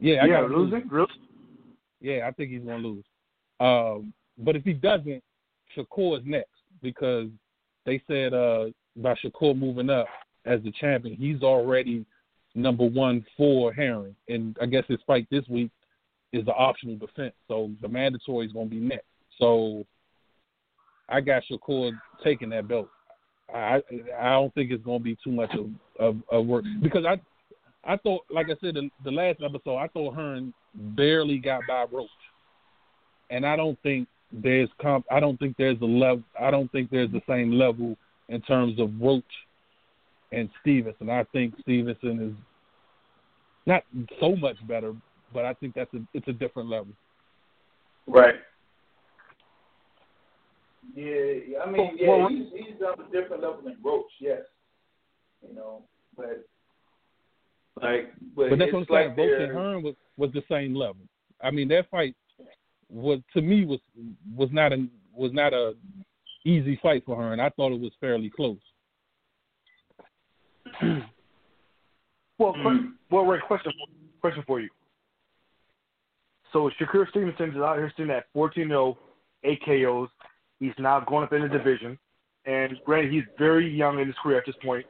Yeah, 0.00 0.16
I 0.22 0.26
yeah, 0.26 0.40
losing. 0.40 0.88
Lose. 0.90 1.08
Yeah, 2.00 2.28
I 2.28 2.32
think 2.32 2.50
he's 2.50 2.62
gonna 2.62 2.78
lose. 2.78 3.04
Um, 3.60 4.12
but 4.38 4.56
if 4.56 4.64
he 4.64 4.72
doesn't, 4.72 5.22
Shakur 5.76 6.18
is 6.18 6.24
next 6.26 6.50
because 6.82 7.28
they 7.86 8.02
said 8.06 8.34
uh, 8.34 8.66
by 8.96 9.14
Shakur 9.14 9.56
moving 9.56 9.90
up 9.90 10.06
as 10.44 10.62
the 10.62 10.72
champion, 10.72 11.16
he's 11.16 11.42
already 11.42 12.04
number 12.54 12.84
one 12.84 13.24
for 13.36 13.72
Herring, 13.72 14.14
and 14.28 14.56
I 14.60 14.66
guess 14.66 14.84
his 14.88 14.98
fight 15.06 15.26
this 15.30 15.46
week 15.48 15.70
is 16.32 16.44
the 16.44 16.52
optional 16.52 16.96
defense. 16.96 17.34
So 17.48 17.70
the 17.80 17.88
mandatory 17.88 18.46
is 18.46 18.52
going 18.52 18.68
to 18.68 18.74
be 18.74 18.80
next. 18.80 19.06
So 19.38 19.84
I 21.08 21.20
got 21.20 21.42
Shakur 21.50 21.92
taking 22.22 22.50
that 22.50 22.68
belt. 22.68 22.88
I 23.52 23.82
I 24.18 24.30
don't 24.30 24.54
think 24.54 24.70
it's 24.70 24.84
going 24.84 25.00
to 25.00 25.04
be 25.04 25.16
too 25.22 25.30
much 25.30 25.54
of, 25.54 25.66
of, 26.00 26.16
of 26.30 26.46
work 26.46 26.64
because 26.82 27.04
I 27.04 27.20
I 27.86 27.96
thought, 27.98 28.22
like 28.30 28.46
I 28.46 28.56
said, 28.60 28.74
the, 28.74 28.90
the 29.04 29.10
last 29.10 29.40
episode, 29.44 29.76
I 29.76 29.88
thought 29.88 30.14
Herring 30.14 30.54
barely 30.74 31.38
got 31.38 31.62
by 31.68 31.84
Roach, 31.92 32.08
and 33.30 33.44
I 33.44 33.56
don't 33.56 33.80
think 33.82 34.08
there's 34.32 34.70
comp. 34.80 35.04
I 35.10 35.20
don't 35.20 35.38
think 35.38 35.56
there's 35.58 35.80
a 35.80 35.86
level. 35.86 36.24
I 36.40 36.50
don't 36.50 36.70
think 36.72 36.90
there's 36.90 37.12
the 37.12 37.22
same 37.28 37.52
level 37.52 37.96
in 38.28 38.40
terms 38.42 38.80
of 38.80 38.90
Roach 39.00 39.24
and 40.32 40.48
Stevenson. 40.60 41.10
I 41.10 41.24
think 41.32 41.54
Stevenson 41.60 42.30
is 42.30 42.44
not 43.66 43.84
so 44.18 44.34
much 44.36 44.56
better, 44.66 44.94
but 45.32 45.44
I 45.44 45.54
think 45.54 45.74
that's 45.74 45.92
a 45.94 46.00
it's 46.14 46.28
a 46.28 46.32
different 46.32 46.70
level. 46.70 46.92
Right. 48.06 48.36
Yeah, 50.94 51.58
I 51.64 51.70
mean, 51.70 51.96
yeah, 51.98 52.08
well, 52.08 52.28
he's 52.28 52.46
he's 52.52 52.80
on 52.80 53.00
a 53.00 53.10
different 53.10 53.42
level 53.42 53.62
than 53.64 53.76
Roach, 53.84 54.04
yes. 54.20 54.42
You 55.46 55.54
know, 55.54 55.82
but 56.16 56.46
like, 57.80 58.12
but, 58.36 58.50
but 58.50 58.58
that's 58.58 58.72
what 58.72 58.86
I'm 58.90 58.94
like 58.94 59.16
saying. 59.16 59.30
Roach 59.30 59.42
and 59.42 59.52
Herring 59.52 59.82
was 59.82 59.94
was 60.16 60.30
the 60.32 60.42
same 60.50 60.74
level. 60.74 61.02
I 61.42 61.50
mean, 61.50 61.68
that 61.68 61.90
fight 61.90 62.14
was 62.88 63.20
to 63.32 63.42
me 63.42 63.64
was 63.64 63.80
was 64.36 64.48
not 64.52 64.72
a 64.72 64.86
was 65.12 65.32
not 65.32 65.52
a 65.52 65.74
easy 66.44 66.78
fight 66.82 67.04
for 67.04 67.20
Herring. 67.20 67.40
I 67.40 67.50
thought 67.50 67.72
it 67.72 67.80
was 67.80 67.92
fairly 68.00 68.30
close. 68.30 68.58
well, 72.38 72.54
mm. 72.54 72.92
well, 73.10 73.24
Ray, 73.24 73.40
question 73.46 73.72
question 74.20 74.44
for 74.46 74.60
you. 74.60 74.68
So 76.52 76.70
Shakur 76.80 77.08
Stevenson 77.10 77.50
is 77.50 77.56
out 77.56 77.78
here 77.78 77.92
sitting 77.96 78.12
at 78.12 78.32
14-0, 78.34 78.96
8 79.42 79.60
KOs. 79.66 80.08
He's 80.60 80.72
now 80.78 81.00
going 81.00 81.24
up 81.24 81.32
in 81.32 81.42
the 81.42 81.48
division. 81.48 81.98
And 82.46 82.76
granted, 82.84 83.12
he's 83.12 83.24
very 83.38 83.68
young 83.68 83.98
in 83.98 84.06
his 84.06 84.16
career 84.22 84.38
at 84.38 84.46
this 84.46 84.56
point. 84.62 84.86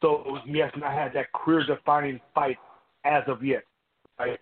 So 0.00 0.38
he 0.44 0.58
has 0.58 0.70
not 0.76 0.92
had 0.92 1.12
that 1.14 1.32
career 1.32 1.64
defining 1.66 2.20
fight 2.34 2.56
as 3.04 3.22
of 3.26 3.44
yet. 3.44 3.62
Right? 4.18 4.38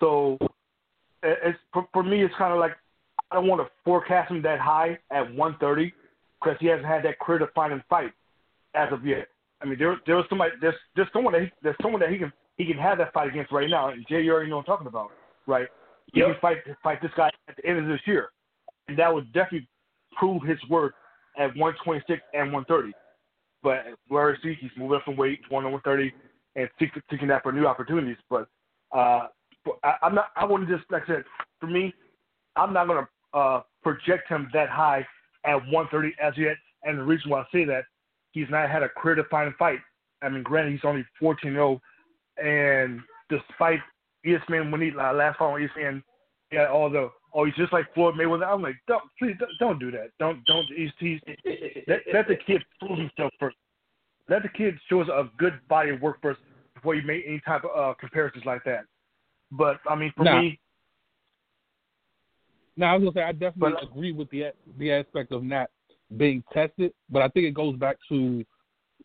So 0.00 0.38
it's, 1.22 1.58
for, 1.72 1.86
for 1.92 2.02
me, 2.02 2.22
it's 2.24 2.34
kind 2.38 2.52
of 2.52 2.58
like 2.58 2.72
I 3.30 3.36
don't 3.36 3.46
want 3.46 3.60
to 3.62 3.70
forecast 3.84 4.30
him 4.30 4.42
that 4.42 4.60
high 4.60 4.98
at 5.10 5.22
130 5.34 5.92
because 6.40 6.56
he 6.60 6.66
hasn't 6.66 6.86
had 6.86 7.04
that 7.04 7.18
career 7.20 7.40
defining 7.40 7.82
fight 7.88 8.12
as 8.74 8.88
of 8.92 9.06
yet. 9.06 9.28
I 9.62 9.66
mean, 9.66 9.78
there 9.78 9.96
there 10.06 10.16
was 10.16 10.24
somebody 10.28 10.52
there's 10.60 10.74
there's 10.96 11.08
someone 11.12 11.34
that 11.34 11.42
he, 11.42 11.48
there's 11.62 11.76
someone 11.82 12.00
that 12.00 12.10
he 12.10 12.18
can 12.18 12.32
he 12.56 12.64
can 12.64 12.78
have 12.78 12.98
that 12.98 13.12
fight 13.12 13.28
against 13.28 13.52
right 13.52 13.68
now. 13.68 13.90
And 13.90 14.06
Jay, 14.08 14.22
you 14.22 14.32
already 14.32 14.48
know 14.48 14.56
what 14.56 14.68
I'm 14.68 14.72
talking 14.72 14.86
about, 14.86 15.10
right? 15.46 15.68
He 16.12 16.20
can 16.20 16.34
fight 16.40 16.58
fight 16.82 17.02
this 17.02 17.10
guy 17.16 17.30
at 17.48 17.56
the 17.56 17.66
end 17.66 17.78
of 17.78 17.86
this 17.86 18.00
year, 18.06 18.30
and 18.88 18.98
that 18.98 19.12
would 19.12 19.32
definitely 19.32 19.68
prove 20.16 20.42
his 20.42 20.58
worth 20.68 20.92
at 21.38 21.56
126 21.56 22.20
and 22.34 22.52
130. 22.52 22.92
But 23.62 23.86
is 24.32 24.38
he? 24.42 24.54
He's 24.60 24.70
moving 24.76 24.96
up 24.96 25.04
from 25.04 25.16
weight, 25.16 25.40
to 25.48 25.54
130, 25.54 26.12
and 26.56 26.68
seeking 27.10 27.28
that 27.28 27.42
for 27.42 27.52
new 27.52 27.66
opportunities. 27.66 28.16
But 28.28 28.48
uh, 28.92 29.26
I, 29.84 29.94
I'm 30.02 30.14
not. 30.14 30.30
I 30.36 30.44
wouldn't 30.44 30.68
just 30.68 30.84
like 30.90 31.02
I 31.04 31.06
said. 31.06 31.24
For 31.60 31.66
me, 31.66 31.92
I'm 32.56 32.72
not 32.72 32.86
gonna 32.86 33.08
uh, 33.34 33.60
project 33.82 34.28
him 34.28 34.48
that 34.54 34.70
high 34.70 35.06
at 35.44 35.54
130 35.54 36.14
as 36.22 36.34
yet. 36.36 36.56
And 36.84 36.98
the 36.98 37.02
reason 37.02 37.30
why 37.30 37.40
I 37.40 37.44
say 37.52 37.64
that, 37.66 37.84
he's 38.32 38.48
not 38.50 38.70
had 38.70 38.82
a 38.82 38.88
career-defining 38.88 39.54
fight. 39.58 39.80
I 40.22 40.28
mean, 40.28 40.42
granted, 40.42 40.72
he's 40.72 40.80
only 40.84 41.04
14-0, 41.20 41.80
and 42.42 43.00
despite 43.28 43.80
ESPN 44.26 44.70
when 44.70 44.80
he 44.80 44.90
uh, 44.90 45.12
last 45.12 45.38
fought 45.38 45.54
on 45.54 45.60
ESPN, 45.60 46.02
he 46.50 46.56
had 46.56 46.68
all 46.68 46.90
the 46.90 47.10
oh 47.34 47.44
he's 47.44 47.54
just 47.54 47.72
like 47.72 47.92
Floyd 47.94 48.14
Mayweather. 48.14 48.46
I'm 48.46 48.62
like, 48.62 48.76
don't 48.88 49.02
please 49.18 49.34
don't, 49.38 49.50
don't 49.58 49.78
do 49.78 49.90
that. 49.92 50.10
Don't 50.18 50.44
don't 50.46 50.66
he's, 50.74 50.90
he's 50.98 51.20
let, 51.86 52.00
let 52.12 52.28
the 52.28 52.36
kid 52.36 52.62
prove 52.78 52.98
himself 52.98 53.32
first. 53.38 53.56
Let 54.28 54.42
the 54.42 54.48
kid 54.48 54.78
show 54.88 55.00
us 55.02 55.08
a 55.08 55.28
good 55.38 55.54
body 55.68 55.90
of 55.90 56.00
work 56.00 56.20
first 56.22 56.40
before 56.74 56.94
you 56.94 57.02
make 57.06 57.24
any 57.26 57.40
type 57.40 57.62
of 57.64 57.70
uh, 57.76 57.94
comparisons 57.98 58.44
like 58.44 58.62
that. 58.64 58.84
But 59.50 59.80
I 59.88 59.94
mean, 59.96 60.12
for 60.16 60.24
Nah. 60.24 60.40
me, 60.40 60.58
No, 62.76 62.86
I 62.86 62.94
was 62.94 63.02
gonna 63.02 63.12
say 63.14 63.22
I 63.28 63.32
definitely 63.32 63.72
But- 63.80 63.90
agree 63.90 64.12
with 64.12 64.30
the 64.30 64.52
the 64.78 64.92
aspect 64.92 65.32
of 65.32 65.42
not 65.42 65.70
being 66.16 66.42
tested, 66.52 66.92
but 67.08 67.22
I 67.22 67.28
think 67.28 67.46
it 67.46 67.54
goes 67.54 67.76
back 67.76 67.96
to 68.08 68.44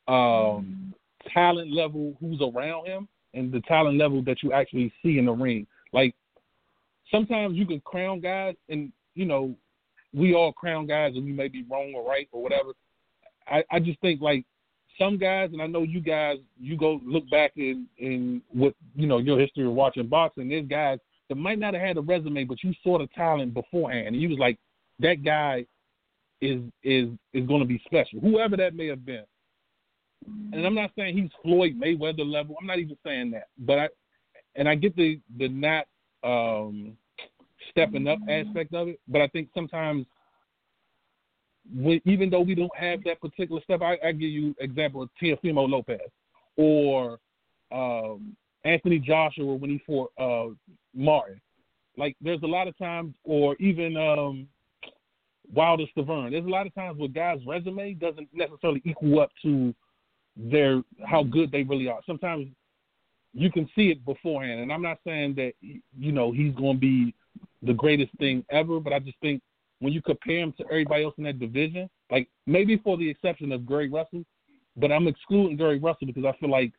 um, 0.07 0.93
talent 1.34 1.72
level, 1.72 2.15
who's 2.19 2.39
around 2.41 2.85
him, 2.85 3.07
and 3.34 3.52
the 3.52 3.61
talent 3.61 3.97
level 3.97 4.22
that 4.23 4.43
you 4.43 4.53
actually 4.53 4.93
see 5.02 5.18
in 5.18 5.26
the 5.26 5.31
ring. 5.31 5.65
Like 5.93 6.15
sometimes 7.11 7.56
you 7.56 7.65
can 7.65 7.80
crown 7.82 8.19
guys, 8.19 8.56
and 8.69 8.91
you 9.14 9.26
know 9.26 9.56
we 10.14 10.34
all 10.34 10.53
crown 10.53 10.88
guys, 10.88 11.14
and 11.15 11.26
we 11.26 11.32
may 11.32 11.48
be 11.48 11.65
wrong 11.69 11.94
or 11.95 12.07
right 12.07 12.27
or 12.32 12.41
whatever. 12.41 12.72
I, 13.48 13.64
I 13.72 13.80
just 13.80 13.99
think 14.02 14.22
like 14.22 14.45
some 14.98 15.18
guys, 15.18 15.49
and 15.52 15.61
I 15.61 15.68
know 15.68 15.84
you 15.84 15.99
guys, 15.99 16.38
you 16.60 16.77
go 16.77 17.02
look 17.06 17.30
back 17.30 17.53
in 17.57 17.88
in 17.98 18.41
what 18.52 18.73
you 18.95 19.07
know 19.07 19.18
your 19.18 19.40
history 19.40 19.65
of 19.65 19.73
watching 19.73 20.07
boxing. 20.07 20.49
There's 20.49 20.68
guys 20.68 20.99
that 21.30 21.36
might 21.36 21.60
not 21.60 21.73
have 21.73 21.84
had 21.84 21.98
a 21.98 22.02
resume, 22.02 22.44
but 22.45 22.64
you 22.64 22.73
saw 22.84 22.99
the 22.99 23.07
talent 23.15 23.53
beforehand, 23.53 24.07
and 24.07 24.22
you 24.22 24.30
was 24.30 24.40
like, 24.40 24.57
that 24.99 25.23
guy 25.23 25.65
is 26.41 26.61
is 26.84 27.10
is 27.34 27.48
going 27.48 27.61
to 27.61 27.68
be 27.68 27.82
special, 27.86 28.19
whoever 28.19 28.56
that 28.57 28.76
may 28.76 28.88
have 28.88 29.06
been. 29.06 29.23
And 30.53 30.65
I'm 30.65 30.73
not 30.73 30.91
saying 30.98 31.15
he's 31.15 31.30
Floyd 31.44 31.80
Mayweather 31.80 32.26
level. 32.26 32.56
I'm 32.60 32.65
not 32.65 32.80
even 32.80 32.98
saying 33.06 33.32
that, 33.32 33.48
but 33.60 33.77
I 33.77 33.90
and 34.56 34.68
I 34.68 34.76
get 34.76 34.95
the 34.95 35.19
the 35.38 35.49
not 35.49 35.86
um, 36.26 36.97
stepping 37.72 38.07
up 38.07 38.19
aspect 38.30 38.73
of 38.73 38.89
it, 38.89 38.99
but 39.07 39.22
I 39.22 39.27
think 39.27 39.49
sometimes. 39.53 40.06
When, 41.73 41.99
even 42.06 42.30
though 42.30 42.41
we 42.41 42.53
don't 42.53 42.76
have 42.77 43.03
that 43.06 43.19
particular 43.19 43.60
step, 43.64 43.81
I, 43.81 43.97
I 44.06 44.11
give 44.11 44.30
you 44.30 44.53
example 44.60 45.02
of 45.02 45.10
Teofimo 45.19 45.68
Lopez 45.68 45.99
or 46.57 47.18
um, 47.72 48.35
Anthony 48.65 48.99
Joshua 48.99 49.56
when 49.56 49.72
he 49.72 49.81
fought 49.85 50.11
uh, 50.19 50.53
Martin. 50.93 51.41
Like 51.97 52.15
there's 52.22 52.43
a 52.43 52.47
lot 52.47 52.68
of 52.68 52.77
times, 52.77 53.15
or 53.23 53.56
even 53.60 53.97
um, 53.97 54.47
Wilder 55.53 55.85
Stiverne. 55.95 56.31
There's 56.31 56.45
a 56.45 56.49
lot 56.49 56.68
of 56.68 56.76
times 56.76 56.99
where 56.99 57.07
guys' 57.07 57.39
resume 57.47 57.93
doesn't 57.93 58.27
necessarily 58.34 58.81
equal 58.85 59.22
up 59.22 59.31
to 59.43 59.73
their 60.35 60.84
how 61.06 61.23
good 61.23 61.52
they 61.52 61.64
really 61.64 61.88
are. 61.88 62.02
Sometimes 62.06 62.47
you 63.35 63.51
can 63.51 63.69
see 63.75 63.89
it 63.89 64.03
beforehand, 64.05 64.61
and 64.61 64.71
I'm 64.71 64.81
not 64.81 64.97
saying 65.05 65.35
that 65.35 65.53
you 65.61 66.11
know 66.11 66.31
he's 66.31 66.55
going 66.55 66.75
to 66.75 66.79
be 66.79 67.13
the 67.61 67.73
greatest 67.73 68.11
thing 68.17 68.45
ever, 68.49 68.79
but 68.79 68.93
I 68.93 68.99
just 68.99 69.19
think 69.19 69.41
when 69.79 69.91
you 69.91 70.01
compare 70.01 70.39
him 70.39 70.53
to 70.57 70.63
everybody 70.65 71.03
else 71.03 71.15
in 71.17 71.25
that 71.25 71.39
division, 71.39 71.89
like 72.09 72.29
maybe 72.47 72.77
for 72.77 72.97
the 72.97 73.09
exception 73.09 73.51
of 73.51 73.67
Gary 73.67 73.89
Russell, 73.89 74.23
but 74.77 74.91
I'm 74.91 75.07
excluding 75.07 75.57
Gary 75.57 75.79
Russell 75.79 76.07
because 76.07 76.23
I 76.23 76.31
feel 76.39 76.49
like 76.49 76.71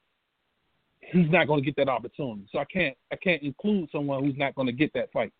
he's 1.00 1.30
not 1.30 1.46
going 1.46 1.62
to 1.62 1.64
get 1.64 1.76
that 1.76 1.90
opportunity. 1.90 2.46
So 2.50 2.58
I 2.58 2.64
can't 2.64 2.96
I 3.12 3.16
can't 3.16 3.42
include 3.42 3.90
someone 3.92 4.24
who's 4.24 4.38
not 4.38 4.54
going 4.54 4.66
to 4.66 4.72
get 4.72 4.92
that 4.94 5.12
fight. 5.12 5.32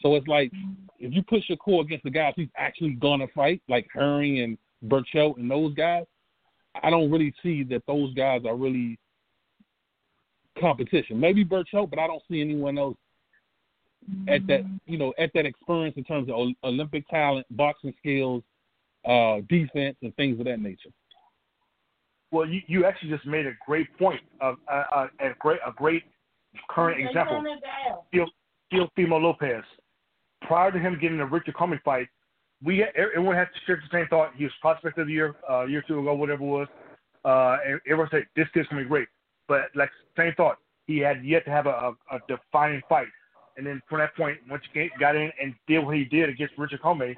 So 0.00 0.14
it's 0.14 0.26
like 0.26 0.50
if 0.98 1.12
you 1.12 1.22
push 1.22 1.42
your 1.48 1.58
core 1.58 1.82
against 1.82 2.04
the 2.04 2.10
guys 2.10 2.32
he's 2.36 2.48
actually 2.56 2.92
going 2.92 3.20
to 3.20 3.28
fight, 3.34 3.60
like 3.68 3.86
Herring 3.92 4.40
and 4.40 4.56
Berchelt 4.88 5.36
and 5.36 5.50
those 5.50 5.74
guys, 5.74 6.04
I 6.82 6.88
don't 6.88 7.10
really 7.10 7.34
see 7.42 7.64
that 7.64 7.82
those 7.86 8.14
guys 8.14 8.42
are 8.46 8.56
really 8.56 8.98
competition. 10.58 11.18
Maybe 11.18 11.44
Berchelt, 11.44 11.90
but 11.90 11.98
I 11.98 12.06
don't 12.06 12.22
see 12.30 12.40
anyone 12.40 12.78
else 12.78 12.96
at 14.28 14.46
that 14.46 14.60
you 14.86 14.98
know 14.98 15.14
at 15.18 15.30
that 15.34 15.46
experience 15.46 15.96
in 15.96 16.04
terms 16.04 16.28
of 16.28 16.48
Olympic 16.62 17.08
talent, 17.08 17.46
boxing 17.50 17.94
skills, 17.98 18.42
uh, 19.06 19.38
defense, 19.48 19.96
and 20.02 20.14
things 20.16 20.38
of 20.38 20.46
that 20.46 20.60
nature. 20.60 20.90
well, 22.30 22.46
you, 22.46 22.60
you 22.66 22.84
actually 22.84 23.10
just 23.10 23.26
made 23.26 23.46
a 23.46 23.52
great 23.66 23.86
point 23.98 24.20
of 24.40 24.56
uh, 24.70 24.84
uh, 24.94 25.06
a 25.20 25.30
great 25.38 25.60
a 25.66 25.72
great 25.72 26.02
current 26.68 27.00
example. 27.00 27.42
Steel 28.08 28.26
Teofimo 28.72 29.20
Lopez. 29.20 29.64
Prior 30.42 30.70
to 30.70 30.78
him 30.78 30.98
getting 31.00 31.18
the 31.18 31.24
Richard 31.24 31.54
Commey 31.54 31.80
fight, 31.82 32.08
we 32.62 32.84
everyone 32.96 33.34
had 33.34 33.44
to 33.44 33.60
share 33.66 33.76
the 33.76 33.96
same 33.96 34.06
thought. 34.08 34.32
He 34.36 34.44
was 34.44 34.52
prospect 34.60 34.98
of 34.98 35.06
the 35.06 35.12
year, 35.12 35.34
uh, 35.48 35.64
year 35.64 35.78
or 35.78 35.82
two 35.82 36.00
ago, 36.00 36.14
whatever 36.14 36.42
it 36.42 36.46
was. 36.46 36.68
Uh, 37.24 37.56
and 37.66 37.80
everyone 37.86 38.08
said 38.10 38.24
this 38.36 38.46
kid's 38.52 38.68
gonna 38.68 38.82
be 38.82 38.88
great, 38.88 39.08
but 39.48 39.62
like 39.74 39.90
same 40.16 40.32
thought. 40.36 40.58
He 40.86 40.98
had 40.98 41.24
yet 41.24 41.44
to 41.46 41.50
have 41.50 41.66
a, 41.66 41.70
a, 42.10 42.16
a 42.16 42.18
defining 42.28 42.82
fight. 42.88 43.08
And 43.56 43.66
then 43.66 43.80
from 43.88 43.98
that 44.00 44.14
point, 44.16 44.38
once 44.50 44.62
he 44.72 44.90
got 44.98 45.16
in 45.16 45.30
and 45.40 45.54
did 45.66 45.78
what 45.78 45.96
he 45.96 46.04
did 46.04 46.28
against 46.28 46.54
Richard 46.58 46.82
Commey, 46.82 47.16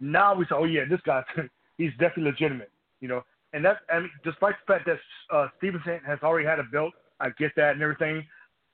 now 0.00 0.34
we 0.34 0.44
say, 0.44 0.54
oh 0.54 0.64
yeah, 0.64 0.82
this 0.88 1.00
guy, 1.04 1.22
he's 1.78 1.90
definitely 1.92 2.24
legitimate, 2.24 2.70
you 3.00 3.08
know. 3.08 3.24
And 3.54 3.64
that, 3.64 3.78
I 3.90 4.00
mean, 4.00 4.10
despite 4.24 4.54
the 4.66 4.72
fact 4.72 4.86
that 4.86 4.98
uh, 5.34 5.48
Stevenson 5.56 6.00
has 6.06 6.18
already 6.22 6.46
had 6.46 6.58
a 6.58 6.64
belt, 6.64 6.92
I 7.20 7.30
get 7.38 7.52
that 7.56 7.72
and 7.72 7.82
everything. 7.82 8.24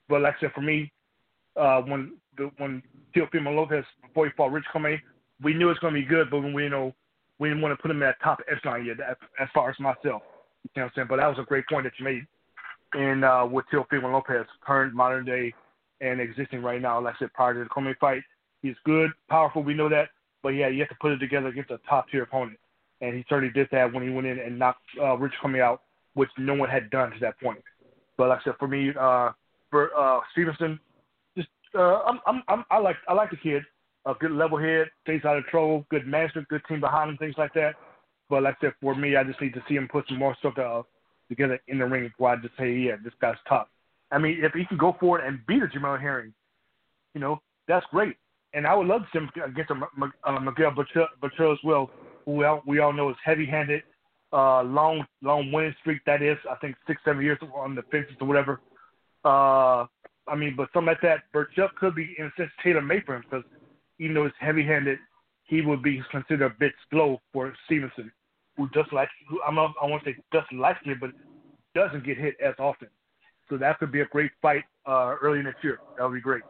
But 0.09 0.23
like 0.23 0.35
I 0.39 0.41
said, 0.41 0.53
for 0.55 0.61
me, 0.61 0.93
uh, 1.57 1.81
when 1.83 2.15
the, 2.37 2.51
when 2.59 2.83
Teofimo 3.15 3.55
Lopez 3.55 3.85
before 4.03 4.27
he 4.27 4.33
fought 4.37 4.53
Rich 4.53 4.65
Commey, 4.75 5.01
we 5.43 5.55
knew 5.55 5.67
it 5.67 5.73
was 5.73 5.79
going 5.79 5.95
to 5.95 6.01
be 6.01 6.07
good, 6.07 6.31
but 6.31 6.41
when 6.41 6.53
we 6.53 6.65
you 6.65 6.71
know 6.71 6.95
we 7.39 7.49
didn't 7.49 7.63
want 7.63 7.77
to 7.77 7.83
put 7.83 7.91
him 7.91 8.03
at 8.03 8.21
top 8.23 8.41
echelon 8.51 8.85
yet. 8.85 8.97
As 9.41 9.49
far 9.53 9.71
as 9.71 9.79
myself, 9.79 10.05
you 10.05 10.13
know 10.13 10.21
what 10.75 10.83
I'm 10.83 10.91
saying. 10.95 11.07
But 11.09 11.17
that 11.17 11.29
was 11.29 11.39
a 11.39 11.45
great 11.45 11.65
point 11.69 11.85
that 11.85 11.93
you 11.99 12.05
made. 12.05 12.27
And 12.95 13.25
uh, 13.25 13.47
with 13.51 13.65
Teofimo 13.73 14.13
Lopez, 14.13 14.47
current 14.61 14.95
modern 14.95 15.25
day 15.25 15.53
and 16.01 16.21
existing 16.21 16.63
right 16.63 16.81
now, 16.81 17.01
like 17.01 17.17
I 17.17 17.19
said, 17.21 17.33
prior 17.33 17.55
to 17.55 17.61
the 17.61 17.67
Commey 17.67 17.97
fight, 17.99 18.23
he's 18.63 18.77
good, 18.85 19.11
powerful. 19.29 19.63
We 19.63 19.75
know 19.75 19.89
that, 19.89 20.11
but 20.43 20.51
yeah, 20.51 20.69
you 20.69 20.81
have 20.81 20.89
to 20.91 20.97
put 21.01 21.13
it 21.13 21.19
together 21.19 21.49
against 21.49 21.71
a 21.71 21.79
top 21.89 22.09
tier 22.09 22.23
opponent, 22.23 22.59
and 23.01 23.15
he 23.17 23.25
certainly 23.29 23.53
did 23.53 23.69
that 23.73 23.93
when 23.93 24.03
he 24.03 24.11
went 24.11 24.27
in 24.27 24.39
and 24.39 24.59
knocked 24.59 24.83
uh, 25.01 25.17
Rich 25.17 25.35
Commey 25.43 25.61
out, 25.61 25.83
which 26.15 26.31
no 26.39 26.55
one 26.55 26.69
had 26.69 26.91
done 26.91 27.11
to 27.11 27.19
that 27.21 27.41
point. 27.41 27.59
But 28.17 28.29
like 28.29 28.41
I 28.41 28.45
said, 28.45 28.55
for 28.59 28.69
me, 28.69 28.91
uh, 28.99 29.31
for 29.71 29.91
uh, 29.97 30.21
Stevenson, 30.33 30.79
just 31.37 31.49
uh, 31.75 32.01
I'm, 32.07 32.21
I'm, 32.27 32.43
I'm, 32.49 32.65
I 32.71 32.79
like 32.79 32.97
I 33.09 33.13
like 33.13 33.31
the 33.31 33.37
kid. 33.37 33.63
A 34.07 34.15
good 34.21 34.33
level 34.33 34.59
head, 34.59 34.89
stays 35.03 35.25
out 35.25 35.39
of 35.39 35.45
trouble, 35.47 35.87
good 35.91 36.07
management, 36.07 36.47
good 36.49 36.61
team 36.69 36.79
behind 36.79 37.11
him, 37.11 37.17
things 37.17 37.35
like 37.39 37.55
that. 37.55 37.73
But 38.29 38.43
like 38.43 38.57
I 38.61 38.67
said, 38.67 38.75
for 38.81 38.95
me, 38.95 39.17
I 39.17 39.25
just 39.25 39.41
need 39.41 39.55
to 39.55 39.63
see 39.67 39.77
him 39.77 39.89
put 39.91 40.07
some 40.09 40.19
more 40.19 40.37
stuff 40.39 40.59
uh, 41.25 41.29
together 41.29 41.61
in 41.69 41.79
the 41.79 41.85
ring 41.87 42.05
before 42.05 42.31
I 42.31 42.37
just 42.37 42.57
say, 42.59 42.73
yeah, 42.73 42.97
this 43.03 43.13
guy's 43.21 43.37
tough. 43.49 43.69
I 44.11 44.19
mean, 44.19 44.39
if 44.43 44.53
he 44.53 44.65
can 44.67 44.79
go 44.79 44.97
forward 45.01 45.23
and 45.25 45.41
beat 45.47 45.63
a 45.63 45.67
Jamel 45.67 46.01
Herring, 46.01 46.33
you 47.15 47.21
know, 47.21 47.41
that's 47.69 47.87
great. 47.91 48.17
And 48.53 48.67
I 48.67 48.75
would 48.75 48.87
love 48.87 49.03
to 49.03 49.07
see 49.13 49.19
him 49.19 49.31
against 49.45 49.71
a 49.71 50.31
uh, 50.31 50.41
Miguel 50.41 50.73
Berchelt, 50.73 51.53
as 51.53 51.59
well, 51.65 51.91
who 52.25 52.33
we 52.33 52.45
all, 52.45 52.63
we 52.67 52.79
all 52.79 52.93
know 52.93 53.11
is 53.11 53.17
heavy-handed, 53.25 53.83
uh, 54.33 54.63
long, 54.63 55.05
long 55.23 55.51
winning 55.51 55.75
streak. 55.81 56.05
That 56.07 56.23
is, 56.23 56.39
I 56.51 56.55
think, 56.57 56.77
six, 56.87 57.01
seven 57.05 57.23
years 57.23 57.39
on 57.55 57.75
the 57.75 57.83
fences 57.91 58.17
or 58.21 58.29
whatever. 58.29 58.61
Uh, 59.25 59.87
I 60.27 60.37
mean, 60.37 60.55
but 60.57 60.69
something 60.73 60.87
like 60.87 61.01
that, 61.03 61.25
Berchelt 61.35 61.75
could 61.79 61.95
be 61.95 62.15
in 62.19 62.27
a 62.27 62.33
sense 62.37 62.51
tailor-made 62.63 63.05
for 63.05 63.17
him 63.17 63.25
because 63.29 63.45
even 63.99 64.15
though 64.15 64.25
he's 64.25 64.33
heavy-handed, 64.39 64.99
he 65.47 65.61
would 65.61 65.83
be 65.83 66.03
considered 66.11 66.47
a 66.47 66.55
bit 66.59 66.73
slow 66.91 67.21
for 67.33 67.53
Stevenson, 67.67 68.11
who 68.57 68.69
just 68.73 68.93
like 68.93 69.09
who 69.29 69.41
I'm 69.47 69.55
not, 69.55 69.73
I 69.83 69.87
won't 69.87 70.05
say 70.05 70.17
just 70.33 70.53
likes 70.53 70.81
it, 70.85 70.99
but 71.01 71.11
doesn't 71.75 72.05
get 72.05 72.19
hit 72.19 72.37
as 72.45 72.55
often. 72.59 72.89
So 73.49 73.59
that 73.59 73.79
could 73.79 73.93
be 73.93 74.01
a 74.01 74.07
great 74.07 74.31
fight 74.41 74.65
uh, 74.87 75.17
early 75.21 75.43
next 75.43 75.63
year. 75.63 75.81
That 75.99 76.05
would 76.05 76.15
be 76.15 76.21
great. 76.21 76.43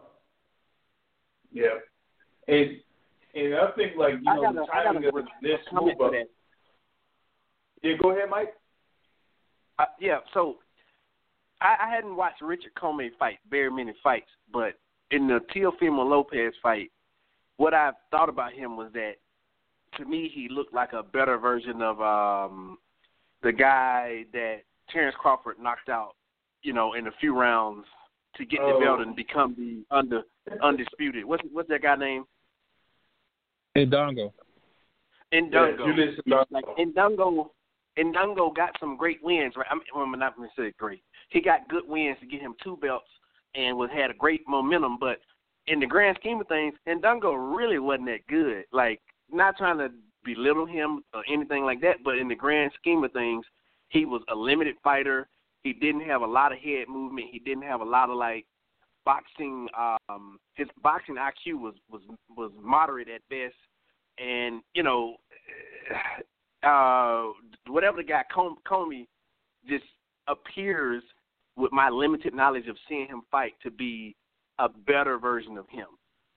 Yeah. 1.53 1.79
And 2.47 2.77
and 3.35 3.55
I 3.55 3.71
think 3.77 3.97
like 3.97 4.15
you 4.15 4.23
know 4.23 4.43
got 4.43 4.55
the 4.55 4.61
a- 4.61 4.65
I 4.65 4.85
got 4.85 4.93
timing 4.93 5.05
a 5.05 5.09
of 5.09 5.25
this 5.43 5.59
comment 5.71 5.99
move 5.99 6.07
up. 6.07 6.13
Yeah, 7.83 7.93
go 8.01 8.11
ahead, 8.11 8.31
Mike. 8.31 8.55
Uh, 9.79 9.85
yeah, 10.01 10.19
so 10.33 10.57
I, 11.61 11.77
I 11.85 11.95
hadn't 11.95 12.17
watched 12.17 12.41
Richard 12.41 12.73
Commey 12.75 13.11
fight 13.19 13.39
very 13.51 13.71
many 13.71 13.93
fights, 14.03 14.31
but 14.53 14.75
in 15.11 15.27
the 15.27 15.41
Teofimo 15.55 16.09
Lopez 16.09 16.55
fight, 16.63 16.91
what 17.57 17.75
I 17.75 17.91
thought 18.11 18.29
about 18.29 18.53
him 18.53 18.77
was 18.77 18.91
that 18.95 19.15
to 19.99 20.05
me 20.05 20.31
he 20.33 20.49
looked 20.49 20.75
like 20.75 20.93
a 20.93 21.03
better 21.03 21.39
version 21.39 21.83
of 21.83 22.01
um 22.01 22.79
the 23.43 23.53
guy 23.53 24.25
that 24.33 24.63
Terrence 24.91 25.17
Crawford 25.19 25.59
knocked 25.61 25.89
out, 25.89 26.15
you 26.63 26.73
know, 26.73 26.95
in 26.95 27.07
a 27.07 27.13
few 27.21 27.39
rounds 27.39 27.87
to 28.37 28.45
get 28.45 28.61
Oh. 28.61 28.79
the 28.79 28.85
belt 28.85 29.01
and 29.01 29.15
become 29.15 29.55
the 29.57 29.85
under 29.95 30.23
undisputed. 30.63 31.25
What's 31.25 31.43
what's 31.53 31.69
that 31.69 31.83
guy 31.83 31.97
name? 31.97 32.25
Indongo. 33.77 34.33
Indungo. 35.33 35.79
Yeah, 35.79 35.87
Julius 35.87 36.21
Indongo. 36.27 36.47
Like 36.51 36.65
Indongo, 36.79 37.51
Indongo 37.99 38.55
got 38.55 38.71
some 38.79 38.97
great 38.97 39.23
wins. 39.23 39.55
Right? 39.57 39.67
I 39.71 39.75
mean, 39.75 39.85
well, 39.95 40.05
I'm 40.05 40.19
not 40.19 40.37
going 40.37 40.49
to 40.49 40.63
say 40.63 40.73
great. 40.79 41.03
He 41.31 41.41
got 41.41 41.69
good 41.69 41.85
wins 41.87 42.17
to 42.21 42.27
get 42.27 42.41
him 42.41 42.55
two 42.63 42.77
belts 42.77 43.09
and 43.55 43.77
was 43.77 43.91
had 43.93 44.11
a 44.11 44.15
great 44.15 44.43
momentum. 44.47 44.99
But 45.01 45.19
in 45.67 45.81
the 45.81 45.87
grand 45.87 46.17
scheme 46.21 46.41
of 46.41 46.49
things, 46.49 46.75
Indongo 46.87 47.57
really 47.57 47.79
wasn't 47.79 48.07
that 48.07 48.27
good. 48.29 48.65
Like, 48.73 49.01
not 49.31 49.57
trying 49.57 49.79
to 49.79 49.89
belittle 50.25 50.67
him 50.67 51.03
or 51.13 51.23
anything 51.31 51.65
like 51.65 51.81
that, 51.83 51.97
but 52.05 52.19
in 52.19 52.29
the 52.29 52.35
grand 52.35 52.73
scheme 52.81 53.05
of 53.05 53.13
things, 53.13 53.45
he 53.89 54.05
was 54.05 54.23
a 54.31 54.35
limited 54.35 54.77
fighter. 54.83 55.29
He 55.63 55.73
didn't 55.73 56.03
have 56.03 56.23
a 56.23 56.27
lot 56.27 56.53
of 56.53 56.59
head 56.59 56.89
movement. 56.89 57.29
He 57.31 57.39
didn't 57.39 57.63
have 57.63 57.81
a 57.81 57.85
lot 57.85 58.11
of 58.11 58.17
like 58.17 58.47
boxing. 59.05 59.69
Um, 59.79 60.39
his 60.55 60.69
boxing 60.83 61.17
IQ 61.17 61.61
was 61.61 61.75
was 61.91 62.03
was 62.37 62.51
moderate 62.61 63.09
at 63.09 63.21
best, 63.31 63.55
and 64.19 64.63
you 64.75 64.83
know, 64.83 65.17
uh, 66.63 67.33
whatever 67.69 67.99
the 67.99 68.05
guy 68.05 68.23
Commey 68.35 69.07
just 69.69 69.85
appears 70.27 71.03
with 71.57 71.73
my 71.73 71.89
limited 71.89 72.35
knowledge 72.35 72.67
of 72.67 72.77
seeing 72.89 73.07
him 73.07 73.23
fight 73.31 73.55
to 73.63 73.71
be 73.71 74.17
a 74.59 74.69
better 74.69 75.19
version 75.19 75.57
of 75.57 75.69
him, 75.69 75.87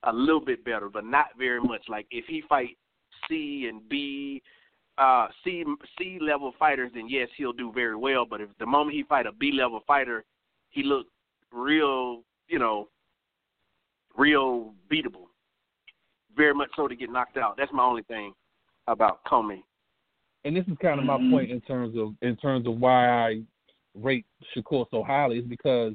a 0.04 0.14
little 0.14 0.44
bit 0.44 0.64
better, 0.64 0.90
but 0.90 1.06
not 1.06 1.28
very 1.38 1.62
much. 1.62 1.82
Like 1.88 2.08
if 2.12 2.26
he 2.26 2.44
fight 2.48 2.78
C 3.28 3.68
and 3.70 3.88
B, 3.90 4.42
uh, 4.98 5.28
C 5.44 5.64
C 5.98 6.18
level 6.22 6.54
fighters, 6.58 6.92
then 6.94 7.08
yes, 7.10 7.30
he'll 7.38 7.54
do 7.54 7.72
very 7.72 7.96
well. 7.96 8.26
But 8.26 8.42
if 8.42 8.50
the 8.60 8.66
moment 8.66 8.96
he 8.96 9.04
fight 9.04 9.26
a 9.26 9.32
B 9.32 9.52
level 9.52 9.82
fighter, 9.88 10.24
he 10.70 10.84
look 10.84 11.08
real, 11.52 12.22
you 12.48 12.60
know, 12.60 12.90
real 14.18 14.74
beatable. 14.92 15.28
Very 16.36 16.54
much 16.54 16.70
so 16.76 16.88
to 16.88 16.96
get 16.96 17.10
knocked 17.10 17.38
out. 17.38 17.58
That's 17.58 17.72
my 17.74 17.84
only 17.84 18.04
thing 18.04 18.34
about 18.88 19.24
Commey. 19.26 19.64
And 20.46 20.56
this 20.56 20.66
is 20.68 20.78
kind 20.82 21.00
of 21.00 21.06
my 21.06 21.18
mm-hmm. 21.18 21.32
point 21.32 21.52
in 21.52 21.62
terms 21.62 21.98
of 21.98 22.14
in 22.22 22.36
terms 22.38 22.68
of 22.68 22.78
why 22.78 23.10
I 23.10 23.42
rate 23.96 24.26
Shakur 24.56 24.86
so 24.92 25.04
highly 25.04 25.40
is 25.40 25.46
because 25.46 25.94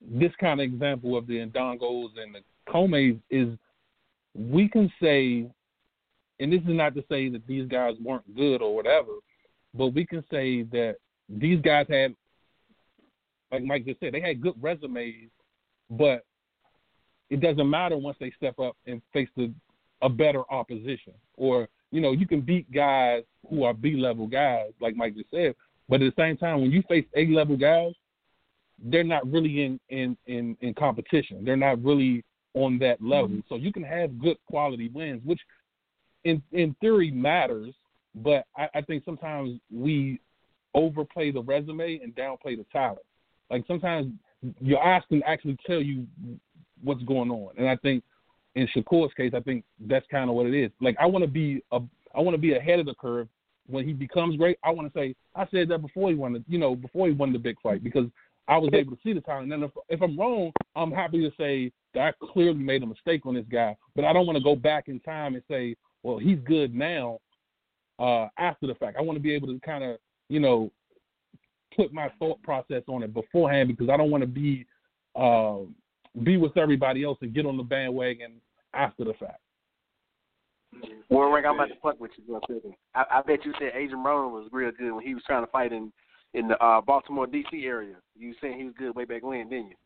this 0.00 0.32
kind 0.38 0.60
of 0.60 0.64
example 0.64 1.16
of 1.16 1.26
the 1.26 1.34
Indongos 1.34 2.10
and 2.16 2.34
the 2.34 2.40
Commeys 2.68 3.18
is 3.30 3.48
we 4.34 4.68
can 4.68 4.92
say, 5.00 5.46
and 6.40 6.52
this 6.52 6.60
is 6.60 6.68
not 6.68 6.94
to 6.94 7.04
say 7.08 7.28
that 7.28 7.46
these 7.46 7.68
guys 7.68 7.94
weren't 8.02 8.36
good 8.36 8.62
or 8.62 8.74
whatever, 8.74 9.12
but 9.74 9.88
we 9.88 10.04
can 10.04 10.24
say 10.30 10.62
that 10.62 10.96
these 11.28 11.60
guys 11.60 11.86
had, 11.88 12.14
like 13.52 13.64
Mike 13.64 13.84
just 13.84 14.00
said, 14.00 14.12
they 14.12 14.20
had 14.20 14.40
good 14.40 14.54
resumes, 14.60 15.30
but 15.90 16.24
it 17.30 17.40
doesn't 17.40 17.70
matter 17.70 17.96
once 17.96 18.16
they 18.20 18.32
step 18.36 18.58
up 18.58 18.76
and 18.86 19.00
face 19.12 19.28
the, 19.36 19.52
a 20.02 20.08
better 20.08 20.42
opposition. 20.50 21.12
Or, 21.36 21.68
you 21.90 22.00
know, 22.00 22.12
you 22.12 22.26
can 22.26 22.40
beat 22.40 22.70
guys 22.72 23.22
who 23.48 23.64
are 23.64 23.74
B 23.74 23.96
level 23.96 24.26
guys, 24.26 24.70
like 24.80 24.96
Mike 24.96 25.14
just 25.14 25.30
said, 25.30 25.54
but 25.88 26.02
at 26.02 26.14
the 26.14 26.22
same 26.22 26.36
time, 26.36 26.60
when 26.60 26.70
you 26.70 26.82
face 26.88 27.06
A 27.16 27.26
level 27.28 27.56
guys, 27.56 27.92
they're 28.82 29.04
not 29.04 29.30
really 29.30 29.62
in, 29.64 29.80
in 29.88 30.16
in 30.26 30.56
in 30.60 30.74
competition. 30.74 31.44
They're 31.44 31.56
not 31.56 31.82
really 31.82 32.24
on 32.54 32.78
that 32.78 33.02
level. 33.02 33.28
Mm-hmm. 33.28 33.48
So 33.48 33.56
you 33.56 33.72
can 33.72 33.82
have 33.82 34.18
good 34.18 34.36
quality 34.48 34.88
wins, 34.88 35.20
which 35.24 35.40
in 36.24 36.42
in 36.52 36.74
theory 36.80 37.10
matters, 37.10 37.74
but 38.14 38.46
I, 38.56 38.68
I 38.76 38.80
think 38.80 39.04
sometimes 39.04 39.60
we 39.72 40.20
overplay 40.74 41.30
the 41.30 41.42
resume 41.42 42.00
and 42.02 42.14
downplay 42.14 42.56
the 42.56 42.64
talent. 42.72 43.00
Like 43.50 43.64
sometimes 43.66 44.12
your 44.60 44.82
eyes 44.82 45.02
can 45.08 45.22
actually 45.24 45.56
tell 45.66 45.80
you 45.80 46.06
what's 46.82 47.02
going 47.04 47.30
on. 47.30 47.54
And 47.56 47.68
I 47.68 47.76
think 47.76 48.02
in 48.54 48.68
Shakur's 48.74 49.12
case, 49.14 49.32
I 49.34 49.40
think 49.40 49.64
that's 49.80 50.06
kind 50.10 50.28
of 50.30 50.36
what 50.36 50.46
it 50.46 50.54
is. 50.54 50.70
Like 50.80 50.96
I 51.00 51.06
want 51.06 51.24
to 51.24 51.30
be 51.30 51.62
a 51.72 51.80
I 52.14 52.20
want 52.20 52.34
to 52.34 52.40
be 52.40 52.54
ahead 52.54 52.78
of 52.78 52.86
the 52.86 52.94
curve 52.94 53.28
when 53.66 53.86
he 53.86 53.92
becomes 53.92 54.36
great. 54.36 54.58
I 54.62 54.70
want 54.70 54.92
to 54.92 54.98
say 54.98 55.14
I 55.34 55.46
said 55.50 55.68
that 55.68 55.82
before 55.82 56.10
he 56.10 56.14
won 56.14 56.32
the 56.34 56.44
you 56.48 56.58
know 56.58 56.74
before 56.76 57.08
he 57.08 57.14
won 57.14 57.32
the 57.32 57.38
big 57.38 57.56
fight 57.62 57.82
because 57.82 58.06
I 58.46 58.58
was 58.58 58.70
able 58.74 58.94
to 58.94 59.02
see 59.02 59.12
the 59.12 59.20
talent. 59.20 59.52
And 59.52 59.64
if, 59.64 59.70
if 59.88 60.02
I'm 60.02 60.18
wrong, 60.18 60.52
I'm 60.76 60.90
happy 60.90 61.20
to 61.20 61.30
say 61.36 61.72
that 61.94 62.00
I 62.02 62.26
clearly 62.32 62.58
made 62.58 62.82
a 62.82 62.86
mistake 62.86 63.24
on 63.24 63.34
this 63.34 63.46
guy. 63.50 63.76
But 63.96 64.04
I 64.04 64.12
don't 64.12 64.26
want 64.26 64.36
to 64.36 64.44
go 64.44 64.54
back 64.54 64.88
in 64.88 65.00
time 65.00 65.34
and 65.34 65.42
say, 65.48 65.76
well, 66.02 66.18
he's 66.18 66.38
good 66.44 66.74
now 66.74 67.18
uh, 67.98 68.26
after 68.38 68.66
the 68.66 68.74
fact. 68.74 68.96
I 68.98 69.02
want 69.02 69.16
to 69.16 69.22
be 69.22 69.34
able 69.34 69.48
to 69.48 69.58
kind 69.60 69.82
of, 69.82 69.96
you 70.28 70.40
know, 70.40 70.70
put 71.74 71.92
my 71.92 72.10
thought 72.18 72.42
process 72.42 72.82
on 72.88 73.02
it 73.02 73.14
beforehand 73.14 73.68
because 73.68 73.88
I 73.88 73.96
don't 73.96 74.10
want 74.10 74.22
to 74.22 74.28
be 74.28 74.66
uh, 75.16 75.58
be 76.22 76.36
with 76.36 76.56
everybody 76.56 77.04
else 77.04 77.18
and 77.22 77.34
get 77.34 77.46
on 77.46 77.56
the 77.56 77.62
bandwagon 77.62 78.40
after 78.72 79.04
the 79.04 79.14
fact. 79.14 79.40
Well, 81.08 81.28
I'm 81.28 81.44
about 81.44 81.66
to 81.66 81.74
fuck 81.82 82.00
with 82.00 82.10
you 82.16 82.40
I 82.94 83.22
bet 83.26 83.44
you 83.44 83.52
said 83.58 83.72
Adrian 83.74 84.04
Broner 84.04 84.30
was 84.30 84.48
real 84.52 84.72
good 84.76 84.92
when 84.92 85.04
he 85.04 85.14
was 85.14 85.22
trying 85.24 85.44
to 85.44 85.50
fight 85.50 85.72
in 85.72 85.92
in 86.34 86.48
the 86.48 86.62
uh, 86.62 86.80
Baltimore 86.80 87.26
D.C. 87.26 87.64
area. 87.64 87.94
You 88.16 88.34
saying 88.40 88.58
he 88.58 88.64
was 88.64 88.74
good 88.76 88.94
way 88.94 89.04
back 89.04 89.22
when, 89.22 89.48
didn't 89.48 89.68
you? 89.68 89.76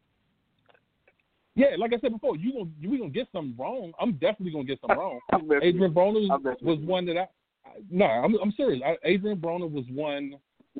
Yeah, 1.54 1.76
like 1.76 1.92
I 1.92 1.98
said 1.98 2.12
before, 2.12 2.36
you 2.36 2.52
gonna 2.52 2.70
we 2.88 2.98
gonna 2.98 3.10
get 3.10 3.26
something 3.32 3.54
wrong. 3.58 3.92
I'm 4.00 4.12
definitely 4.12 4.52
gonna 4.52 4.64
get 4.64 4.80
something 4.80 4.96
wrong. 4.96 5.18
Adrian 5.62 5.92
Broner 5.92 6.28
was, 6.62 6.78
one 6.80 7.04
that 7.06 7.16
I 7.16 7.26
no, 7.90 8.04
I'm 8.04 8.36
I'm 8.36 8.52
serious. 8.52 8.80
I, 8.86 8.96
Adrian 9.04 9.38
Broner 9.38 9.70
was 9.70 9.84
one 9.90 10.34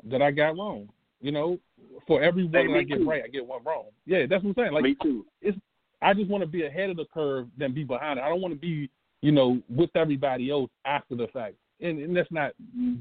that 0.05 0.21
I 0.21 0.31
got 0.31 0.57
wrong. 0.57 0.87
You 1.19 1.33
know, 1.33 1.59
for 2.07 2.23
every 2.23 2.45
one 2.45 2.53
hey, 2.53 2.67
that 2.67 2.79
I 2.79 2.83
get 2.83 3.05
right, 3.05 3.23
I 3.25 3.27
get 3.27 3.45
one 3.45 3.61
wrong. 3.65 3.87
Yeah, 4.05 4.25
that's 4.29 4.41
what 4.41 4.51
I'm 4.51 4.63
saying. 4.63 4.73
Like 4.73 4.83
me 4.83 4.95
too. 5.03 5.25
It's 5.41 5.57
I 6.01 6.13
just 6.13 6.29
want 6.29 6.43
to 6.43 6.47
be 6.47 6.65
ahead 6.65 6.89
of 6.89 6.95
the 6.95 7.05
curve 7.13 7.47
than 7.57 7.73
be 7.73 7.83
behind 7.83 8.17
it. 8.17 8.21
I 8.21 8.29
don't 8.29 8.39
want 8.39 8.53
to 8.53 8.59
be, 8.59 8.89
you 9.21 9.33
know, 9.33 9.61
with 9.67 9.89
everybody 9.95 10.49
else 10.49 10.69
after 10.85 11.13
the 11.13 11.27
fact 11.33 11.55
and, 11.81 11.99
and 11.99 12.15
that's 12.15 12.31
not 12.31 12.51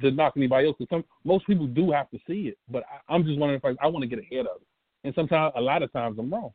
to 0.00 0.10
knock 0.10 0.34
anybody 0.36 0.66
else. 0.68 0.76
Some 0.90 1.04
most 1.24 1.46
people 1.46 1.66
do 1.66 1.90
have 1.90 2.10
to 2.10 2.18
see 2.26 2.48
it, 2.48 2.58
but 2.70 2.84
I, 2.84 3.14
I'm 3.14 3.24
just 3.24 3.38
wondering 3.38 3.60
if 3.62 3.64
I, 3.64 3.84
I 3.84 3.88
want 3.88 4.02
to 4.02 4.08
get 4.08 4.18
ahead 4.18 4.46
of 4.46 4.60
it. 4.60 4.66
And 5.04 5.14
sometimes, 5.14 5.52
a 5.56 5.60
lot 5.60 5.82
of 5.82 5.92
times, 5.92 6.18
I'm 6.18 6.32
wrong. 6.32 6.52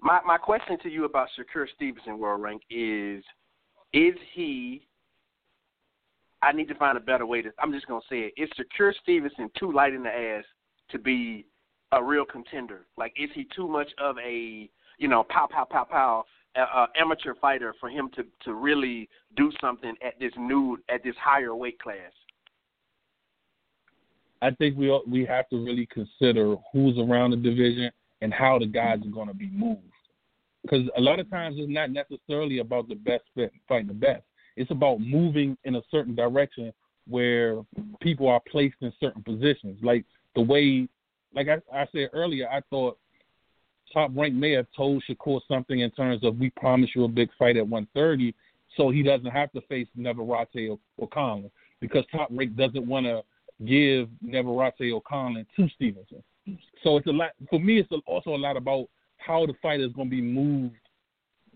My 0.00 0.20
my 0.26 0.38
question 0.38 0.78
to 0.82 0.88
you 0.88 1.04
about 1.04 1.28
Shakur 1.38 1.66
Stevenson 1.74 2.18
world 2.18 2.42
rank 2.42 2.62
is: 2.70 3.22
Is 3.92 4.14
he? 4.34 4.86
I 6.42 6.52
need 6.52 6.68
to 6.68 6.74
find 6.74 6.96
a 6.96 7.00
better 7.00 7.26
way 7.26 7.42
to. 7.42 7.50
I'm 7.58 7.72
just 7.72 7.86
gonna 7.86 8.00
say 8.08 8.30
it. 8.30 8.34
Is 8.36 8.48
Shakur 8.58 8.92
Stevenson 9.02 9.50
too 9.58 9.72
light 9.72 9.94
in 9.94 10.02
the 10.02 10.10
ass 10.10 10.44
to 10.90 10.98
be 10.98 11.46
a 11.92 12.02
real 12.02 12.24
contender? 12.24 12.86
Like, 12.96 13.12
is 13.16 13.30
he 13.34 13.46
too 13.54 13.68
much 13.68 13.88
of 13.98 14.16
a 14.18 14.70
you 14.98 15.08
know 15.08 15.24
pow 15.24 15.48
pow 15.50 15.64
pow 15.64 15.84
pow 15.84 16.24
uh, 16.56 16.86
amateur 16.98 17.34
fighter 17.40 17.74
for 17.80 17.88
him 17.88 18.10
to 18.16 18.24
to 18.44 18.54
really 18.54 19.08
do 19.36 19.52
something 19.60 19.94
at 20.04 20.18
this 20.18 20.32
new 20.36 20.78
at 20.88 21.02
this 21.02 21.14
higher 21.22 21.54
weight 21.54 21.80
class? 21.80 22.12
I 24.42 24.50
think 24.52 24.76
we 24.76 25.00
we 25.08 25.24
have 25.26 25.48
to 25.50 25.64
really 25.64 25.86
consider 25.86 26.56
who's 26.72 26.98
around 26.98 27.30
the 27.30 27.36
division 27.36 27.90
and 28.22 28.32
how 28.32 28.58
the 28.58 28.66
guys 28.66 28.98
are 29.04 29.10
going 29.10 29.28
to 29.28 29.34
be 29.34 29.48
moved. 29.48 29.82
Because 30.62 30.88
a 30.96 31.00
lot 31.00 31.20
of 31.20 31.30
times 31.30 31.56
it's 31.58 31.70
not 31.70 31.90
necessarily 31.90 32.58
about 32.58 32.88
the 32.88 32.96
best 32.96 33.24
fit 33.34 33.52
fighting 33.68 33.88
the 33.88 33.94
best. 33.94 34.24
It's 34.56 34.70
about 34.70 35.00
moving 35.00 35.56
in 35.64 35.76
a 35.76 35.82
certain 35.90 36.14
direction 36.14 36.72
where 37.08 37.62
people 38.00 38.28
are 38.28 38.40
placed 38.50 38.76
in 38.80 38.92
certain 38.98 39.22
positions. 39.22 39.78
Like 39.82 40.04
the 40.34 40.42
way, 40.42 40.88
like 41.34 41.46
I, 41.48 41.58
I 41.72 41.86
said 41.92 42.08
earlier, 42.12 42.48
I 42.48 42.60
thought 42.68 42.98
Top 43.92 44.10
Rank 44.14 44.34
may 44.34 44.52
have 44.52 44.66
told 44.76 45.02
Shakur 45.08 45.40
something 45.48 45.80
in 45.80 45.90
terms 45.90 46.24
of 46.24 46.38
we 46.38 46.50
promise 46.50 46.90
you 46.94 47.04
a 47.04 47.08
big 47.08 47.30
fight 47.38 47.56
at 47.56 47.66
130, 47.66 48.34
so 48.76 48.90
he 48.90 49.02
doesn't 49.02 49.30
have 49.30 49.52
to 49.52 49.60
face 49.62 49.88
Navarrete 49.96 50.68
or, 50.70 50.78
or 50.98 51.40
because 51.80 52.04
Top 52.12 52.28
Rank 52.30 52.56
doesn't 52.56 52.86
want 52.86 53.06
to 53.06 53.22
give 53.64 54.08
Navarrete 54.20 54.92
or 54.92 55.02
Conlan 55.02 55.46
to 55.56 55.68
Stevenson. 55.74 56.22
So 56.82 56.96
it's 56.96 57.06
a 57.06 57.10
lot 57.10 57.30
for 57.50 57.58
me. 57.58 57.80
It's 57.80 57.88
also 58.06 58.30
a 58.30 58.36
lot 58.36 58.56
about 58.56 58.86
how 59.18 59.46
the 59.46 59.54
fight 59.62 59.80
is 59.80 59.92
going 59.92 60.08
to 60.08 60.16
be 60.16 60.22
moved 60.22 60.76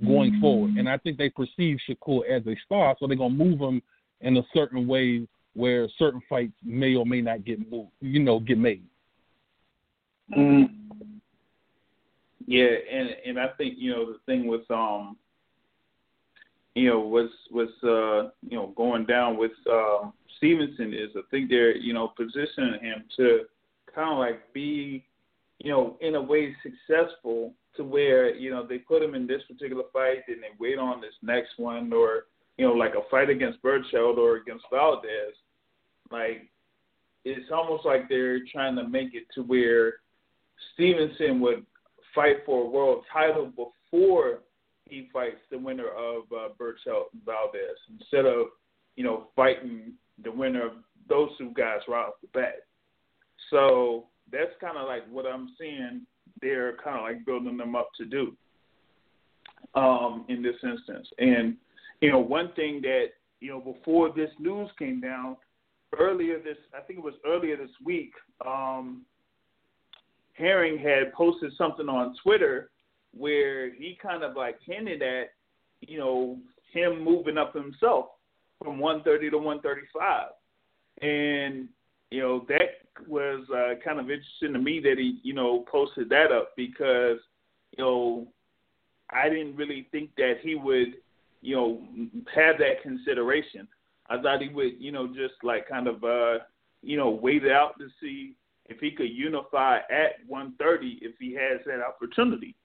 going 0.05 0.33
mm-hmm. 0.33 0.41
forward, 0.41 0.71
and 0.77 0.89
I 0.89 0.97
think 0.97 1.19
they 1.19 1.29
perceive 1.29 1.79
Shakur 1.89 2.23
as 2.29 2.47
a 2.47 2.57
star, 2.65 2.97
so 2.99 3.07
they're 3.07 3.17
going 3.17 3.37
to 3.37 3.45
move 3.45 3.61
him 3.61 3.83
in 4.23 4.37
a 4.37 4.43
certain 4.55 4.87
way 4.87 5.27
where 5.55 5.89
certain 5.99 6.23
fights 6.29 6.53
may 6.65 6.95
or 6.95 7.05
may 7.05 7.21
not 7.21 7.45
get 7.45 7.71
moved, 7.71 7.91
you 8.01 8.21
know, 8.21 8.41
get 8.41 8.57
made. 8.57 8.83
Mm. 10.37 10.71
Yeah, 12.51 12.67
and 12.93 13.11
and 13.25 13.39
I 13.39 13.47
think 13.57 13.75
you 13.79 13.93
know 13.93 14.07
the 14.07 14.19
thing 14.27 14.49
with 14.49 14.69
um, 14.73 15.17
you 16.75 16.91
know, 16.91 16.99
what's 16.99 17.33
what's 17.53 17.71
uh, 17.85 18.31
you 18.43 18.57
know 18.57 18.73
going 18.77 19.07
down 19.07 19.39
with 19.39 19.53
um, 19.71 20.13
Stevenson 20.37 20.93
is 20.93 21.11
I 21.15 21.21
think 21.31 21.49
they're 21.49 21.77
you 21.77 21.93
know 21.93 22.09
positioning 22.09 22.81
him 22.81 23.05
to 23.19 23.43
kind 23.95 24.11
of 24.11 24.19
like 24.19 24.53
be 24.53 25.05
you 25.61 25.71
know 25.71 25.97
in 26.01 26.17
a 26.17 26.21
way 26.21 26.57
successful 26.65 27.55
to 27.77 27.85
where 27.85 28.35
you 28.35 28.51
know 28.51 28.67
they 28.67 28.79
put 28.79 29.01
him 29.01 29.15
in 29.15 29.29
this 29.29 29.43
particular 29.47 29.85
fight 29.93 30.25
and 30.27 30.43
they 30.43 30.51
wait 30.59 30.77
on 30.77 31.01
this 31.01 31.15
next 31.23 31.51
one 31.57 31.93
or 31.93 32.25
you 32.59 32.67
know 32.67 32.73
like 32.73 32.95
a 32.97 33.09
fight 33.13 33.31
against 33.31 33.63
Berchelt 33.63 34.19
or 34.19 34.39
against 34.39 34.65
Valdez, 34.73 35.37
like 36.11 36.51
it's 37.25 37.53
almost 37.53 37.87
like 37.87 38.09
they're 38.09 38.41
trying 38.51 38.75
to 38.75 38.89
make 38.89 39.15
it 39.15 39.27
to 39.37 39.45
where 39.45 39.95
Stevenson 40.75 41.39
would 41.41 41.65
fight 42.15 42.37
for 42.47 42.65
a 42.65 42.69
world 42.69 43.05
title 43.13 43.47
before 43.57 44.41
he 44.89 45.09
fights 45.13 45.41
the 45.51 45.59
winner 45.59 45.89
of 45.89 46.23
uh, 46.33 46.49
Berchelt 46.59 47.13
and 47.13 47.25
Valdez 47.25 47.77
instead 47.99 48.27
of 48.27 48.47
you 48.97 49.05
know 49.05 49.29
fighting 49.37 49.93
the 50.23 50.31
winner 50.33 50.67
of 50.67 50.73
those 51.09 51.31
two 51.39 51.53
guys 51.57 51.79
right 51.89 52.07
off 52.07 52.15
the 52.23 52.29
bat. 52.33 52.57
So 53.51 54.07
that's 54.33 54.53
kind 54.61 54.77
of 54.77 54.87
like 54.87 55.03
what 55.11 55.27
I'm 55.27 55.55
seeing. 55.59 56.03
They're 56.41 56.77
kind 56.83 56.97
of 56.97 57.03
like 57.03 57.25
building 57.27 57.57
them 57.57 57.75
up 57.75 57.89
to 57.99 58.05
do. 58.05 58.37
um, 59.75 60.25
in 60.29 60.43
this 60.43 60.57
instance. 60.63 61.09
And 61.19 61.57
you 62.01 62.11
know, 62.11 62.19
one 62.19 62.53
thing 62.55 62.81
that 62.83 63.07
you 63.41 63.51
know 63.51 63.61
before 63.61 64.11
this 64.15 64.31
news 64.39 64.71
came 64.79 65.01
down 65.01 65.37
earlier 65.99 66.39
this, 66.39 66.57
I 66.77 66.81
think 66.81 66.99
it 67.01 67.05
was 67.05 67.15
earlier 67.27 67.57
this 67.57 67.71
week. 67.85 68.13
Um, 68.47 69.03
Herring 70.41 70.79
had 70.79 71.13
posted 71.13 71.53
something 71.57 71.89
on 71.89 72.17
Twitter 72.23 72.71
where 73.17 73.73
he 73.73 73.99
kind 74.03 74.25
of 74.25 74.37
like 74.37 74.59
hinted 74.67 75.03
at, 75.03 75.33
you 75.81 75.99
know, 75.99 76.39
him 76.73 77.05
moving 77.05 77.39
up 77.39 77.55
himself 77.55 78.07
from 78.63 78.79
130 78.79 79.31
to 79.31 79.37
135, 79.37 80.29
and 81.03 81.69
you 82.11 82.21
know 82.21 82.45
that 82.49 82.81
was 83.09 83.47
uh, 83.51 83.75
kind 83.85 83.99
of 83.99 84.11
interesting 84.11 84.53
to 84.53 84.59
me 84.59 84.81
that 84.81 84.97
he, 84.99 85.21
you 85.23 85.33
know, 85.33 85.65
posted 85.71 86.09
that 86.11 86.31
up 86.33 86.51
because, 86.57 87.19
you 87.77 87.85
know, 87.85 88.27
I 89.11 89.29
didn't 89.29 89.57
really 89.57 89.89
think 89.91 90.11
that 90.17 90.35
he 90.43 90.55
would, 90.55 90.95
you 91.41 91.57
know, 91.57 91.81
have 92.35 92.59
that 92.59 92.83
consideration. 92.83 93.67
I 94.09 94.21
thought 94.21 94.43
he 94.43 94.49
would, 94.49 94.73
you 94.79 94.93
know, 94.93 95.07
just 95.07 95.35
like 95.43 95.69
kind 95.69 95.87
of, 95.89 96.05
uh, 96.05 96.45
you 96.83 96.97
know, 96.97 97.11
wait 97.11 97.45
it 97.45 97.53
out 97.53 97.79
to 97.79 97.89
see 98.01 98.37
if 98.71 98.81
he 98.81 98.91
could 98.91 99.11
unify 99.11 99.79
at 99.79 100.27
130 100.27 100.99
if 101.03 101.15
he 101.19 101.35
has 101.35 101.61
that 101.67 101.85
opportunity. 101.87 102.57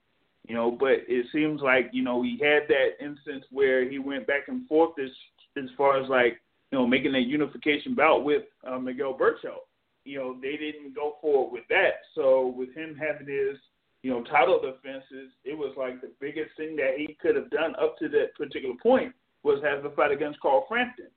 You 0.47 0.55
know, 0.55 0.71
but 0.71 1.03
it 1.07 1.25
seems 1.33 1.61
like 1.61 1.89
you 1.91 2.03
know 2.03 2.21
he 2.21 2.39
had 2.41 2.63
that 2.69 3.03
instance 3.03 3.45
where 3.51 3.89
he 3.89 3.99
went 3.99 4.27
back 4.27 4.47
and 4.47 4.67
forth 4.67 4.91
as 5.03 5.09
as 5.57 5.69
far 5.75 6.01
as 6.01 6.07
like 6.07 6.39
you 6.71 6.77
know 6.77 6.85
making 6.87 7.13
that 7.13 7.21
unification 7.21 7.95
bout 7.95 8.23
with 8.23 8.43
uh, 8.65 8.77
Miguel 8.77 9.17
Berchelt 9.17 9.65
you 10.05 10.19
know, 10.19 10.37
they 10.39 10.55
didn't 10.55 10.95
go 10.95 11.15
forward 11.19 11.51
with 11.51 11.63
that. 11.69 12.05
So 12.13 12.53
with 12.55 12.73
him 12.75 12.95
having 12.95 13.27
his, 13.27 13.57
you 14.03 14.11
know, 14.11 14.23
title 14.23 14.61
defenses, 14.61 15.33
it 15.43 15.57
was 15.57 15.73
like 15.77 15.99
the 15.99 16.11
biggest 16.21 16.55
thing 16.55 16.75
that 16.77 16.93
he 16.97 17.17
could 17.19 17.35
have 17.35 17.49
done 17.49 17.73
up 17.81 17.97
to 17.97 18.07
that 18.09 18.35
particular 18.37 18.75
point 18.81 19.13
was 19.43 19.61
have 19.63 19.83
a 19.83 19.89
fight 19.95 20.11
against 20.11 20.39
Carl 20.39 20.65
Frampton. 20.67 21.07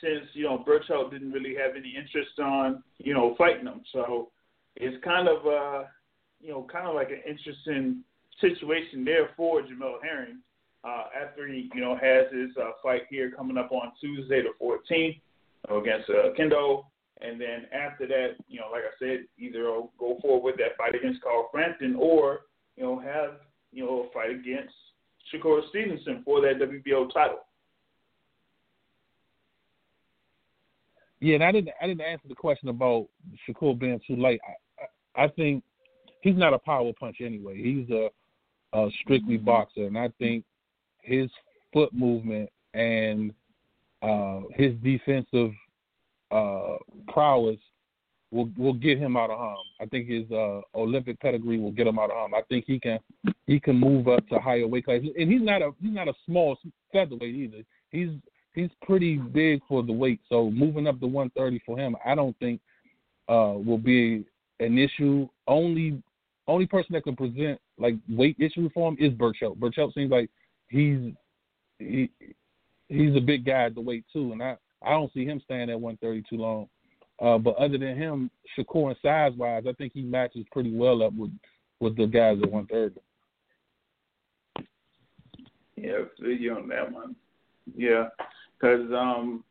Since, 0.00 0.30
you 0.34 0.44
know, 0.44 0.64
Berchelt 0.66 1.10
didn't 1.10 1.32
really 1.32 1.54
have 1.54 1.76
any 1.76 1.94
interest 1.96 2.38
on, 2.38 2.82
you 2.98 3.14
know, 3.14 3.34
fighting 3.36 3.66
him. 3.66 3.82
So 3.92 4.30
it's 4.76 5.02
kind 5.04 5.28
of 5.28 5.46
uh 5.46 5.84
you 6.40 6.52
know, 6.52 6.66
kind 6.72 6.86
of 6.86 6.94
like 6.94 7.10
an 7.10 7.20
interesting 7.28 8.02
situation 8.40 9.04
there 9.04 9.30
for 9.36 9.60
Jamel 9.60 10.02
Herring. 10.02 10.38
Uh, 10.82 11.04
after 11.22 11.46
he, 11.46 11.68
you 11.74 11.80
know, 11.82 11.94
has 11.94 12.24
his 12.32 12.48
uh, 12.56 12.70
fight 12.82 13.02
here 13.10 13.30
coming 13.30 13.58
up 13.58 13.70
on 13.70 13.92
Tuesday 14.00 14.40
the 14.40 14.48
14th 14.64 15.20
against 15.68 16.08
uh, 16.08 16.30
Oquendo 16.30 16.84
and 17.22 17.40
then 17.40 17.66
after 17.72 18.06
that, 18.06 18.36
you 18.48 18.60
know, 18.60 18.68
like 18.72 18.82
I 18.82 18.96
said, 18.98 19.26
either 19.38 19.64
go 19.98 20.18
forward 20.22 20.42
with 20.42 20.56
that 20.56 20.76
fight 20.78 20.94
against 20.94 21.22
Carl 21.22 21.48
Frampton 21.52 21.96
or, 21.98 22.40
you 22.76 22.84
know, 22.84 22.98
have, 22.98 23.34
you 23.72 23.84
know, 23.84 24.08
a 24.08 24.12
fight 24.12 24.30
against 24.30 24.74
Shakur 25.32 25.60
Stevenson 25.68 26.22
for 26.24 26.40
that 26.40 26.58
WBO 26.58 27.12
title. 27.12 27.40
Yeah, 31.20 31.34
and 31.34 31.44
I 31.44 31.52
didn't 31.52 31.70
I 31.80 31.86
didn't 31.86 32.00
answer 32.00 32.28
the 32.28 32.34
question 32.34 32.68
about 32.68 33.06
Shakur 33.46 33.78
being 33.78 34.00
too 34.06 34.16
late. 34.16 34.40
I, 34.46 35.20
I, 35.20 35.24
I 35.24 35.28
think 35.28 35.62
he's 36.22 36.36
not 36.36 36.54
a 36.54 36.58
power 36.58 36.92
punch 36.98 37.16
anyway. 37.20 37.62
He's 37.62 37.88
a, 37.90 38.08
a 38.72 38.90
strictly 39.02 39.36
mm-hmm. 39.36 39.44
boxer, 39.44 39.86
and 39.86 39.98
I 39.98 40.08
think 40.18 40.44
his 41.02 41.30
foot 41.72 41.92
movement 41.92 42.48
and 42.74 43.32
uh, 44.02 44.40
his 44.54 44.72
defensive 44.82 45.52
uh, 46.30 46.76
prowess 47.08 47.58
will 48.30 48.50
will 48.56 48.72
get 48.72 48.98
him 48.98 49.16
out 49.16 49.30
of 49.30 49.38
harm. 49.38 49.64
I 49.80 49.86
think 49.86 50.08
his 50.08 50.30
uh, 50.30 50.60
Olympic 50.74 51.20
pedigree 51.20 51.58
will 51.58 51.72
get 51.72 51.86
him 51.86 51.98
out 51.98 52.10
of 52.10 52.16
harm. 52.16 52.34
I 52.34 52.42
think 52.48 52.64
he 52.66 52.78
can 52.78 52.98
he 53.46 53.60
can 53.60 53.76
move 53.76 54.08
up 54.08 54.26
to 54.28 54.38
higher 54.38 54.66
weight 54.66 54.84
classes, 54.84 55.10
and 55.18 55.30
he's 55.30 55.42
not 55.42 55.62
a 55.62 55.72
he's 55.82 55.94
not 55.94 56.08
a 56.08 56.14
small 56.24 56.56
featherweight 56.92 57.34
either. 57.34 57.62
He's 57.90 58.10
he's 58.54 58.70
pretty 58.82 59.16
big 59.16 59.60
for 59.68 59.82
the 59.82 59.92
weight, 59.92 60.20
so 60.28 60.50
moving 60.50 60.86
up 60.86 61.00
to 61.00 61.06
130 61.06 61.62
for 61.64 61.78
him, 61.78 61.96
I 62.04 62.14
don't 62.14 62.36
think 62.38 62.60
uh, 63.28 63.54
will 63.64 63.78
be 63.78 64.24
an 64.58 64.78
issue. 64.78 65.28
Only 65.46 66.02
only 66.48 66.66
person 66.66 66.94
that 66.94 67.04
can 67.04 67.16
present 67.16 67.60
like 67.78 67.94
weight 68.08 68.36
issue 68.38 68.68
for 68.74 68.88
him 68.88 68.96
is 68.98 69.12
Berchelt. 69.12 69.58
Berchelt 69.58 69.94
seems 69.94 70.10
like 70.10 70.30
he's 70.68 71.12
he, 71.78 72.10
he's 72.88 73.16
a 73.16 73.20
big 73.20 73.44
guy 73.44 73.64
at 73.64 73.74
the 73.74 73.80
weight 73.80 74.04
too, 74.12 74.32
and 74.32 74.42
I 74.42 74.56
I 74.82 74.90
don't 74.90 75.12
see 75.12 75.24
him 75.24 75.40
staying 75.44 75.70
at 75.70 75.80
130 75.80 76.24
too 76.28 76.40
long. 76.40 76.68
Uh, 77.20 77.36
but 77.36 77.54
other 77.56 77.76
than 77.76 77.96
him, 77.96 78.30
Shakur 78.58 78.88
and 78.88 78.96
size 79.02 79.32
wise, 79.36 79.64
I 79.68 79.72
think 79.74 79.92
he 79.92 80.02
matches 80.02 80.44
pretty 80.52 80.74
well 80.74 81.02
up 81.02 81.12
with 81.14 81.30
with 81.78 81.96
the 81.96 82.06
guys 82.06 82.38
at 82.42 82.50
130. 82.50 83.00
Yeah, 85.76 86.04
you 86.18 86.54
on 86.54 86.68
that 86.68 86.92
one. 86.92 87.16
Yeah, 87.76 88.08
because 88.60 88.90
um, 88.92 89.44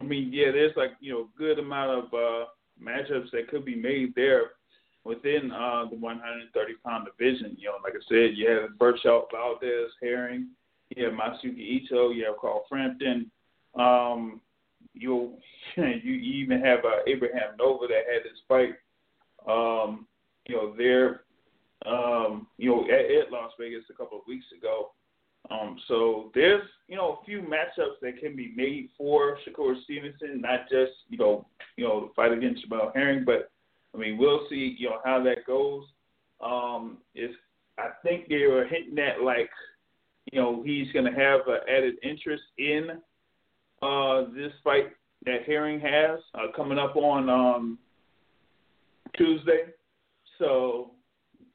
I 0.00 0.04
mean, 0.04 0.30
yeah, 0.32 0.50
there's 0.52 0.76
like 0.76 0.92
you 1.00 1.12
know 1.12 1.28
good 1.36 1.58
amount 1.58 1.90
of 1.90 2.14
uh, 2.14 2.44
matchups 2.82 3.30
that 3.32 3.48
could 3.48 3.64
be 3.64 3.76
made 3.76 4.14
there 4.14 4.52
within 5.04 5.50
uh, 5.50 5.86
the 5.90 5.96
130 5.96 6.74
pound 6.84 7.06
division. 7.06 7.56
You 7.58 7.68
know, 7.68 7.74
like 7.82 7.94
I 7.94 8.04
said, 8.08 8.36
you 8.36 8.48
have 8.48 8.70
Berchelt, 8.78 9.26
Valdez, 9.32 9.90
Herring, 10.00 10.48
you 10.90 11.04
have 11.04 11.14
Masayuki 11.14 11.58
Ito, 11.58 12.10
you 12.10 12.24
have 12.26 12.38
Carl 12.40 12.64
Frampton. 12.68 13.30
Um, 13.78 14.40
you 14.94 15.34
you 15.76 16.14
even 16.14 16.60
have 16.60 16.80
uh, 16.84 17.02
Abraham 17.06 17.56
Nova 17.58 17.86
that 17.86 18.04
had 18.12 18.22
this 18.24 18.38
fight. 18.48 18.74
Um, 19.48 20.06
you 20.46 20.56
know, 20.56 20.74
there, 20.76 21.22
um, 21.86 22.46
you 22.58 22.70
know, 22.70 22.84
at, 22.84 23.26
at 23.26 23.32
Las 23.32 23.52
Vegas 23.58 23.84
a 23.90 23.94
couple 23.94 24.18
of 24.18 24.26
weeks 24.26 24.46
ago. 24.56 24.92
Um, 25.50 25.76
so 25.88 26.30
there's, 26.34 26.62
you 26.88 26.96
know, 26.96 27.18
a 27.20 27.24
few 27.24 27.40
matchups 27.40 28.00
that 28.00 28.20
can 28.20 28.36
be 28.36 28.52
made 28.56 28.90
for 28.96 29.38
Shakur 29.46 29.74
Stevenson, 29.84 30.40
not 30.40 30.68
just, 30.70 30.92
you 31.08 31.18
know, 31.18 31.46
you 31.76 31.84
know, 31.84 32.00
the 32.00 32.14
fight 32.14 32.32
against 32.32 32.68
Jamel 32.68 32.94
Herring, 32.94 33.24
but 33.24 33.50
I 33.94 33.98
mean, 33.98 34.18
we'll 34.18 34.46
see, 34.48 34.76
you 34.78 34.90
know, 34.90 34.98
how 35.04 35.22
that 35.24 35.46
goes. 35.46 35.84
Um, 36.40 36.98
it's, 37.14 37.34
I 37.78 37.88
think 38.02 38.28
they 38.28 38.46
were 38.46 38.66
hinting 38.66 38.98
at 38.98 39.22
like, 39.22 39.50
you 40.32 40.40
know, 40.40 40.62
he's 40.64 40.90
going 40.92 41.04
to 41.04 41.18
have 41.18 41.40
an 41.48 41.60
added 41.68 41.94
interest 42.02 42.44
in 42.58 42.90
uh, 43.82 44.24
this 44.34 44.52
fight 44.62 44.90
that 45.24 45.44
Herring 45.46 45.80
has 45.80 46.20
uh, 46.34 46.52
coming 46.54 46.78
up 46.78 46.96
on 46.96 47.28
um, 47.28 47.78
Tuesday. 49.16 49.64
So, 50.38 50.92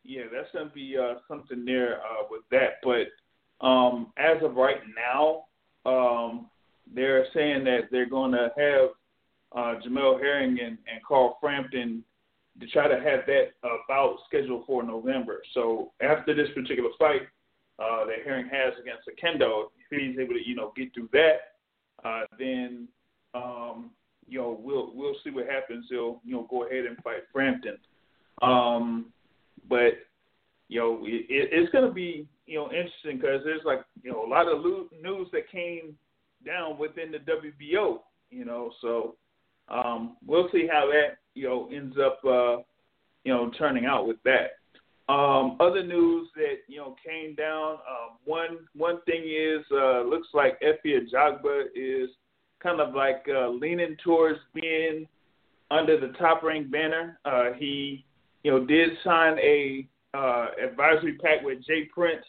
yeah, 0.04 0.24
that's 0.34 0.52
going 0.54 0.68
to 0.68 0.74
be 0.74 0.96
uh, 0.98 1.16
something 1.28 1.66
there 1.66 1.98
uh, 1.98 2.26
with 2.30 2.44
that. 2.52 2.76
But 2.84 3.08
um, 3.62 4.14
as 4.18 4.42
of 4.44 4.56
right 4.56 4.82
now, 4.96 5.46
um, 5.86 6.50
they're 6.94 7.26
saying 7.34 7.64
that 7.66 7.90
they're 7.92 8.10
going 8.10 8.32
to 8.32 8.52
have 8.58 8.90
uh, 9.56 9.80
Jamel 9.82 10.20
Herring 10.20 10.60
and, 10.60 10.78
and 10.92 11.04
Carl 11.08 11.38
Frampton 11.42 12.04
to 12.60 12.68
try 12.68 12.88
to 12.88 12.96
have 12.96 13.26
that 13.28 13.52
uh, 13.64 13.78
bout 13.88 14.18
scheduled 14.28 14.66
for 14.66 14.84
November. 14.84 15.42
So 15.54 15.92
after 16.02 16.34
this 16.34 16.50
particular 16.56 16.90
fight 16.98 17.22
uh, 17.80 18.06
that 18.06 18.26
Herring 18.26 18.50
has 18.52 18.74
against 18.82 19.08
Oquendo, 19.08 19.66
if 19.78 20.00
he's 20.00 20.20
able 20.20 20.34
to, 20.34 20.48
you 20.48 20.56
know, 20.56 20.74
get 20.76 20.94
through 20.94 21.10
that, 21.14 21.38
uh, 22.04 22.24
then 22.38 22.88
um, 23.34 23.92
you 24.28 24.40
know 24.40 24.60
we'll 24.62 24.92
we'll 24.94 25.16
see 25.24 25.30
what 25.30 25.48
happens. 25.48 25.86
He'll 25.90 26.22
you 26.24 26.34
know 26.34 26.48
go 26.50 26.66
ahead 26.66 26.86
and 26.86 26.98
fight 27.04 27.24
Frampton, 27.32 27.78
um, 28.42 29.08
but 29.68 29.94
you 30.70 30.80
know 30.80 31.00
it, 31.04 31.26
it's 31.30 31.72
going 31.72 31.88
to 31.88 31.94
be 31.94 32.28
you 32.46 32.58
know 32.58 32.66
interesting 32.66 33.18
because 33.18 33.42
there's 33.44 33.62
like 33.66 33.82
you 34.04 34.12
know 34.12 34.26
a 34.26 34.30
lot 34.30 34.48
of 34.48 34.64
news 34.64 35.28
that 35.32 35.50
came 35.52 35.96
down 36.46 36.78
within 36.78 37.12
the 37.12 37.20
WBO. 37.20 38.00
You 38.30 38.46
know, 38.46 38.72
so 38.82 39.16
um, 39.70 40.18
we'll 40.26 40.50
see 40.52 40.68
how 40.72 40.90
that 40.92 41.18
you 41.34 41.48
know 41.48 41.70
ends 41.72 41.96
up 42.04 42.20
uh, 42.26 42.58
you 43.24 43.34
know 43.34 43.52
turning 43.58 43.86
out 43.86 44.08
with 44.08 44.18
that. 44.24 44.52
Um, 45.10 45.56
other 45.62 45.84
news 45.84 46.28
that 46.36 46.58
you 46.68 46.78
know 46.78 46.96
came 47.06 47.36
down. 47.36 47.74
Um, 47.74 48.18
one 48.26 48.60
one 48.76 49.02
thing 49.04 49.24
is 49.24 49.66
uh, 49.72 50.02
looks 50.02 50.28
like 50.34 50.60
Efe 50.62 50.86
Ajagba 50.86 51.66
is 51.76 52.10
kind 52.62 52.82
of 52.82 52.94
like 52.94 53.26
uh, 53.34 53.50
leaning 53.50 53.96
towards 54.04 54.40
being 54.54 55.08
under 55.72 56.00
the 56.00 56.14
top 56.18 56.44
rank 56.44 56.70
banner. 56.72 57.20
Uh, 57.24 57.54
he 57.58 58.06
you 58.44 58.52
know 58.52 58.66
did 58.66 58.90
sign 59.04 59.38
a 59.40 59.88
uh, 60.18 60.48
advisory 60.64 61.18
pack 61.18 61.44
with 61.44 61.66
Jay 61.66 61.86
Prince. 61.94 62.26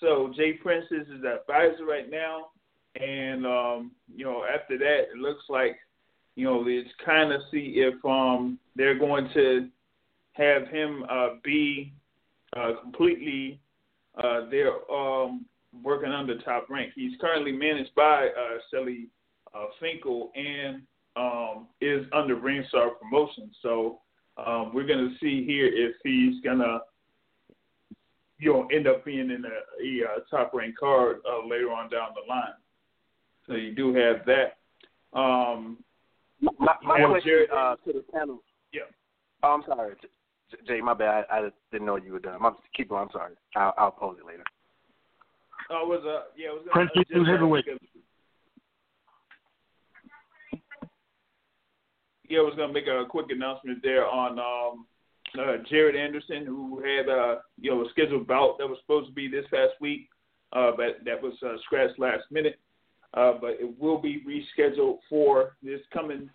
So 0.00 0.32
Jay 0.36 0.52
Prince 0.52 0.86
is 0.90 1.08
his 1.08 1.24
advisor 1.24 1.86
right 1.86 2.10
now, 2.10 2.48
and 3.00 3.46
um, 3.46 3.92
you 4.14 4.24
know 4.24 4.44
after 4.44 4.76
that 4.78 5.08
it 5.12 5.16
looks 5.16 5.44
like 5.48 5.76
you 6.34 6.44
know 6.44 6.64
it's 6.66 6.90
kind 7.04 7.32
of 7.32 7.40
see 7.50 7.74
if 7.76 7.94
um, 8.04 8.58
they're 8.74 8.98
going 8.98 9.28
to 9.34 9.68
have 10.32 10.68
him 10.68 11.04
uh, 11.08 11.28
be 11.42 11.94
uh, 12.54 12.72
completely 12.82 13.58
uh, 14.22 14.48
there 14.50 14.72
um, 14.92 15.46
working 15.82 16.12
under 16.12 16.38
top 16.38 16.68
rank. 16.68 16.92
He's 16.94 17.18
currently 17.20 17.52
managed 17.52 17.94
by 17.94 18.28
uh, 18.28 18.58
Shelly 18.70 19.08
uh, 19.54 19.66
Finkel 19.80 20.30
and 20.34 20.82
um, 21.16 21.68
is 21.80 22.04
under 22.12 22.36
Ringstar 22.36 22.90
Promotions. 23.00 23.56
So 23.62 24.00
um, 24.36 24.72
we're 24.74 24.86
going 24.86 25.08
to 25.08 25.16
see 25.18 25.46
here 25.46 25.66
if 25.66 25.94
he's 26.04 26.42
going 26.42 26.58
to 26.58 26.80
you 28.38 28.52
know 28.52 28.68
end 28.72 28.86
up 28.86 29.04
being 29.04 29.30
in 29.30 29.44
a, 29.44 30.04
a, 30.04 30.18
a 30.18 30.20
top 30.30 30.52
ranked 30.54 30.78
card 30.78 31.18
uh, 31.28 31.46
later 31.46 31.70
on 31.72 31.88
down 31.90 32.08
the 32.14 32.28
line. 32.28 32.54
So 33.46 33.54
you 33.54 33.74
do 33.74 33.94
have 33.94 34.26
that. 34.26 34.56
Um, 35.18 35.78
my 36.40 36.74
my 36.82 37.04
question 37.06 37.22
Jared- 37.24 37.50
uh, 37.50 37.76
to 37.86 37.92
the 37.92 38.04
panel. 38.12 38.42
Yeah. 38.72 38.82
Oh, 39.42 39.54
I'm 39.54 39.62
sorry, 39.66 39.94
Jay. 40.66 40.80
My 40.80 40.94
bad. 40.94 41.24
I, 41.30 41.38
I 41.38 41.48
didn't 41.72 41.86
know 41.86 41.96
you 41.96 42.12
were 42.12 42.18
done. 42.18 42.38
I'm, 42.42 42.56
keep 42.76 42.88
going. 42.88 43.02
I'm 43.02 43.10
sorry. 43.12 43.34
I'll, 43.54 43.74
I'll 43.78 43.90
pose 43.90 44.18
it 44.20 44.26
later. 44.26 44.44
uh, 45.70 45.86
was 45.86 46.02
uh, 46.04 46.30
yeah, 46.36 46.48
it 46.48 46.52
was 46.52 46.66
Prince 46.72 46.90
uh, 46.94 47.02
Two 47.08 47.20
just, 47.20 47.28
uh, 47.28 47.32
heavyweight. 47.32 47.64
Yeah, 52.28 52.40
I 52.40 52.42
was 52.42 52.54
gonna 52.56 52.72
make 52.72 52.88
a 52.88 53.04
quick 53.08 53.26
announcement 53.30 53.78
there 53.82 54.06
on 54.06 54.38
um, 54.38 54.86
uh, 55.38 55.56
Jared 55.68 55.96
Anderson, 55.96 56.46
who 56.46 56.82
had 56.82 57.08
uh, 57.08 57.36
you 57.60 57.70
know 57.70 57.84
a 57.84 57.90
scheduled 57.90 58.26
bout 58.26 58.56
that 58.58 58.66
was 58.66 58.78
supposed 58.82 59.08
to 59.08 59.14
be 59.14 59.28
this 59.28 59.44
past 59.50 59.72
week, 59.80 60.08
uh, 60.52 60.72
but 60.76 61.04
that 61.04 61.20
was 61.20 61.34
uh, 61.44 61.56
scratched 61.64 61.98
last 61.98 62.24
minute. 62.30 62.58
Uh, 63.14 63.32
but 63.40 63.52
it 63.60 63.80
will 63.80 63.98
be 63.98 64.22
rescheduled 64.26 64.98
for 65.08 65.56
this 65.62 65.80
coming 65.92 66.28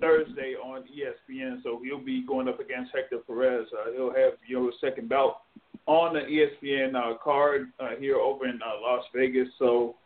Thursday 0.00 0.54
on 0.54 0.82
ESPN. 0.84 1.62
So 1.62 1.80
he'll 1.84 2.02
be 2.02 2.24
going 2.26 2.48
up 2.48 2.60
against 2.60 2.92
Hector 2.94 3.18
Perez. 3.18 3.66
Uh, 3.72 3.92
he'll 3.92 4.14
have 4.14 4.34
you 4.46 4.60
know 4.60 4.68
a 4.68 4.72
second 4.80 5.08
bout 5.08 5.42
on 5.86 6.14
the 6.14 6.20
ESPN 6.20 6.94
uh, 6.94 7.18
card 7.18 7.72
uh, 7.80 7.90
here 7.98 8.16
over 8.16 8.46
in 8.46 8.60
uh, 8.62 8.80
Las 8.80 9.04
Vegas. 9.14 9.48
So 9.58 9.96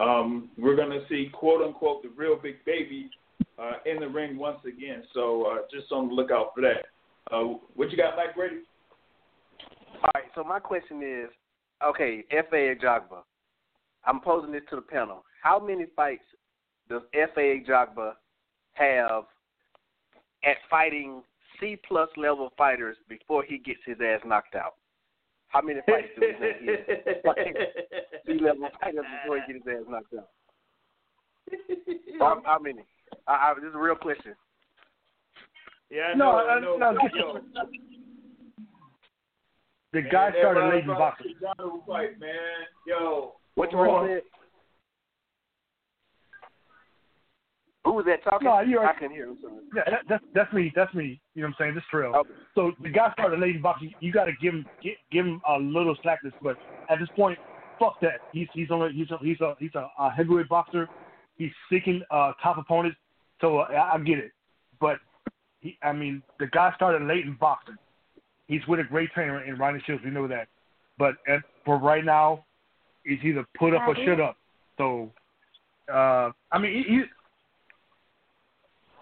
um, 0.00 0.50
we're 0.58 0.76
gonna 0.76 1.00
see 1.08 1.30
quote 1.32 1.62
unquote 1.62 2.02
the 2.02 2.10
real 2.16 2.36
big 2.36 2.64
baby 2.64 3.10
uh, 3.58 3.74
in 3.84 4.00
the 4.00 4.08
ring 4.08 4.36
once 4.36 4.58
again. 4.66 5.04
So 5.14 5.44
uh, 5.44 5.58
just 5.70 5.92
on 5.92 6.08
the 6.08 6.14
lookout 6.14 6.52
for 6.54 6.62
that. 6.62 6.86
Uh, 7.32 7.58
what 7.74 7.90
you 7.90 7.96
got, 7.96 8.16
Mike 8.16 8.34
Brady? 8.36 8.56
All 10.02 10.10
right. 10.14 10.24
So 10.34 10.44
my 10.44 10.58
question 10.58 11.02
is, 11.02 11.30
okay, 11.84 12.24
Efe 12.32 12.76
Ajagba. 12.76 13.22
I'm 14.04 14.20
posing 14.20 14.52
this 14.52 14.62
to 14.70 14.76
the 14.76 14.82
panel. 14.82 15.24
How 15.42 15.58
many 15.58 15.86
fights 15.96 16.22
does 16.88 17.02
Efe 17.14 17.66
Ajagba 17.66 18.12
have 18.74 19.24
at 20.44 20.56
fighting 20.70 21.22
C 21.58 21.76
plus 21.88 22.08
level 22.16 22.52
fighters 22.56 22.96
before 23.08 23.42
he 23.42 23.58
gets 23.58 23.80
his 23.84 23.96
ass 24.00 24.20
knocked 24.24 24.54
out? 24.54 24.74
How 25.48 25.60
many 25.62 25.80
fights 25.86 26.08
do 26.14 26.26
we 26.26 26.34
think 26.38 26.56
he 26.60 26.66
has? 26.68 27.56
C 28.26 28.32
level 28.34 28.68
fighters 28.80 29.04
before 29.22 29.40
he 29.46 29.52
gets 29.52 29.66
his 29.66 29.76
ass 29.80 29.86
knocked 29.88 30.14
out? 30.14 30.28
How, 32.18 32.42
how 32.44 32.58
many? 32.58 32.82
I, 33.26 33.32
I, 33.32 33.54
this 33.54 33.68
is 33.68 33.74
a 33.74 33.78
real 33.78 33.94
question. 33.94 34.34
Yeah, 35.90 36.02
I 36.12 36.14
No, 36.14 36.24
know, 36.32 36.38
I- 36.38 36.54
I 36.56 36.60
know. 36.60 36.76
no, 36.76 36.92
but, 36.94 37.02
get- 37.02 37.14
yo, 37.14 37.40
The 39.92 40.02
guy 40.02 40.30
man, 40.30 40.38
started 40.40 40.60
everybody 40.64 40.86
late 40.88 40.98
boxing. 40.98 41.34
John 41.40 41.82
fight, 41.86 42.18
man. 42.18 42.66
Yo, 42.86 43.36
What 43.54 43.70
you 43.72 43.78
come 43.78 43.86
want 43.86 44.02
on. 44.02 44.08
to 44.08 44.20
say? 44.20 44.26
Who 47.84 47.92
was 47.92 48.04
that 48.06 48.22
talking? 48.24 48.46
No, 48.46 48.60
you're 48.60 48.82
I 48.82 48.86
right. 48.86 48.98
can 48.98 49.10
hear 49.12 49.28
him. 49.28 49.38
Sorry. 49.40 49.54
Yeah, 49.76 49.82
that, 49.88 50.00
that's 50.08 50.24
that's 50.34 50.52
me. 50.52 50.72
That's 50.74 50.92
me. 50.92 51.20
You 51.34 51.42
know 51.42 51.48
what 51.48 51.54
I'm 51.60 51.66
saying? 51.66 51.74
This 51.76 51.84
trail. 51.88 52.12
Okay. 52.16 52.30
So 52.56 52.72
the 52.82 52.88
guy 52.90 53.12
started 53.12 53.38
late 53.38 53.54
in 53.54 53.62
boxing. 53.62 53.94
You 54.00 54.12
got 54.12 54.24
to 54.24 54.32
give 54.42 54.54
him 54.54 54.66
give, 54.82 54.94
give 55.12 55.24
him 55.24 55.40
a 55.48 55.56
little 55.56 55.96
slackness. 56.02 56.34
But 56.42 56.56
at 56.90 56.98
this 56.98 57.08
point, 57.14 57.38
fuck 57.78 58.00
that. 58.00 58.20
He's 58.32 58.48
he's 58.54 58.72
only 58.72 58.92
he's 58.92 59.08
a 59.12 59.18
he's 59.18 59.40
a 59.40 59.54
he's 59.60 59.74
a, 59.76 59.88
a 60.00 60.10
heavyweight 60.10 60.48
boxer. 60.48 60.88
He's 61.36 61.52
seeking 61.70 62.02
uh, 62.10 62.32
top 62.42 62.58
opponents. 62.58 62.96
So 63.40 63.58
uh, 63.60 63.68
I, 63.70 63.94
I 63.94 63.98
get 64.00 64.18
it. 64.18 64.32
But 64.80 64.98
he, 65.60 65.78
I 65.82 65.92
mean, 65.92 66.22
the 66.38 66.46
guy 66.46 66.72
started 66.76 67.06
late 67.06 67.24
in 67.24 67.36
boxing. 67.40 67.76
He's 68.46 68.66
with 68.68 68.80
a 68.80 68.84
great 68.84 69.10
trainer 69.12 69.44
in 69.44 69.58
Ronnie 69.58 69.82
Shields. 69.86 70.02
We 70.04 70.10
know 70.10 70.28
that. 70.28 70.48
But 70.98 71.14
at, 71.28 71.40
for 71.64 71.78
right 71.78 72.04
now, 72.04 72.44
he's 73.04 73.18
either 73.24 73.44
put 73.58 73.74
up 73.74 73.82
or 73.86 73.96
shut 74.04 74.20
up. 74.20 74.36
So, 74.78 75.10
uh, 75.92 76.30
I 76.52 76.58
mean, 76.58 76.72
he, 76.72 76.94
he 76.94 77.02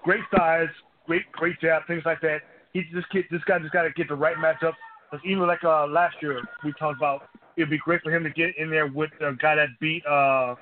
great 0.03 0.23
size, 0.37 0.69
great 1.07 1.31
great 1.33 1.61
jab, 1.61 1.87
things 1.87 2.03
like 2.05 2.21
that. 2.23 2.39
He 2.73 2.83
this 2.93 3.05
kid, 3.13 3.25
this 3.31 3.43
guy 3.47 3.59
just 3.59 3.73
got 3.73 3.83
to 3.83 3.91
get 3.91 4.09
the 4.09 4.15
right 4.15 4.37
matchup. 4.37 4.73
Because 5.11 5.25
even 5.27 5.47
like 5.47 5.63
uh, 5.65 5.87
last 5.87 6.17
year, 6.23 6.41
we 6.65 6.73
talked 6.79 6.99
about 6.99 7.29
it'd 7.57 7.71
be 7.71 7.79
great 7.79 8.03
for 8.03 8.15
him 8.15 8.25
to 8.25 8.31
get 8.31 8.57
in 8.59 8.71
there 8.71 8.87
with 8.87 9.11
the 9.21 9.37
guy 9.41 9.55
that 9.57 9.69
beat 9.81 10.05
uh, 10.07 10.55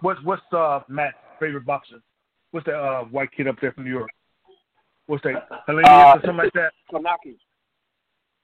what's 0.00 0.22
what's 0.24 0.42
uh, 0.52 0.80
Matt's 0.88 1.16
favorite 1.40 1.66
boxer? 1.66 2.00
What's 2.50 2.66
that 2.66 2.76
uh, 2.76 3.04
white 3.04 3.30
kid 3.36 3.48
up 3.48 3.56
there 3.60 3.72
from 3.72 3.84
New 3.84 3.90
York? 3.90 4.10
What's 5.06 5.22
that? 5.24 5.48
Helenius 5.68 5.86
Uh, 5.86 6.12
or 6.16 6.20
something 6.20 6.36
like 6.36 6.52
that. 6.54 6.72
Kownacki. 6.92 7.36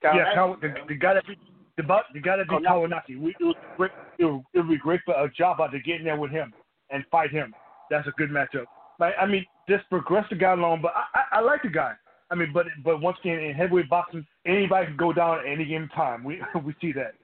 Yeah, 0.03 0.35
Kaw- 0.35 0.57
the, 0.61 0.75
the 0.89 0.95
guy 0.95 1.15
that 1.15 1.27
beat 1.27 1.39
the, 1.77 1.83
the 2.13 2.21
guy 2.21 2.37
that 2.37 2.49
beat 2.49 2.63
Kownacki. 2.67 3.21
We, 3.21 3.31
it 3.31 3.45
was 3.45 3.57
great. 3.77 3.93
It 4.19 4.25
would, 4.25 4.43
it 4.55 4.59
would 4.59 4.69
be 4.69 4.79
great 4.79 5.01
for 5.05 5.15
Ajagba 5.15 5.71
to 5.71 5.81
get 5.81 5.97
in 6.01 6.05
there 6.05 6.19
with 6.19 6.31
him 6.31 6.53
and 6.91 7.05
fight 7.11 7.31
him. 7.31 7.55
That's 7.91 8.07
a 8.07 8.13
good 8.13 8.31
matchup. 8.31 8.65
Like 8.99 9.15
I 9.21 9.27
mean, 9.27 9.47
just 9.69 9.89
progress 9.89 10.25
the 10.31 10.37
guy 10.37 10.53
along. 10.53 10.83
But 10.83 10.93
I, 10.95 11.37
I, 11.37 11.39
I 11.39 11.41
like 11.41 11.63
the 11.63 11.69
guy. 11.69 11.95
I 12.31 12.35
mean, 12.35 12.51
but 12.53 12.67
but 12.85 13.01
once 13.01 13.17
again, 13.21 13.39
in 13.39 13.55
heavyweight 13.55 13.89
boxing, 13.89 14.27
anybody 14.47 14.87
can 14.87 14.97
go 14.97 15.13
down 15.13 15.39
at 15.39 15.47
any 15.47 15.65
given 15.65 15.89
time. 15.89 16.25
We 16.25 16.43
we 16.65 16.75
see 16.81 16.93
that. 16.93 17.15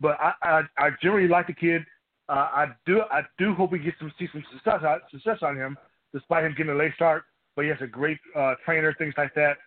But 0.00 0.18
I 0.20 0.32
I, 0.42 0.62
I 0.78 0.90
generally 1.02 1.28
like 1.28 1.46
the 1.46 1.54
kid. 1.54 1.82
Uh, 2.28 2.48
I 2.52 2.66
do 2.86 3.00
I 3.10 3.22
do 3.38 3.54
hope 3.54 3.72
we 3.72 3.78
get 3.78 3.94
some 3.98 4.12
see 4.18 4.28
some 4.32 4.44
success 4.52 4.80
success 5.10 5.38
on 5.42 5.56
him, 5.56 5.76
despite 6.14 6.44
him 6.44 6.54
getting 6.56 6.72
a 6.72 6.76
late 6.76 6.94
start. 6.94 7.24
But 7.54 7.62
he 7.62 7.68
has 7.70 7.78
a 7.82 7.86
great 7.86 8.18
uh, 8.36 8.54
trainer, 8.64 8.94
things 8.96 9.14
like 9.16 9.34
that. 9.34 9.58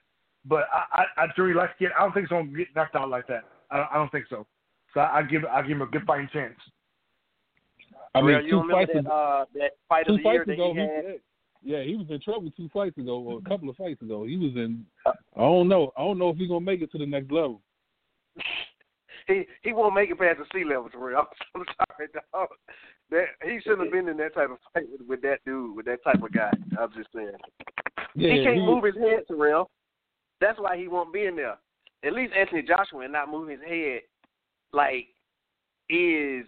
But 0.45 0.65
I, 0.73 1.03
I, 1.17 1.23
I 1.23 1.27
generally 1.35 1.55
like 1.55 1.71
the 1.77 1.85
kid. 1.85 1.93
I 1.97 2.01
don't 2.01 2.13
think 2.13 2.25
he's 2.25 2.29
gonna 2.29 2.47
get 2.57 2.67
knocked 2.75 2.95
out 2.95 3.09
like 3.09 3.27
that. 3.27 3.43
I, 3.71 3.77
don't- 3.77 3.89
I 3.91 3.95
don't 3.95 4.11
think 4.11 4.25
so. 4.29 4.45
So 4.93 4.99
I, 5.01 5.19
I 5.19 5.23
give 5.23 5.43
I 5.45 5.61
give 5.61 5.71
him 5.71 5.81
a 5.81 5.87
good 5.87 6.03
fighting 6.05 6.29
chance. 6.31 6.55
I 8.13 8.21
mean, 8.21 8.35
Real, 8.37 8.63
two 8.63 8.71
fights 8.71 8.91
that, 8.93 8.99
ago, 8.99 9.09
uh, 9.11 9.45
that 9.55 9.71
fight 9.89 10.01
of 10.01 10.07
two 10.07 10.23
the 10.23 10.29
year 10.29 10.45
fights 10.45 10.47
that 10.47 10.53
ago, 10.53 10.73
he 10.73 10.79
had? 10.79 11.05
he, 11.05 11.71
yeah, 11.71 11.83
he 11.83 11.95
was 11.95 12.05
in 12.09 12.19
trouble 12.21 12.51
two 12.55 12.69
fights 12.73 12.97
ago, 12.97 13.17
or 13.19 13.39
a 13.39 13.49
couple 13.49 13.69
of 13.69 13.75
fights 13.75 14.01
ago. 14.01 14.23
He 14.25 14.37
was 14.37 14.51
in. 14.55 14.85
I 15.05 15.11
don't 15.35 15.67
know. 15.67 15.91
I 15.97 16.01
don't 16.01 16.17
know 16.17 16.29
if 16.29 16.37
he's 16.37 16.47
gonna 16.47 16.61
make 16.61 16.81
it 16.81 16.91
to 16.93 16.97
the 16.97 17.05
next 17.05 17.31
level. 17.31 17.61
He 19.27 19.45
he 19.64 19.73
won't 19.73 19.95
make 19.95 20.10
it 20.10 20.19
past 20.19 20.39
the 20.39 20.45
sea 20.53 20.65
level 20.65 20.89
for 20.91 21.07
real. 21.07 21.19
I'm 21.56 21.64
so 21.65 21.85
sorry, 21.89 22.10
dog. 22.14 22.47
That 23.11 23.26
he 23.43 23.60
shouldn't 23.61 23.84
have 23.84 23.91
been 23.91 24.07
in 24.07 24.18
that 24.18 24.34
type 24.34 24.49
of 24.52 24.57
fight 24.73 24.85
with, 24.91 25.07
with 25.07 25.22
that 25.22 25.39
dude, 25.45 25.76
with 25.76 25.85
that 25.85 26.03
type 26.03 26.22
of 26.22 26.31
guy. 26.31 26.52
I'm 26.80 26.91
just 26.95 27.10
saying. 27.14 27.31
Yeah, 28.15 28.34
he 28.34 28.43
can't 28.43 28.56
he- 28.56 28.65
move 28.65 28.84
his 28.84 28.95
head 28.95 29.23
to 29.27 29.35
real. 29.35 29.69
That's 30.41 30.60
why 30.60 30.77
he 30.77 30.88
won't 30.88 31.14
be 31.14 31.26
in 31.26 31.35
there. 31.35 31.57
At 32.03 32.14
least 32.14 32.34
Anthony 32.38 32.61
Joshua 32.61 33.02
and 33.02 33.14
not 33.14 33.31
moving 33.31 33.57
his 33.57 33.68
head 33.68 34.02
like 34.73 35.07
is 35.89 36.45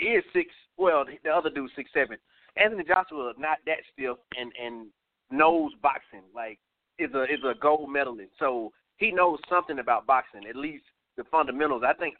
is 0.00 0.24
six 0.32 0.50
well, 0.76 1.04
the 1.24 1.30
other 1.30 1.50
dude's 1.50 1.72
six 1.76 1.90
seven. 1.94 2.16
Anthony 2.56 2.84
Joshua 2.84 3.32
not 3.38 3.58
that 3.66 3.78
stiff 3.92 4.16
and 4.36 4.52
and 4.62 4.88
knows 5.30 5.72
boxing. 5.82 6.22
Like 6.34 6.58
is 6.98 7.12
a 7.14 7.24
is 7.24 7.40
a 7.44 7.54
gold 7.60 7.90
medalist. 7.90 8.32
So 8.38 8.72
he 8.96 9.12
knows 9.12 9.38
something 9.48 9.78
about 9.78 10.06
boxing, 10.06 10.46
at 10.48 10.56
least 10.56 10.84
the 11.18 11.24
fundamentals. 11.24 11.82
I 11.86 11.92
think 11.92 12.14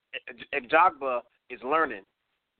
Ajagba 0.55 1.20
is 1.49 1.61
learning. 1.65 2.03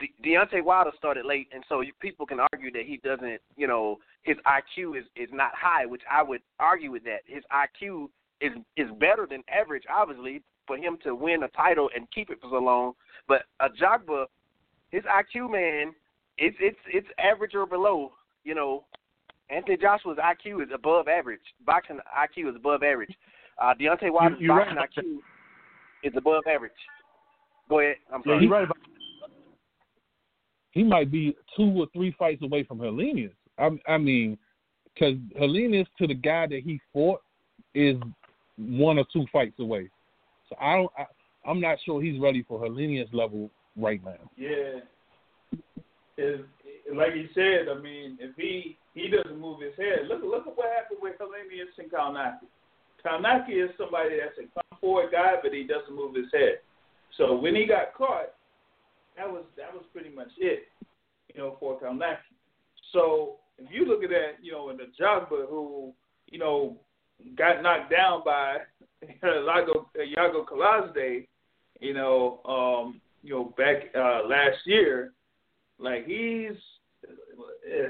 De- 0.01 0.15
Deontay 0.24 0.65
Wilder 0.65 0.93
started 0.97 1.27
late, 1.27 1.48
and 1.52 1.62
so 1.69 1.81
you, 1.82 1.93
people 2.01 2.24
can 2.24 2.39
argue 2.52 2.70
that 2.70 2.86
he 2.86 2.98
doesn't, 2.98 3.40
you 3.56 3.66
know, 3.66 3.98
his 4.23 4.36
IQ 4.47 4.98
is 4.98 5.05
is 5.16 5.28
not 5.32 5.51
high, 5.55 5.85
which 5.85 6.02
I 6.10 6.23
would 6.23 6.40
argue 6.59 6.90
with 6.90 7.05
that. 7.05 7.20
His 7.27 7.43
IQ 7.52 8.09
is 8.40 8.52
is 8.77 8.89
better 8.98 9.27
than 9.28 9.43
average, 9.52 9.82
obviously, 9.93 10.43
for 10.66 10.77
him 10.77 10.97
to 11.02 11.15
win 11.15 11.43
a 11.43 11.48
title 11.48 11.90
and 11.94 12.06
keep 12.15 12.31
it 12.31 12.39
for 12.40 12.48
so 12.51 12.59
long. 12.59 12.93
But 13.27 13.43
Ajagba, 13.60 14.27
his 14.90 15.02
IQ, 15.02 15.51
man, 15.51 15.93
it's 16.39 16.56
it's 16.60 16.78
it's 16.86 17.09
average 17.19 17.55
or 17.55 17.66
below. 17.66 18.12
You 18.44 18.55
know, 18.55 18.85
Anthony 19.51 19.77
Joshua's 19.77 20.19
IQ 20.19 20.62
is 20.62 20.69
above 20.73 21.09
average. 21.09 21.40
Boxing 21.66 21.98
IQ 22.16 22.51
is 22.51 22.56
above 22.56 22.85
average. 22.85 23.15
Uh, 23.60 23.74
Deontay 23.74 24.12
Wilder's 24.12 24.39
right 24.48 24.77
boxing 24.77 24.77
that. 24.77 25.05
IQ 25.05 25.19
is 26.03 26.12
above 26.16 26.45
average. 26.47 26.73
Go 27.69 27.81
ahead. 27.81 27.97
I'm 28.12 28.23
sorry. 28.25 28.43
you're 28.43 28.51
right 28.51 28.65
about 28.65 28.77
he 30.73 30.85
might 30.85 31.11
be 31.11 31.37
two 31.57 31.73
or 31.77 31.87
three 31.93 32.15
fights 32.19 32.43
away 32.43 32.62
from 32.62 32.79
Helenius. 32.79 33.33
I, 33.59 33.70
I 33.89 33.99
mean, 33.99 34.39
because 34.95 35.16
Helenius 35.41 35.87
to 35.99 36.07
the 36.07 36.15
guy 36.15 36.47
that 36.47 36.61
he 36.65 36.81
fought 36.93 37.20
is 37.75 37.97
one 38.57 38.99
or 38.99 39.05
two 39.12 39.27
fights 39.33 39.59
away. 39.59 39.89
So 40.49 40.57
I 40.61 40.77
don't. 40.77 40.91
I, 40.97 41.05
I'm 41.51 41.61
not 41.61 41.79
sure 41.85 42.03
he's 42.03 42.20
ready 42.20 42.45
for 42.47 42.61
Helenius 42.61 43.12
level 43.12 43.51
right 43.77 44.01
now. 44.05 44.31
Yeah. 44.37 44.81
Is 46.16 46.41
like 46.95 47.15
you 47.15 47.29
said, 47.35 47.69
I 47.69 47.81
mean, 47.81 48.19
if 48.20 48.37
he 48.37 48.77
he 48.95 49.09
doesn't 49.09 49.41
move 49.41 49.61
his 49.61 49.75
head, 49.77 50.09
look 50.09 50.23
look 50.23 50.47
at 50.47 50.57
what 50.57 50.69
happened 50.77 51.01
with 51.03 51.15
Helenius 51.19 51.77
and 51.79 51.91
Kownacki. 51.91 52.47
Kownacki 53.05 53.65
is 53.65 53.70
somebody 53.79 54.16
that's 54.19 54.39
a 54.39 54.43
come 54.55 54.81
forward 54.81 55.12
guy, 55.12 55.35
but 55.43 55.53
he 55.53 55.65
doesn't 55.65 55.95
move 55.95 56.15
his 56.15 56.27
head. 56.33 56.59
So 57.16 57.37
when 57.37 57.55
he 57.55 57.66
got 57.66 57.95
caught, 57.95 58.35
that 59.16 59.29
was 59.29 59.45
that 59.57 59.73
was 59.73 59.85
pretty 59.93 60.15
much 60.15 60.29
it, 60.39 60.65
you 61.35 61.41
know, 61.41 61.57
for 61.59 61.81
Kownacki. 61.81 62.19
So 62.93 63.37
if 63.59 63.70
you 63.70 63.87
look 63.87 64.03
at 64.03 64.11
that, 64.11 64.33
you 64.43 64.53
know, 64.53 64.70
in 64.70 64.77
the 64.77 64.87
Jogba 65.01 65.49
who, 65.49 65.93
you 66.31 66.39
know, 66.39 66.77
got 67.37 67.62
knocked 67.62 67.91
down 67.91 68.23
by 68.25 68.59
Iago 69.25 69.91
Iago 70.01 70.45
Kiladze 70.45 71.27
you 71.81 71.95
know, 71.95 72.41
um, 72.45 73.01
you 73.23 73.35
know, 73.35 73.55
back 73.57 73.95
uh, 73.97 74.27
last 74.27 74.59
year, 74.65 75.12
like 75.79 76.07
he's 76.07 76.57
eh, 77.05 77.89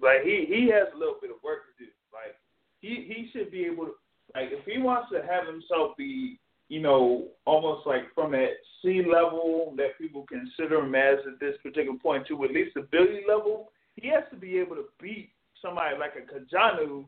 like 0.00 0.22
he 0.24 0.44
he 0.48 0.70
has 0.72 0.88
a 0.94 0.98
little 0.98 1.16
bit 1.20 1.30
of 1.30 1.42
work 1.42 1.60
to 1.78 1.84
do. 1.84 1.90
Like 2.12 2.36
he 2.80 3.06
he 3.08 3.30
should 3.32 3.50
be 3.50 3.64
able 3.64 3.86
to 3.86 3.92
like 4.34 4.48
if 4.50 4.64
he 4.64 4.78
wants 4.78 5.10
to 5.12 5.22
have 5.22 5.46
himself 5.46 5.96
be 5.96 6.38
you 6.68 6.80
know 6.80 7.26
almost 7.44 7.86
like 7.86 8.02
from 8.14 8.32
that 8.32 8.50
C 8.80 9.02
level 9.02 9.74
that 9.76 9.98
people 9.98 10.26
consider 10.28 10.80
him 10.80 10.94
as 10.94 11.18
at 11.26 11.38
this 11.40 11.56
particular 11.62 11.98
point 11.98 12.26
to 12.28 12.44
at 12.44 12.52
least 12.52 12.76
ability 12.76 13.22
level, 13.28 13.70
he 13.96 14.08
has 14.08 14.24
to 14.30 14.36
be 14.36 14.58
able 14.58 14.76
to 14.76 14.84
beat 15.00 15.30
somebody 15.60 15.96
like 15.96 16.12
a 16.16 16.56
Cojanu 16.56 17.04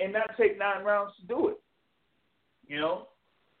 and 0.00 0.12
not 0.12 0.30
take 0.36 0.58
nine 0.58 0.84
rounds 0.84 1.12
to 1.20 1.26
do 1.26 1.48
it. 1.48 1.60
You 2.68 2.80
know, 2.80 3.08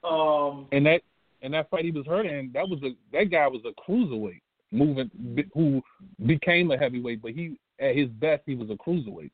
um, 0.08 0.66
and 0.72 0.84
that 0.86 1.02
and 1.42 1.54
that 1.54 1.70
fight 1.70 1.84
he 1.84 1.90
was 1.90 2.06
hurt 2.06 2.26
in, 2.26 2.50
that 2.54 2.68
was 2.68 2.80
a 2.82 2.90
that 3.12 3.30
guy 3.30 3.46
was 3.46 3.62
a 3.64 3.90
cruiserweight 3.90 4.40
moving 4.72 5.10
who 5.54 5.82
became 6.26 6.70
a 6.70 6.78
heavyweight, 6.78 7.22
but 7.22 7.32
he 7.32 7.58
at 7.80 7.96
his 7.96 8.08
best 8.08 8.42
he 8.46 8.54
was 8.54 8.68
a 8.70 8.74
cruiserweight. 8.74 9.30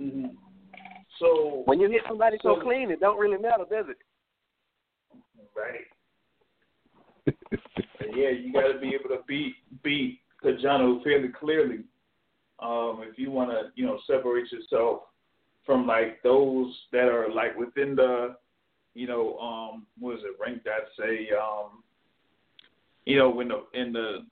Mm-hmm. 0.00 0.26
So 1.20 1.62
when 1.66 1.78
you 1.78 1.90
hit 1.90 2.00
somebody 2.08 2.38
so, 2.42 2.56
so 2.56 2.62
clean, 2.62 2.90
it 2.90 2.98
don't 2.98 3.18
really 3.18 3.38
matter, 3.38 3.64
does 3.70 3.86
it? 3.88 3.98
Right. 5.54 5.86
yeah, 8.16 8.30
you 8.30 8.52
got 8.52 8.72
to 8.72 8.80
be 8.80 8.88
able 8.88 9.14
to 9.14 9.22
beat 9.28 9.54
beat 9.84 10.20
Cojanu 10.42 11.04
fairly 11.04 11.28
clearly 11.28 11.84
um, 12.60 13.02
if 13.02 13.18
you 13.18 13.30
want 13.30 13.50
to, 13.50 13.70
you 13.74 13.86
know, 13.86 13.98
separate 14.06 14.50
yourself 14.52 15.02
from 15.64 15.86
like 15.86 16.22
those 16.22 16.74
that 16.92 17.08
are 17.08 17.30
like 17.32 17.56
within 17.56 17.94
the, 17.94 18.36
you 18.94 19.06
know, 19.06 19.38
um, 19.38 19.86
what 19.98 20.16
is 20.16 20.24
it 20.24 20.36
ranked? 20.40 20.66
I'd 20.66 20.88
say, 20.98 21.28
um, 21.36 21.82
you 23.06 23.18
know, 23.18 23.30
when 23.30 23.48
the 23.48 23.64
in 23.72 23.92
the 23.92 24.26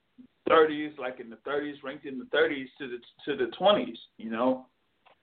30s, 0.48 0.98
like 0.98 1.20
in 1.20 1.31
the 1.31 1.36
30s, 1.36 1.82
ranked 1.82 2.06
in 2.06 2.19
the 2.19 2.24
30s 2.27 2.66
to 2.78 2.89
the 2.89 2.98
to 3.24 3.36
the 3.36 3.51
20s, 3.59 3.97
you 4.19 4.31
know, 4.31 4.66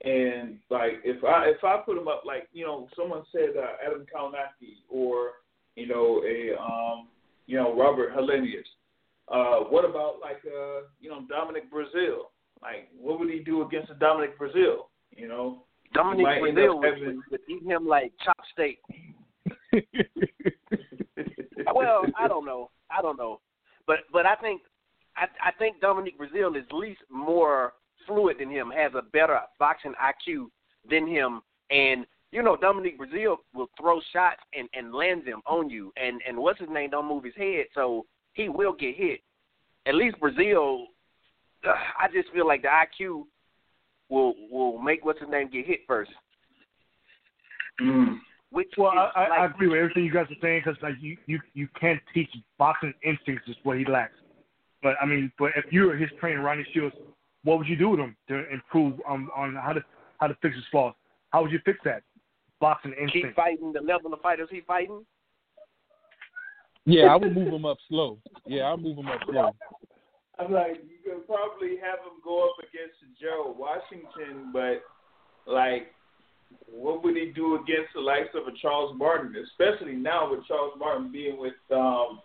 and 0.04 0.58
like 0.70 1.00
if 1.04 1.24
I 1.24 1.46
if 1.46 1.64
I 1.64 1.78
put 1.84 1.96
them 1.96 2.08
up, 2.08 2.22
like 2.26 2.48
you 2.52 2.64
know, 2.64 2.88
someone 2.96 3.22
said 3.32 3.56
uh, 3.56 3.76
Adam 3.86 4.06
Kownacki 4.14 4.76
or 4.88 5.30
you 5.74 5.86
know 5.86 6.22
a 6.26 6.60
um, 6.60 7.08
you 7.46 7.56
know 7.56 7.76
Robert 7.76 8.14
Helenius. 8.14 8.66
Uh, 9.28 9.64
what 9.68 9.84
about 9.84 10.20
like 10.20 10.42
uh, 10.46 10.82
you 11.00 11.08
know 11.08 11.22
Dominic 11.28 11.72
Breazeale? 11.72 12.26
Like 12.62 12.88
what 12.98 13.18
would 13.18 13.30
he 13.30 13.40
do 13.40 13.62
against 13.62 13.90
a 13.90 13.94
Dominic 13.94 14.38
Breazeale? 14.38 14.86
You 15.16 15.28
know, 15.28 15.62
Dominic 15.94 16.26
Breazeale 16.26 16.78
would, 16.78 17.18
would 17.30 17.40
eat 17.48 17.64
him 17.64 17.86
like 17.86 18.12
chop 18.22 18.36
steak. 18.52 18.78
well, 21.74 22.02
I 22.18 22.28
don't 22.28 22.44
know. 22.44 22.70
I 22.90 23.00
don't 23.00 23.16
know, 23.16 23.40
but 23.86 24.00
but 24.12 24.26
I 24.26 24.36
think 24.36 24.60
I 25.16 25.24
I 25.44 25.52
think 25.58 25.80
Dominic 25.80 26.18
Breazeale 26.18 26.56
is 26.56 26.64
at 26.68 26.76
least 26.76 27.00
more 27.10 27.72
fluid 28.06 28.36
than 28.38 28.50
him, 28.50 28.70
has 28.74 28.92
a 28.94 29.02
better 29.02 29.38
boxing 29.58 29.94
IQ 30.02 30.46
than 30.88 31.06
him, 31.06 31.40
and 31.70 32.06
you 32.32 32.42
know 32.42 32.56
Dominic 32.56 32.98
Breazeale 32.98 33.36
will 33.54 33.68
throw 33.80 34.00
shots 34.12 34.40
and 34.56 34.68
and 34.74 34.94
lands 34.94 35.24
them 35.24 35.40
on 35.46 35.70
you, 35.70 35.92
and 35.96 36.20
and 36.26 36.36
what's 36.36 36.60
his 36.60 36.68
name 36.70 36.90
don't 36.90 37.08
move 37.08 37.24
his 37.24 37.36
head, 37.36 37.66
so 37.74 38.06
he 38.34 38.48
will 38.48 38.72
get 38.72 38.96
hit. 38.96 39.20
At 39.86 39.94
least 39.94 40.16
Breazeale, 40.20 40.84
uh, 41.66 41.72
I 42.00 42.08
just 42.12 42.32
feel 42.32 42.46
like 42.46 42.62
the 42.62 42.68
IQ 42.68 43.24
will 44.08 44.34
will 44.50 44.78
make 44.78 45.04
what's 45.04 45.20
his 45.20 45.28
name 45.28 45.50
get 45.50 45.66
hit 45.66 45.80
first. 45.86 46.10
Mm. 47.80 48.18
Which 48.50 48.72
well, 48.78 48.92
I, 48.94 49.28
like, 49.28 49.38
I 49.38 49.46
agree 49.46 49.68
with 49.68 49.78
everything 49.78 50.04
you 50.04 50.12
guys 50.12 50.26
are 50.30 50.40
saying 50.40 50.62
because 50.64 50.80
like 50.82 50.94
you, 51.00 51.16
you 51.26 51.40
you 51.54 51.68
can't 51.78 52.00
teach 52.14 52.30
boxing 52.58 52.94
instincts 53.02 53.48
is 53.48 53.56
what 53.64 53.76
he 53.76 53.84
lacks. 53.84 54.14
But 54.82 54.94
I 55.02 55.06
mean, 55.06 55.32
but 55.38 55.50
if 55.56 55.66
you 55.72 55.86
were 55.86 55.96
his 55.96 56.10
trainer, 56.20 56.42
Ronnie 56.42 56.66
Shields, 56.72 56.94
what 57.46 57.58
would 57.58 57.68
you 57.68 57.76
do 57.76 57.90
with 57.90 58.00
him 58.00 58.16
to 58.26 58.52
improve 58.52 58.94
um, 59.08 59.30
on 59.34 59.54
how 59.54 59.72
to 59.72 59.80
how 60.18 60.26
to 60.26 60.36
fix 60.42 60.56
his 60.56 60.64
flaws? 60.70 60.94
How 61.30 61.42
would 61.42 61.52
you 61.52 61.60
fix 61.64 61.78
that? 61.84 62.02
Boxing 62.60 62.92
instinct. 62.92 63.28
Keep 63.28 63.36
fighting 63.36 63.72
the 63.72 63.80
level 63.80 64.12
of 64.12 64.20
fighters 64.20 64.48
he 64.50 64.62
fighting. 64.66 65.04
Yeah, 66.86 67.12
I 67.12 67.16
would 67.16 67.34
move 67.34 67.52
him 67.52 67.64
up 67.64 67.78
slow. 67.88 68.18
Yeah, 68.46 68.62
I'll 68.62 68.76
move 68.76 68.98
him 68.98 69.06
up 69.06 69.20
slow. 69.30 69.50
I'm 70.38 70.52
like, 70.52 70.82
you 70.88 70.98
could 71.04 71.26
probably 71.26 71.76
have 71.76 72.00
him 72.00 72.18
go 72.22 72.48
up 72.48 72.56
against 72.58 72.98
Joe 73.20 73.54
Washington, 73.56 74.50
but 74.52 74.82
like, 75.46 75.92
what 76.68 77.04
would 77.04 77.16
he 77.16 77.32
do 77.34 77.56
against 77.56 77.92
the 77.94 78.00
likes 78.00 78.28
of 78.34 78.52
a 78.52 78.56
Charles 78.60 78.96
Martin, 78.98 79.34
especially 79.50 79.94
now 79.94 80.30
with 80.30 80.46
Charles 80.46 80.74
Martin 80.78 81.12
being 81.12 81.38
with, 81.38 81.54
um, 81.70 82.20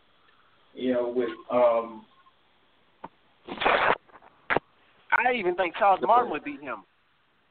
you 0.73 0.93
know, 0.93 1.09
with 1.09 1.29
um, 1.51 2.05
I 5.11 5.33
even 5.33 5.55
think 5.55 5.75
Charles 5.77 5.99
Martin 6.01 6.31
would 6.31 6.43
beat 6.43 6.61
him. 6.61 6.83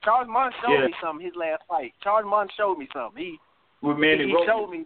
Charles 0.02 0.28
Martin 0.28 0.58
showed 0.64 0.80
yeah. 0.80 0.86
me 0.86 0.94
something 1.02 1.24
his 1.24 1.34
last 1.36 1.62
fight. 1.68 1.92
Charles 2.02 2.26
Martin 2.28 2.50
showed 2.56 2.78
me 2.78 2.88
something. 2.92 3.22
He 3.22 3.38
with 3.82 3.98
Manny 3.98 4.24
he, 4.24 4.30
he 4.30 4.44
showed 4.46 4.70
me. 4.70 4.84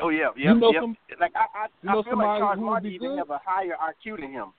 Oh 0.00 0.10
yeah, 0.10 0.28
yeah, 0.36 0.54
you 0.54 0.60
know 0.60 0.72
yeah. 0.72 0.80
Some, 0.80 0.96
like 1.20 1.32
I, 1.34 1.58
I, 1.58 1.66
you 1.82 1.90
know 1.90 2.00
I 2.00 2.04
feel 2.04 2.18
like 2.18 2.38
Charles 2.38 2.58
who 2.58 2.64
Martin 2.64 2.92
even 2.92 3.08
good? 3.08 3.18
have 3.18 3.30
a 3.30 3.40
higher 3.44 3.74
IQ 3.82 4.20
than 4.20 4.30
him. 4.30 4.52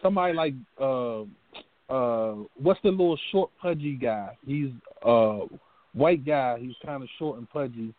Somebody 0.00 0.34
like 0.34 0.54
uh 0.80 1.22
uh 1.92 2.36
what's 2.56 2.80
the 2.82 2.90
little 2.90 3.18
short 3.30 3.50
pudgy 3.60 3.94
guy? 3.94 4.36
He's 4.46 4.70
uh 5.04 5.40
white 5.92 6.24
guy. 6.24 6.58
He's 6.60 6.74
kind 6.84 7.02
of 7.02 7.08
short 7.18 7.38
and 7.38 7.48
pudgy. 7.50 7.94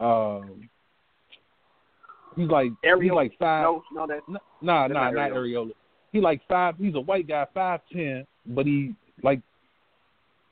Um, 0.00 0.68
he's 2.36 2.48
like 2.48 2.72
Arreola. 2.84 3.02
he's 3.02 3.12
like 3.12 3.32
five. 3.38 3.64
No, 3.64 3.82
no, 3.92 4.06
that 4.06 4.20
N- 4.28 4.36
Nah, 4.60 4.88
That's 4.88 4.94
nah, 4.94 5.10
not 5.10 5.14
not 5.14 5.30
Arreola. 5.30 5.36
Arreola. 5.36 5.70
He 6.14 6.20
like 6.20 6.40
five. 6.48 6.76
He's 6.78 6.94
a 6.94 7.00
white 7.00 7.26
guy, 7.26 7.44
five 7.52 7.80
ten, 7.92 8.24
but 8.46 8.66
he 8.66 8.94
like 9.24 9.40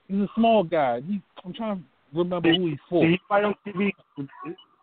he's 0.09 0.19
a 0.23 0.29
small 0.35 0.65
guy. 0.65 1.01
He, 1.03 1.23
I'm 1.45 1.53
trying 1.55 1.77
to 1.79 2.19
remember 2.19 2.51
Did- 2.51 2.61
who 2.61 2.67
he's 2.67 2.79
for. 2.91 3.05
Did 3.05 3.13
he 3.13 3.19
fight 3.29 3.45
on 3.45 3.55
TV? 3.65 3.93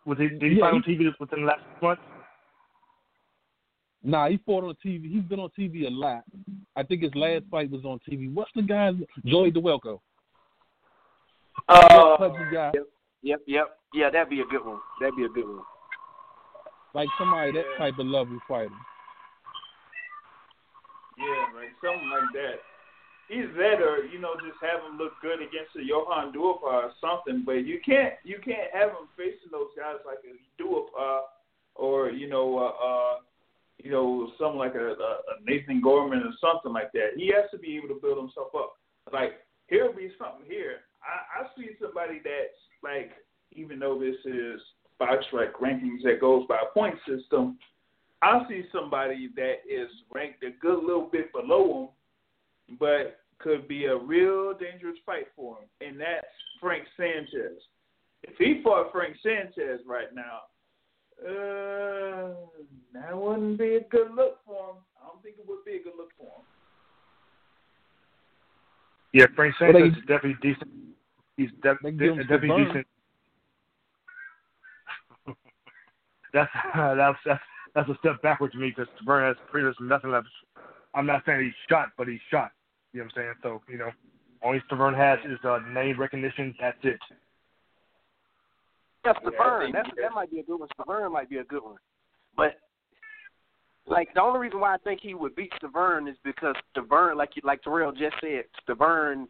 Was 0.06 0.16
he, 0.16 0.28
did 0.30 0.40
he 0.52 0.58
Yeah, 0.58 0.60
fight 0.64 0.74
on 0.74 0.82
he- 0.86 0.96
TV 0.96 1.10
within 1.20 1.40
the 1.42 1.46
last 1.48 1.60
month? 1.82 2.00
Nah, 4.02 4.30
he 4.30 4.38
fought 4.46 4.64
on 4.64 4.74
TV. 4.82 5.12
He's 5.12 5.22
been 5.24 5.38
on 5.38 5.50
TV 5.50 5.86
a 5.86 5.90
lot. 5.90 6.24
I 6.74 6.82
think 6.82 7.02
his 7.02 7.14
last 7.14 7.44
fight 7.50 7.70
was 7.70 7.84
on 7.84 8.00
TV. 8.08 8.32
What's 8.32 8.50
the 8.56 8.62
guy? 8.62 8.92
Joey 9.26 9.52
Dawejko. 9.52 10.00
uh, 11.68 12.16
Pudgy 12.16 12.44
guy, 12.50 12.72
Yep, 13.22 13.40
yep, 13.46 13.66
yeah. 13.92 14.08
That'd 14.08 14.30
be 14.30 14.40
a 14.40 14.46
good 14.46 14.64
one. 14.64 14.78
That'd 14.98 15.14
be 15.16 15.24
a 15.26 15.28
good 15.28 15.44
one. 15.46 15.60
like 16.94 17.08
somebody 17.18 17.52
that 17.52 17.64
type 17.76 17.98
of 17.98 18.06
level 18.06 18.38
fighter. 18.48 18.70
Something 21.78 22.10
like 22.10 22.30
that. 22.34 22.58
That 23.30 23.78
or 23.78 24.02
you 24.10 24.18
know 24.18 24.34
just 24.42 24.58
have 24.58 24.82
him 24.82 24.98
look 24.98 25.14
good 25.22 25.38
against 25.38 25.78
a 25.78 25.86
Johann 25.86 26.34
Duhaupas 26.34 26.90
or 26.90 26.92
something. 26.98 27.44
But 27.46 27.62
you 27.62 27.78
can't 27.86 28.14
you 28.24 28.42
can't 28.42 28.74
have 28.74 28.90
him 28.90 29.06
facing 29.16 29.54
those 29.54 29.70
guys 29.78 30.02
like 30.02 30.18
a 30.26 30.34
Duopa 30.60 31.30
or 31.76 32.10
you 32.10 32.28
know 32.28 32.58
uh, 32.58 32.74
uh 32.74 33.14
you 33.78 33.90
know 33.90 34.32
something 34.36 34.58
like 34.58 34.74
a, 34.74 34.98
a 34.98 35.10
a 35.30 35.34
Nathan 35.46 35.80
Gorman 35.80 36.26
or 36.26 36.34
something 36.40 36.72
like 36.72 36.90
that. 36.92 37.14
He 37.16 37.30
has 37.34 37.48
to 37.52 37.58
be 37.58 37.76
able 37.76 37.94
to 37.94 38.00
build 38.02 38.18
himself 38.18 38.50
up. 38.52 38.74
Like 39.12 39.46
here'll 39.68 39.94
be 39.94 40.10
something 40.18 40.46
here. 40.48 40.82
I, 41.00 41.42
I 41.42 41.46
see 41.54 41.70
somebody 41.80 42.20
that's 42.24 42.58
like 42.82 43.12
even 43.52 43.78
though 43.78 43.98
this 43.98 44.18
is 44.24 44.60
BoxRec 45.00 45.52
rankings 45.62 46.02
that 46.04 46.20
goes 46.20 46.46
by 46.48 46.58
a 46.58 46.72
point 46.74 46.96
system, 47.08 47.58
I 48.22 48.42
see 48.48 48.64
somebody 48.72 49.30
that 49.36 49.60
is 49.68 49.88
ranked 50.12 50.42
a 50.44 50.50
good 50.60 50.82
little 50.84 51.08
bit 51.10 51.32
below 51.32 51.90
him, 52.68 52.76
but 52.78 53.20
could 53.38 53.66
be 53.66 53.86
a 53.86 53.96
real 53.96 54.52
dangerous 54.52 54.98
fight 55.06 55.28
for 55.34 55.58
him, 55.58 55.68
and 55.80 55.98
that's 55.98 56.26
Frank 56.60 56.84
Sanchez. 56.96 57.56
If 58.22 58.36
he 58.36 58.60
fought 58.62 58.92
Frank 58.92 59.16
Sanchez 59.22 59.80
right 59.86 60.14
now, 60.14 60.42
uh, 61.26 62.34
that 62.92 63.16
wouldn't 63.16 63.58
be 63.58 63.76
a 63.76 63.80
good 63.80 64.10
look 64.14 64.38
for 64.44 64.70
him. 64.70 64.76
I 65.02 65.06
don't 65.06 65.22
think 65.22 65.36
it 65.38 65.48
would 65.48 65.64
be 65.64 65.76
a 65.76 65.82
good 65.82 65.94
look 65.96 66.10
for 66.18 66.24
him. 66.24 66.44
Yeah, 69.14 69.26
Frank 69.34 69.54
Well, 69.60 69.72
Sanchez 69.72 69.94
they- 69.94 69.98
is 70.00 70.06
definitely 70.06 70.36
decent. 70.42 70.70
He's 71.38 71.50
def- 71.62 71.78
de- 71.80 72.24
definitely 72.24 72.64
decent. 72.64 72.86
that's 76.34 76.50
that's 76.74 77.18
that's 77.24 77.42
that's 77.74 77.88
a 77.88 77.96
step 77.98 78.20
backward 78.22 78.52
to 78.52 78.58
me 78.58 78.72
because 78.74 78.90
Stiverne 79.00 79.28
has 79.28 79.36
pretty 79.50 79.66
much 79.66 79.76
nothing 79.80 80.10
left. 80.10 80.26
I'm 80.94 81.06
not 81.06 81.22
saying 81.24 81.44
he's 81.44 81.52
shot, 81.68 81.88
but 81.96 82.08
he's 82.08 82.20
shot. 82.30 82.50
You 82.92 83.00
know 83.00 83.04
what 83.04 83.12
I'm 83.18 83.22
saying? 83.22 83.34
So 83.42 83.62
you 83.68 83.78
know, 83.78 83.90
only 84.42 84.60
Stiverne 84.70 84.96
has 84.96 85.18
is 85.30 85.38
uh, 85.44 85.58
name 85.72 85.98
recognition. 85.98 86.54
That's 86.60 86.78
it. 86.82 86.98
That's 89.04 89.18
Yeah, 89.22 89.30
the 89.30 89.36
burn. 89.36 89.62
think 89.64 89.74
That's, 89.74 89.88
that- 89.90 90.02
that 90.02 90.12
might 90.14 90.30
be 90.30 90.40
a 90.40 90.42
good 90.42 90.58
one. 90.60 90.68
Stiverne 90.78 91.12
might 91.12 91.30
be 91.30 91.38
a 91.38 91.44
good 91.44 91.62
one. 91.62 91.76
But 92.36 92.58
like 93.86 94.12
the 94.14 94.22
only 94.22 94.40
reason 94.40 94.60
why 94.60 94.74
I 94.74 94.78
think 94.78 95.00
he 95.00 95.14
would 95.14 95.34
beat 95.34 95.52
Stiverne 95.62 96.08
is 96.08 96.16
because 96.24 96.54
Stiverne, 96.76 97.16
like 97.16 97.30
you, 97.36 97.42
like 97.44 97.62
Terrell 97.62 97.92
just 97.92 98.16
said, 98.20 98.44
Stiverne, 98.68 99.26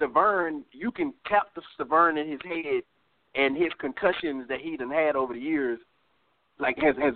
Stiverne, 0.00 0.62
you 0.72 0.90
can 0.90 1.12
tap 1.26 1.48
the 1.54 1.62
Stiverne 1.78 2.20
in 2.20 2.30
his 2.30 2.40
head, 2.44 2.82
and 3.34 3.56
his 3.56 3.72
concussions 3.78 4.46
that 4.48 4.60
he 4.60 4.76
done 4.76 4.90
had 4.90 5.16
over 5.16 5.34
the 5.34 5.40
years, 5.40 5.78
like 6.58 6.76
has 6.78 6.96
has 6.96 7.14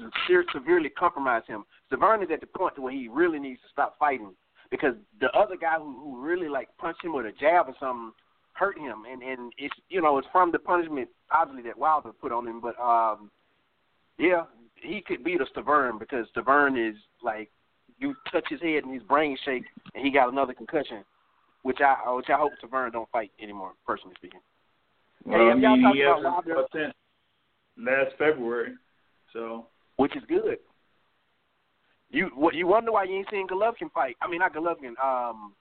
severely 0.53 0.89
compromised 0.89 1.47
him. 1.47 1.65
Stiverne 1.91 2.23
is 2.23 2.31
at 2.33 2.41
the 2.41 2.47
point 2.47 2.79
where 2.79 2.93
he 2.93 3.09
really 3.09 3.39
needs 3.39 3.61
to 3.63 3.69
stop 3.73 3.99
fighting 3.99 4.35
because 4.71 4.95
the 5.21 5.31
other 5.31 5.57
guy 5.57 5.75
who, 5.79 5.93
who 5.99 6.21
really 6.21 6.49
like 6.49 6.69
punched 6.79 7.05
him 7.05 7.15
with 7.15 7.27
a 7.27 7.33
jab 7.33 7.69
or 7.69 7.75
something 7.79 8.13
hurt 8.55 8.79
him, 8.79 9.05
and 9.11 9.23
and 9.23 9.53
it's 9.59 9.75
you 9.89 10.01
know 10.01 10.19
it's 10.19 10.29
from 10.33 10.53
the 10.53 10.59
punishment 10.59 11.09
obviously 11.31 11.63
that 11.69 11.79
Wilder 11.79 12.13
put 12.13 12.33
on 12.33 12.47
him, 12.47 12.61
but 12.61 12.79
um, 12.81 13.31
yeah, 14.19 14.45
he 14.77 15.01
could 15.01 15.25
beat 15.25 15.41
a 15.41 15.47
Stiverne 15.47 15.99
because 15.99 16.27
Stiverne 16.37 16.91
is 16.91 16.97
like 17.23 17.51
you 17.99 18.15
touch 18.31 18.45
his 18.51 18.61
head 18.61 18.85
and 18.85 18.93
his 18.93 19.03
brain 19.03 19.37
shake, 19.45 19.65
and 19.95 20.05
he 20.05 20.11
got 20.11 20.31
another 20.31 20.55
concussion, 20.55 21.05
which 21.63 21.79
I 21.81 21.97
which 22.13 22.29
I 22.29 22.39
hope 22.39 22.53
Stiverne 22.63 22.93
don't 22.93 23.11
fight 23.11 23.31
anymore, 23.41 23.73
personally 23.87 24.15
speaking. 24.17 24.41
Well, 25.25 25.39
hey, 25.39 25.51
I 25.51 25.55
mean, 25.55 25.63
y'all 25.63 25.93
he 25.95 26.03
talked 26.03 26.47
about 26.47 26.47
hasn't 26.47 26.69
since 26.73 26.95
last 27.79 28.17
February, 28.19 28.75
so 29.33 29.67
which 29.97 30.17
is 30.17 30.23
good. 30.29 30.59
You 32.11 32.31
what 32.35 32.55
you 32.55 32.67
wonder 32.67 32.93
why 32.93 33.05
you 33.05 33.17
ain't 33.17 33.31
seen 33.31 33.49
Golovkin 33.49 33.91
fight? 33.93 34.17
I 34.21 34.29
mean, 34.29 34.41
not 34.41 34.55
Golovkin. 34.55 34.95
Um, 35.03 35.55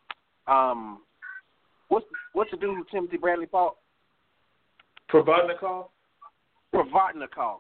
um, 0.48 1.00
what's 1.88 2.06
what's 2.34 2.52
the 2.52 2.58
dude 2.58 2.76
who 2.76 2.86
Timothy 2.92 3.18
Bradley 3.18 3.48
fought? 3.50 3.78
Provodnikov. 5.10 5.88
Provodnikov. 6.74 7.60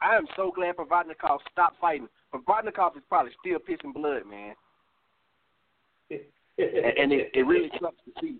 I 0.00 0.14
am 0.14 0.26
so 0.36 0.52
glad 0.54 0.76
Provodnikov 0.76 1.38
stopped 1.50 1.80
fighting. 1.80 2.08
Provodnikov 2.34 2.96
is 2.96 3.02
probably 3.08 3.32
still 3.40 3.58
pissing 3.58 3.94
blood, 3.94 4.22
man. 4.28 4.54
and, 6.10 6.20
and 6.58 7.12
it, 7.12 7.30
it 7.34 7.46
really 7.46 7.70
sucks 7.80 7.96
to 8.04 8.12
see. 8.20 8.36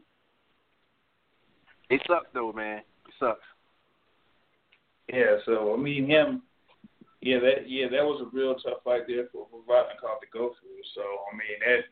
It 1.88 2.00
sucks 2.06 2.26
though, 2.34 2.52
man. 2.52 2.78
It 2.78 3.14
sucks. 3.18 3.40
Yeah, 5.12 5.36
so 5.44 5.74
I 5.74 5.76
mean 5.76 6.06
him. 6.06 6.42
Yeah, 7.26 7.40
that 7.40 7.68
yeah 7.68 7.88
that 7.90 8.06
was 8.06 8.22
a 8.22 8.30
real 8.30 8.54
tough 8.54 8.84
fight 8.84 9.02
there 9.08 9.26
for 9.32 9.48
Provodnikov 9.50 10.22
to 10.22 10.30
go 10.32 10.54
through. 10.60 10.78
So 10.94 11.02
I 11.02 11.34
mean 11.34 11.58
that. 11.66 11.82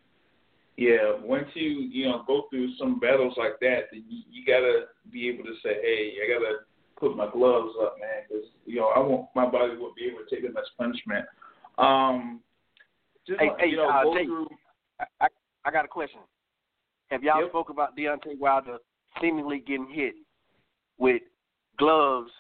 Yeah, 0.77 1.19
once 1.23 1.49
you 1.55 1.91
you 1.91 2.07
know 2.07 2.23
go 2.25 2.47
through 2.51 2.77
some 2.79 3.01
battles 3.01 3.35
like 3.37 3.59
that, 3.61 3.91
then 3.91 4.05
you, 4.09 4.23
you 4.31 4.47
gotta 4.47 4.87
be 5.11 5.29
able 5.29 5.45
to 5.45 5.55
say, 5.63 5.75
hey, 5.83 6.15
I 6.23 6.33
gotta 6.33 6.59
put 6.97 7.17
my 7.17 7.29
gloves 7.31 7.75
up, 7.83 7.97
man, 8.01 8.23
because 8.29 8.45
you 8.65 8.77
know 8.77 8.93
I 8.95 9.01
want 9.01 9.27
my 9.35 9.47
body 9.47 9.77
won't 9.77 9.97
be 9.97 10.05
able 10.07 10.19
to 10.25 10.31
take 10.33 10.45
that 10.45 10.55
much 10.55 10.67
punishment. 10.79 11.27
Um, 11.79 12.41
just 13.27 13.41
Hey, 13.41 13.51
hey, 13.59 13.67
you 13.71 13.77
know, 13.77 13.89
uh, 13.89 14.03
go 14.05 14.15
Jay. 14.15 14.27
through. 14.27 14.49
I, 15.01 15.05
I 15.21 15.27
I 15.65 15.71
got 15.73 15.85
a 15.85 15.89
question. 15.89 16.21
Have 17.11 17.25
y'all 17.25 17.41
Yep. 17.41 17.51
spoke 17.51 17.71
about 17.71 17.97
Deontay 17.97 18.39
Wilder 18.39 18.79
seemingly 19.21 19.59
getting 19.59 19.89
hit 19.89 20.15
with 20.99 21.23
gloves 21.77 22.31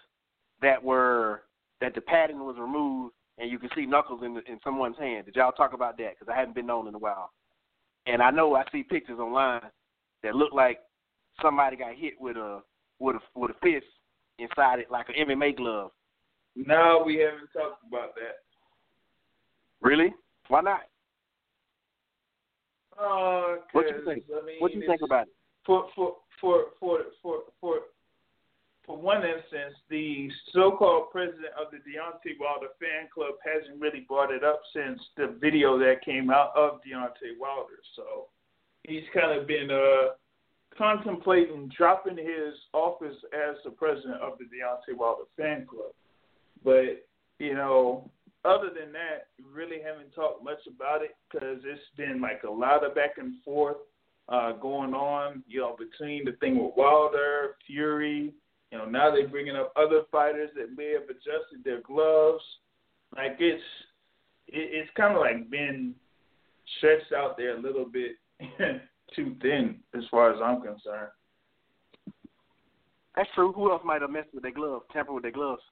that 0.61 0.83
were 0.83 1.43
that 1.85 1.95
the 1.95 2.01
padding 2.01 2.39
was 2.39 2.57
removed 2.59 3.13
and 3.37 3.51
you 3.51 3.59
can 3.59 3.69
see 3.77 3.85
knuckles 3.85 4.23
in 4.25 4.39
in 4.51 4.59
someone's 4.65 4.97
hand? 4.99 5.27
Did 5.27 5.37
y'all 5.37 5.53
talk 5.53 5.75
about 5.75 5.99
that? 5.99 6.13
Because 6.19 6.33
I 6.33 6.39
haven't 6.39 6.55
been 6.55 6.67
known 6.67 6.89
in 6.89 6.95
a 6.95 6.99
while, 6.99 7.31
and 8.07 8.23
I 8.23 8.31
know 8.31 8.55
I 8.57 8.65
see 8.73 8.83
pictures 8.83 9.19
online 9.19 9.61
that 10.23 10.35
look 10.35 10.53
like 10.55 10.79
somebody 11.43 11.77
got 11.77 11.95
hit 11.95 12.15
with 12.19 12.37
a 12.37 12.61
with 12.99 13.17
a 13.17 13.39
with 13.39 13.51
a 13.51 13.55
fist 13.63 13.87
inside 14.39 14.79
it, 14.79 14.91
like 14.91 15.07
an 15.11 15.29
MMA 15.29 15.57
glove. 15.57 15.91
No, 16.57 17.03
we 17.05 17.17
haven't 17.17 17.51
talked 17.53 17.85
about 17.87 18.15
that. 18.15 18.37
Really? 19.83 20.15
Why 20.49 20.61
not? 20.63 20.81
Uh, 22.99 23.57
What 23.73 23.87
you 23.89 24.05
think? 24.07 24.25
I 24.31 24.45
mean, 24.47 24.57
What 24.61 24.73
you 24.73 24.87
think 24.87 25.03
about 25.03 25.27
it? 25.27 25.35
for 25.67 25.89
for 25.95 26.17
for 26.41 26.67
for 26.81 26.99
for 27.23 27.39
for 27.61 27.77
for 28.87 28.99
one 28.99 29.23
instance, 29.25 29.75
the 29.89 30.29
so-called 30.53 31.11
president 31.11 31.53
of 31.59 31.73
the 31.73 31.79
Deontay 31.79 32.37
Wilder 32.39 32.69
fan 32.79 33.09
club 33.13 33.35
hasn't 33.45 33.81
really 33.81 34.05
brought 34.07 34.31
it 34.31 34.45
up 34.45 34.61
since 34.75 35.01
the 35.17 35.37
video 35.41 35.79
that 35.79 36.05
came 36.05 36.31
out 36.31 36.53
of 36.55 36.81
Deontay 36.87 37.39
Wilder. 37.41 37.81
So 37.97 38.27
he's 38.83 39.05
kind 39.15 39.39
of 39.39 39.47
been 39.47 39.71
uh, 39.71 40.13
contemplating 40.77 41.71
dropping 41.77 42.19
his 42.19 42.55
office 42.73 43.17
as 43.33 43.57
the 43.65 43.71
president 43.71 44.21
of 44.21 44.39
the 44.39 44.45
Deontay 44.45 44.97
Wilder 44.97 45.25
fan 45.37 45.67
club. 45.67 45.93
But 46.63 47.07
you 47.39 47.55
know, 47.55 48.11
other 48.45 48.69
than 48.69 48.93
that, 48.93 49.29
we 49.39 49.45
really 49.51 49.83
haven't 49.83 50.15
talked 50.15 50.45
much 50.45 50.61
about 50.69 51.03
it 51.03 51.17
because 51.31 51.59
it's 51.65 51.81
been 51.97 52.21
like 52.21 52.43
a 52.47 52.51
lot 52.51 52.85
of 52.85 52.95
back 52.95 53.17
and 53.17 53.43
forth 53.43 53.79
uh, 54.29 54.53
going 54.53 54.95
on, 54.95 55.43
you 55.49 55.61
know, 55.61 55.77
between 55.79 56.25
the 56.25 56.33
thing 56.33 56.63
with 56.63 56.75
Wilder, 56.77 57.57
Fury. 57.67 58.35
You 58.71 58.79
know, 58.79 58.85
now 58.87 59.11
they're 59.11 59.29
bringing 59.29 59.57
up 59.57 59.73
other 59.77 60.03
fighters 60.11 60.51
that 60.57 60.77
may 60.77 60.93
have 60.93 61.05
adjusted 61.05 61.63
their 61.65 61.81
gloves. 61.83 62.43
Like 63.17 63.37
it's, 63.39 63.63
it, 64.49 64.71
it's 64.73 64.91
kind 64.97 65.15
of 65.15 65.21
like 65.21 65.51
been 65.51 65.95
stretched 66.79 67.13
out 67.13 67.37
there 67.37 67.57
a 67.57 67.61
little 67.61 67.87
bit 67.87 68.13
too 69.15 69.37
thin, 69.41 69.77
as 69.97 70.03
far 70.11 70.33
as 70.33 70.41
I'm 70.43 70.61
concerned. 70.61 71.11
That's 73.17 73.29
true. 73.35 73.53
Who 73.53 73.71
else 73.71 73.83
might 73.85 74.03
have 74.03 74.11
messed 74.11 74.35
with 74.35 74.43
their 74.43 74.53
gloves, 74.53 74.85
tampered 74.93 75.15
with 75.15 75.23
their 75.23 75.33
gloves? 75.33 75.63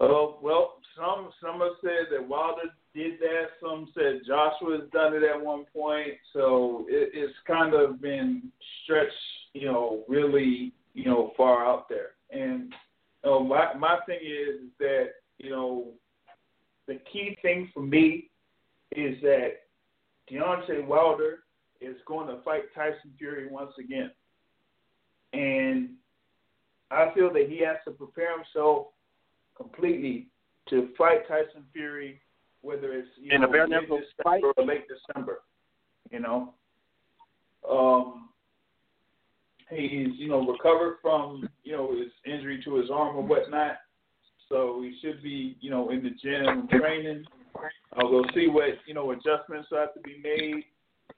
Oh 0.00 0.38
well, 0.42 0.78
some 0.96 1.30
some 1.40 1.60
have 1.60 1.78
said 1.80 2.06
that 2.10 2.28
Wilder 2.28 2.70
did 2.94 3.20
that. 3.20 3.46
Some 3.60 3.88
said 3.94 4.20
Joshua's 4.26 4.88
done 4.92 5.14
it 5.14 5.22
at 5.22 5.40
one 5.40 5.64
point. 5.72 6.14
So 6.32 6.86
it, 6.88 7.10
it's 7.14 7.34
kind 7.46 7.74
of 7.74 8.00
been 8.00 8.50
stretched, 8.82 9.12
you 9.54 9.66
know, 9.66 10.04
really, 10.08 10.72
you 10.94 11.04
know, 11.04 11.32
far 11.36 11.64
out 11.64 11.88
there. 11.88 12.10
And 12.30 12.72
you 13.24 13.30
know, 13.30 13.44
my 13.44 13.74
my 13.74 13.98
thing 14.06 14.20
is, 14.22 14.60
that 14.78 15.10
you 15.38 15.50
know, 15.50 15.88
the 16.86 16.98
key 17.12 17.36
thing 17.42 17.70
for 17.72 17.82
me 17.82 18.30
is 18.92 19.20
that 19.22 19.52
Deontay 20.30 20.86
Wilder 20.86 21.40
is 21.80 21.96
going 22.06 22.28
to 22.28 22.42
fight 22.42 22.62
Tyson 22.74 23.12
Fury 23.18 23.48
once 23.50 23.72
again, 23.78 24.10
and 25.32 25.90
I 26.90 27.12
feel 27.14 27.32
that 27.32 27.48
he 27.48 27.64
has 27.64 27.76
to 27.86 27.90
prepare 27.90 28.36
himself 28.36 28.88
completely 29.56 30.28
to 30.68 30.88
fight 30.96 31.26
Tyson 31.28 31.64
Fury, 31.72 32.20
whether 32.62 32.92
it's 32.92 33.08
you 33.20 33.34
In 33.34 33.40
know 33.40 33.48
a 33.48 33.50
bare 33.50 33.66
knuckle 33.66 34.00
fight? 34.22 34.42
or 34.44 34.64
late 34.64 34.84
December. 34.88 35.40
You 36.10 36.20
know, 36.20 36.54
um, 37.68 38.28
he's 39.74 40.18
you 40.18 40.28
know 40.28 40.46
recovered 40.46 40.96
from 41.02 41.48
you 41.64 41.72
know 41.72 41.90
his 41.92 42.10
injury 42.26 42.60
to 42.64 42.76
his 42.76 42.90
arm 42.90 43.16
or 43.16 43.22
whatnot, 43.22 43.76
so 44.48 44.82
he 44.82 44.96
should 45.00 45.22
be 45.22 45.56
you 45.60 45.70
know 45.70 45.90
in 45.90 46.02
the 46.02 46.10
gym 46.10 46.68
training. 46.68 47.24
Uh, 47.56 48.04
we'll 48.04 48.24
see 48.34 48.48
what 48.48 48.70
you 48.86 48.94
know 48.94 49.10
adjustments 49.12 49.68
have 49.72 49.94
to 49.94 50.00
be 50.00 50.20
made. 50.22 50.64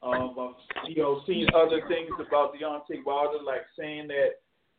Um, 0.02 0.36
I've 0.38 0.90
you 0.90 1.02
know 1.02 1.22
seen 1.26 1.46
other 1.54 1.80
things 1.88 2.10
about 2.26 2.54
Deontay 2.54 3.04
Wilder, 3.04 3.42
like 3.44 3.62
saying 3.78 4.08
that 4.08 4.30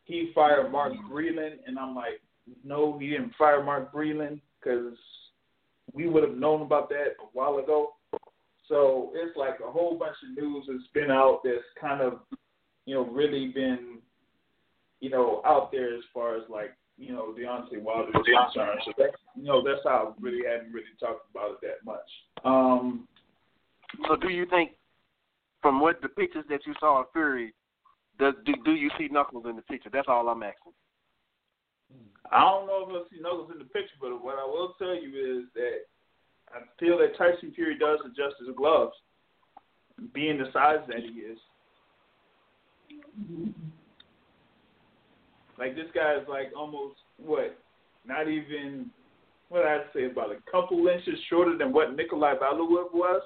he 0.05 0.31
fired 0.35 0.71
Mark 0.71 0.93
Breland, 1.11 1.57
and 1.65 1.79
I'm 1.79 1.95
like, 1.95 2.21
no, 2.63 2.97
he 2.99 3.09
didn't 3.09 3.33
fire 3.37 3.63
Mark 3.63 3.91
Breland 3.91 4.39
because 4.59 4.93
we 5.93 6.07
would 6.07 6.23
have 6.23 6.37
known 6.37 6.61
about 6.61 6.89
that 6.89 7.15
a 7.21 7.27
while 7.33 7.57
ago. 7.57 7.93
So 8.67 9.11
it's 9.13 9.35
like 9.37 9.59
a 9.65 9.71
whole 9.71 9.97
bunch 9.97 10.15
of 10.23 10.41
news 10.41 10.65
that's 10.67 10.87
been 10.93 11.11
out 11.11 11.41
that's 11.43 11.57
kind 11.79 12.01
of, 12.01 12.19
you 12.85 12.95
know, 12.95 13.05
really 13.05 13.47
been, 13.47 13.99
you 14.99 15.09
know, 15.09 15.41
out 15.45 15.71
there 15.71 15.95
as 15.95 16.03
far 16.13 16.37
as 16.37 16.43
like, 16.49 16.75
you 16.97 17.11
know, 17.11 17.35
Deontay 17.37 17.81
Wilder 17.81 18.09
is 18.09 18.25
concerned. 18.53 18.79
So 18.85 18.93
that's, 18.97 19.17
you 19.35 19.43
know, 19.43 19.63
that's 19.63 19.81
how 19.83 20.15
I 20.17 20.21
really 20.21 20.47
hadn't 20.47 20.71
really 20.71 20.85
talked 20.99 21.29
about 21.29 21.51
it 21.51 21.61
that 21.61 21.85
much. 21.85 22.09
Um, 22.45 23.07
So 24.07 24.15
do 24.15 24.29
you 24.29 24.45
think, 24.45 24.71
from 25.61 25.79
what 25.79 26.01
the 26.01 26.09
pictures 26.09 26.45
that 26.49 26.61
you 26.65 26.73
saw 26.79 27.01
of 27.01 27.07
Fury, 27.11 27.53
does 28.19 28.33
do, 28.45 28.53
do 28.63 28.71
you 28.71 28.89
see 28.97 29.09
Knuckles 29.11 29.45
in 29.49 29.55
the 29.55 29.61
picture? 29.63 29.89
That's 29.91 30.07
all 30.07 30.29
I'm 30.29 30.43
asking. 30.43 30.73
I 32.31 32.39
don't 32.41 32.67
know 32.67 32.85
if 32.87 32.89
I'll 32.89 33.05
see 33.11 33.21
Knuckles 33.21 33.51
in 33.51 33.59
the 33.59 33.65
picture, 33.65 33.97
but 33.99 34.23
what 34.23 34.39
I 34.39 34.45
will 34.45 34.73
tell 34.77 34.95
you 34.95 35.39
is 35.39 35.45
that 35.53 35.85
I 36.53 36.61
feel 36.79 36.97
that 36.99 37.17
Tyson 37.17 37.51
Fury 37.53 37.77
does 37.77 37.99
adjust 38.05 38.35
his 38.39 38.55
gloves, 38.55 38.93
being 40.13 40.37
the 40.37 40.51
size 40.53 40.79
that 40.87 40.99
he 40.99 41.19
is. 41.19 41.37
Like 45.57 45.75
this 45.75 45.87
guy 45.93 46.15
is 46.15 46.27
like 46.27 46.51
almost 46.57 46.95
what, 47.17 47.57
not 48.05 48.27
even 48.27 48.89
what 49.49 49.59
did 49.59 49.67
I 49.67 49.79
say 49.93 50.05
about 50.05 50.31
a 50.31 50.51
couple 50.51 50.87
inches 50.87 51.19
shorter 51.29 51.57
than 51.57 51.71
what 51.71 51.95
Nikolai 51.95 52.33
Valuev 52.35 52.93
was. 52.93 53.21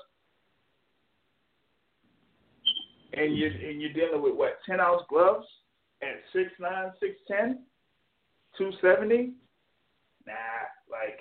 And 3.13 3.35
you're 3.35 3.49
and 3.49 3.81
you're 3.81 3.93
dealing 3.93 4.21
with 4.21 4.35
what 4.35 4.59
ten 4.67 4.79
ounce 4.79 5.01
gloves 5.09 5.47
at 6.03 6.21
six 6.31 6.51
nine, 6.59 6.91
six 6.99 7.15
ten, 7.27 7.63
two 8.57 8.71
seventy. 8.81 9.33
Nah, 10.27 10.33
like 10.89 11.19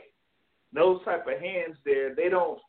those 0.75 1.03
type 1.05 1.27
of 1.27 1.41
hands 1.41 1.77
there, 1.85 2.15
they 2.15 2.29
don't 2.29 2.61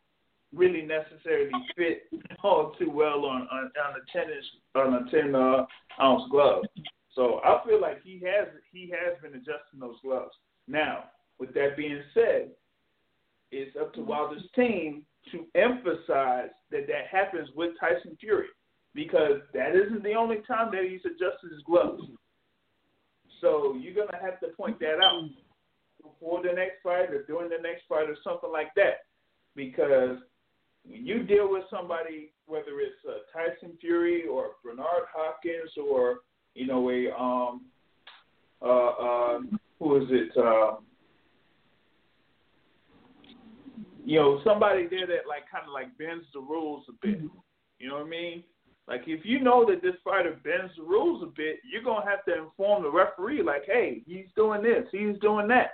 really 0.54 0.82
necessarily 0.82 1.52
fit 1.78 2.10
all 2.44 2.74
too 2.80 2.90
well 2.90 3.26
on 3.26 3.42
on, 3.52 3.72
on 3.86 3.96
a 3.96 4.12
tennis 4.12 4.46
on 4.76 4.94
a 4.94 5.12
ten 5.12 5.36
uh, 5.36 5.66
ounce 6.02 6.24
glove. 6.32 6.64
So 7.16 7.42
I 7.44 7.62
feel 7.68 7.82
like 7.82 8.02
he 8.04 8.22
has 8.26 8.48
he 8.72 8.92
has 8.92 9.20
been 9.22 9.34
adjusting 9.34 9.80
those 9.80 9.98
gloves. 10.04 10.32
Now, 10.68 11.06
with 11.40 11.54
that 11.54 11.76
being 11.78 12.02
said, 12.14 12.50
it's 13.52 13.76
up 13.76 13.94
to 13.96 14.02
Wilder's 14.02 14.44
team 14.56 15.04
to 15.32 15.46
emphasize 15.56 16.50
that 16.72 16.88
that 16.88 17.08
happens 17.12 17.50
with 17.56 17.72
Tyson 17.80 18.18
Fury 18.20 18.48
because 18.96 19.42
that 19.54 19.76
isn't 19.76 20.04
the 20.04 20.14
only 20.14 20.38
time 20.48 20.72
that 20.72 20.86
he's 20.90 21.02
adjusted 21.06 21.52
his 21.52 21.64
gloves. 21.64 22.04
So 23.42 23.76
you're 23.80 23.94
gonna 23.94 24.22
have 24.22 24.40
to 24.42 24.48
point 24.58 24.80
that 24.80 25.00
out 25.04 25.30
before 26.02 26.42
the 26.42 26.54
next 26.54 26.82
fight 26.84 27.12
or 27.12 27.24
during 27.24 27.50
the 27.50 27.62
next 27.62 27.84
fight 27.88 28.10
or 28.10 28.18
something 28.24 28.52
like 28.52 28.74
that, 28.76 29.06
because 29.56 30.18
when 30.90 31.06
you 31.06 31.24
deal 31.24 31.50
with 31.50 31.64
somebody, 31.70 32.32
whether 32.48 32.80
it's 32.80 32.98
uh, 33.08 33.20
Tyson 33.32 33.78
Fury 33.80 34.26
or 34.28 34.52
Bernard 34.64 35.06
Hopkins 35.14 35.72
or 35.78 36.20
you 36.56 36.66
know 36.66 36.90
a 36.90 37.12
um 37.14 37.62
uh 38.62 38.66
uh 38.66 39.40
who 39.78 39.98
is 39.98 40.10
it 40.10 40.36
um 40.38 40.80
you 44.04 44.20
know 44.20 44.42
somebody 44.44 44.88
there 44.90 45.06
that 45.06 45.28
like 45.28 45.50
kind 45.52 45.66
of 45.68 45.74
like 45.74 45.96
bends 45.98 46.26
the 46.34 46.40
rules 46.40 46.86
a 46.90 47.06
bit. 47.06 47.22
You 47.78 47.88
know 47.88 48.00
what 48.00 48.08
I 48.08 48.10
mean? 48.10 48.44
Like 48.88 49.04
if 49.06 49.24
you 49.24 49.40
know 49.40 49.66
that 49.70 49.84
this 49.84 49.94
fighter 50.04 50.38
bends 50.44 50.74
the 50.76 50.84
rules 50.84 51.22
a 51.22 51.28
bit, 51.28 51.60
you're 51.72 51.84
gonna 51.84 52.10
have 52.10 52.26
to 52.26 52.44
inform 52.44 52.84
the 52.84 52.92
referee, 52.92 53.44
like, 53.44 53.64
hey, 53.68 54.02
he's 54.08 54.26
doing 54.36 54.64
this, 54.64 54.86
he's 54.92 55.20
doing 55.22 55.48
that. 55.50 55.74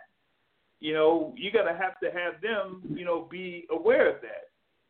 You 0.82 0.94
know, 0.94 1.34
you 1.38 1.52
gotta 1.52 1.76
have 1.76 1.98
to 2.04 2.12
have 2.12 2.42
them, 2.42 2.82
you 2.94 3.06
know, 3.06 3.28
be 3.32 3.66
aware 3.72 4.14
of 4.14 4.22
that, 4.22 4.50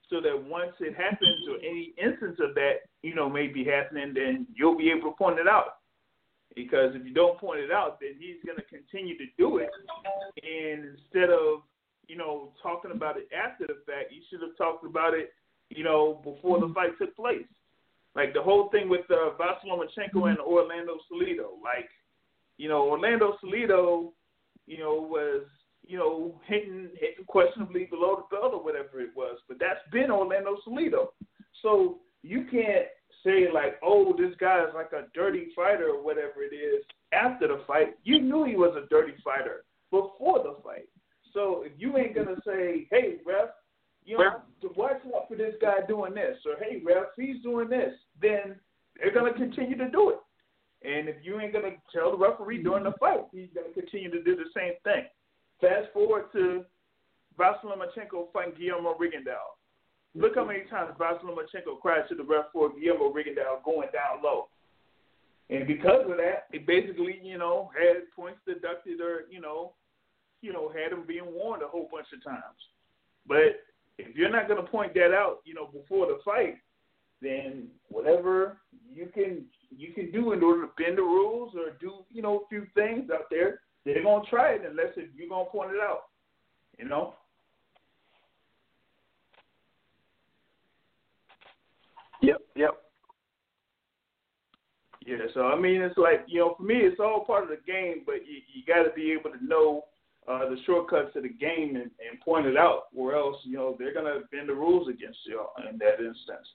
so 0.10 0.22
that 0.22 0.44
once 0.48 0.73
it 0.80 0.95
happens 0.95 1.48
or 1.49 1.57
any 1.57 1.94
instance 2.02 2.38
of 2.40 2.56
that, 2.56 2.86
you 3.02 3.15
know, 3.15 3.30
may 3.30 3.48
be 3.48 3.64
happening, 3.64 4.14
then 4.14 4.48
you'll 4.56 4.77
be 4.77 4.91
able 4.91 5.11
to 5.11 5.18
point 5.18 5.40
it 5.40 5.48
out. 5.48 5.77
Because 6.56 6.95
if 6.95 7.06
you 7.06 7.14
don't 7.14 7.40
point 7.40 7.60
it 7.60 7.72
out, 7.72 7.99
then 7.99 8.11
he's 8.18 8.38
gonna 8.45 8.64
continue 8.69 9.18
to 9.18 9.26
do 9.38 9.57
it, 9.57 9.69
and 10.41 10.86
instead 10.86 11.30
of 11.30 11.64
you 12.07 12.15
know 12.15 12.53
talking 12.64 12.91
about 12.91 13.18
it 13.18 13.27
after 13.36 13.68
the 13.68 13.82
fact, 13.86 14.11
you 14.11 14.22
should 14.30 14.41
have 14.41 14.56
talked 14.57 14.86
about 14.86 15.14
it, 15.14 15.34
you 15.69 15.84
know, 15.84 16.22
before 16.23 16.60
the 16.60 16.73
fight 16.73 16.98
took 16.98 17.15
place. 17.15 17.45
Like 18.15 18.34
the 18.34 18.41
whole 18.41 18.69
thing 18.69 18.88
with 18.88 19.02
uh, 19.11 19.36
Vasyl 19.38 19.68
Lomachenko 19.68 20.30
and 20.30 20.40
Orlando 20.40 20.98
Salido. 21.11 21.61
Like, 21.61 21.90
you 22.57 22.69
know, 22.69 22.90
Orlando 22.90 23.38
Salido, 23.44 24.11
you 24.65 24.77
know, 24.77 24.95
was 24.95 25.44
you 25.88 25.98
know 25.98 26.40
hitting 26.45 26.90
hitting 26.99 27.26
questionably 27.26 27.86
below 27.86 28.18
the 28.18 28.36
belt 28.36 28.53
or 28.53 28.64
whatever 28.64 29.02
it 29.02 29.12
was, 29.16 29.38
but 29.48 29.60
that's 29.60 29.80
been 29.91 30.12
Orlando 30.12 30.57
Salido. 30.68 31.07
So 31.62 31.99
you 32.22 32.45
can't 32.52 32.88
say 33.24 33.48
like, 33.53 33.76
oh, 33.84 34.14
this 34.18 34.36
guy 34.40 34.64
is 34.64 34.74
like 34.74 34.91
a 34.94 35.07
dirty 35.14 35.48
fighter 35.56 35.90
or 35.90 36.03
whatever 36.03 36.44
it 36.44 36.56
is 36.56 36.84
after 37.12 37.48
the 37.48 37.62
fight. 37.68 37.95
You 38.03 38.22
knew 38.22 38.45
he 38.45 38.56
was 38.56 38.76
a 38.76 38.88
dirty 38.88 39.14
fighter 39.24 39.66
before 39.91 40.40
the 40.40 40.56
fight. 40.64 40.88
So 41.34 41.64
if 41.66 41.74
you 41.78 41.98
ain't 41.98 42.16
gonna 42.16 42.38
say, 42.45 42.88
hey, 42.91 43.18
ref, 43.26 43.49
you 44.06 44.18
know, 44.18 44.44
watch 44.76 45.02
out 45.16 45.28
for 45.28 45.36
this 45.36 45.56
guy 45.62 45.78
doing 45.88 46.14
this, 46.14 46.38
or 46.45 46.56
hey, 46.64 46.82
ref, 46.86 47.07
he's 47.18 47.41
doing 47.41 47.70
this, 47.70 47.94
then 48.22 48.56
they're 48.95 49.14
gonna 49.14 49.34
continue 49.34 49.78
to 49.78 49.90
do 49.90 50.12
it. 50.12 50.20
And 50.88 51.10
if 51.10 51.16
you 51.24 51.40
ain't 51.40 51.53
gonna 51.53 51.72
tell 51.94 52.12
the 52.12 52.18
referee 52.18 52.64
during 52.64 52.84
the 52.84 52.94
fight, 52.99 53.26
he's 53.32 53.49
gonna 53.53 53.74
continue 53.74 54.12
to 54.12 54.24
do 54.24 54.36
the 54.36 54.49
same 54.56 54.74
thing. 54.84 55.06
Fast 55.61 55.91
forward 55.94 56.26
to 56.34 56.65
Vasyl 57.40 57.65
Lomachenko 57.65 58.32
fighting 58.34 58.53
Guillermo 58.57 58.95
Rigondeaux. 58.95 59.56
Look 60.14 60.36
how 60.36 60.45
many 60.45 60.64
times 60.69 60.94
Vasyl 60.99 61.23
Lomachenko 61.23 61.80
cried 61.82 62.07
to 62.10 62.15
the 62.15 62.23
ref 62.23 62.45
for 62.53 62.72
Guillermo 62.73 63.14
Rigondeaux 63.14 63.64
going 63.64 63.90
down 63.94 64.23
low. 64.23 64.48
And 65.49 65.68
because 65.68 66.10
of 66.10 66.18
that, 66.18 66.48
it 66.52 66.65
basically, 66.65 67.19
you 67.22 67.38
know, 67.38 67.69
had 67.77 68.10
points 68.15 68.40
deducted 68.48 68.99
or, 68.99 69.23
you 69.30 69.40
know, 69.40 69.73
you 70.41 70.53
know, 70.53 70.69
had 70.69 70.91
him 70.91 71.06
being 71.07 71.26
warned 71.26 71.64
a 71.64 71.68
whole 71.68 71.88
bunch 71.91 72.07
of 72.14 72.23
times. 72.23 72.57
But 73.27 73.64
if 73.98 74.15
you're 74.15 74.30
not 74.30 74.48
going 74.48 74.64
to 74.64 74.69
point 74.69 74.94
that 74.95 75.14
out, 75.14 75.40
you 75.45 75.53
know, 75.53 75.68
before 75.68 76.07
the 76.07 76.19
fight, 76.23 76.57
then 77.22 77.68
whatever 77.90 78.57
you 78.94 79.07
can 79.14 79.45
you 79.76 79.94
can 79.94 80.11
do 80.11 80.34
in 80.34 80.44
order 80.44 80.61
to 80.64 80.72
bend 80.77 80.98
the 80.98 81.02
rules 81.02 81.53
or 81.56 81.72
do 81.80 82.06
you 82.11 82.22
know 82.22 82.38
a 82.38 82.48
few 82.49 82.68
things 82.76 83.10
out 83.14 83.26
there, 83.30 83.61
they're 83.86 84.03
gonna 84.03 84.26
try 84.30 84.53
it 84.53 84.62
unless 84.68 84.94
if 84.98 85.10
you're 85.16 85.30
gonna 85.30 85.49
point 85.49 85.72
it 85.72 85.82
out. 85.82 86.06
You 86.78 86.90
know. 86.90 87.14
Yep. 92.22 92.38
Yep. 92.56 92.82
Yeah. 95.06 95.18
So 95.34 95.48
I 95.48 95.60
mean, 95.60 95.82
it's 95.82 95.98
like 95.98 96.26
you 96.28 96.40
know, 96.40 96.56
for 96.57 96.64
me, 96.64 96.76
it's 96.76 96.99
all 96.99 97.24
part 97.26 97.44
of 97.44 97.49
the 97.49 97.72
game, 97.72 98.02
but 98.06 98.26
you 98.28 98.41
you 98.53 98.64
got 98.68 98.84
to 98.84 98.90
be 98.95 99.12
able 99.12 99.30
to 99.30 99.45
know 99.45 99.86
uh, 100.28 100.49
the 100.49 100.57
shortcuts 100.66 101.14
to 101.14 101.22
the 101.22 101.30
game 101.30 101.76
and, 101.76 101.91
and 102.02 102.20
point 102.24 102.48
it 102.48 102.57
out, 102.57 102.86
or 102.95 103.16
else 103.16 103.38
you 103.44 103.56
know 103.56 103.76
they're 103.78 103.94
gonna 103.94 104.22
bend 104.32 104.49
the 104.49 104.53
rules 104.53 104.88
against 104.90 105.20
you 105.26 105.45
in 105.70 105.78
that 105.78 105.99
instance. 105.99 106.48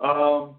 Um, 0.00 0.56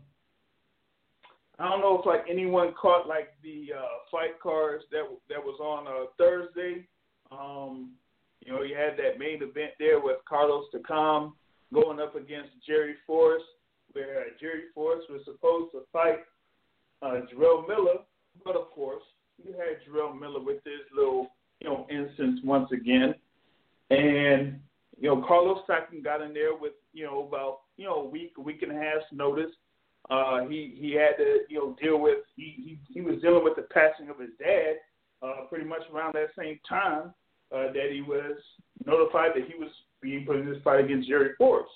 I 1.57 1.69
don't 1.69 1.80
know 1.80 1.99
if 1.99 2.06
like 2.06 2.26
anyone 2.30 2.73
caught 2.80 3.07
like 3.07 3.30
the 3.41 3.68
uh, 3.77 3.88
fight 4.11 4.40
cards 4.41 4.84
that 4.91 5.03
that 5.30 5.40
was 5.40 5.60
on 5.61 5.88
uh, 5.88 6.07
Thursday. 6.18 6.88
Um, 7.32 7.91
you 8.45 8.52
know, 8.52 8.61
you 8.61 8.76
had 8.76 8.98
that 8.98 9.18
main 9.18 9.38
event 9.41 9.72
there 9.80 9.99
with 9.99 10.18
Carlos 10.27 10.65
Takam 10.73 11.34
going 11.73 11.99
up 11.99 12.15
against 12.15 12.49
Jerry 12.65 12.95
Forrest, 13.07 13.45
where 13.94 14.26
Jerry 14.40 14.64
Forrest 14.73 15.07
was 15.10 15.22
supposed 15.26 15.72
to 15.72 15.82
fight 15.91 16.19
uh, 17.02 17.22
Jarrell 17.34 17.68
Miller, 17.68 17.99
but 18.44 18.56
of 18.56 18.69
course 18.72 19.03
you 19.44 19.53
had 19.53 19.80
Jarrell 19.88 20.19
Miller 20.19 20.40
with 20.40 20.64
this 20.64 20.82
little 20.95 21.30
you 21.61 21.69
know 21.69 21.88
instance 21.90 22.40
once 22.44 22.69
again, 22.72 23.15
and 23.90 24.60
you 24.99 25.10
know 25.10 25.23
Carlos 25.26 25.60
Takam 25.69 26.03
got 26.03 26.22
in 26.22 26.34
there 26.34 26.56
with 26.56 26.73
you 26.94 27.06
know 27.06 27.26
about 27.27 27.60
you 27.77 27.86
know 27.86 27.95
a 27.95 28.10
week, 28.10 28.34
a 28.38 28.41
week 28.41 28.61
and 28.61 28.72
a 28.72 28.76
half's 28.76 29.06
notice. 29.11 29.52
Uh, 30.10 30.41
he 30.48 30.76
he 30.80 30.91
had 30.94 31.18
to 31.18 31.40
you 31.49 31.57
know 31.57 31.76
deal 31.82 31.99
with 31.99 32.19
he 32.36 32.53
he, 32.57 32.94
he 32.94 33.02
was 33.02 33.19
dealing 33.22 33.44
with 33.44 33.56
the 33.56 33.64
passing 33.73 34.10
of 34.10 34.19
his 34.19 34.30
dad 34.40 34.76
uh, 35.23 35.45
pretty 35.49 35.65
much 35.65 35.82
around 35.94 36.14
that 36.14 36.30
same 36.38 36.60
time 36.68 37.14
uh, 37.52 37.72
that 37.73 37.90
he 37.91 38.02
was 38.02 38.38
notified 38.86 39.32
that 39.36 39.48
he 39.48 39.57
was 39.57 39.72
being 40.02 40.26
put 40.26 40.38
in 40.38 40.45
this 40.45 40.61
fight 40.64 40.84
against 40.84 41.07
Jerry 41.07 41.32
Forrest. 41.38 41.72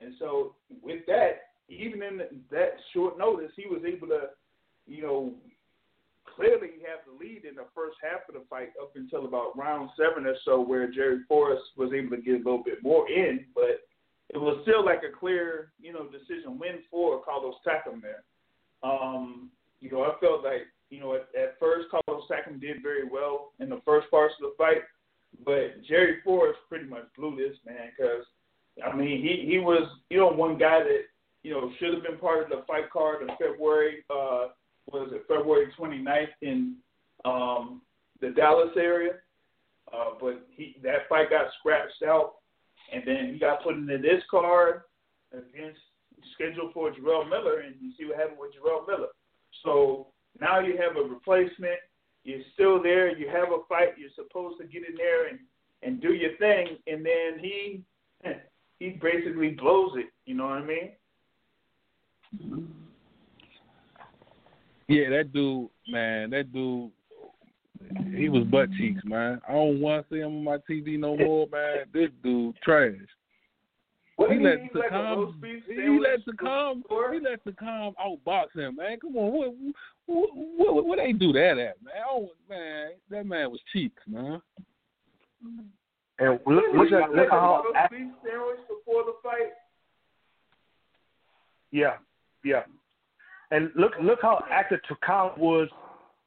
And 0.00 0.14
so 0.18 0.54
with 0.82 1.04
that, 1.06 1.54
even 1.68 2.02
in 2.02 2.20
that 2.50 2.74
short 2.92 3.18
notice, 3.18 3.50
he 3.56 3.66
was 3.66 3.82
able 3.84 4.06
to 4.08 4.28
you 4.86 5.02
know 5.02 5.32
clearly 6.36 6.78
have 6.86 7.00
the 7.06 7.18
lead 7.18 7.44
in 7.44 7.54
the 7.54 7.66
first 7.74 7.96
half 8.02 8.28
of 8.28 8.34
the 8.34 8.46
fight 8.48 8.70
up 8.80 8.92
until 8.96 9.24
about 9.24 9.56
round 9.56 9.90
seven 9.96 10.26
or 10.26 10.36
so, 10.44 10.60
where 10.60 10.90
Jerry 10.90 11.20
Forrest 11.28 11.62
was 11.76 11.92
able 11.92 12.16
to 12.16 12.22
get 12.22 12.34
a 12.34 12.38
little 12.38 12.62
bit 12.62 12.82
more 12.82 13.08
in, 13.10 13.46
but 13.54 13.82
it 14.30 14.38
was 14.38 14.58
still 14.62 14.84
like 14.84 15.02
a 15.08 15.16
clear, 15.16 15.72
you 15.80 15.92
know, 15.92 16.06
decision 16.06 16.58
win 16.58 16.78
for 16.90 17.22
Carlos 17.22 17.56
Takam 17.66 18.00
there. 18.00 18.24
Um, 18.82 19.50
you 19.80 19.90
know, 19.90 20.02
I 20.02 20.18
felt 20.20 20.44
like, 20.44 20.66
you 20.90 21.00
know, 21.00 21.14
at, 21.14 21.28
at 21.40 21.58
first 21.58 21.88
Carlos 21.90 22.24
Takam 22.30 22.60
did 22.60 22.82
very 22.82 23.06
well 23.08 23.52
in 23.60 23.68
the 23.68 23.80
first 23.84 24.10
parts 24.10 24.34
of 24.42 24.50
the 24.50 24.54
fight, 24.56 24.82
but 25.44 25.82
Jerry 25.86 26.18
Forrest 26.24 26.58
pretty 26.68 26.86
much 26.86 27.04
blew 27.16 27.36
this 27.36 27.56
man 27.66 27.90
because, 27.96 28.24
I 28.84 28.94
mean, 28.96 29.22
he 29.22 29.46
he 29.48 29.58
was, 29.58 29.88
you 30.10 30.18
know, 30.18 30.28
one 30.28 30.58
guy 30.58 30.80
that 30.80 31.02
you 31.42 31.52
know 31.52 31.70
should 31.78 31.94
have 31.94 32.02
been 32.02 32.18
part 32.18 32.42
of 32.42 32.48
the 32.50 32.64
fight 32.66 32.90
card 32.90 33.22
in 33.22 33.28
February. 33.38 34.04
Uh, 34.10 34.48
was 34.90 35.10
it 35.12 35.24
February 35.28 35.72
29th 35.78 36.28
in 36.42 36.76
um, 37.24 37.82
the 38.20 38.30
Dallas 38.30 38.72
area, 38.76 39.12
uh, 39.92 40.10
but 40.20 40.46
he 40.50 40.76
that 40.82 41.08
fight 41.08 41.30
got 41.30 41.46
scratched 41.60 42.02
out 42.06 42.34
and 42.92 43.02
then 43.06 43.32
he 43.32 43.38
got 43.38 43.62
put 43.62 43.76
into 43.76 43.98
this 43.98 44.22
card 44.30 44.82
against 45.32 45.80
scheduled 46.34 46.72
for 46.72 46.90
Jarrell 46.90 47.28
Miller, 47.28 47.60
and 47.60 47.74
you 47.80 47.92
see 47.98 48.04
what 48.06 48.16
happened 48.16 48.38
with 48.38 48.52
Jarrell 48.52 48.86
Miller. 48.86 49.08
So 49.62 50.08
now 50.40 50.60
you 50.60 50.76
have 50.78 50.96
a 50.96 51.08
replacement. 51.08 51.78
You're 52.24 52.40
still 52.54 52.82
there. 52.82 53.16
You 53.16 53.28
have 53.28 53.48
a 53.48 53.64
fight. 53.68 53.98
You're 53.98 54.10
supposed 54.14 54.60
to 54.60 54.66
get 54.66 54.88
in 54.88 54.96
there 54.96 55.28
and 55.28 55.38
and 55.82 56.00
do 56.00 56.14
your 56.14 56.34
thing, 56.38 56.78
and 56.86 57.04
then 57.04 57.38
he 57.38 57.82
he 58.78 58.90
basically 59.00 59.50
blows 59.50 59.92
it. 59.96 60.06
You 60.24 60.34
know 60.34 60.46
what 60.46 60.58
I 60.58 60.64
mean? 60.64 60.92
Yeah, 64.88 65.10
that 65.10 65.32
dude, 65.32 65.68
man, 65.88 66.30
that 66.30 66.52
dude 66.52 66.90
he 68.16 68.28
was 68.28 68.44
butt 68.44 68.68
cheeks, 68.78 69.02
man. 69.04 69.40
I 69.48 69.52
don't 69.52 69.80
want 69.80 70.08
to 70.08 70.14
see 70.14 70.20
him 70.20 70.36
on 70.36 70.44
my 70.44 70.58
TV 70.58 70.98
no 70.98 71.16
more, 71.16 71.46
man. 71.50 71.84
This 71.92 72.10
dude 72.22 72.56
trash. 72.62 72.92
What 74.16 74.30
he 74.30 74.38
let 74.38 74.60
like 74.74 74.90
Takam, 74.90 75.34
he 75.66 75.98
let 76.00 76.24
Takam, 76.24 76.82
he 77.12 77.20
let 77.20 77.44
Takam 77.44 77.94
outbox 78.00 78.56
him, 78.56 78.76
man. 78.76 78.98
Come 79.00 79.16
on, 79.16 79.32
what, 79.32 79.54
what, 80.06 80.74
what, 80.74 80.84
what 80.86 80.98
they 80.98 81.12
do 81.12 81.32
that 81.32 81.58
at, 81.58 81.82
man? 81.82 81.94
Oh, 82.08 82.28
man, 82.48 82.90
that 83.10 83.26
man 83.26 83.50
was 83.50 83.60
cheeks, 83.72 84.00
man. 84.06 84.40
And 86.20 86.38
look, 86.46 86.64
look 86.76 86.92
at 86.92 87.10
look 87.10 87.26
at 87.26 87.30
how 87.30 87.64
beef 87.90 88.00
sandwich 88.24 88.60
before 88.68 89.04
the 89.04 89.14
fight. 89.20 89.52
Yeah, 91.72 91.96
yeah. 92.44 92.62
And 93.50 93.70
look 93.74 93.92
look 94.00 94.20
how 94.22 94.44
active 94.48 94.78
Takam 94.88 95.36
was 95.38 95.68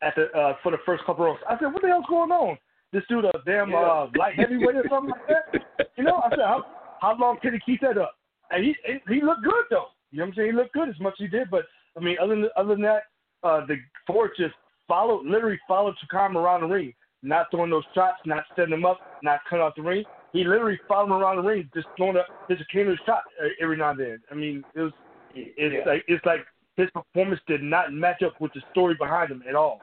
at 0.02 0.14
the 0.16 0.26
uh, 0.38 0.54
for 0.64 0.72
the 0.72 0.78
first 0.86 1.04
couple 1.06 1.26
rounds. 1.26 1.40
I 1.50 1.58
said, 1.60 1.74
what 1.74 1.82
the 1.82 1.88
hell's 1.90 2.06
going 2.10 2.32
on? 2.32 2.58
This 2.94 3.04
dude 3.10 3.26
a 3.26 3.32
damn 3.46 3.70
Yeah. 3.72 3.78
uh, 3.78 4.10
light 4.18 4.36
heavyweight 4.36 4.76
or 4.76 4.86
something 4.90 5.12
like 5.12 5.28
that. 5.28 5.88
You 5.98 6.04
know, 6.04 6.22
I 6.24 6.30
said, 6.30 6.40
how 6.40 6.64
how 7.00 7.18
long 7.18 7.38
can 7.42 7.54
he 7.54 7.60
keep 7.66 7.82
that 7.82 7.98
up? 7.98 8.16
And 8.52 8.64
he 8.64 8.76
he 9.08 9.22
looked 9.22 9.44
good 9.44 9.66
though. 9.70 9.88
You 10.12 10.20
know 10.20 10.26
what 10.26 10.30
I'm 10.30 10.36
saying? 10.36 10.52
He 10.52 10.56
looked 10.56 10.74
good 10.74 10.90
as 10.90 11.00
much 11.00 11.14
as 11.20 11.26
he 11.26 11.28
did, 11.28 11.50
but 11.50 11.66
I 11.98 12.00
mean, 12.00 12.18
other 12.22 12.36
than 12.36 12.50
other 12.56 12.76
than 12.76 12.82
that, 12.84 13.04
uh, 13.44 13.66
the 13.66 13.76
Ford 14.06 14.32
just 14.38 14.54
followed, 14.88 15.26
literally 15.26 15.60
followed 15.68 15.96
Takam 16.04 16.36
around 16.36 16.62
the 16.62 16.68
ring, 16.68 16.94
not 17.24 17.48
throwing 17.52 17.72
those 17.72 17.84
shots, 17.94 18.20
not 18.26 18.44
setting 18.56 18.74
him 18.74 18.86
up, 18.86 19.00
not 19.22 19.42
cutting 19.50 19.64
out 19.64 19.76
the 19.76 19.82
ring. 19.82 20.06
He 20.32 20.44
literally 20.44 20.80
followed 20.88 21.08
him 21.08 21.14
around 21.14 21.38
the 21.38 21.42
ring, 21.42 21.70
just 21.74 21.88
throwing 21.98 22.16
just 22.50 22.62
a 22.62 22.66
cane 22.72 22.98
shot 23.06 23.24
uh, 23.44 23.48
every 23.62 23.78
now 23.78 23.92
and 23.92 24.00
then. 24.00 24.22
I 24.32 24.36
mean, 24.36 24.64
it 24.76 24.82
was 24.82 24.94
it's 25.34 25.74
Yeah. 25.86 25.92
like 25.92 26.06
it's 26.08 26.26
like 26.26 26.46
his 26.78 26.90
performance 26.92 27.42
did 27.48 27.64
not 27.64 27.92
match 27.92 28.22
up 28.22 28.40
with 28.40 28.54
the 28.54 28.62
story 28.72 28.96
behind 28.98 29.32
him 29.32 29.44
at 29.50 29.56
all, 29.56 29.82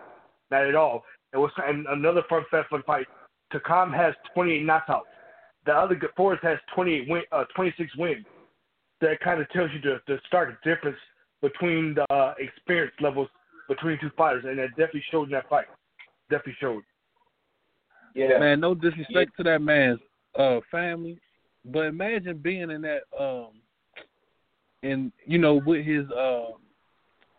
not 0.50 0.64
at 0.64 0.76
all. 0.76 1.04
It 1.32 1.38
was 1.38 1.50
and 1.58 1.86
another 1.88 2.22
fun 2.28 2.44
fact 2.50 2.68
for 2.68 2.78
the 2.78 2.84
fight. 2.84 3.06
Takam 3.52 3.94
has 3.94 4.14
28 4.32 4.64
knockouts. 4.64 5.02
The 5.66 5.72
other 5.72 5.96
good 5.96 6.10
Forrest 6.16 6.44
has 6.44 6.58
28 6.74 7.08
win, 7.08 7.22
uh, 7.32 7.44
26 7.56 7.96
wins. 7.96 8.24
That 9.00 9.20
kind 9.20 9.40
of 9.40 9.48
tells 9.50 9.70
you 9.72 9.80
the 9.80 10.00
the 10.06 10.20
stark 10.26 10.62
difference 10.62 10.96
between 11.42 11.94
the 11.94 12.10
uh, 12.12 12.34
experience 12.38 12.94
levels 13.00 13.28
between 13.68 13.98
two 14.00 14.10
fighters, 14.16 14.44
and 14.46 14.58
that 14.58 14.70
definitely 14.70 15.04
showed 15.10 15.24
in 15.24 15.30
that 15.32 15.48
fight. 15.48 15.66
Definitely 16.30 16.56
showed. 16.60 16.82
Yeah. 18.14 18.38
Man, 18.38 18.60
no 18.60 18.74
disrespect 18.74 19.32
to 19.38 19.42
that 19.42 19.60
man's 19.60 19.98
uh 20.38 20.60
family, 20.70 21.18
but 21.64 21.86
imagine 21.86 22.38
being 22.38 22.70
in 22.70 22.82
that 22.82 23.02
um 23.18 23.48
and 24.84 25.12
you 25.26 25.38
know 25.38 25.54
with 25.54 25.84
his 25.84 26.08
uh 26.10 26.50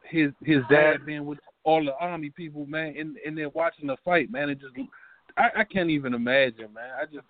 his 0.09 0.31
his 0.43 0.61
dad 0.69 1.05
being 1.05 1.25
with 1.25 1.39
all 1.63 1.83
the 1.83 1.95
army 1.99 2.29
people, 2.29 2.65
man, 2.65 2.95
and 2.97 3.17
and 3.25 3.37
then 3.37 3.49
watching 3.53 3.87
the 3.87 3.97
fight, 4.05 4.31
man, 4.31 4.49
it 4.49 4.59
just 4.59 4.73
I, 5.37 5.49
I 5.61 5.63
can't 5.63 5.89
even 5.89 6.13
imagine, 6.13 6.73
man. 6.73 6.89
I 7.01 7.05
just 7.05 7.25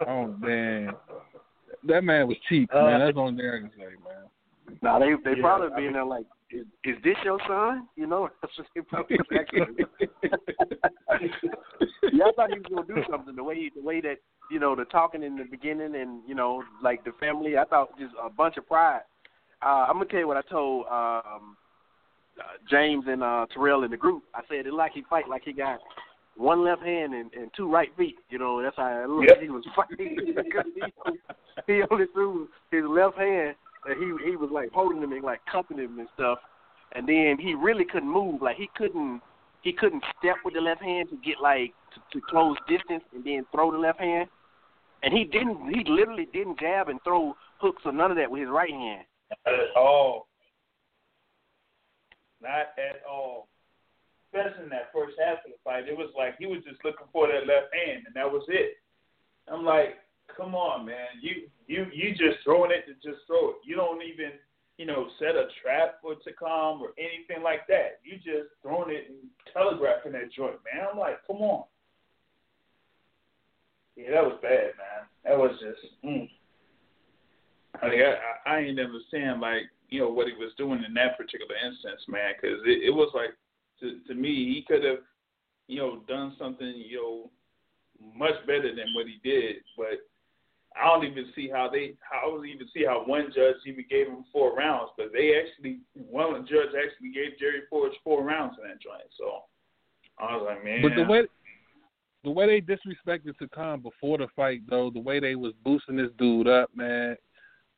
I, 0.00 0.06
oh 0.08 0.26
man. 0.40 0.94
That 1.86 2.02
man 2.04 2.28
was 2.28 2.36
cheap, 2.48 2.70
Uh, 2.72 2.82
man. 2.84 3.00
That's 3.00 3.14
the 3.14 3.20
only 3.20 3.42
thing 3.42 3.50
I 3.50 3.58
can 3.58 3.70
say, 3.76 3.84
man. 4.02 4.78
Now 4.82 4.98
they 4.98 5.12
they 5.24 5.36
Yeah, 5.36 5.42
probably 5.42 5.68
I 5.72 5.76
be 5.76 5.82
in 5.82 5.84
mean- 5.88 5.92
there 5.94 6.04
like, 6.04 6.26
is, 6.50 6.66
is 6.84 6.96
this 7.04 7.16
your 7.24 7.38
son? 7.46 7.88
You 7.96 8.06
know, 8.06 8.28
that's 8.42 8.56
what 8.56 8.66
they 8.74 8.80
probably 8.80 9.16
was 9.18 9.26
asking. 9.40 9.76
yeah, 12.12 12.24
I 12.26 12.32
thought 12.36 12.50
he 12.50 12.58
was 12.58 12.66
gonna 12.70 12.86
do 12.86 13.02
something. 13.10 13.34
The 13.36 13.42
way 13.44 13.70
the 13.74 13.82
way 13.82 14.00
that 14.00 14.16
you 14.50 14.58
know 14.60 14.74
the 14.76 14.84
talking 14.86 15.22
in 15.22 15.36
the 15.36 15.44
beginning 15.44 15.94
and 15.96 16.22
you 16.26 16.34
know 16.34 16.62
like 16.82 17.04
the 17.04 17.12
family. 17.20 17.56
I 17.58 17.64
thought 17.64 17.98
just 17.98 18.14
a 18.22 18.30
bunch 18.30 18.56
of 18.56 18.66
pride. 18.66 19.02
Uh, 19.62 19.86
I'm 19.88 19.94
gonna 19.94 20.06
tell 20.06 20.20
you 20.20 20.28
what 20.28 20.36
I 20.36 20.42
told 20.42 20.86
um, 20.90 21.56
uh, 22.38 22.58
James 22.68 23.04
and 23.06 23.22
uh, 23.22 23.46
Terrell 23.52 23.84
in 23.84 23.90
the 23.90 23.96
group. 23.96 24.24
I 24.34 24.40
said 24.48 24.66
it 24.66 24.74
like 24.74 24.92
he 24.92 25.02
fight 25.08 25.28
like 25.28 25.42
he 25.44 25.52
got 25.52 25.80
one 26.36 26.64
left 26.64 26.82
hand 26.82 27.14
and, 27.14 27.32
and 27.32 27.50
two 27.56 27.70
right 27.70 27.90
feet. 27.96 28.16
You 28.30 28.38
know, 28.38 28.62
that's 28.62 28.76
how 28.76 29.02
it 29.02 29.08
looked. 29.08 29.30
Yep. 29.30 29.42
He 29.42 29.50
was 29.50 29.64
fighting 29.76 30.16
because 30.36 30.64
he, 31.66 31.72
he 31.72 31.82
only 31.90 32.06
threw 32.12 32.48
his 32.70 32.84
left 32.88 33.16
hand 33.16 33.54
and 33.86 33.96
he 33.98 34.30
he 34.30 34.36
was 34.36 34.50
like 34.52 34.70
holding 34.72 35.02
him 35.02 35.12
and 35.12 35.22
like 35.22 35.40
cupping 35.50 35.78
him 35.78 35.98
and 35.98 36.08
stuff. 36.14 36.38
And 36.92 37.08
then 37.08 37.36
he 37.40 37.54
really 37.54 37.84
couldn't 37.84 38.10
move. 38.10 38.42
Like 38.42 38.56
he 38.56 38.68
couldn't 38.76 39.20
he 39.62 39.72
couldn't 39.72 40.04
step 40.18 40.36
with 40.44 40.54
the 40.54 40.60
left 40.60 40.82
hand 40.82 41.08
to 41.10 41.16
get 41.16 41.40
like 41.40 41.72
to, 41.94 42.18
to 42.18 42.26
close 42.28 42.56
distance 42.68 43.04
and 43.14 43.24
then 43.24 43.46
throw 43.52 43.70
the 43.70 43.78
left 43.78 44.00
hand. 44.00 44.28
And 45.02 45.12
he 45.12 45.24
didn't. 45.24 45.68
He 45.68 45.84
literally 45.86 46.28
didn't 46.32 46.58
jab 46.58 46.88
and 46.88 46.98
throw 47.04 47.34
hooks 47.58 47.82
or 47.84 47.92
none 47.92 48.10
of 48.10 48.16
that 48.16 48.30
with 48.30 48.40
his 48.40 48.50
right 48.50 48.70
hand. 48.70 49.04
Not 49.46 49.54
at 49.54 49.76
all. 49.76 50.28
Not 52.44 52.76
at 52.76 53.00
all. 53.08 53.48
Especially 54.28 54.64
in 54.64 54.68
that 54.68 54.92
first 54.92 55.16
half 55.16 55.40
of 55.46 55.56
the 55.56 55.58
fight, 55.64 55.88
it 55.88 55.96
was 55.96 56.12
like 56.12 56.36
he 56.36 56.44
was 56.44 56.60
just 56.68 56.84
looking 56.84 57.08
for 57.12 57.26
that 57.26 57.48
left 57.48 57.72
hand, 57.72 58.04
and 58.04 58.14
that 58.14 58.28
was 58.28 58.44
it. 58.48 58.76
I'm 59.48 59.64
like, 59.64 59.96
come 60.36 60.54
on, 60.54 60.84
man, 60.84 61.22
you 61.22 61.48
you 61.66 61.86
you 61.92 62.10
just 62.10 62.44
throwing 62.44 62.70
it 62.70 62.84
to 62.84 62.94
just 63.00 63.24
throw 63.26 63.50
it. 63.50 63.56
You 63.64 63.76
don't 63.76 64.02
even 64.02 64.36
you 64.76 64.84
know 64.84 65.06
set 65.18 65.36
a 65.40 65.48
trap 65.62 66.02
for 66.02 66.14
Takam 66.20 66.80
or 66.80 66.92
anything 66.98 67.42
like 67.42 67.66
that. 67.68 68.00
You 68.04 68.16
just 68.16 68.52
throwing 68.60 68.94
it 68.94 69.08
and 69.08 69.30
telegraphing 69.52 70.12
that 70.12 70.32
joint, 70.32 70.60
man. 70.68 70.84
I'm 70.92 70.98
like, 70.98 71.24
come 71.26 71.36
on. 71.38 71.64
Yeah, 73.96 74.10
that 74.10 74.24
was 74.24 74.38
bad, 74.42 74.74
man. 74.76 75.06
That 75.24 75.38
was 75.38 75.52
just. 75.60 76.04
Mm. 76.04 76.28
I 77.80 77.88
mean, 77.88 78.00
I, 78.02 78.50
I 78.50 78.58
ain't 78.60 78.76
never 78.76 78.98
seen 79.10 79.40
like 79.40 79.70
you 79.88 80.00
know 80.00 80.08
what 80.08 80.26
he 80.26 80.34
was 80.34 80.52
doing 80.56 80.82
in 80.86 80.94
that 80.94 81.16
particular 81.16 81.54
instance, 81.64 82.02
man. 82.08 82.32
Because 82.34 82.58
it, 82.64 82.88
it 82.88 82.94
was 82.94 83.10
like 83.14 83.30
to 83.80 84.00
to 84.06 84.14
me, 84.14 84.28
he 84.28 84.64
could 84.66 84.84
have 84.84 85.04
you 85.68 85.78
know 85.78 86.00
done 86.08 86.34
something 86.38 86.66
you 86.66 86.96
know 86.96 87.30
much 88.16 88.34
better 88.46 88.74
than 88.74 88.94
what 88.94 89.06
he 89.06 89.20
did. 89.28 89.56
But 89.76 90.04
I 90.76 90.86
don't 90.86 91.04
even 91.04 91.26
see 91.34 91.48
how 91.48 91.68
they 91.70 91.94
how 92.00 92.26
I 92.26 92.30
don't 92.30 92.46
even 92.46 92.68
see 92.74 92.84
how 92.84 93.04
one 93.06 93.32
judge 93.34 93.56
even 93.66 93.84
gave 93.88 94.08
him 94.08 94.24
four 94.32 94.54
rounds. 94.56 94.90
But 94.96 95.12
they 95.12 95.38
actually 95.38 95.80
one 95.94 96.46
judge 96.46 96.74
actually 96.74 97.12
gave 97.12 97.38
Jerry 97.38 97.62
Forrest 97.70 97.98
four 98.02 98.24
rounds 98.24 98.56
in 98.60 98.68
that 98.68 98.80
joint. 98.80 99.08
So 99.18 99.42
I 100.18 100.36
was 100.36 100.46
like, 100.46 100.64
man. 100.64 100.82
But 100.82 100.96
the 100.96 101.08
way 101.08 101.22
the 102.24 102.30
way 102.30 102.46
they 102.46 102.60
disrespected 102.60 103.34
Takam 103.40 103.82
before 103.82 104.18
the 104.18 104.28
fight, 104.34 104.62
though, 104.68 104.90
the 104.90 105.00
way 105.00 105.20
they 105.20 105.34
was 105.34 105.52
boosting 105.62 105.96
this 105.96 106.10
dude 106.18 106.48
up, 106.48 106.70
man. 106.74 107.16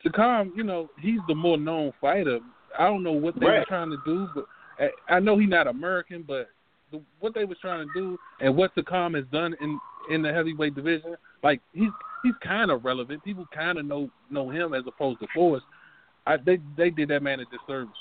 Takam, 0.05 0.51
you 0.57 0.63
know, 0.63 0.89
he's 1.01 1.21
the 1.29 1.35
more 1.35 1.57
known 1.57 1.93
fighter. 2.01 2.39
I 2.79 2.85
don't 2.87 3.03
know 3.03 3.13
what 3.13 3.39
they 3.39 3.47
were 3.47 3.65
trying 3.67 3.91
to 3.91 3.99
do, 4.05 4.29
but 4.35 4.47
I- 4.79 5.17
I 5.17 5.21
know 5.21 5.39
he's 5.39 5.49
not 5.49 5.67
American, 5.67 6.23
but 6.23 6.49
the, 6.93 7.01
what 7.21 7.35
they 7.35 7.45
was 7.45 7.59
trying 7.59 7.87
to 7.87 7.93
do 7.95 8.19
and 8.41 8.55
what 8.57 8.75
Takam 8.75 9.15
has 9.17 9.25
done 9.33 9.55
in 9.61 9.79
in 10.09 10.23
the 10.23 10.33
heavyweight 10.33 10.75
division, 10.77 11.17
like 11.43 11.61
he's 11.73 11.91
he's 12.23 12.35
kind 12.43 12.71
of 12.71 12.85
relevant. 12.85 13.25
People 13.25 13.47
kind 13.53 13.79
of 13.79 13.87
know 13.87 14.09
know 14.31 14.51
him 14.51 14.73
as 14.75 14.85
opposed 14.87 15.19
to 15.21 15.27
Forrest. 15.35 15.67
I 16.27 16.37
they 16.37 16.59
they 16.77 16.91
did 16.91 17.09
that 17.09 17.23
man 17.23 17.41
a 17.41 17.45
disservice. 17.47 17.93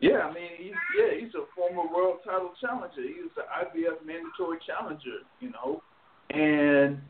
Yeah, 0.00 0.18
I 0.18 0.32
mean, 0.32 0.50
he's, 0.58 0.72
yeah, 0.96 1.18
he's 1.18 1.34
a 1.34 1.44
former 1.56 1.82
world 1.92 2.18
title 2.24 2.52
challenger. 2.60 3.02
He 3.02 3.20
was 3.22 3.32
the 3.34 3.42
IBF 3.42 4.06
mandatory 4.06 4.58
challenger, 4.64 5.26
you 5.40 5.50
know, 5.50 5.82
and 6.30 7.00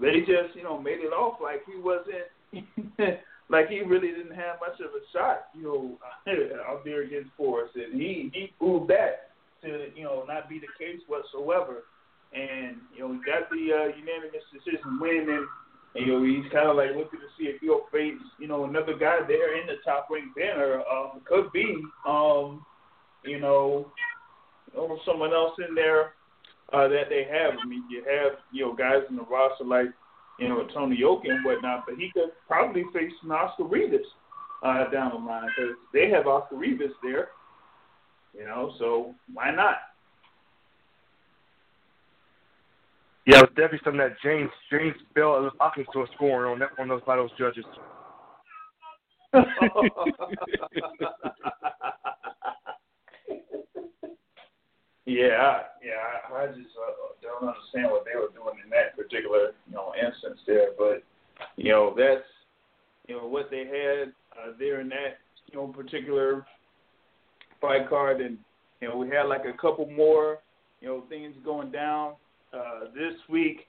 they 0.00 0.20
just, 0.20 0.56
you 0.56 0.62
know, 0.62 0.80
made 0.80 1.00
it 1.00 1.12
off 1.12 1.40
like 1.42 1.62
he 1.66 1.78
wasn't, 1.78 2.26
like 3.50 3.68
he 3.68 3.80
really 3.80 4.08
didn't 4.08 4.34
have 4.34 4.60
much 4.60 4.80
of 4.80 4.94
a 4.94 5.02
shot, 5.12 5.48
you 5.54 5.62
know, 5.62 5.98
out 6.68 6.84
there 6.84 7.02
against 7.02 7.30
Forrest, 7.36 7.76
and 7.76 8.00
he 8.00 8.30
he 8.32 8.52
proved 8.58 8.88
that 8.90 9.30
to, 9.62 9.88
you 9.94 10.04
know, 10.04 10.24
not 10.26 10.48
be 10.48 10.58
the 10.58 10.72
case 10.78 11.00
whatsoever, 11.06 11.84
and 12.32 12.76
you 12.94 13.00
know, 13.00 13.12
he 13.12 13.18
got 13.18 13.50
the 13.50 13.62
uh, 13.72 13.96
unanimous 13.96 14.46
decision 14.52 14.98
win, 15.00 15.26
and 15.28 15.46
and, 15.94 16.06
you 16.06 16.12
know, 16.12 16.22
he's 16.22 16.50
kind 16.52 16.68
of 16.68 16.76
like 16.76 16.90
looking 16.90 17.18
to 17.18 17.26
see 17.36 17.44
if 17.48 17.60
he'll 17.60 17.86
face, 17.90 18.20
you 18.38 18.46
know, 18.46 18.64
another 18.64 18.94
guy 18.94 19.18
there 19.26 19.60
in 19.60 19.66
the 19.66 19.74
Top 19.84 20.08
Rank 20.10 20.34
banner. 20.36 20.82
Um, 20.86 21.20
could 21.24 21.50
be, 21.52 21.82
um, 22.06 22.64
you 23.24 23.40
know, 23.40 23.90
or 24.76 24.98
someone 25.04 25.32
else 25.32 25.54
in 25.68 25.74
there 25.74 26.12
uh, 26.72 26.88
that 26.88 27.08
they 27.08 27.24
have. 27.24 27.54
I 27.62 27.66
mean, 27.66 27.84
you 27.90 28.04
have, 28.04 28.38
you 28.52 28.64
know, 28.64 28.74
guys 28.74 29.02
in 29.08 29.16
the 29.16 29.22
roster 29.22 29.64
like, 29.64 29.86
you 30.38 30.48
know, 30.48 30.66
Tony 30.72 30.96
Yoka 30.96 31.28
and 31.28 31.44
whatnot, 31.44 31.84
but 31.86 31.96
he 31.96 32.10
could 32.12 32.30
probably 32.46 32.84
face 32.92 33.12
an 33.22 33.30
Oscar 33.30 33.64
Rivas 33.64 34.06
uh, 34.62 34.90
down 34.90 35.10
the 35.10 35.18
line 35.18 35.46
because 35.46 35.76
they 35.92 36.10
have 36.10 36.26
Oscar 36.26 36.56
Rivas 36.56 36.92
there, 37.02 37.28
you 38.38 38.44
know, 38.44 38.74
so 38.78 39.14
why 39.32 39.50
not? 39.50 39.76
Yeah, 43.26 43.38
it 43.38 43.42
was 43.42 43.50
definitely 43.50 43.80
something 43.84 43.98
that 43.98 44.16
James 44.22 44.50
James 44.70 44.96
Bell 45.14 45.42
was 45.42 45.52
talking 45.58 45.84
to 45.92 46.00
a 46.00 46.06
scoring 46.16 46.52
on 46.52 46.58
that 46.60 46.78
one 46.78 46.90
of 46.90 47.00
those 47.00 47.06
by 47.06 47.16
those 47.16 47.30
judges. 47.38 47.64
yeah, 55.10 55.62
yeah, 55.82 55.98
I, 56.30 56.44
I 56.44 56.46
just 56.46 56.70
uh, 56.78 57.10
don't 57.20 57.48
understand 57.48 57.90
what 57.90 58.04
they 58.04 58.14
were 58.14 58.30
doing 58.30 58.62
in 58.62 58.70
that 58.70 58.96
particular, 58.96 59.52
you 59.66 59.74
know, 59.74 59.92
instance 59.94 60.38
there. 60.46 60.70
But 60.78 61.02
you 61.56 61.72
know, 61.72 61.94
that's 61.96 62.26
you 63.08 63.16
know 63.16 63.26
what 63.26 63.50
they 63.50 63.66
had 63.66 64.12
uh, 64.38 64.52
there 64.58 64.80
in 64.80 64.88
that 64.90 65.18
you 65.46 65.58
know 65.58 65.66
particular 65.66 66.46
fight 67.60 67.88
card, 67.88 68.20
and 68.20 68.38
you 68.80 68.88
know 68.88 68.96
we 68.96 69.08
had 69.08 69.24
like 69.24 69.44
a 69.46 69.60
couple 69.60 69.90
more 69.90 70.38
you 70.80 70.86
know 70.86 71.02
things 71.08 71.34
going 71.44 71.72
down 71.72 72.14
uh, 72.52 72.84
this 72.94 73.14
week. 73.28 73.66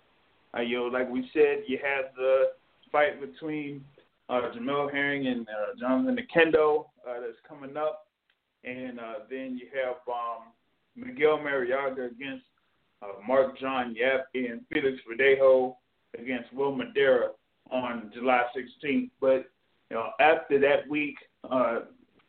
Uh, 0.55 0.61
you 0.61 0.77
know, 0.77 0.85
like 0.85 1.09
we 1.09 1.27
said, 1.33 1.63
you 1.67 1.79
had 1.81 2.11
the 2.15 2.51
fight 2.91 3.19
between 3.19 3.83
uh, 4.29 4.41
Jamel 4.55 4.91
Herring 4.91 5.25
and 5.27 5.47
uh, 5.47 5.79
Jonathan 5.79 6.17
Oquendo 6.17 6.85
uh, 7.07 7.19
that's 7.19 7.39
coming 7.47 7.77
up, 7.77 8.05
and 8.63 8.99
uh, 8.99 9.13
then 9.29 9.57
you 9.59 9.67
have 9.73 9.95
um, 10.07 10.51
Miguel 10.95 11.37
Marriaga 11.39 12.11
against 12.11 12.45
uh, 13.01 13.07
Mark 13.27 13.59
John 13.59 13.95
Yap 13.95 14.27
and 14.35 14.61
Felix 14.71 14.99
Verdejo 15.09 15.75
against 16.19 16.53
Will 16.53 16.75
Madera 16.75 17.29
on 17.71 18.11
July 18.13 18.43
16th. 18.55 19.09
But 19.19 19.49
you 19.89 19.97
know, 19.97 20.09
after 20.19 20.59
that 20.59 20.87
week, 20.89 21.15
uh, 21.49 21.79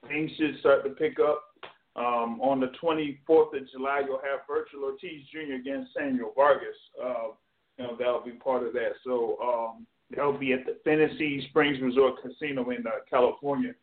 things 0.08 0.30
should 0.38 0.58
start 0.60 0.84
to 0.84 0.90
pick 0.90 1.18
up 1.20 1.42
Um, 1.94 2.40
on 2.40 2.58
the 2.58 2.70
24th 2.82 3.54
of 3.54 3.70
July, 3.70 4.00
you'll 4.06 4.22
have 4.24 4.46
Vergil 4.48 4.82
Ortiz 4.82 5.26
Jr. 5.30 5.56
against 5.60 5.92
Samuel 5.92 6.32
Vargas. 6.34 6.80
Uh, 6.96 7.36
you 7.76 7.84
know 7.84 7.96
that'll 7.98 8.24
be 8.24 8.32
part 8.32 8.66
of 8.66 8.72
that. 8.72 8.92
So 9.04 9.36
um, 9.42 9.86
that'll 10.10 10.38
be 10.38 10.54
at 10.54 10.64
the 10.64 10.78
Fantasy 10.84 11.46
Springs 11.50 11.80
Resort 11.82 12.14
Casino 12.22 12.70
in 12.70 12.86
uh, 12.86 12.90
California. 13.10 13.74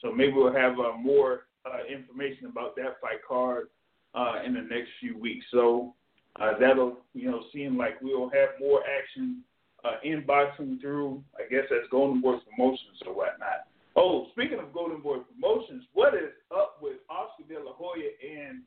So 0.00 0.12
maybe 0.12 0.34
we'll 0.34 0.52
have 0.52 0.78
uh, 0.78 0.96
more 0.96 1.46
uh, 1.64 1.82
information 1.90 2.46
about 2.46 2.76
that 2.76 3.00
fight 3.00 3.20
card 3.26 3.66
uh, 4.16 4.36
in 4.44 4.54
the 4.54 4.62
next 4.62 4.88
few 4.98 5.16
weeks. 5.18 5.44
So 5.52 5.94
uh, 6.40 6.52
that'll 6.58 6.98
you 7.14 7.30
know 7.30 7.42
seem 7.52 7.76
like 7.76 8.00
we'll 8.00 8.30
have 8.30 8.48
more 8.58 8.80
action 8.80 9.42
uh, 9.84 9.96
in 10.02 10.24
boxing 10.26 10.78
through 10.80 11.22
I 11.36 11.48
guess 11.48 11.64
that's 11.70 11.88
Golden 11.90 12.20
Boy 12.20 12.36
Promotions 12.50 12.98
or 13.06 13.14
whatnot. 13.14 13.68
Oh, 13.94 14.26
speaking 14.32 14.58
of 14.58 14.74
Golden 14.74 15.00
Boy 15.00 15.18
Promotions, 15.18 15.84
what 15.94 16.14
is 16.14 16.32
up 16.54 16.78
with 16.82 16.96
Oscar 17.08 17.44
De 17.48 17.58
La 17.58 17.72
Hoya 17.72 18.10
and 18.22 18.62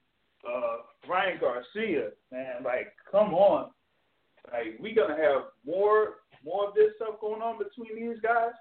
uh, 0.47 0.77
Ryan 1.07 1.39
Garcia? 1.39 2.09
Man, 2.31 2.63
like, 2.63 2.93
come 3.11 3.33
on, 3.33 3.69
like 4.51 4.79
we 4.79 4.93
gonna 4.93 5.17
have 5.17 5.43
more 5.65 6.15
more 6.43 6.69
of 6.69 6.73
this 6.73 6.91
stuff 6.95 7.19
going 7.21 7.41
on 7.41 7.57
between 7.57 7.95
these 7.95 8.19
guys. 8.21 8.53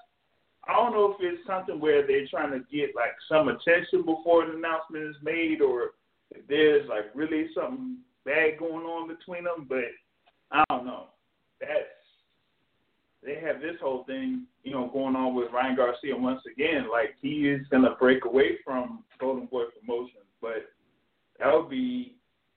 I 0.68 0.74
don't 0.74 0.92
know 0.92 1.12
if 1.12 1.16
it's 1.20 1.46
something 1.46 1.80
where 1.80 2.06
they're 2.06 2.26
trying 2.28 2.50
to 2.52 2.60
get 2.70 2.94
like 2.94 3.14
some 3.28 3.48
attention 3.48 4.04
before 4.04 4.44
an 4.44 4.56
announcement 4.56 5.04
is 5.04 5.16
made, 5.22 5.62
or 5.62 5.92
if 6.30 6.46
there's 6.46 6.88
like 6.88 7.06
really 7.14 7.48
something 7.54 7.98
bad 8.24 8.58
going 8.58 8.84
on 8.84 9.08
between 9.08 9.44
them. 9.44 9.66
But 9.68 9.84
I 10.50 10.64
don't 10.70 10.86
know. 10.86 11.06
That's 11.60 11.98
they 13.22 13.34
have 13.34 13.60
this 13.60 13.76
whole 13.80 14.04
thing, 14.04 14.44
you 14.62 14.72
know, 14.72 14.90
going 14.92 15.16
on 15.16 15.34
with 15.34 15.52
Ryan 15.52 15.76
Garcia 15.76 16.16
once 16.16 16.40
again. 16.50 16.86
Like 16.90 17.14
he 17.20 17.48
is 17.48 17.66
gonna 17.70 17.96
break 17.98 18.24
away 18.24 18.58
from 18.64 19.04
Golden 19.18 19.46
Boy 19.46 19.64
Promotions, 19.80 20.28
but 20.40 20.70
that 21.38 21.52
would 21.52 21.68
be 21.68 22.14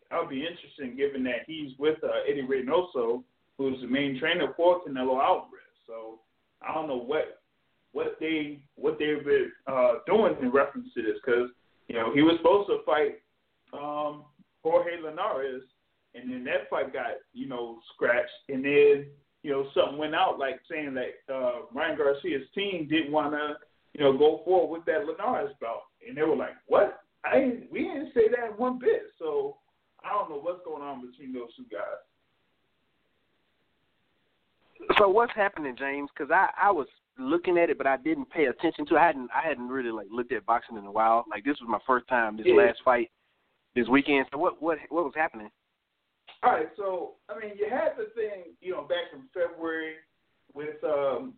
that 0.10 0.20
would 0.20 0.30
be 0.30 0.46
interesting, 0.46 0.96
given 0.96 1.24
that 1.24 1.44
he's 1.48 1.72
with 1.80 1.98
uh, 2.04 2.30
Eddie 2.30 2.44
Reynoso, 2.44 3.24
who's 3.58 3.80
the 3.82 3.88
main 3.88 4.20
trainer 4.20 4.54
for 4.56 4.82
Canelo 4.82 5.24
Alvarez. 5.24 5.62
So 5.88 6.20
I 6.62 6.74
don't 6.74 6.88
know 6.88 7.00
what 7.00 7.42
what 7.94 8.18
they 8.20 8.60
what 8.76 8.98
they've 9.00 9.24
been 9.24 9.52
uh, 9.68 9.94
doing 10.06 10.36
in 10.42 10.52
reference 10.52 10.90
to 10.96 11.02
this, 11.02 11.18
because 11.26 11.50
you 11.88 11.96
know 11.96 12.14
he 12.14 12.22
was 12.22 12.38
supposed 12.38 12.70
to 12.70 12.80
fight 12.86 13.20
um, 13.74 14.24
Jorge 14.64 15.02
Linares, 15.02 15.64
and 16.16 16.32
then 16.32 16.44
that 16.46 16.70
fight 16.70 16.94
got 16.94 17.14
you 17.34 17.48
know 17.48 17.80
scratched, 17.94 18.30
and 18.50 18.64
then 18.64 19.06
you 19.44 19.52
know, 19.52 19.68
something 19.74 19.98
went 19.98 20.16
out 20.16 20.38
like 20.38 20.60
saying 20.70 20.94
that 20.94 21.34
uh, 21.34 21.62
Ryan 21.74 21.98
Garcia's 21.98 22.48
team 22.54 22.88
didn't 22.90 23.12
want 23.12 23.34
to, 23.34 23.56
you 23.94 24.04
know, 24.04 24.16
go 24.18 24.42
forward 24.46 24.78
with 24.78 24.86
that 24.86 25.06
Linares 25.06 25.54
belt, 25.60 25.82
and 26.08 26.16
they 26.16 26.22
were 26.22 26.36
like, 26.36 26.56
"What? 26.68 27.00
I 27.26 27.40
didn't, 27.40 27.72
we 27.72 27.84
didn't 27.84 28.14
say 28.14 28.28
that 28.30 28.58
one 28.58 28.80
bit." 28.80 29.04
So 29.20 29.58
I 30.04 30.10
don't 30.10 30.30
know 30.30 30.40
what's 30.40 30.64
going 30.64 30.84
on 30.84 31.10
between 31.10 31.34
those 31.34 31.54
two 31.56 31.66
guys. 31.72 31.82
So 34.98 35.10
what's 35.10 35.34
happening, 35.36 35.76
James? 35.78 36.10
Because 36.16 36.32
I 36.32 36.50
I 36.62 36.72
was 36.72 36.88
looking 37.18 37.58
at 37.58 37.70
it, 37.70 37.78
but 37.78 37.88
I 37.88 37.98
didn't 37.98 38.30
pay 38.30 38.46
attention 38.46 38.86
to. 38.88 38.96
it. 38.96 39.00
I 39.00 39.08
hadn't 39.08 39.30
I 39.36 39.48
hadn't 39.48 39.70
really 39.70 39.92
like 39.92 40.08
looked 40.12 40.32
at 40.32 40.46
boxing 40.46 40.78
in 40.78 40.86
a 40.86 40.92
while. 40.92 41.26
Like 41.30 41.44
this 41.44 41.58
was 41.60 41.70
my 41.70 41.80
first 41.86 42.08
time 42.08 42.38
this 42.38 42.46
Yeah. 42.48 42.56
last 42.56 42.80
fight 42.86 43.10
this 43.76 43.88
weekend. 43.88 44.26
So 44.32 44.38
what 44.38 44.62
what 44.62 44.78
what 44.90 45.04
was 45.04 45.14
happening? 45.16 45.50
All 46.44 46.54
right, 46.54 46.70
so 46.76 47.14
I 47.30 47.40
mean, 47.40 47.58
you 47.58 47.68
had 47.70 47.92
the 47.98 48.08
thing, 48.16 48.54
you 48.62 48.72
know, 48.72 48.82
back 48.82 49.14
in 49.14 49.22
February 49.34 49.96
with, 50.54 50.84
um, 50.84 51.34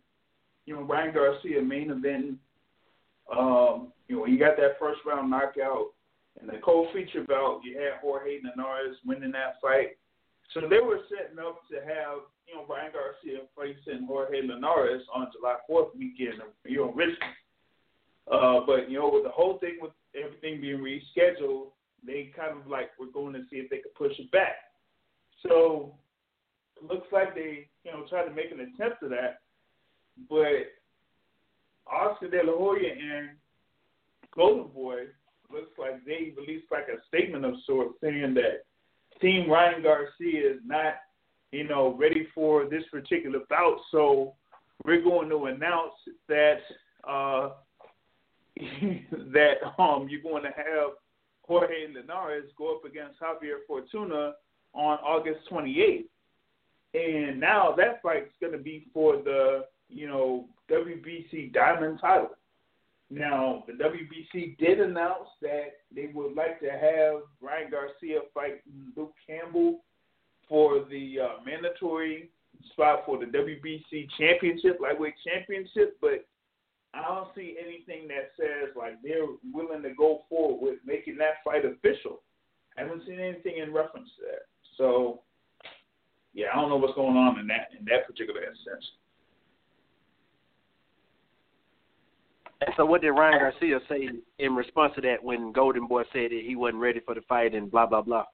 you 0.64 0.74
know, 0.74 0.82
Ryan 0.82 1.14
Garcia 1.14 1.60
main 1.60 1.90
event. 1.90 2.38
Um, 3.30 3.92
you 4.08 4.16
know, 4.16 4.26
you 4.26 4.38
got 4.38 4.56
that 4.56 4.78
first 4.78 5.00
round 5.06 5.30
knockout, 5.30 5.92
and 6.40 6.48
the 6.48 6.58
co-feature 6.64 7.24
bout, 7.24 7.60
you 7.64 7.78
had 7.78 8.00
Jorge 8.00 8.40
Linares 8.42 8.96
winning 9.04 9.32
that 9.32 9.60
fight. 9.60 9.96
So 10.52 10.60
they 10.60 10.80
were 10.80 11.00
setting 11.08 11.38
up 11.38 11.60
to 11.70 11.76
have, 11.76 12.24
you 12.46 12.54
know, 12.54 12.66
Ryan 12.68 12.92
Garcia 12.92 13.40
facing 13.56 14.06
Jorge 14.06 14.42
Linares 14.42 15.02
on 15.12 15.28
July 15.32 15.56
4th 15.68 15.96
weekend, 15.96 16.42
you 16.64 16.78
know, 16.78 16.92
Richmond. 16.92 17.18
Uh, 18.30 18.60
but 18.66 18.90
you 18.90 18.98
know, 18.98 19.10
with 19.12 19.24
the 19.24 19.30
whole 19.30 19.58
thing 19.58 19.76
with 19.80 19.92
everything 20.14 20.60
being 20.60 20.78
rescheduled, 20.78 21.68
they 22.06 22.32
kind 22.36 22.58
of 22.58 22.66
like 22.66 22.90
were 22.98 23.12
going 23.12 23.32
to 23.34 23.42
see 23.50 23.56
if 23.56 23.70
they 23.70 23.78
could 23.78 23.94
push 23.94 24.12
it 24.18 24.30
back. 24.30 24.56
So 25.42 25.94
it 26.76 26.84
looks 26.84 27.06
like 27.12 27.34
they, 27.34 27.68
you 27.84 27.92
know, 27.92 28.04
tried 28.08 28.24
to 28.24 28.34
make 28.34 28.50
an 28.50 28.60
attempt 28.60 29.00
to 29.02 29.08
that, 29.08 29.40
but 30.28 30.70
Oscar 31.90 32.28
De 32.28 32.42
La 32.42 32.56
Hoya 32.56 32.90
and 32.92 33.30
Golden 34.34 34.72
Boy 34.72 35.06
looks 35.52 35.70
like 35.78 36.04
they 36.04 36.32
released 36.36 36.66
like 36.70 36.86
a 36.88 37.06
statement 37.08 37.44
of 37.44 37.54
sorts 37.66 37.94
saying 38.02 38.34
that 38.34 38.64
Team 39.20 39.50
Ryan 39.50 39.82
Garcia 39.82 40.52
is 40.52 40.60
not, 40.64 40.94
you 41.52 41.68
know, 41.68 41.96
ready 41.98 42.26
for 42.34 42.68
this 42.68 42.84
particular 42.90 43.40
bout. 43.48 43.78
So 43.92 44.34
we're 44.84 45.02
going 45.02 45.28
to 45.28 45.46
announce 45.46 45.92
that 46.28 46.58
uh, 47.06 47.50
that 49.32 49.54
um 49.78 50.08
you're 50.08 50.22
going 50.22 50.42
to 50.42 50.48
have 50.48 50.92
Jorge 51.46 51.88
Linares 51.94 52.50
go 52.56 52.76
up 52.76 52.84
against 52.84 53.20
Javier 53.20 53.58
Fortuna 53.66 54.32
on 54.72 54.98
August 54.98 55.40
28th. 55.50 56.04
And 56.94 57.40
now 57.40 57.74
that 57.76 58.02
fight's 58.02 58.32
going 58.40 58.52
to 58.52 58.58
be 58.58 58.86
for 58.92 59.16
the, 59.16 59.64
you 59.88 60.06
know, 60.06 60.46
WBC 60.70 61.52
Diamond 61.52 61.98
title. 62.00 62.30
Now, 63.10 63.64
the 63.66 63.74
WBC 63.74 64.56
did 64.58 64.80
announce 64.80 65.28
that 65.42 65.74
they 65.94 66.10
would 66.14 66.34
like 66.34 66.60
to 66.60 66.70
have 66.70 67.22
Ryan 67.40 67.70
Garcia 67.70 68.20
fight 68.32 68.62
Luke 68.96 69.14
Campbell 69.26 69.80
for 70.48 70.84
the 70.90 71.16
uh, 71.20 71.44
mandatory 71.44 72.30
spot 72.72 73.02
for 73.04 73.18
the 73.18 73.26
WBC 73.26 74.08
Championship, 74.18 74.78
lightweight 74.80 75.14
championship, 75.26 75.96
but 76.00 76.24
I 76.94 77.02
don't 77.02 77.28
see 77.34 77.56
anything 77.58 78.08
that 78.08 78.30
says 78.36 78.74
like 78.76 79.02
they're 79.02 79.26
willing 79.52 79.82
to 79.82 79.94
go 79.94 80.22
forward 80.28 80.60
with 80.62 80.78
making 80.86 81.16
that 81.18 81.42
fight 81.44 81.64
official. 81.64 82.22
I 82.78 82.82
haven't 82.82 83.04
seen 83.06 83.20
anything 83.20 83.58
in 83.58 83.72
reference 83.72 84.08
to 84.16 84.22
that. 84.30 84.42
So, 84.76 85.20
yeah, 86.34 86.46
I 86.52 86.56
don't 86.56 86.68
know 86.68 86.76
what's 86.76 86.94
going 86.94 87.16
on 87.16 87.38
in 87.38 87.46
that 87.48 87.68
in 87.78 87.84
that 87.86 88.06
particular 88.06 88.42
instance. 88.42 88.84
And 92.60 92.74
so 92.76 92.86
what 92.86 93.02
did 93.02 93.10
Ryan 93.10 93.38
Garcia 93.40 93.78
say 93.88 94.08
in 94.38 94.54
response 94.54 94.92
to 94.94 95.00
that 95.02 95.22
when 95.22 95.52
Golden 95.52 95.86
Boy 95.86 96.02
said 96.12 96.30
that 96.30 96.42
he 96.46 96.56
wasn't 96.56 96.80
ready 96.80 97.00
for 97.00 97.14
the 97.14 97.20
fight 97.22 97.54
and 97.54 97.70
blah 97.70 97.86
blah 97.86 98.02
blah? 98.02 98.24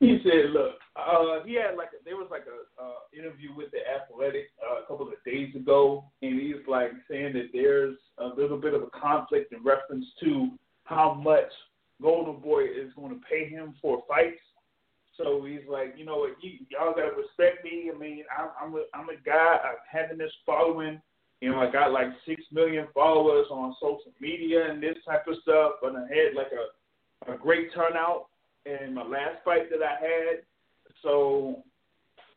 He 0.00 0.20
said, 0.22 0.50
"Look, 0.50 0.76
uh, 0.94 1.42
he 1.44 1.54
had 1.54 1.76
like 1.76 1.88
a, 1.88 2.04
there 2.04 2.16
was 2.16 2.28
like 2.30 2.44
a 2.46 2.82
uh, 2.82 3.00
interview 3.12 3.54
with 3.54 3.70
the 3.72 3.78
Athletic 3.78 4.50
uh, 4.62 4.82
a 4.82 4.86
couple 4.86 5.08
of 5.08 5.14
days 5.24 5.54
ago, 5.56 6.04
and 6.22 6.40
he's 6.40 6.62
like 6.68 6.92
saying 7.10 7.32
that 7.34 7.50
there's 7.52 7.96
a 8.18 8.26
little 8.26 8.58
bit 8.58 8.74
of 8.74 8.82
a 8.82 8.90
conflict 8.90 9.52
in 9.52 9.62
reference 9.64 10.06
to 10.22 10.50
how 10.84 11.14
much 11.14 11.50
Golden 12.00 12.40
Boy 12.40 12.64
is 12.64 12.92
going 12.94 13.10
to 13.10 13.20
pay 13.28 13.48
him 13.48 13.74
for 13.82 14.04
fights. 14.06 14.40
So 15.16 15.44
he's 15.44 15.66
like, 15.68 15.94
you 15.96 16.04
know, 16.04 16.18
what, 16.18 16.36
you, 16.40 16.64
y'all 16.70 16.94
gotta 16.94 17.10
respect 17.16 17.64
me. 17.64 17.90
I 17.92 17.98
mean, 17.98 18.22
I'm 18.38 18.50
I'm 18.62 18.74
a, 18.74 18.84
I'm 18.94 19.08
a 19.08 19.20
guy. 19.26 19.58
I'm 19.64 19.78
having 19.90 20.18
this 20.18 20.32
following. 20.46 21.02
You 21.40 21.50
know, 21.50 21.58
I 21.58 21.70
got 21.72 21.90
like 21.90 22.08
six 22.24 22.42
million 22.52 22.86
followers 22.94 23.46
on 23.50 23.74
social 23.80 24.12
media 24.20 24.70
and 24.70 24.80
this 24.80 24.96
type 25.04 25.26
of 25.26 25.34
stuff. 25.42 25.72
But 25.82 25.96
I 25.96 26.02
had 26.02 26.36
like 26.36 26.52
a 26.52 26.78
a 27.32 27.36
great 27.36 27.74
turnout 27.74 28.27
in 28.66 28.94
my 28.94 29.02
last 29.02 29.44
fight 29.44 29.70
that 29.70 29.82
I 29.82 30.00
had. 30.00 30.42
So 31.02 31.62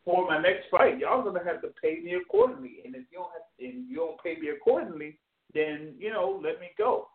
for 0.06 0.28
my 0.28 0.42
next 0.42 0.66
fight, 0.70 1.00
y'all 1.00 1.24
gonna 1.24 1.44
have 1.44 1.62
to 1.62 1.70
pay 1.82 2.00
me 2.04 2.14
accordingly. 2.14 2.78
And 2.86 2.96
if 2.96 3.04
you 3.12 3.20
don't 3.20 3.32
have, 3.32 3.44
and 3.60 3.90
you 3.90 3.96
don't 3.98 4.24
pay 4.24 4.36
me 4.40 4.50
accordingly, 4.50 5.18
then 5.54 5.94
you 5.98 6.12
know, 6.12 6.40
let 6.44 6.60
me 6.60 6.70
go. 6.78 7.08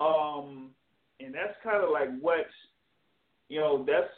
Um, 0.00 0.70
and 1.20 1.34
that's 1.34 1.54
kind 1.62 1.82
of 1.82 1.90
like 1.90 2.08
what 2.20 2.46
you 3.48 3.60
know. 3.60 3.84
That's 3.86 4.10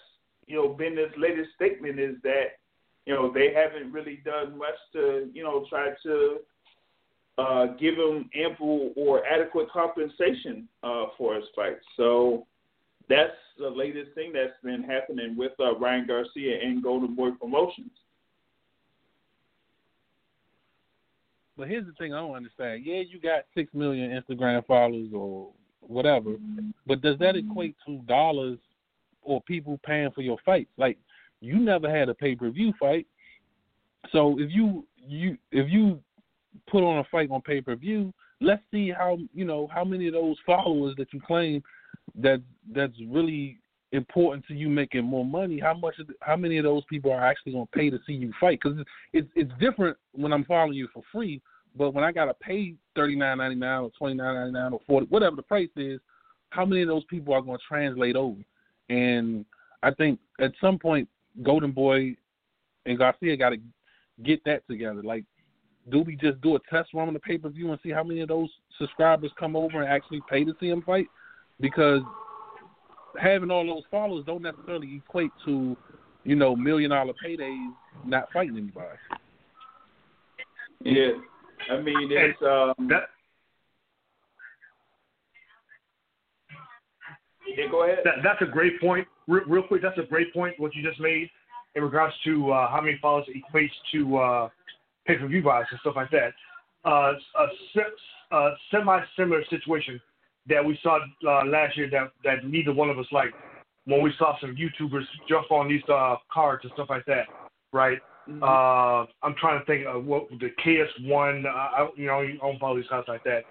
you 0.47 0.57
know, 0.57 0.69
been 0.69 0.95
this 0.95 1.11
latest 1.17 1.51
statement 1.55 1.99
is 1.99 2.17
that 2.23 2.59
you 3.05 3.15
know 3.15 3.33
they 3.33 3.53
haven't 3.53 3.93
really 3.93 4.23
done 4.25 4.57
much 4.57 4.77
to 4.93 5.29
you 5.33 5.43
know 5.43 5.67
try 5.69 5.91
to 6.05 6.39
uh, 7.39 7.67
give 7.79 7.95
him 7.95 8.31
ample 8.35 8.93
or 8.97 9.27
adequate 9.27 9.71
compensation 9.71 10.69
uh, 10.83 11.07
for 11.19 11.35
his 11.35 11.45
fight. 11.55 11.79
So 11.97 12.47
that's 13.09 13.37
the 13.59 13.69
latest 13.69 14.13
thing 14.15 14.33
that's 14.33 14.53
been 14.63 14.83
happening 14.83 15.37
with 15.37 15.53
uh, 15.61 15.77
Ryan 15.77 16.07
Garcia 16.07 16.59
and 16.63 16.83
Golden 16.83 17.15
Boy 17.15 17.31
Promotions. 17.31 17.91
But 21.57 21.69
here's 21.69 21.87
the 21.87 21.93
thing 21.93 22.13
I 22.13 22.19
don't 22.19 22.35
understand. 22.35 22.83
Yeah, 22.85 23.01
you 23.01 23.19
got 23.19 23.45
six 23.55 23.73
million 23.73 24.11
Instagram 24.11 24.65
followers 24.67 25.09
or 25.15 25.49
whatever, 25.81 26.35
but 26.87 27.01
does 27.01 27.19
that 27.19 27.37
equate 27.37 27.77
to 27.87 27.99
dollars 28.07 28.59
or 29.23 29.41
people 29.43 29.81
paying 29.85 30.11
for 30.11 30.21
your 30.21 30.37
fights? 30.45 30.71
Like 30.77 30.99
you 31.41 31.59
never 31.59 31.91
had 31.91 32.09
a 32.09 32.15
pay 32.15 32.35
per 32.35 32.51
view 32.51 32.75
fight. 32.79 33.07
So 34.13 34.39
if 34.39 34.51
you 34.53 34.87
you 34.99 35.39
if 35.51 35.71
you 35.71 36.01
put 36.71 36.83
on 36.83 36.99
a 36.99 37.05
fight 37.05 37.31
on 37.31 37.41
pay 37.41 37.63
per 37.63 37.75
view, 37.75 38.13
let's 38.41 38.63
see 38.71 38.91
how 38.91 39.19
you 39.33 39.45
know 39.47 39.69
how 39.73 39.85
many 39.85 40.09
of 40.09 40.13
those 40.13 40.37
followers 40.45 40.95
that 40.99 41.13
you 41.13 41.21
claim 41.21 41.63
that 42.15 42.43
that's 42.73 42.95
really 43.09 43.59
important 43.93 44.47
to 44.47 44.55
you 44.55 44.69
making 44.69 45.05
more 45.05 45.25
money, 45.25 45.59
how 45.59 45.75
much? 45.75 45.95
How 46.21 46.37
many 46.37 46.59
of 46.59 46.65
those 46.65 46.85
people 46.89 47.13
are 47.13 47.25
actually 47.25 47.53
going 47.53 47.67
to 47.67 47.79
pay 47.79 47.91
to 47.91 47.99
see 48.07 48.13
you 48.13 48.33
fight? 48.41 48.59
Because 48.63 48.79
it's 49.13 49.29
it's 49.35 49.53
different 49.61 49.97
when 50.13 50.33
I'm 50.33 50.45
following 50.45 50.75
you 50.75 50.89
for 50.93 51.03
free, 51.13 51.41
but 51.77 51.93
when 51.93 52.05
I 52.05 52.13
got 52.13 52.27
to 52.27 52.35
pay 52.35 52.75
thirty 52.95 53.17
nine 53.17 53.39
ninety 53.39 53.57
nine 53.57 53.83
or 53.83 53.91
twenty 53.97 54.15
nine 54.15 54.35
ninety 54.35 54.53
nine 54.53 54.73
or 54.73 54.81
forty, 54.87 55.07
whatever 55.07 55.37
the 55.37 55.43
price 55.43 55.69
is, 55.77 56.01
how 56.51 56.65
many 56.65 56.83
of 56.83 56.89
those 56.89 57.05
people 57.05 57.35
are 57.35 57.43
going 57.43 57.59
to 57.59 57.65
translate 57.69 58.17
over? 58.17 58.41
And 58.89 59.45
I 59.83 59.93
think 59.93 60.19
at 60.41 60.53
some 60.61 60.79
point, 60.79 61.09
Golden 61.43 61.73
Boy 61.73 62.17
and 62.87 62.99
Garcia 62.99 63.37
got 63.37 63.51
to 63.51 63.59
get 64.25 64.43
that 64.45 64.67
together. 64.69 65.03
Like, 65.03 65.25
do 65.91 66.01
we 66.01 66.17
just 66.17 66.41
do 66.41 66.57
a 66.57 66.61
test 66.71 66.91
run 66.95 67.09
on 67.09 67.15
the 67.15 67.21
pay 67.21 67.39
per 67.39 67.49
view 67.49 67.71
and 67.71 67.81
see 67.83 67.91
how 67.91 68.03
many 68.03 68.21
of 68.21 68.29
those 68.29 68.49
subscribers 68.79 69.31
come 69.39 69.55
over 69.55 69.83
and 69.83 69.91
actually 69.91 70.23
pay 70.29 70.45
to 70.45 70.55
see 70.59 70.69
him 70.69 70.83
fight? 70.83 71.07
Because 71.61 72.03
having 73.21 73.51
all 73.51 73.67
those 73.67 73.85
followers 73.91 74.25
don't 74.27 74.43
necessarily 74.43 74.97
equate 74.97 75.31
to, 75.45 75.77
you 76.25 76.37
know, 76.37 76.55
million 76.55 76.91
dollar 76.91 77.13
paydays 77.25 77.71
not 78.05 78.31
fighting 78.33 78.57
anybody. 78.57 78.99
Yeah, 80.85 81.13
I 81.71 81.81
mean 81.81 82.09
it's 82.11 82.41
um. 82.43 82.89
That, 82.89 83.09
yeah, 87.57 87.71
go 87.71 87.85
ahead. 87.85 88.01
that, 88.05 88.15
that's 88.23 88.43
a 88.43 88.53
great 88.53 88.81
point. 88.81 89.07
Real, 89.27 89.45
real 89.47 89.63
quick, 89.63 89.83
that's 89.83 89.99
a 89.99 90.03
great 90.03 90.33
point 90.35 90.55
what 90.59 90.75
you 90.75 90.83
just 90.83 91.01
made 91.01 91.31
in 91.75 91.83
regards 91.83 92.15
to 92.25 92.53
uh, 92.53 92.71
how 92.71 92.81
many 92.81 92.99
followers 93.01 93.27
equates 93.35 93.71
to 93.93 94.17
uh, 94.17 94.49
pay 95.07 95.17
per 95.17 95.27
view 95.27 95.43
buys 95.43 95.65
and 95.71 95.81
stuff 95.81 95.95
like 95.97 96.11
that. 96.11 96.33
Uh, 96.85 97.13
a, 97.13 97.47
se- 97.75 98.33
a 98.33 98.51
semi 98.71 99.01
similar 99.17 99.43
situation 99.51 100.01
that 100.49 100.65
we 100.65 100.79
saw 100.83 100.99
uh, 101.27 101.45
last 101.47 101.77
year 101.77 101.89
that 101.91 102.13
that 102.25 102.45
neither 102.45 102.73
one 102.73 102.91
of 102.91 102.99
us 102.99 103.07
liked 103.13 103.35
when 103.87 104.03
we 104.03 104.13
saw 104.19 104.39
some 104.41 104.57
YouTubers 104.57 105.05
jump 105.29 105.51
on 105.51 105.69
these 105.69 105.83
uh, 105.89 106.17
cards 106.33 106.65
and 106.65 106.73
stuff 106.75 106.89
like 106.91 107.07
that, 107.07 107.27
right? 107.73 107.99
Mm-hmm. 108.29 108.43
Uh, 108.43 109.07
I'm 109.23 109.35
trying 109.41 109.61
to 109.61 109.65
think 109.67 109.87
of 109.87 110.05
what 110.05 110.29
the 110.41 110.51
KSI. 110.65 111.45
Uh, 111.45 111.49
I, 111.49 111.89
you 111.97 112.07
know, 112.07 112.21
I 112.21 112.37
don't 112.41 112.59
follow 112.59 112.77
these 112.77 112.89
cards 112.89 113.07
like 113.09 113.25
that. 113.25 113.43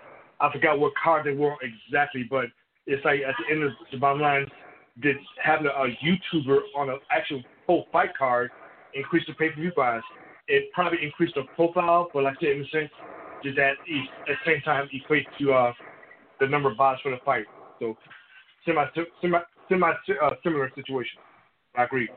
I 0.41 0.51
forgot 0.51 0.79
what 0.79 0.91
card 1.01 1.25
they 1.25 1.33
were 1.33 1.55
exactly, 1.61 2.27
but 2.29 2.45
it's 2.85 3.03
like 3.05 3.21
at 3.21 3.35
the 3.39 3.53
end 3.53 3.63
of 3.63 3.71
the 3.91 3.97
bottom 3.97 4.21
line, 4.21 4.45
did 5.01 5.15
having 5.41 5.67
a, 5.67 5.69
a 5.69 5.97
YouTuber 6.03 6.59
on 6.75 6.89
an 6.89 6.99
actual 7.09 7.41
full 7.65 7.85
fight 7.91 8.15
card 8.17 8.51
increase 8.93 9.23
the 9.27 9.33
pay 9.33 9.49
per 9.49 9.55
view 9.55 9.71
buys? 9.75 10.01
It 10.47 10.71
probably 10.73 10.99
increased 11.01 11.35
the 11.35 11.43
profile, 11.55 12.09
but 12.13 12.23
like 12.23 12.35
I 12.37 12.41
said, 12.41 12.49
in 12.57 12.61
a 12.61 12.67
sense, 12.67 12.91
did 13.41 13.55
that 13.55 13.71
at 13.71 13.77
the 14.27 14.35
same 14.45 14.61
time 14.61 14.89
equate 14.91 15.25
to 15.39 15.53
uh, 15.53 15.73
the 16.39 16.47
number 16.47 16.71
of 16.71 16.77
buys 16.77 16.97
for 17.01 17.11
the 17.11 17.17
fight? 17.25 17.45
So 17.79 17.95
semi 18.65 18.85
semi 19.21 19.39
semi 19.69 19.91
uh, 20.21 20.29
similar 20.43 20.71
situation. 20.75 21.19
I 21.75 21.83
agree 21.83 22.09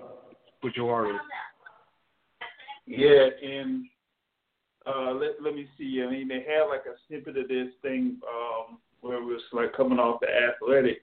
with 0.63 0.75
your 0.77 0.95
argument. 0.95 1.23
Yeah, 2.87 3.29
and 3.43 3.85
uh, 4.87 5.13
let 5.13 5.43
let 5.43 5.55
me 5.55 5.69
see. 5.77 6.03
I 6.07 6.11
mean, 6.11 6.29
they 6.29 6.45
had 6.47 6.69
like 6.69 6.87
a 6.87 6.97
snippet 7.07 7.37
of 7.37 7.49
this 7.49 7.69
thing 7.83 8.17
um, 8.27 8.79
where 9.01 9.19
it 9.19 9.25
was 9.25 9.43
like 9.53 9.75
coming 9.77 9.99
off 9.99 10.21
the 10.21 10.29
athletic, 10.29 11.03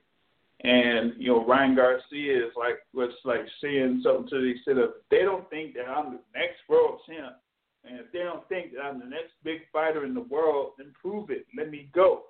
and 0.61 1.13
you 1.17 1.27
know 1.27 1.45
Ryan 1.45 1.75
Garcia 1.75 2.47
is 2.47 2.53
like 2.57 2.79
was 2.93 3.11
like 3.23 3.45
saying 3.61 4.01
something 4.03 4.27
to 4.29 4.41
the 4.41 4.51
extent 4.51 4.79
of 4.79 4.91
they 5.11 5.19
don't 5.19 5.49
think 5.49 5.75
that 5.75 5.87
I'm 5.87 6.13
the 6.13 6.19
next 6.33 6.57
world 6.67 7.01
champ, 7.07 7.35
and 7.83 7.99
if 7.99 8.11
they 8.11 8.19
don't 8.19 8.47
think 8.49 8.73
that 8.73 8.81
I'm 8.81 8.99
the 8.99 9.05
next 9.05 9.33
big 9.43 9.59
fighter 9.71 10.05
in 10.05 10.13
the 10.13 10.21
world, 10.21 10.71
then 10.77 10.93
prove 10.99 11.29
it. 11.29 11.45
Let 11.55 11.69
me 11.69 11.89
go. 11.93 12.23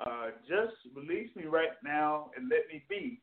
Uh, 0.00 0.30
just 0.48 0.74
release 0.94 1.30
me 1.36 1.44
right 1.44 1.76
now 1.84 2.30
and 2.36 2.48
let 2.48 2.66
me 2.72 2.82
be. 2.88 3.20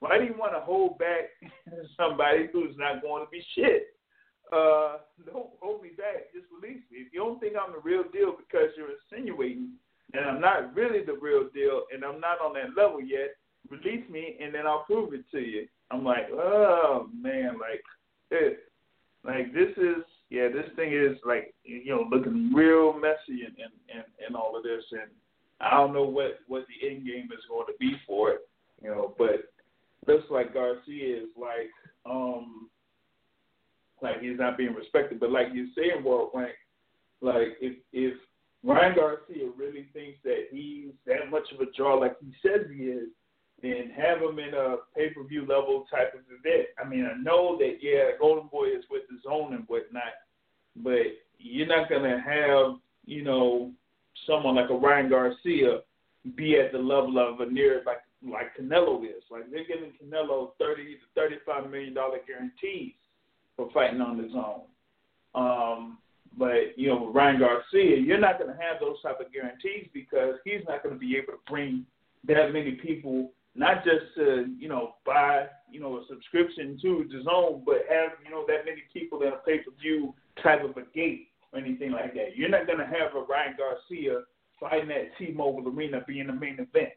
Why 0.00 0.18
do 0.18 0.24
you 0.24 0.34
want 0.38 0.54
to 0.54 0.60
hold 0.60 0.98
back 0.98 1.30
somebody 1.96 2.48
who's 2.52 2.76
not 2.76 3.02
going 3.02 3.24
to 3.24 3.30
be 3.30 3.42
shit? 3.54 3.94
Uh, 4.52 4.98
don't 5.26 5.50
hold 5.60 5.82
me 5.82 5.90
back. 5.96 6.32
Just 6.34 6.46
release 6.50 6.82
me. 6.90 6.98
If 6.98 7.12
you 7.12 7.20
don't 7.20 7.38
think 7.40 7.54
I'm 7.54 7.72
the 7.72 7.80
real 7.80 8.04
deal 8.12 8.34
because 8.36 8.70
you're 8.76 8.90
insinuating 9.12 9.70
and 10.12 10.24
I'm 10.24 10.40
not 10.40 10.74
really 10.74 11.04
the 11.04 11.18
real 11.20 11.48
deal 11.54 11.82
and 11.92 12.04
I'm 12.04 12.20
not 12.20 12.40
on 12.40 12.54
that 12.54 12.80
level 12.80 13.00
yet, 13.00 13.36
release 13.68 14.08
me 14.10 14.36
and 14.40 14.54
then 14.54 14.66
I'll 14.66 14.84
prove 14.84 15.14
it 15.14 15.24
to 15.32 15.38
you. 15.38 15.66
I'm 15.90 16.04
like, 16.04 16.28
oh 16.32 17.08
man, 17.14 17.58
like, 17.60 17.82
it, 18.30 18.70
like 19.24 19.52
this 19.52 19.70
is 19.76 20.04
yeah, 20.30 20.46
this 20.48 20.70
thing 20.76 20.92
is 20.94 21.18
like 21.24 21.52
you 21.64 21.90
know 21.90 22.06
looking 22.10 22.52
real 22.54 22.92
messy 22.92 23.44
and 23.44 23.54
and 23.58 23.74
and, 23.92 24.04
and 24.26 24.36
all 24.36 24.56
of 24.56 24.62
this, 24.62 24.84
and 24.92 25.10
I 25.60 25.70
don't 25.72 25.92
know 25.92 26.04
what 26.04 26.38
what 26.46 26.64
the 26.68 26.88
end 26.88 27.06
game 27.06 27.28
is 27.32 27.44
going 27.48 27.66
to 27.66 27.74
be 27.78 27.94
for 28.06 28.30
it, 28.30 28.40
you 28.82 28.90
know, 28.90 29.14
but 29.18 29.50
looks 30.06 30.24
like 30.30 30.54
Garcia 30.54 31.22
is 31.22 31.28
like 31.36 31.70
um 32.06 32.68
like 34.02 34.20
he's 34.20 34.38
not 34.38 34.56
being 34.56 34.74
respected. 34.74 35.20
But 35.20 35.30
like 35.30 35.48
you're 35.52 35.66
saying, 35.76 36.02
World 36.04 36.30
Rank, 36.34 36.54
like 37.20 37.56
if 37.60 37.76
if 37.92 38.14
Ryan 38.62 38.94
Garcia 38.96 39.50
really 39.56 39.88
thinks 39.92 40.18
that 40.24 40.46
he's 40.50 40.92
that 41.06 41.30
much 41.30 41.44
of 41.52 41.60
a 41.60 41.70
draw 41.76 41.94
like 41.94 42.16
he 42.20 42.32
says 42.42 42.66
he 42.74 42.84
is, 42.84 43.08
then 43.62 43.92
have 43.96 44.18
him 44.18 44.38
in 44.38 44.54
a 44.54 44.76
pay 44.96 45.10
per 45.10 45.24
view 45.24 45.42
level 45.42 45.86
type 45.90 46.14
of 46.14 46.20
event. 46.28 46.68
I 46.82 46.88
mean, 46.88 47.06
I 47.06 47.20
know 47.22 47.58
that 47.58 47.78
yeah, 47.82 48.16
Golden 48.18 48.48
Boy 48.48 48.68
is 48.68 48.84
with 48.90 49.02
DAZN 49.10 49.54
and 49.54 49.64
whatnot, 49.66 50.02
but 50.76 51.06
you're 51.38 51.66
not 51.66 51.90
gonna 51.90 52.20
have 52.20 52.76
you 53.04 53.24
know 53.24 53.72
someone 54.26 54.56
like 54.56 54.70
a 54.70 54.74
Ryan 54.74 55.08
Garcia 55.08 55.80
be 56.36 56.58
at 56.58 56.72
the 56.72 56.78
level 56.78 57.18
of 57.18 57.40
a 57.40 57.50
near 57.50 57.82
like 57.86 57.98
like 58.22 58.56
Canelo 58.58 59.02
is. 59.04 59.22
Like 59.30 59.50
they're 59.50 59.64
giving 59.64 59.92
Canelo 59.92 60.50
thirty 60.58 60.94
to 60.94 61.00
thirty 61.14 61.36
five 61.46 61.70
million 61.70 61.94
dollar 61.94 62.18
guarantees 62.26 62.92
for 63.56 63.70
fighting 63.72 64.00
on 64.00 64.18
DAZN. 64.18 64.62
Um, 65.34 65.98
but 66.38 66.76
you 66.76 66.88
know, 66.88 67.04
with 67.04 67.14
Ryan 67.14 67.40
Garcia, 67.40 67.96
you're 67.96 68.18
not 68.18 68.38
going 68.38 68.54
to 68.54 68.62
have 68.62 68.80
those 68.80 69.00
type 69.02 69.20
of 69.20 69.32
guarantees 69.32 69.88
because 69.92 70.34
he's 70.44 70.60
not 70.68 70.82
going 70.82 70.94
to 70.94 70.98
be 70.98 71.16
able 71.16 71.32
to 71.32 71.38
bring 71.48 71.86
that 72.28 72.52
many 72.52 72.72
people, 72.72 73.32
not 73.54 73.84
just 73.84 74.14
to 74.16 74.46
you 74.58 74.68
know 74.68 74.94
buy 75.06 75.46
you 75.70 75.80
know 75.80 75.96
a 75.96 76.04
subscription 76.08 76.78
to 76.82 77.08
DAZN, 77.12 77.64
but 77.64 77.78
have 77.88 78.12
you 78.24 78.30
know 78.30 78.44
that 78.46 78.66
many 78.66 78.82
people 78.92 79.22
in 79.22 79.28
a 79.28 79.36
pay 79.46 79.58
per 79.58 79.70
view 79.80 80.14
type 80.42 80.62
of 80.62 80.76
a 80.76 80.84
gate 80.94 81.29
or 81.52 81.58
anything 81.58 81.92
like 81.92 82.14
that. 82.14 82.36
You're 82.36 82.48
not 82.48 82.66
going 82.66 82.78
to 82.78 82.84
have 82.84 83.14
a 83.16 83.20
Ryan 83.20 83.56
Garcia 83.56 84.22
fighting 84.58 84.90
at 84.90 85.16
T-Mobile 85.18 85.68
Arena 85.68 86.04
being 86.06 86.26
the 86.26 86.32
main 86.32 86.54
event. 86.54 86.92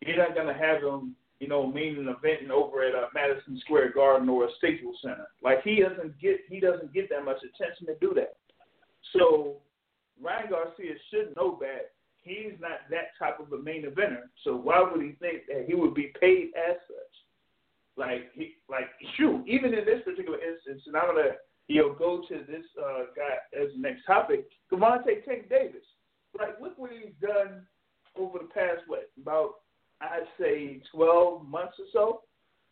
You're 0.00 0.18
not 0.18 0.34
going 0.34 0.46
to 0.46 0.54
have 0.54 0.82
him 0.82 1.16
you 1.40 1.48
know, 1.48 1.66
main 1.66 1.98
event 2.08 2.50
over 2.50 2.82
at 2.82 2.94
uh, 2.94 3.08
Madison 3.14 3.60
Square 3.60 3.92
Garden 3.92 4.28
or 4.28 4.44
a 4.44 4.48
Staples 4.58 4.96
Center. 5.02 5.26
Like 5.42 5.62
he 5.62 5.82
doesn't 5.82 6.18
get 6.20 6.40
he 6.48 6.60
doesn't 6.60 6.94
get 6.94 7.10
that 7.10 7.24
much 7.24 7.38
attention 7.38 7.86
to 7.86 7.94
do 8.00 8.14
that. 8.14 8.36
So 9.12 9.56
Ryan 10.22 10.50
Garcia 10.50 10.94
should 11.10 11.36
know 11.36 11.58
that 11.60 11.92
he's 12.22 12.58
not 12.58 12.88
that 12.90 13.12
type 13.18 13.38
of 13.38 13.52
a 13.52 13.62
main 13.62 13.84
eventer. 13.84 14.28
So 14.44 14.56
why 14.56 14.80
would 14.80 15.02
he 15.02 15.12
think 15.20 15.42
that 15.48 15.66
he 15.66 15.74
would 15.74 15.94
be 15.94 16.12
paid 16.18 16.50
as 16.56 16.76
such? 16.88 17.14
Like 17.98 18.32
he 18.34 18.56
like 18.70 18.88
shoot, 19.16 19.44
even 19.46 19.74
in 19.74 19.84
this 19.84 20.02
particular 20.04 20.38
instance, 20.38 20.82
and 20.86 20.96
I'm 20.96 21.14
gonna 21.14 21.36
you 21.68 21.82
know 21.82 21.94
go 21.94 22.22
to 22.28 22.34
this 22.46 22.64
uh, 22.78 23.04
guy 23.16 23.60
as 23.60 23.68
the 23.74 23.80
next 23.80 24.04
topic, 24.06 24.46
Gervonta 24.72 25.24
Tank 25.24 25.48
Davis. 25.48 25.84
Like 26.38 26.60
look 26.60 26.78
what 26.78 26.90
he's 26.92 27.12
done 27.20 27.66
over 28.16 28.38
the 28.38 28.48
past 28.52 28.82
what 28.86 29.10
about 29.20 29.54
I'd 30.00 30.28
say 30.38 30.80
12 30.92 31.46
months 31.46 31.74
or 31.78 31.86
so, 31.92 32.20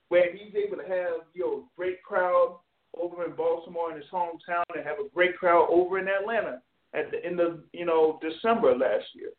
where 0.08 0.32
he's 0.32 0.54
able 0.54 0.76
to 0.76 0.88
have 0.88 1.26
you 1.32 1.42
know 1.42 1.64
great 1.76 2.02
crowd 2.02 2.58
over 2.96 3.24
in 3.24 3.32
Baltimore 3.32 3.90
in 3.90 3.96
his 3.96 4.10
hometown 4.12 4.62
and 4.74 4.84
have 4.84 4.98
a 4.98 5.08
great 5.14 5.36
crowd 5.36 5.68
over 5.70 5.98
in 5.98 6.08
Atlanta 6.08 6.60
at 6.94 7.10
the 7.10 7.24
end 7.24 7.40
of 7.40 7.60
you 7.72 7.86
know 7.86 8.20
December 8.22 8.76
last 8.76 9.06
year. 9.14 9.30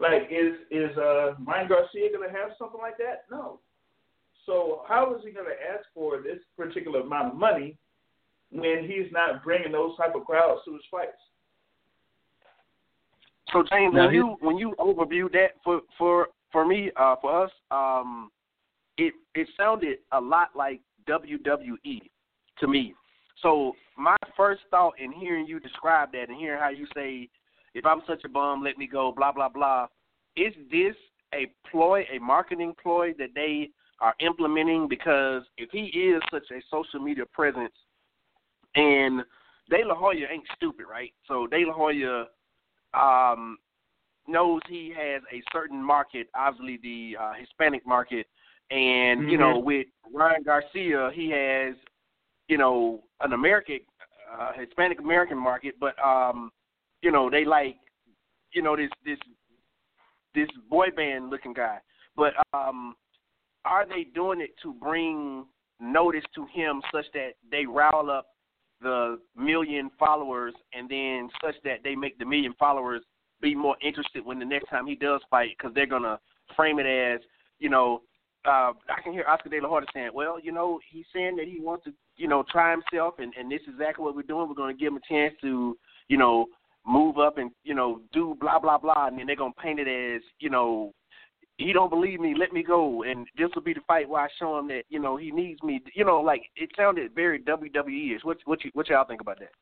Like 0.00 0.28
is 0.30 0.56
is 0.70 0.96
uh 0.96 1.34
Ryan 1.46 1.68
Garcia 1.68 2.10
going 2.10 2.28
to 2.28 2.36
have 2.36 2.50
something 2.58 2.80
like 2.80 2.98
that? 2.98 3.24
No. 3.30 3.60
So 4.46 4.82
how 4.88 5.14
is 5.14 5.22
he 5.24 5.30
going 5.30 5.46
to 5.46 5.72
ask 5.72 5.86
for 5.94 6.22
this 6.22 6.38
particular 6.56 7.00
amount 7.00 7.34
of 7.34 7.38
money 7.38 7.76
when 8.50 8.84
he's 8.84 9.10
not 9.12 9.42
bringing 9.44 9.72
those 9.72 9.96
type 9.96 10.14
of 10.14 10.24
crowds 10.24 10.60
to 10.64 10.72
his 10.72 10.82
fights? 10.90 11.12
So 13.52 13.64
James, 13.70 13.94
when 13.94 14.12
you 14.12 14.36
when 14.40 14.58
you 14.58 14.74
overview 14.78 15.30
that 15.32 15.52
for 15.64 15.80
for 15.98 16.28
for 16.52 16.66
me, 16.66 16.90
uh, 16.96 17.16
for 17.20 17.44
us, 17.44 17.50
um, 17.70 18.30
it 18.96 19.14
it 19.34 19.48
sounded 19.56 19.98
a 20.12 20.20
lot 20.20 20.50
like 20.54 20.80
WWE 21.08 22.00
to 22.58 22.68
me. 22.68 22.94
So 23.42 23.72
my 23.96 24.16
first 24.36 24.62
thought 24.70 24.94
in 25.00 25.12
hearing 25.12 25.46
you 25.46 25.58
describe 25.58 26.12
that 26.12 26.28
and 26.28 26.38
hearing 26.38 26.60
how 26.60 26.68
you 26.68 26.86
say, 26.94 27.28
"If 27.74 27.84
I'm 27.86 28.02
such 28.06 28.24
a 28.24 28.28
bum, 28.28 28.62
let 28.62 28.78
me 28.78 28.86
go," 28.86 29.12
blah 29.12 29.32
blah 29.32 29.48
blah, 29.48 29.88
is 30.36 30.54
this 30.70 30.94
a 31.34 31.46
ploy, 31.70 32.06
a 32.12 32.18
marketing 32.18 32.74
ploy 32.80 33.14
that 33.14 33.34
they 33.34 33.70
are 34.00 34.14
implementing? 34.20 34.88
Because 34.88 35.42
if 35.56 35.70
he 35.70 35.86
is 35.86 36.22
such 36.30 36.50
a 36.50 36.62
social 36.70 37.00
media 37.00 37.24
presence, 37.32 37.74
and 38.74 39.22
De 39.68 39.84
La 39.84 39.94
Hoya 39.94 40.26
ain't 40.30 40.44
stupid, 40.56 40.86
right? 40.90 41.12
So 41.26 41.46
De 41.46 41.64
La 41.64 41.72
Hoya 41.72 42.26
um, 42.94 43.58
knows 44.26 44.60
he 44.68 44.92
has 44.96 45.22
a 45.32 45.42
certain 45.52 45.82
market, 45.82 46.28
obviously 46.34 46.78
the 46.82 47.16
uh, 47.20 47.32
Hispanic 47.38 47.86
market, 47.86 48.26
and 48.70 49.30
you 49.30 49.38
know 49.38 49.58
with 49.58 49.86
Ryan 50.12 50.42
Garcia, 50.42 51.10
he 51.14 51.30
has 51.30 51.74
you 52.48 52.58
know 52.58 53.02
an 53.20 53.32
American 53.32 53.80
uh, 54.38 54.52
Hispanic 54.54 55.00
American 55.00 55.38
market, 55.38 55.74
but 55.80 55.94
um, 56.04 56.50
you 57.02 57.10
know 57.10 57.30
they 57.30 57.44
like 57.44 57.76
you 58.52 58.62
know 58.62 58.76
this 58.76 58.90
this 59.04 59.18
this 60.34 60.48
boy 60.68 60.86
band 60.94 61.30
looking 61.30 61.52
guy. 61.52 61.78
But 62.16 62.34
um, 62.52 62.94
are 63.64 63.86
they 63.86 64.04
doing 64.14 64.40
it 64.40 64.50
to 64.62 64.72
bring 64.74 65.46
notice 65.80 66.24
to 66.34 66.46
him 66.52 66.82
such 66.92 67.06
that 67.14 67.30
they 67.50 67.66
rile 67.66 68.10
up 68.10 68.26
the 68.82 69.18
million 69.36 69.90
followers 69.98 70.54
and 70.72 70.88
then 70.88 71.28
such 71.44 71.54
that 71.64 71.78
they 71.84 71.94
make 71.94 72.18
the 72.18 72.24
million 72.24 72.54
followers 72.58 73.02
be 73.40 73.54
more 73.54 73.76
interested 73.82 74.24
when 74.24 74.38
the 74.38 74.44
next 74.44 74.68
time 74.68 74.86
he 74.86 74.94
does 74.94 75.20
fight 75.30 75.50
because 75.56 75.74
they're 75.74 75.86
gonna 75.86 76.18
frame 76.56 76.78
it 76.78 76.86
as 76.86 77.20
you 77.58 77.68
know 77.68 78.02
uh 78.44 78.72
I 78.88 79.02
can 79.02 79.12
hear 79.12 79.24
Oscar 79.28 79.50
De 79.50 79.60
La 79.60 79.68
Hoya 79.68 79.84
saying, 79.92 80.10
well, 80.14 80.40
you 80.40 80.52
know, 80.52 80.80
he's 80.90 81.04
saying 81.14 81.36
that 81.36 81.46
he 81.46 81.60
wants 81.60 81.84
to, 81.84 81.92
you 82.16 82.26
know, 82.26 82.42
try 82.50 82.70
himself, 82.70 83.14
and 83.18 83.34
and 83.38 83.50
this 83.50 83.60
is 83.62 83.74
exactly 83.74 84.04
what 84.04 84.16
we're 84.16 84.22
doing. 84.22 84.48
We're 84.48 84.54
going 84.54 84.74
to 84.74 84.80
give 84.80 84.92
him 84.92 84.98
a 84.98 85.12
chance 85.12 85.34
to, 85.42 85.76
you 86.08 86.16
know, 86.16 86.46
move 86.86 87.18
up 87.18 87.36
and 87.36 87.50
you 87.64 87.74
know 87.74 88.00
do 88.12 88.34
blah 88.40 88.58
blah 88.58 88.78
blah, 88.78 89.08
and 89.08 89.18
then 89.18 89.26
they're 89.26 89.36
going 89.36 89.52
to 89.52 89.60
paint 89.60 89.78
it 89.78 89.88
as, 89.88 90.22
you 90.38 90.48
know, 90.48 90.92
he 91.60 91.72
don't 91.72 91.90
believe 91.90 92.20
me, 92.20 92.34
let 92.38 92.52
me 92.52 92.62
go, 92.62 93.02
and 93.02 93.26
this 93.36 93.50
will 93.54 93.62
be 93.62 93.74
the 93.74 93.80
fight 93.86 94.08
where 94.08 94.22
I 94.22 94.28
show 94.38 94.58
him 94.58 94.68
that 94.68 94.84
you 94.88 94.98
know 94.98 95.16
he 95.16 95.30
needs 95.30 95.62
me. 95.62 95.80
You 95.94 96.04
know, 96.04 96.20
like 96.20 96.42
it 96.56 96.70
sounded 96.76 97.14
very 97.14 97.40
WWE-ish. 97.40 98.24
What 98.24 98.38
what 98.44 98.64
you 98.64 98.70
what 98.74 98.88
y'all 98.88 99.06
think 99.06 99.20
about 99.20 99.38
that? 99.40 99.52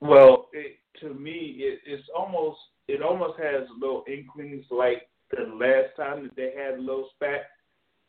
Well, 0.00 0.48
it, 0.52 0.76
to 1.00 1.14
me, 1.14 1.56
it, 1.58 1.80
it's 1.86 2.08
almost 2.16 2.58
it 2.88 3.02
almost 3.02 3.38
has 3.38 3.68
little 3.78 4.04
inklings 4.06 4.64
like 4.70 5.08
the 5.30 5.44
last 5.54 5.96
time 5.96 6.24
that 6.24 6.36
they 6.36 6.52
had 6.56 6.78
a 6.78 6.82
little 6.82 7.08
spat, 7.14 7.42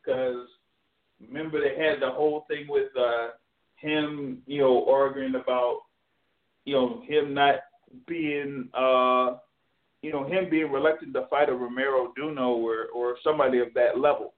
because 0.03 0.47
remember 1.27 1.59
they 1.61 1.81
had 1.81 2.01
the 2.01 2.09
whole 2.09 2.45
thing 2.47 2.65
with 2.67 2.89
uh, 2.99 3.29
him, 3.75 4.41
you 4.45 4.61
know, 4.61 4.85
arguing 4.89 5.35
about, 5.35 5.81
you 6.65 6.73
know, 6.73 7.01
him 7.07 7.33
not 7.33 7.55
being, 8.07 8.69
uh, 8.73 9.37
you 10.01 10.11
know, 10.11 10.25
him 10.25 10.49
being 10.49 10.71
reluctant 10.71 11.13
to 11.13 11.27
fight 11.29 11.49
a 11.49 11.53
Romero 11.53 12.13
Duno 12.17 12.57
or 12.57 12.87
or 12.93 13.17
somebody 13.23 13.59
of 13.59 13.73
that 13.75 13.99
level, 13.99 14.33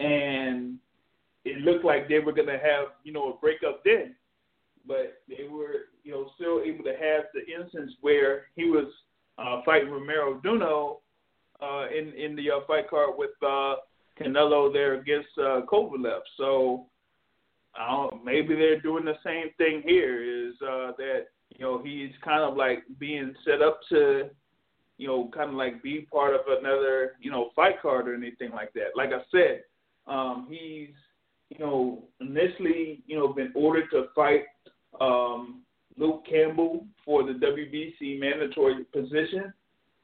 and 0.00 0.78
it 1.44 1.58
looked 1.58 1.84
like 1.84 2.08
they 2.08 2.18
were 2.18 2.32
gonna 2.32 2.58
have, 2.58 2.88
you 3.04 3.12
know, 3.12 3.32
a 3.32 3.36
breakup 3.36 3.82
then 3.84 4.14
but 4.86 5.20
they 5.28 5.48
were, 5.48 5.88
you 6.04 6.12
know, 6.12 6.30
still 6.36 6.60
able 6.64 6.84
to 6.84 6.92
have 6.92 7.24
the 7.34 7.44
instance 7.52 7.92
where 8.00 8.46
he 8.54 8.64
was 8.64 8.86
uh, 9.38 9.60
fighting 9.64 9.90
Romero 9.90 10.40
Duno 10.40 10.98
uh, 11.60 11.86
in 11.88 12.12
in 12.12 12.36
the 12.36 12.50
uh, 12.50 12.60
fight 12.66 12.88
card 12.88 13.10
with 13.16 13.30
uh, 13.42 13.76
Canelo 14.20 14.72
there 14.72 14.94
against 14.94 15.28
uh, 15.38 15.62
Kovalev. 15.70 16.20
So 16.36 16.86
maybe 18.24 18.54
they're 18.54 18.80
doing 18.80 19.04
the 19.04 19.18
same 19.24 19.50
thing 19.58 19.82
here. 19.84 20.22
Is 20.22 20.54
uh, 20.62 20.92
that 20.98 21.26
you 21.58 21.64
know 21.64 21.82
he's 21.82 22.10
kind 22.22 22.42
of 22.42 22.56
like 22.56 22.84
being 22.98 23.34
set 23.44 23.62
up 23.62 23.80
to, 23.88 24.28
you 24.98 25.06
know, 25.06 25.30
kind 25.34 25.50
of 25.50 25.56
like 25.56 25.82
be 25.82 26.06
part 26.12 26.34
of 26.34 26.40
another 26.46 27.12
you 27.20 27.30
know 27.30 27.50
fight 27.56 27.80
card 27.80 28.08
or 28.08 28.14
anything 28.14 28.50
like 28.50 28.72
that. 28.74 28.94
Like 28.94 29.10
I 29.10 29.22
said, 29.30 29.62
um, 30.06 30.46
he's 30.50 30.94
you 31.50 31.58
know 31.58 32.04
initially 32.20 33.02
you 33.06 33.18
know 33.18 33.28
been 33.28 33.52
ordered 33.54 33.90
to 33.92 34.06
fight 34.14 34.44
um, 35.00 35.62
Luke 35.96 36.24
Campbell 36.28 36.86
for 37.04 37.22
the 37.22 37.32
WBC 37.32 38.20
mandatory 38.20 38.84
position. 38.84 39.52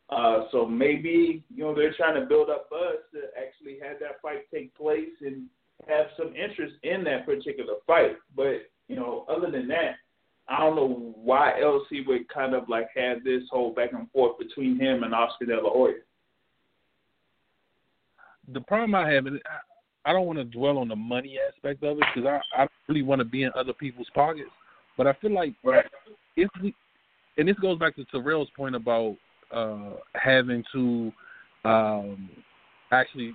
Uh, 0.09 0.45
so 0.53 0.67
maybe 0.67 1.43
you 1.55 1.65
know 1.65 1.75
they're 1.75 1.95
trying 1.95 2.21
to 2.21 2.27
build 2.27 2.51
up 2.51 2.69
buzz 2.71 2.97
to 3.13 3.21
actually 3.41 3.79
have 3.87 3.99
that 4.01 4.21
fight 4.23 4.51
take 4.53 4.75
place 4.75 5.11
and 5.21 5.47
have 5.89 6.07
some 6.17 6.35
interest 6.37 6.75
in 6.83 7.05
that 7.05 7.27
particular 7.27 7.75
fight. 7.87 8.17
But 8.37 8.71
you 8.89 8.97
know, 8.97 9.25
other 9.29 9.51
than 9.51 9.69
that, 9.69 9.97
I 10.49 10.59
don't 10.59 10.77
know 10.77 11.15
why 11.17 11.61
else 11.61 11.85
he 11.89 12.03
would 12.03 12.29
kind 12.29 12.55
of 12.55 12.69
like 12.69 12.89
have 12.97 13.25
this 13.25 13.43
whole 13.51 13.73
back 13.73 13.93
and 13.93 14.11
forth 14.11 14.39
between 14.39 14.79
him 14.79 15.03
and 15.03 15.15
Oscar 15.15 15.47
De 15.47 15.55
La 15.55 15.71
Hoya. 15.71 15.95
The 18.53 18.61
problem 18.61 18.95
I 18.95 19.09
have 19.11 19.27
is 19.27 19.35
I, 19.47 20.11
I 20.11 20.13
don't 20.13 20.27
want 20.27 20.39
to 20.39 20.45
dwell 20.45 20.79
on 20.79 20.89
the 20.89 20.97
money 20.97 21.39
aspect 21.49 21.83
of 21.85 21.99
it 21.99 22.05
because 22.15 22.29
I 22.57 22.63
I 22.63 22.69
really 22.89 23.03
want 23.03 23.21
to 23.21 23.25
be 23.25 23.45
in 23.45 23.53
other 23.55 23.73
people's 23.73 24.11
pockets. 24.15 24.51
But 24.97 25.07
I 25.07 25.15
feel 25.15 25.33
like 25.33 25.55
right. 25.65 25.85
if 26.37 26.51
we, 26.63 26.75
and 27.39 27.49
this 27.49 27.57
goes 27.61 27.79
back 27.79 27.97
to 27.97 28.05
Terrell's 28.07 28.51
point 28.57 28.75
about 28.75 29.17
uh, 29.53 29.93
having 30.15 30.65
to 30.73 31.13
um, 31.65 32.29
actually 32.91 33.33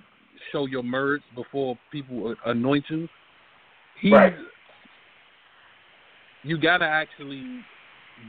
show 0.52 0.66
your 0.66 0.82
merge 0.82 1.22
before 1.34 1.78
people 1.90 2.34
anoint 2.46 2.84
you. 2.88 3.08
He, 4.00 4.12
right. 4.12 4.34
You 6.48 6.58
got 6.58 6.78
to 6.78 6.86
actually 6.86 7.42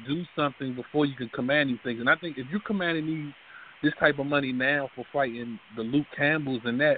do 0.08 0.24
something 0.36 0.76
before 0.76 1.06
you 1.06 1.16
can 1.16 1.30
command 1.30 1.70
these 1.70 1.80
things. 1.84 2.00
And 2.00 2.10
I 2.10 2.16
think 2.16 2.38
if 2.38 2.48
you're 2.52 2.60
commanding 2.62 3.06
these 3.06 3.34
this 3.82 3.94
type 3.98 4.20
of 4.20 4.26
money 4.26 4.52
now 4.52 4.90
for 4.94 5.06
fighting 5.14 5.58
the 5.78 5.84
Luke 5.84 6.08
Campbells 6.16 6.62
and 6.66 6.80
that, 6.82 6.98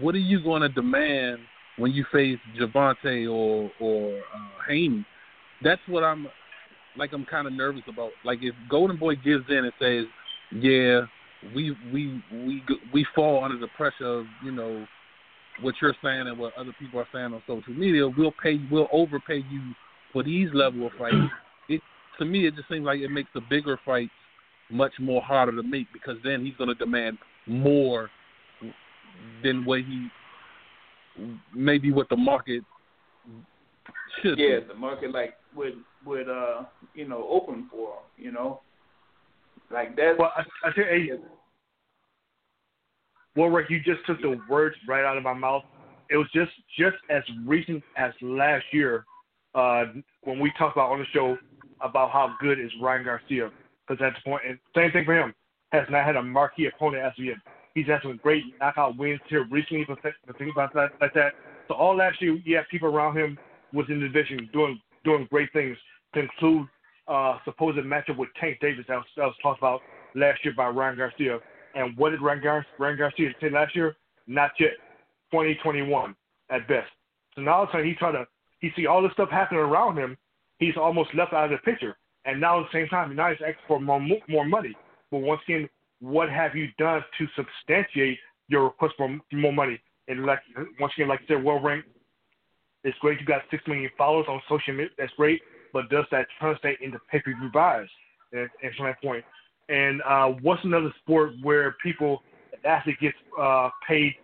what 0.00 0.14
are 0.14 0.18
you 0.18 0.42
going 0.42 0.62
to 0.62 0.68
demand 0.70 1.40
when 1.76 1.92
you 1.92 2.06
face 2.10 2.38
Gervonta 2.58 3.30
or 3.30 3.70
or 3.80 4.18
uh, 4.18 4.68
Haney? 4.68 5.04
that's 5.62 5.80
what 5.88 6.02
I'm 6.02 6.26
like. 6.96 7.12
I'm 7.12 7.24
kind 7.24 7.46
of 7.46 7.52
nervous 7.52 7.82
about. 7.88 8.10
Like 8.24 8.38
if 8.42 8.54
Golden 8.68 8.96
Boy 8.96 9.16
gives 9.16 9.44
in 9.48 9.64
and 9.64 9.72
says, 9.78 10.04
"Yeah, 10.52 11.02
we 11.54 11.76
we 11.92 12.22
we 12.32 12.62
we 12.92 13.06
fall 13.14 13.44
under 13.44 13.58
the 13.58 13.68
pressure 13.76 14.20
of 14.20 14.26
you 14.44 14.52
know 14.52 14.86
what 15.60 15.74
you're 15.80 15.94
saying 16.02 16.26
and 16.28 16.38
what 16.38 16.54
other 16.56 16.74
people 16.78 17.00
are 17.00 17.08
saying 17.12 17.32
on 17.32 17.42
social 17.46 17.74
media. 17.74 18.08
We'll 18.08 18.34
pay. 18.42 18.60
We'll 18.70 18.88
overpay 18.92 19.44
you 19.50 19.74
for 20.12 20.22
these 20.22 20.48
level 20.52 20.86
of 20.86 20.92
fights." 20.98 21.16
It 21.68 21.80
to 22.18 22.24
me, 22.24 22.46
it 22.46 22.56
just 22.56 22.68
seems 22.68 22.84
like 22.84 23.00
it 23.00 23.10
makes 23.10 23.30
the 23.34 23.40
bigger 23.48 23.78
fights 23.84 24.12
much 24.70 24.92
more 24.98 25.22
harder 25.22 25.52
to 25.52 25.62
make 25.62 25.86
because 25.92 26.16
then 26.24 26.44
he's 26.44 26.56
going 26.56 26.68
to 26.68 26.74
demand 26.74 27.18
more 27.46 28.10
than 29.42 29.64
what 29.64 29.80
he 29.80 30.08
maybe 31.54 31.92
what 31.92 32.08
the 32.08 32.16
market 32.16 32.62
should. 34.22 34.38
Yeah, 34.38 34.60
the 34.66 34.74
market 34.74 35.12
like 35.12 35.34
would 35.54 35.74
would 36.06 36.28
uh 36.28 36.64
you 36.94 37.06
know 37.06 37.26
open 37.28 37.68
for 37.70 37.94
him. 37.94 38.02
You 38.16 38.32
know, 38.32 38.60
like 39.70 39.96
that. 39.96 40.16
Well, 40.18 40.32
I, 40.36 40.42
I 40.68 40.72
think 40.72 40.86
hey, 40.88 41.10
well, 43.36 43.48
Rick, 43.48 43.70
you 43.70 43.78
just 43.78 44.06
took 44.06 44.20
the 44.20 44.40
words 44.48 44.76
right 44.86 45.04
out 45.04 45.16
of 45.16 45.22
my 45.22 45.34
mouth. 45.34 45.64
It 46.10 46.16
was 46.16 46.28
just 46.34 46.52
just 46.78 46.96
as 47.10 47.22
recent 47.46 47.82
as 47.96 48.12
last 48.20 48.64
year 48.72 49.04
uh, 49.54 49.84
when 50.22 50.38
we 50.38 50.52
talked 50.58 50.76
about 50.76 50.90
on 50.90 50.98
the 50.98 51.06
show 51.12 51.36
about 51.80 52.10
how 52.10 52.34
good 52.40 52.58
is 52.58 52.70
Ryan 52.80 53.04
Garcia. 53.04 53.50
Because 53.86 54.02
at 54.04 54.14
the 54.14 54.30
point, 54.30 54.42
and 54.48 54.58
same 54.76 54.92
thing 54.92 55.04
for 55.04 55.14
him, 55.14 55.34
has 55.72 55.86
not 55.90 56.04
had 56.04 56.16
a 56.16 56.22
marquee 56.22 56.66
opponent 56.66 57.02
as 57.02 57.12
of 57.18 57.24
yet. 57.24 57.36
He's 57.74 57.86
had 57.86 58.00
some 58.02 58.20
great 58.22 58.44
knockout 58.60 58.96
wins 58.96 59.20
here 59.28 59.46
recently, 59.50 59.86
but 59.88 59.98
think 60.02 60.52
about 60.52 60.74
that 60.74 60.90
like 61.00 61.14
that. 61.14 61.32
So 61.68 61.74
all 61.74 61.96
last 61.96 62.20
year, 62.20 62.38
you 62.44 62.56
have 62.56 62.66
people 62.70 62.88
around 62.88 63.16
him 63.16 63.38
was 63.72 63.86
in 63.88 64.00
the 64.00 64.06
division 64.06 64.48
doing 64.52 64.78
doing 65.04 65.26
great 65.30 65.52
things 65.52 65.76
to 66.14 66.20
include 66.20 66.68
uh, 67.08 67.38
supposed 67.44 67.78
matchup 67.78 68.16
with 68.16 68.28
Tank 68.38 68.58
Davis 68.60 68.84
that 68.88 68.96
was, 68.96 69.06
that 69.16 69.24
was 69.24 69.34
talked 69.42 69.58
about 69.58 69.80
last 70.14 70.44
year 70.44 70.54
by 70.56 70.68
Ryan 70.68 70.96
Garcia. 70.96 71.38
And 71.74 71.96
what 71.96 72.10
did 72.10 72.20
Ryan, 72.20 72.42
Gar- 72.42 72.66
Ryan 72.78 72.98
Garcia 72.98 73.30
say 73.40 73.50
last 73.50 73.74
year? 73.74 73.96
Not 74.26 74.52
yet. 74.60 74.72
2021 75.32 76.14
at 76.50 76.68
best. 76.68 76.88
So 77.34 77.40
now 77.40 77.62
it's 77.62 77.72
sudden 77.72 77.86
he 77.86 77.94
try 77.94 78.12
to 78.12 78.26
he 78.62 78.70
see 78.74 78.86
all 78.86 79.02
this 79.02 79.12
stuff 79.12 79.28
happening 79.30 79.60
around 79.60 79.98
him. 79.98 80.16
He's 80.58 80.78
almost 80.78 81.10
left 81.14 81.34
out 81.34 81.44
of 81.44 81.50
the 81.50 81.58
picture. 81.58 81.98
And 82.24 82.40
now 82.40 82.60
at 82.60 82.66
the 82.72 82.78
same 82.78 82.88
time, 82.88 83.14
now 83.14 83.28
he's 83.28 83.38
asking 83.42 83.66
for 83.68 83.78
more 83.78 84.00
more 84.28 84.46
money. 84.46 84.74
But 85.10 85.18
once 85.18 85.42
again, 85.46 85.68
what 86.00 86.30
have 86.30 86.56
you 86.56 86.68
done 86.78 87.02
to 87.18 87.26
substantiate 87.36 88.18
your 88.48 88.64
request 88.64 88.94
for 88.96 89.20
more 89.32 89.52
money? 89.52 89.78
And 90.08 90.24
like 90.24 90.38
once 90.80 90.94
again, 90.96 91.08
like 91.08 91.20
I 91.24 91.34
said, 91.34 91.44
well 91.44 91.60
ranked 91.60 91.88
it's 92.84 92.98
great 92.98 93.20
you 93.20 93.26
got 93.26 93.42
six 93.50 93.62
million 93.66 93.90
followers 93.96 94.26
on 94.28 94.40
social 94.48 94.74
media. 94.74 94.90
That's 94.98 95.12
great, 95.16 95.40
but 95.72 95.88
does 95.88 96.04
that 96.10 96.26
translate 96.38 96.78
into 96.80 96.98
pay-per-view 97.10 97.50
buys? 97.52 97.86
And, 98.32 98.48
and 98.62 98.74
from 98.76 98.86
that 98.86 99.00
point, 99.02 99.24
and 99.68 100.02
uh, 100.02 100.28
what's 100.42 100.64
another 100.64 100.92
sport 101.02 101.32
where 101.42 101.76
people 101.82 102.22
athlete 102.64 102.98
gets 103.00 103.16
uh, 103.40 103.68
paid 103.86 104.14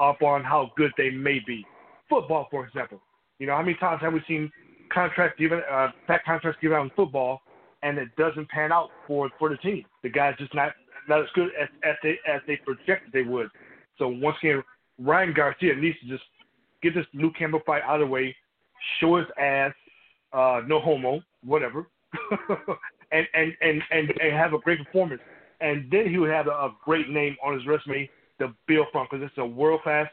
up 0.00 0.22
on 0.22 0.42
how 0.42 0.70
good 0.76 0.92
they 0.96 1.10
may 1.10 1.40
be? 1.46 1.64
Football, 2.08 2.48
for 2.50 2.66
example. 2.66 3.00
You 3.38 3.46
know, 3.46 3.54
how 3.54 3.62
many 3.62 3.74
times 3.74 4.00
have 4.02 4.12
we 4.12 4.22
seen 4.26 4.50
contracts 4.92 5.38
given, 5.38 5.60
uh, 5.70 5.88
fat 6.06 6.24
contracts 6.24 6.58
given 6.60 6.76
out 6.76 6.84
in 6.84 6.90
football, 6.96 7.42
and 7.82 7.98
it 7.98 8.08
doesn't 8.16 8.48
pan 8.48 8.72
out 8.72 8.90
for 9.06 9.30
for 9.38 9.48
the 9.48 9.56
team? 9.58 9.84
The 10.02 10.08
guys 10.08 10.34
just 10.38 10.54
not 10.54 10.72
not 11.08 11.20
as 11.20 11.28
good 11.34 11.50
as 11.60 11.68
as 11.84 11.96
they 12.02 12.18
as 12.28 12.40
they 12.46 12.56
projected 12.56 13.12
they 13.12 13.22
would. 13.22 13.48
So 13.98 14.08
once 14.08 14.36
again, 14.42 14.62
Ryan 14.98 15.34
Garcia 15.34 15.74
needs 15.74 15.98
to 16.00 16.08
just 16.08 16.24
get 16.82 16.94
this 16.94 17.06
Luke 17.12 17.34
Campbell 17.38 17.60
fight 17.66 17.82
out 17.82 18.00
of 18.00 18.08
the 18.08 18.12
way, 18.12 18.34
show 19.00 19.16
his 19.16 19.26
ass, 19.38 19.72
uh, 20.32 20.62
no 20.66 20.80
homo, 20.80 21.20
whatever, 21.44 21.88
and 23.12 23.26
and 23.34 23.52
and 23.60 23.82
and, 23.90 24.10
and 24.20 24.32
have 24.32 24.54
a 24.54 24.58
great 24.58 24.82
performance, 24.84 25.20
and 25.60 25.90
then 25.90 26.08
he 26.08 26.18
would 26.18 26.30
have 26.30 26.46
a, 26.46 26.50
a 26.50 26.76
great 26.84 27.10
name 27.10 27.36
on 27.44 27.54
his 27.54 27.66
resume 27.66 28.08
to 28.38 28.54
build 28.66 28.86
from 28.92 29.06
because 29.10 29.24
it's 29.24 29.38
a 29.38 29.46
world 29.46 29.82
class 29.82 30.06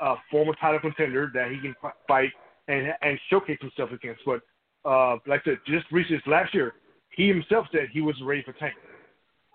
uh, 0.00 0.16
former 0.30 0.54
title 0.60 0.80
contender 0.80 1.30
that 1.34 1.50
he 1.50 1.58
can 1.60 1.74
fight 2.08 2.30
and 2.68 2.92
and 3.02 3.18
showcase 3.30 3.58
himself 3.60 3.90
against. 3.92 4.22
But 4.24 4.40
uh, 4.84 5.16
like 5.26 5.42
I 5.42 5.50
said, 5.50 5.58
just 5.66 5.86
recently 5.90 6.20
last 6.26 6.54
year, 6.54 6.74
he 7.10 7.28
himself 7.28 7.66
said 7.72 7.88
he 7.92 8.00
was 8.00 8.16
ready 8.22 8.42
for 8.42 8.52
Tank. 8.52 8.74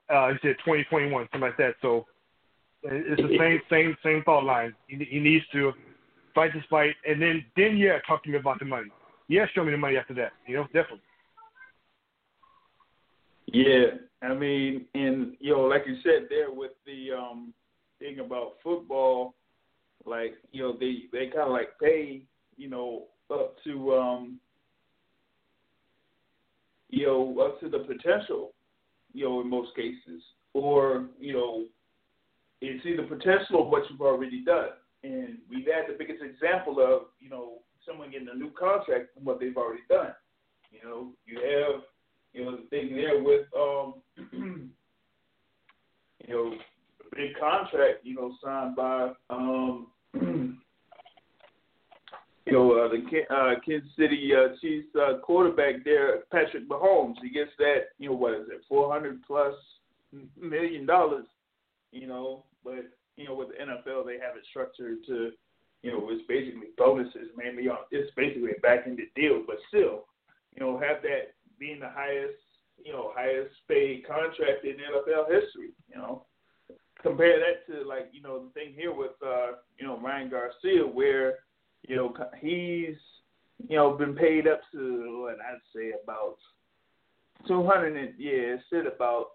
Uh, 0.10 0.30
he 0.30 0.38
said 0.42 0.56
2021, 0.66 1.28
something 1.32 1.42
like 1.42 1.58
that. 1.58 1.76
So 1.82 2.06
it's 2.84 3.22
the 3.22 3.38
same 3.38 3.62
same 3.70 3.98
same 4.04 4.24
thought 4.24 4.44
line. 4.44 4.74
He, 4.88 5.04
he 5.10 5.20
needs 5.20 5.46
to 5.54 5.72
fight 6.34 6.52
this 6.54 6.64
fight, 6.70 6.96
and 7.08 7.22
then 7.22 7.46
then 7.56 7.78
yeah, 7.78 8.00
talk 8.08 8.24
to 8.24 8.30
me 8.30 8.38
about 8.38 8.60
the 8.60 8.66
money. 8.66 8.90
Yeah, 9.28 9.46
show 9.54 9.64
me 9.64 9.72
the 9.72 9.78
money 9.78 9.98
after 9.98 10.14
that. 10.16 10.32
You 10.48 10.58
know, 10.58 10.64
definitely. 10.66 11.02
Yeah, 13.48 13.86
I 14.22 14.34
mean, 14.34 14.86
and 14.94 15.36
you 15.40 15.54
know, 15.54 15.62
like 15.62 15.84
you 15.86 15.98
said 16.04 16.28
there 16.30 16.52
with 16.52 16.72
the 16.86 17.12
um 17.12 17.54
thing 18.00 18.20
about 18.20 18.54
football, 18.64 19.36
like 20.06 20.34
you 20.52 20.64
know, 20.64 20.76
they 20.78 21.04
they 21.12 21.28
kind 21.28 21.48
of 21.48 21.52
like 21.52 21.70
pay 21.82 22.24
you 22.62 22.70
know 22.70 23.06
up 23.34 23.56
to 23.64 23.94
um 23.96 24.40
you 26.90 27.08
know 27.08 27.40
up 27.42 27.60
to 27.60 27.70
the 27.70 27.80
potential, 27.80 28.54
you 29.14 29.26
know, 29.26 29.42
in 29.42 29.50
most 29.50 29.76
cases, 29.76 30.22
or 30.54 31.08
you 31.20 31.34
know, 31.34 31.66
it's 32.62 32.86
either 32.86 33.04
potential 33.04 33.64
of 33.64 33.70
what 33.70 33.84
you've 33.90 34.02
already 34.02 34.44
done. 34.46 34.70
And 35.04 35.40
we've 35.50 35.66
had 35.66 35.92
the 35.92 35.98
biggest 35.98 36.22
example 36.24 36.80
of, 36.80 37.08
you 37.20 37.28
know, 37.28 37.54
someone 37.88 38.12
getting 38.12 38.28
a 38.32 38.38
new 38.38 38.52
contract 38.52 39.16
from 39.16 39.26
what 39.26 39.40
they've 39.40 39.58
already 39.58 39.82
done. 39.90 40.14
You 40.72 40.88
know, 40.88 41.08
you 41.26 41.38
have, 41.38 41.82
you 42.34 42.46
know, 42.46 42.58
the 42.58 42.68
thing 42.70 42.96
there 42.96 43.22
with, 43.24 43.48
um, 43.58 43.96
you 46.28 46.30
know, 46.30 46.54
big 47.16 47.32
contract, 47.40 48.02
you 48.04 48.14
know, 48.14 48.36
signed 48.44 48.76
by, 48.76 49.12
um, 49.32 49.88
you 52.46 52.54
know, 52.54 52.72
uh, 52.72 52.90
the 52.90 53.36
uh, 53.36 53.60
Kansas 53.66 53.90
City 53.98 54.32
uh, 54.36 54.56
Chiefs 54.60 54.88
uh, 54.96 55.20
quarterback 55.20 55.84
there, 55.84 56.22
Patrick 56.32 56.68
Mahomes. 56.68 57.16
He 57.22 57.30
gets 57.30 57.52
that, 57.60 57.90
you 58.00 58.10
know, 58.10 58.16
what 58.16 58.34
is 58.34 58.48
it, 58.50 58.62
four 58.68 58.92
hundred 58.92 59.22
plus 59.26 59.54
million 60.40 60.86
dollars, 60.86 61.26
you 61.92 62.08
know, 62.08 62.44
but 62.64 62.86
you 63.18 63.26
know, 63.26 63.36
with 63.36 63.50
the 63.50 63.64
NFL, 63.64 64.06
they 64.06 64.14
have 64.14 64.36
it 64.36 64.46
structured 64.50 64.98
to, 65.08 65.32
you 65.84 65.92
know, 65.92 66.08
it's 66.10 66.26
basically 66.28 66.70
bonuses 66.78 67.30
mainly 67.38 67.68
on. 67.70 67.78
It's 67.92 68.12
basically 68.16 68.52
a 68.58 68.62
back 68.62 68.82
ended 68.88 69.10
deal, 69.16 69.44
but 69.46 69.58
still, 69.68 70.06
you 70.56 70.60
know, 70.60 70.80
have 70.80 71.02
that 71.04 71.34
being 71.60 71.80
the 71.80 71.90
highest, 71.90 72.42
you 72.84 72.92
know, 72.92 73.12
highest 73.16 73.54
paid 73.68 74.08
contract 74.08 74.66
in 74.66 74.78
NFL 74.78 75.30
history. 75.30 75.72
You 75.90 75.98
know, 75.98 76.26
compare 77.02 77.38
that 77.40 77.72
to 77.72 77.88
like, 77.88 78.10
you 78.12 78.22
know, 78.22 78.46
the 78.46 78.52
thing 78.52 78.74
here 78.76 78.94
with, 78.94 79.12
uh, 79.26 79.58
you 79.78 79.86
know, 79.86 80.00
Ryan 80.00 80.30
Garcia, 80.30 80.84
where, 80.86 81.36
you 81.88 81.96
know, 81.96 82.14
he's, 82.40 82.96
you 83.68 83.76
know, 83.76 83.92
been 83.92 84.16
paid 84.16 84.48
up 84.48 84.62
to 84.72 85.22
what 85.22 85.38
I'd 85.40 85.60
say 85.76 85.92
about 86.04 86.38
two 87.48 87.66
hundred 87.66 87.96
and 87.98 88.14
yeah, 88.18 88.56
it 88.56 88.62
said 88.70 88.86
about 88.86 89.32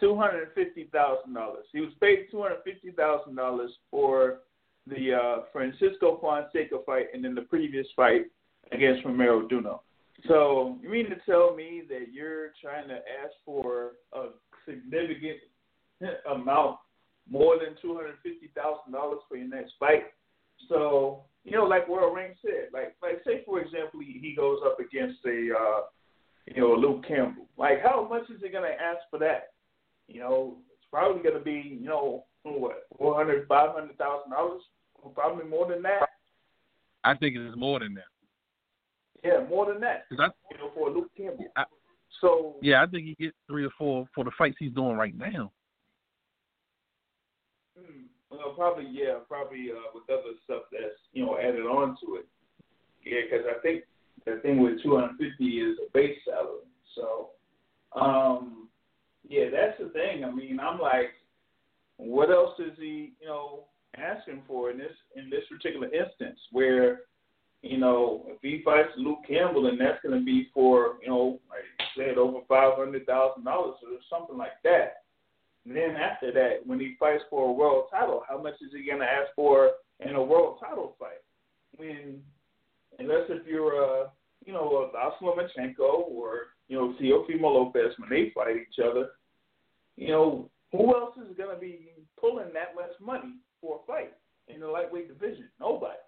two 0.00 0.16
hundred 0.16 0.44
and 0.44 0.52
fifty 0.54 0.88
thousand 0.92 1.34
dollars. 1.34 1.64
He 1.72 1.80
was 1.80 1.92
paid 2.00 2.26
two 2.30 2.42
hundred 2.42 2.58
fifty 2.64 2.90
thousand 2.90 3.36
dollars 3.36 3.70
for 3.90 4.40
the 4.86 5.14
uh, 5.14 5.42
Francisco 5.52 6.18
Fonseca 6.20 6.78
fight 6.86 7.06
and 7.12 7.24
then 7.24 7.34
the 7.34 7.42
previous 7.42 7.86
fight 7.94 8.22
against 8.72 9.04
Romero 9.04 9.46
Duno. 9.46 9.80
So 10.26 10.76
you 10.82 10.88
mean 10.88 11.08
to 11.10 11.16
tell 11.26 11.54
me 11.54 11.82
that 11.88 12.06
you're 12.12 12.48
trying 12.60 12.88
to 12.88 12.94
ask 12.94 13.32
for 13.44 13.92
a 14.12 14.28
significant 14.66 15.38
amount 16.30 16.78
more 17.30 17.56
than 17.58 17.76
two 17.80 17.94
hundred 17.94 18.16
fifty 18.22 18.50
thousand 18.54 18.92
dollars 18.92 19.20
for 19.28 19.36
your 19.36 19.48
next 19.48 19.72
fight? 19.78 20.04
So 20.68 21.24
you 21.50 21.56
know, 21.56 21.64
like 21.64 21.88
World 21.88 22.14
Rank 22.14 22.36
said, 22.42 22.68
like 22.72 22.96
like 23.02 23.20
say 23.26 23.42
for 23.44 23.60
example 23.60 24.00
he, 24.00 24.18
he 24.20 24.34
goes 24.34 24.58
up 24.64 24.78
against 24.80 25.18
a 25.26 25.50
uh, 25.54 25.80
you 26.46 26.60
know 26.60 26.74
Luke 26.74 27.06
Campbell. 27.06 27.46
Like 27.56 27.82
how 27.82 28.06
much 28.08 28.30
is 28.30 28.40
he 28.42 28.48
gonna 28.48 28.68
ask 28.68 29.00
for 29.10 29.18
that? 29.20 29.52
You 30.08 30.20
know, 30.20 30.56
it's 30.72 30.86
probably 30.90 31.22
going 31.22 31.36
to 31.36 31.44
be, 31.44 31.78
you 31.80 31.86
know, 31.86 32.24
what, 32.42 32.86
four 32.96 33.14
hundred, 33.14 33.46
five 33.46 33.74
hundred 33.74 33.98
thousand 33.98 34.30
dollars, 34.30 34.62
probably 35.14 35.44
more 35.44 35.68
than 35.68 35.82
that. 35.82 36.08
I 37.04 37.14
think 37.14 37.36
it 37.36 37.46
is 37.46 37.54
more 37.56 37.78
than 37.78 37.94
that. 37.94 38.04
Yeah, 39.22 39.46
more 39.48 39.66
than 39.70 39.80
that. 39.82 40.04
I, 40.18 40.28
you 40.50 40.58
know, 40.58 40.70
for 40.74 40.90
Luke 40.90 41.10
Campbell. 41.16 41.44
I, 41.56 41.64
so 42.20 42.56
yeah, 42.62 42.82
I 42.82 42.86
think 42.86 43.06
he 43.06 43.14
gets 43.22 43.36
three 43.46 43.64
or 43.64 43.70
four 43.76 44.06
for 44.14 44.24
the 44.24 44.30
fights 44.38 44.56
he's 44.58 44.72
doing 44.72 44.96
right 44.96 45.16
now. 45.16 45.52
Hmm, 47.78 48.04
well, 48.30 48.54
probably 48.56 48.86
yeah, 48.90 49.14
probably 49.26 49.70
uh, 49.70 49.90
with 49.94 50.04
other 50.10 50.36
stuff 50.44 50.62
that's 50.70 50.98
you 51.12 51.24
know 51.24 51.38
added 51.38 51.62
on 51.62 51.96
to 52.04 52.16
it. 52.16 52.26
Yeah, 53.04 53.20
because 53.24 53.46
I 53.48 53.60
think 53.62 53.84
the 54.24 54.40
thing 54.42 54.62
with 54.62 54.82
250 54.82 55.44
is 55.44 55.78
a 55.78 55.90
base 55.92 56.18
salary. 56.24 56.66
So, 56.94 57.30
um, 57.98 58.68
yeah, 59.28 59.44
that's 59.50 59.78
the 59.78 59.88
thing. 59.90 60.24
I 60.24 60.30
mean, 60.30 60.58
I'm 60.60 60.78
like, 60.78 61.10
what 61.96 62.30
else 62.30 62.58
is 62.58 62.72
he, 62.78 63.12
you 63.20 63.26
know, 63.26 63.64
asking 63.96 64.42
for 64.46 64.70
in 64.70 64.78
this 64.78 64.92
in 65.16 65.30
this 65.30 65.44
particular 65.50 65.88
instance 65.92 66.38
where, 66.52 67.00
you 67.62 67.78
know, 67.78 68.24
if 68.26 68.38
he 68.42 68.62
fights 68.64 68.90
Luke 68.96 69.20
Campbell, 69.26 69.64
then 69.64 69.78
that's 69.78 70.02
going 70.02 70.18
to 70.18 70.24
be 70.24 70.48
for, 70.54 70.96
you 71.02 71.08
know, 71.08 71.40
like 71.48 71.64
I 71.80 71.84
said, 71.96 72.18
over 72.18 72.40
five 72.48 72.74
hundred 72.76 73.06
thousand 73.06 73.44
dollars 73.44 73.76
or 73.82 73.98
something 74.10 74.36
like 74.36 74.62
that. 74.64 75.02
And 75.68 75.76
then 75.76 75.96
after 75.96 76.32
that, 76.32 76.66
when 76.66 76.80
he 76.80 76.96
fights 76.98 77.24
for 77.28 77.50
a 77.50 77.52
world 77.52 77.88
title, 77.90 78.22
how 78.26 78.40
much 78.40 78.54
is 78.54 78.72
he 78.72 78.86
going 78.86 79.00
to 79.00 79.04
ask 79.04 79.28
for 79.36 79.72
in 80.00 80.14
a 80.14 80.22
world 80.22 80.58
title 80.60 80.96
fight? 80.98 81.20
When, 81.76 82.22
unless 82.98 83.28
if 83.28 83.46
you're 83.46 83.82
a, 83.82 84.10
you 84.46 84.54
know, 84.54 84.90
uh, 84.94 84.96
Vasyl 84.96 85.36
Lomachenko 85.36 86.08
or 86.08 86.46
you 86.68 86.76
know, 86.76 86.94
Teofimo 87.00 87.42
Lopez 87.42 87.92
when 87.98 88.08
they 88.08 88.32
fight 88.34 88.56
each 88.56 88.82
other, 88.82 89.10
you 89.96 90.08
know, 90.08 90.50
who 90.72 90.94
else 90.94 91.16
is 91.16 91.36
going 91.36 91.54
to 91.54 91.60
be 91.60 91.90
pulling 92.18 92.52
that 92.54 92.74
much 92.74 92.92
money 93.00 93.34
for 93.60 93.80
a 93.82 93.86
fight 93.86 94.12
in 94.48 94.60
the 94.60 94.66
lightweight 94.66 95.08
division? 95.08 95.48
Nobody. 95.60 95.98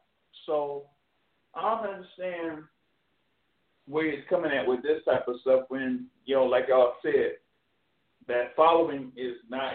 So 0.47 0.85
I 1.55 1.63
don't 1.63 1.95
understand 1.95 2.65
where 3.87 4.11
he's 4.11 4.25
coming 4.31 4.53
at 4.53 4.67
with 4.67 4.83
this 4.83 5.03
type 5.05 5.29
of 5.29 5.37
stuff 5.43 5.65
when, 5.69 6.07
you 6.25 6.37
know, 6.37 6.45
like 6.45 6.67
y'all 6.69 6.95
said, 7.03 7.37
that 8.31 8.57
following 8.57 9.13
is 9.17 9.37
not 9.49 9.75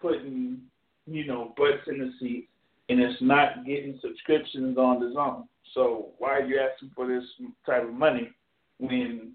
putting, 0.00 0.60
you 1.06 1.26
know, 1.26 1.54
butts 1.56 1.86
in 1.86 1.98
the 1.98 2.12
seats 2.20 2.48
and 2.88 3.00
it's 3.00 3.20
not 3.22 3.64
getting 3.64 3.98
subscriptions 4.02 4.76
on 4.76 5.00
DAZN. 5.00 5.46
So 5.74 6.08
why 6.18 6.30
are 6.30 6.44
you 6.44 6.60
asking 6.60 6.90
for 6.94 7.06
this 7.06 7.24
type 7.64 7.84
of 7.84 7.94
money 7.94 8.30
when 8.78 9.32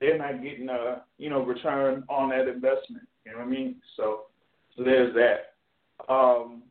they're 0.00 0.18
not 0.18 0.42
getting 0.42 0.68
a 0.68 1.02
you 1.18 1.30
know 1.30 1.44
return 1.44 2.04
on 2.08 2.30
that 2.30 2.48
investment. 2.48 3.06
You 3.24 3.32
know 3.32 3.38
what 3.38 3.46
I 3.46 3.50
mean? 3.50 3.76
So 3.96 4.22
so 4.76 4.84
there's 4.84 5.14
that. 5.14 6.12
Um, 6.12 6.62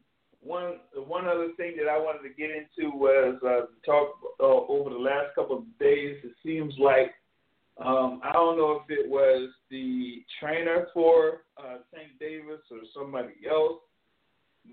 one 0.41 0.75
one 0.95 1.27
other 1.27 1.49
thing 1.57 1.75
that 1.77 1.89
I 1.89 1.97
wanted 1.97 2.27
to 2.27 2.35
get 2.35 2.49
into 2.51 2.95
was 2.95 3.35
uh, 3.45 3.65
talk 3.85 4.15
uh, 4.39 4.43
over 4.71 4.89
the 4.89 4.97
last 4.99 5.35
couple 5.35 5.57
of 5.57 5.79
days. 5.79 6.17
It 6.23 6.31
seems 6.43 6.73
like 6.79 7.13
um, 7.83 8.21
I 8.23 8.31
don't 8.33 8.57
know 8.57 8.81
if 8.83 8.89
it 8.89 9.09
was 9.09 9.49
the 9.69 10.23
trainer 10.39 10.87
for 10.93 11.41
uh, 11.57 11.77
Tank 11.93 12.11
Davis 12.19 12.61
or 12.71 12.79
somebody 12.95 13.33
else, 13.49 13.79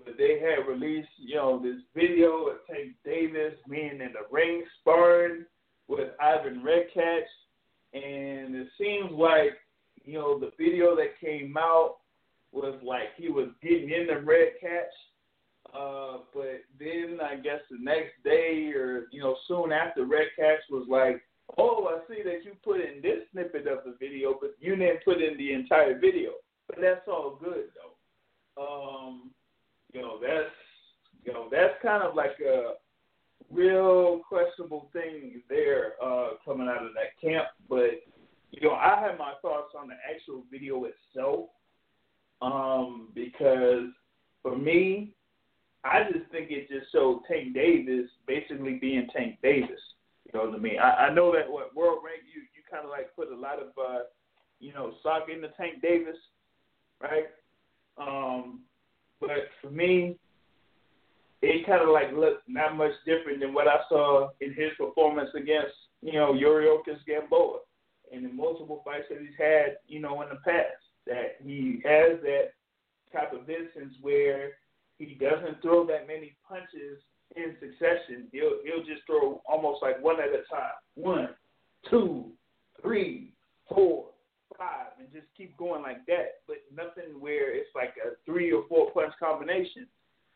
but 0.03 0.17
they 0.17 0.39
had 0.39 0.67
released 0.67 1.09
you 1.17 1.35
know 1.35 1.61
this 1.61 1.81
video 1.95 2.47
of 2.47 2.57
Tank 2.69 2.93
Davis 3.03 3.53
being 3.69 4.01
in 4.01 4.13
the 4.13 4.25
ring 4.31 4.63
sparring 4.81 5.45
with 5.87 6.09
Ivan 6.19 6.63
Redkach 6.65 7.23
and 7.95 8.55
it 8.55 8.67
seems 8.77 9.11
like 9.11 9.53
you 10.03 10.13
know 10.13 10.37
the 10.37 10.51
video 10.57 10.95
that 10.95 11.19
came 11.21 11.55
out 11.57 11.95
was 12.51 12.77
like 12.83 13.15
he 13.17 13.29
was 13.29 13.49
getting 13.61 13.89
in 13.89 14.07
the 14.07 14.19
red 14.21 14.49
catch, 14.61 15.73
uh, 15.73 16.17
but 16.33 16.61
then 16.79 17.19
I 17.21 17.35
guess 17.35 17.59
the 17.69 17.77
next 17.79 18.13
day 18.23 18.71
or 18.75 19.07
you 19.11 19.21
know 19.21 19.35
soon 19.47 19.71
after 19.71 20.05
Redkach 20.05 20.59
was 20.69 20.85
like, 20.89 21.21
oh 21.57 21.87
I 21.87 21.99
see 22.07 22.21
that 22.23 22.43
you 22.43 22.53
put 22.63 22.81
in 22.81 23.01
this 23.01 23.23
snippet 23.31 23.67
of 23.67 23.79
the 23.85 23.95
video, 23.99 24.37
but 24.39 24.55
you 24.59 24.75
didn't 24.75 25.05
put 25.05 25.21
in 25.21 25.37
the 25.37 25.53
entire 25.53 25.99
video. 25.99 26.31
But 26.67 26.77
that's 26.81 27.07
all 27.07 27.39
good 27.41 27.65
though. 27.75 28.61
Um, 28.61 29.31
you 29.93 30.01
know 30.01 30.19
that's 30.21 30.53
you 31.23 31.33
know 31.33 31.47
that's 31.51 31.73
kind 31.81 32.03
of 32.03 32.15
like 32.15 32.37
a 32.45 32.73
real 33.51 34.21
questionable 34.27 34.89
thing 34.93 35.41
there 35.49 35.93
uh, 36.03 36.29
coming 36.43 36.67
out 36.67 36.85
of 36.85 36.93
that 36.93 37.19
camp. 37.21 37.47
But 37.69 38.01
you 38.51 38.67
know, 38.67 38.75
I 38.75 38.99
have 39.01 39.17
my 39.17 39.33
thoughts 39.41 39.73
on 39.77 39.89
the 39.89 39.95
actual 40.09 40.43
video 40.49 40.85
itself 40.85 41.49
um, 42.41 43.09
because 43.13 43.89
for 44.41 44.55
me, 44.57 45.13
I 45.83 46.03
just 46.03 46.31
think 46.31 46.49
it 46.51 46.69
just 46.69 46.91
showed 46.91 47.21
Tank 47.29 47.53
Davis 47.53 48.09
basically 48.27 48.75
being 48.79 49.07
Tank 49.15 49.37
Davis. 49.43 49.79
You 50.35 50.51
know 50.51 50.59
what 50.59 50.79
I? 50.79 51.07
I, 51.07 51.13
know 51.13 51.31
that 51.31 51.49
what 51.49 51.73
World 51.75 51.99
Rank 52.03 52.23
you 52.27 52.41
you 52.41 52.61
kind 52.69 52.83
of 52.83 52.89
like 52.89 53.15
put 53.15 53.31
a 53.31 53.35
lot 53.35 53.59
of 53.59 53.69
uh, 53.79 54.03
you 54.59 54.73
know, 54.73 54.93
socking 55.01 55.41
the 55.41 55.49
Tank 55.55 55.81
Davis, 55.81 56.17
right? 57.01 57.25
Um, 57.97 58.61
but 59.21 59.47
for 59.61 59.69
me, 59.69 60.17
it 61.41 61.65
kind 61.65 61.81
of 61.81 61.89
like 61.89 62.11
looked 62.13 62.49
not 62.49 62.75
much 62.75 62.91
different 63.05 63.39
than 63.39 63.53
what 63.53 63.69
I 63.69 63.77
saw 63.87 64.29
in 64.41 64.53
his 64.53 64.71
performance 64.77 65.29
against, 65.35 65.73
you 66.01 66.13
know, 66.13 66.33
Yuriorkis 66.33 67.05
Gamboa 67.07 67.59
and 68.11 68.25
the 68.25 68.29
multiple 68.29 68.81
fights 68.83 69.05
that 69.09 69.19
he's 69.19 69.37
had, 69.37 69.77
you 69.87 70.01
know, 70.01 70.21
in 70.21 70.29
the 70.29 70.39
past. 70.43 70.83
That 71.07 71.37
he 71.43 71.81
has 71.85 72.19
that 72.23 72.49
type 73.13 73.31
of 73.31 73.49
instance 73.49 73.93
where 74.01 74.53
he 74.97 75.17
doesn't 75.19 75.61
throw 75.61 75.85
that 75.87 76.07
many 76.07 76.35
punches 76.45 76.99
in 77.35 77.55
succession. 77.59 78.27
He'll 78.31 78.59
he'll 78.63 78.85
just 78.85 79.05
throw 79.05 79.41
almost 79.47 79.81
like 79.81 80.01
one 80.03 80.19
at 80.19 80.29
a 80.29 80.43
time. 80.53 80.75
One, 80.95 81.29
two, 81.89 82.31
three, 82.81 83.33
four, 83.69 84.07
five, 84.57 84.93
and 84.99 85.07
just 85.11 85.27
keep 85.35 85.57
going 85.57 85.81
like 85.81 86.05
that. 86.07 86.41
But 86.47 86.57
nothing 86.75 87.19
where 87.19 87.55
it's 87.55 87.69
like 87.75 87.93
a 88.05 88.15
three 88.25 88.51
or 88.51 88.65
four 88.69 88.91
punch 88.91 89.13
combination. 89.19 89.87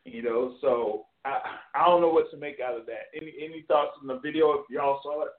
You 0.04 0.22
know, 0.22 0.56
so 0.60 1.06
I 1.24 1.40
I 1.74 1.86
don't 1.86 2.00
know 2.00 2.08
what 2.08 2.30
to 2.30 2.36
make 2.36 2.60
out 2.60 2.78
of 2.78 2.86
that. 2.86 3.10
Any 3.14 3.32
any 3.40 3.64
thoughts 3.68 3.96
on 4.00 4.06
the 4.06 4.18
video 4.18 4.52
if 4.52 4.70
y'all 4.70 5.00
saw 5.02 5.22
it? 5.24 5.32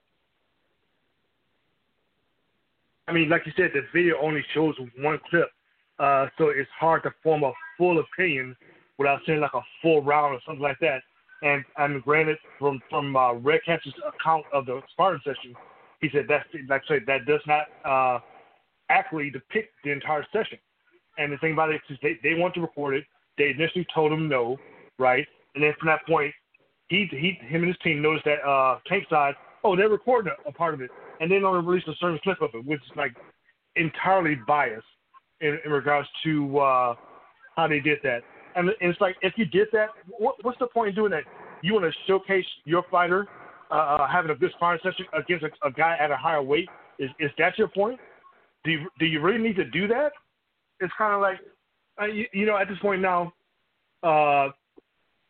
I 3.07 3.13
mean, 3.13 3.29
like 3.29 3.45
you 3.45 3.51
said, 3.57 3.71
the 3.73 3.81
video 3.93 4.15
only 4.21 4.45
shows 4.53 4.75
one 4.99 5.19
clip, 5.29 5.49
uh, 5.99 6.27
so 6.37 6.49
it's 6.49 6.69
hard 6.79 7.03
to 7.03 7.11
form 7.21 7.43
a 7.43 7.51
full 7.77 7.99
opinion 7.99 8.55
without 8.97 9.19
seeing 9.25 9.41
like 9.41 9.53
a 9.53 9.61
full 9.81 10.01
round 10.03 10.35
or 10.35 10.39
something 10.45 10.61
like 10.61 10.79
that. 10.79 11.01
And 11.41 11.63
and 11.77 12.03
granted, 12.03 12.37
from 12.59 12.79
from 12.89 13.15
uh, 13.15 13.33
Redkach's 13.33 13.93
account 14.07 14.45
of 14.53 14.65
the 14.65 14.81
sparring 14.91 15.21
session, 15.23 15.55
he 15.99 16.09
said 16.13 16.25
that's 16.29 16.47
like 16.69 16.83
I 16.85 16.87
said 16.87 17.01
that 17.07 17.25
does 17.25 17.41
not 17.47 17.65
uh, 17.83 18.19
accurately 18.89 19.31
depict 19.31 19.73
the 19.83 19.91
entire 19.91 20.25
session. 20.31 20.59
And 21.17 21.33
the 21.33 21.37
thing 21.37 21.53
about 21.53 21.71
it 21.71 21.81
is 21.89 21.97
they 22.03 22.17
they 22.23 22.35
want 22.35 22.53
to 22.55 22.61
record 22.61 22.95
it. 22.95 23.05
They 23.37 23.49
initially 23.49 23.87
told 23.93 24.11
him 24.11 24.29
no, 24.29 24.57
right? 24.99 25.25
And 25.55 25.63
then 25.63 25.73
from 25.79 25.87
that 25.87 26.05
point, 26.07 26.33
he 26.89 27.07
he 27.09 27.37
him 27.47 27.63
and 27.63 27.67
his 27.67 27.77
team 27.83 28.01
noticed 28.01 28.25
that 28.25 28.47
uh, 28.47 28.79
Tank 28.87 29.05
side, 29.09 29.33
oh, 29.63 29.75
they're 29.75 29.89
recording 29.89 30.31
a, 30.45 30.49
a 30.49 30.53
part 30.53 30.73
of 30.73 30.81
it, 30.81 30.91
and 31.19 31.31
then 31.31 31.43
only 31.43 31.65
released 31.65 31.87
a 31.87 31.95
certain 31.99 32.19
clip 32.23 32.41
of 32.41 32.51
it, 32.53 32.65
which 32.65 32.81
is 32.81 32.91
like 32.95 33.15
entirely 33.75 34.35
biased 34.47 34.85
in, 35.39 35.57
in 35.65 35.71
regards 35.71 36.07
to 36.23 36.59
uh, 36.59 36.95
how 37.55 37.67
they 37.67 37.79
did 37.79 37.99
that. 38.03 38.21
And 38.55 38.69
it's 38.79 38.99
like 38.99 39.15
if 39.21 39.33
you 39.37 39.45
did 39.45 39.67
that, 39.73 39.89
what, 40.17 40.35
what's 40.43 40.59
the 40.59 40.67
point 40.67 40.89
in 40.89 40.95
doing 40.95 41.11
that? 41.11 41.23
You 41.61 41.73
want 41.73 41.85
to 41.85 41.91
showcase 42.07 42.45
your 42.65 42.83
fighter 42.89 43.27
uh, 43.69 43.73
uh, 43.75 44.07
having 44.07 44.31
a 44.31 44.35
good 44.35 44.51
sparring 44.55 44.79
session 44.83 45.05
against 45.13 45.45
a, 45.45 45.67
a 45.67 45.71
guy 45.71 45.95
at 45.99 46.11
a 46.11 46.17
higher 46.17 46.41
weight. 46.41 46.67
Is 46.99 47.09
is 47.19 47.31
that 47.37 47.57
your 47.57 47.67
point? 47.67 47.99
Do 48.63 48.71
you, 48.71 48.89
do 48.99 49.05
you 49.05 49.21
really 49.21 49.41
need 49.41 49.55
to 49.55 49.65
do 49.65 49.87
that? 49.87 50.11
It's 50.79 50.93
kind 50.97 51.13
of 51.13 51.21
like, 51.21 51.39
uh, 51.99 52.05
you, 52.05 52.25
you 52.33 52.45
know, 52.45 52.57
at 52.57 52.67
this 52.67 52.77
point 52.79 53.01
now, 53.01 53.33
uh, 54.03 54.49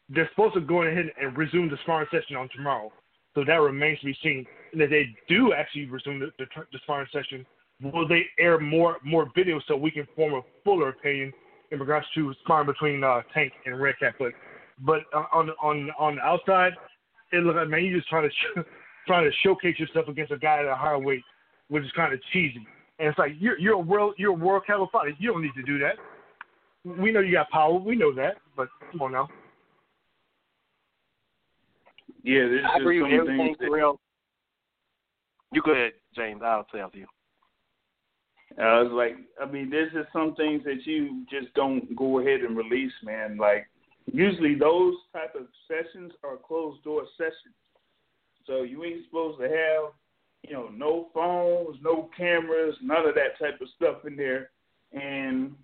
they're 0.10 0.30
supposed 0.32 0.56
to 0.56 0.62
go 0.62 0.84
ahead 0.84 1.06
and 1.22 1.38
resume 1.38 1.70
the 1.70 1.78
sparring 1.84 2.08
session 2.12 2.36
on 2.36 2.50
tomorrow. 2.56 2.92
So 3.36 3.46
that 3.46 3.54
remains 3.54 4.00
to 4.00 4.08
be 4.08 4.18
seen. 4.22 4.46
And 4.74 4.82
if 4.82 4.90
they 4.90 5.16
do 5.30 5.54
actually 5.54 5.86
resume 5.86 6.20
the, 6.20 6.32
the, 6.38 6.46
the 6.72 6.80
sparring 6.84 7.08
session, 7.14 7.46
will 7.82 8.08
they 8.08 8.24
air 8.38 8.60
more 8.60 8.98
more 9.04 9.32
videos 9.38 9.62
so 9.68 9.76
we 9.76 9.92
can 9.92 10.08
form 10.16 10.34
a 10.34 10.42
fuller 10.64 10.90
opinion 10.90 11.32
in 11.72 11.80
regards 11.80 12.06
to 12.16 12.34
sparring 12.44 12.68
between 12.68 13.04
uh, 13.04 13.22
Tank 13.34 13.54
and 13.66 13.76
Redkach. 13.76 14.14
But 14.20 14.34
but 14.86 15.02
uh, 15.14 15.26
on 15.34 15.50
on 15.62 15.90
on 15.98 16.16
the 16.18 16.22
outside, 16.22 16.74
it 17.32 17.44
looks 17.44 17.58
like 17.58 17.68
man, 17.70 17.84
you 17.84 17.96
just 17.98 18.10
trying 18.10 18.30
to 18.30 18.30
sh- 18.30 18.66
trying 19.08 19.24
to 19.30 19.32
showcase 19.44 19.80
yourself 19.80 20.08
against 20.08 20.32
a 20.32 20.38
guy 20.38 20.60
at 20.60 20.66
a 20.66 20.76
higher 20.76 21.00
weight, 21.00 21.24
which 21.70 21.84
is 21.84 21.92
kind 21.96 22.14
of 22.14 22.20
cheesy. 22.32 22.66
And 23.00 23.10
it's 23.10 23.18
like 23.18 23.32
you're 23.40 23.58
you're 23.58 23.74
a 23.74 23.80
world 23.80 24.16
you're 24.18 24.32
a 24.32 24.34
world 24.34 24.64
caliber 24.68 24.90
fighter. 24.92 25.14
You 25.18 25.32
don't 25.32 25.42
need 25.42 25.56
to 25.56 25.64
do 25.64 25.80
that. 25.80 25.96
We 26.84 27.12
know 27.12 27.20
you 27.20 27.34
got 27.34 27.50
power. 27.50 27.74
We 27.74 27.96
know 27.96 28.14
that. 28.16 28.36
But 28.56 28.68
come 28.92 29.02
on 29.02 29.12
now. 29.14 29.30
Yeah, 32.24 32.42
there's 32.42 32.66
I 32.72 32.80
agree 32.80 33.02
with 33.02 33.12
some 33.12 33.20
everything, 33.20 33.56
that- 33.60 33.66
Terrell. 33.66 34.00
You 35.54 35.62
go 35.62 35.72
ahead, 35.74 35.94
James. 36.16 36.42
I'll 36.44 36.64
tell 36.66 36.90
you. 36.94 37.08
I 38.58 38.82
was 38.82 38.92
like, 38.92 39.16
I 39.42 39.50
mean, 39.50 39.70
there's 39.70 39.94
just 39.94 40.12
some 40.12 40.36
things 40.36 40.64
that 40.66 40.86
you 40.86 41.26
just 41.30 41.54
don't 41.54 41.96
go 41.96 42.20
ahead 42.20 42.42
and 42.42 42.58
release, 42.58 42.92
man. 43.04 43.38
Like, 43.38 43.68
usually 44.12 44.56
those 44.56 44.96
type 45.14 45.36
of 45.36 45.48
sessions 45.68 46.12
are 46.24 46.38
closed 46.38 46.84
door 46.84 47.04
sessions, 47.18 47.56
so 48.46 48.64
you 48.64 48.84
ain't 48.84 49.06
supposed 49.06 49.40
to 49.40 49.46
have, 49.46 49.94
you 50.44 50.54
know, 50.54 50.70
no 50.76 51.10
phones, 51.14 51.78
no 51.82 52.10
cameras, 52.18 52.76
none 52.82 53.08
of 53.08 53.16
that 53.16 53.40
type 53.40 53.62
of 53.62 53.68
stuff 53.76 54.06
in 54.06 54.16
there. 54.16 54.50
And 54.92 55.56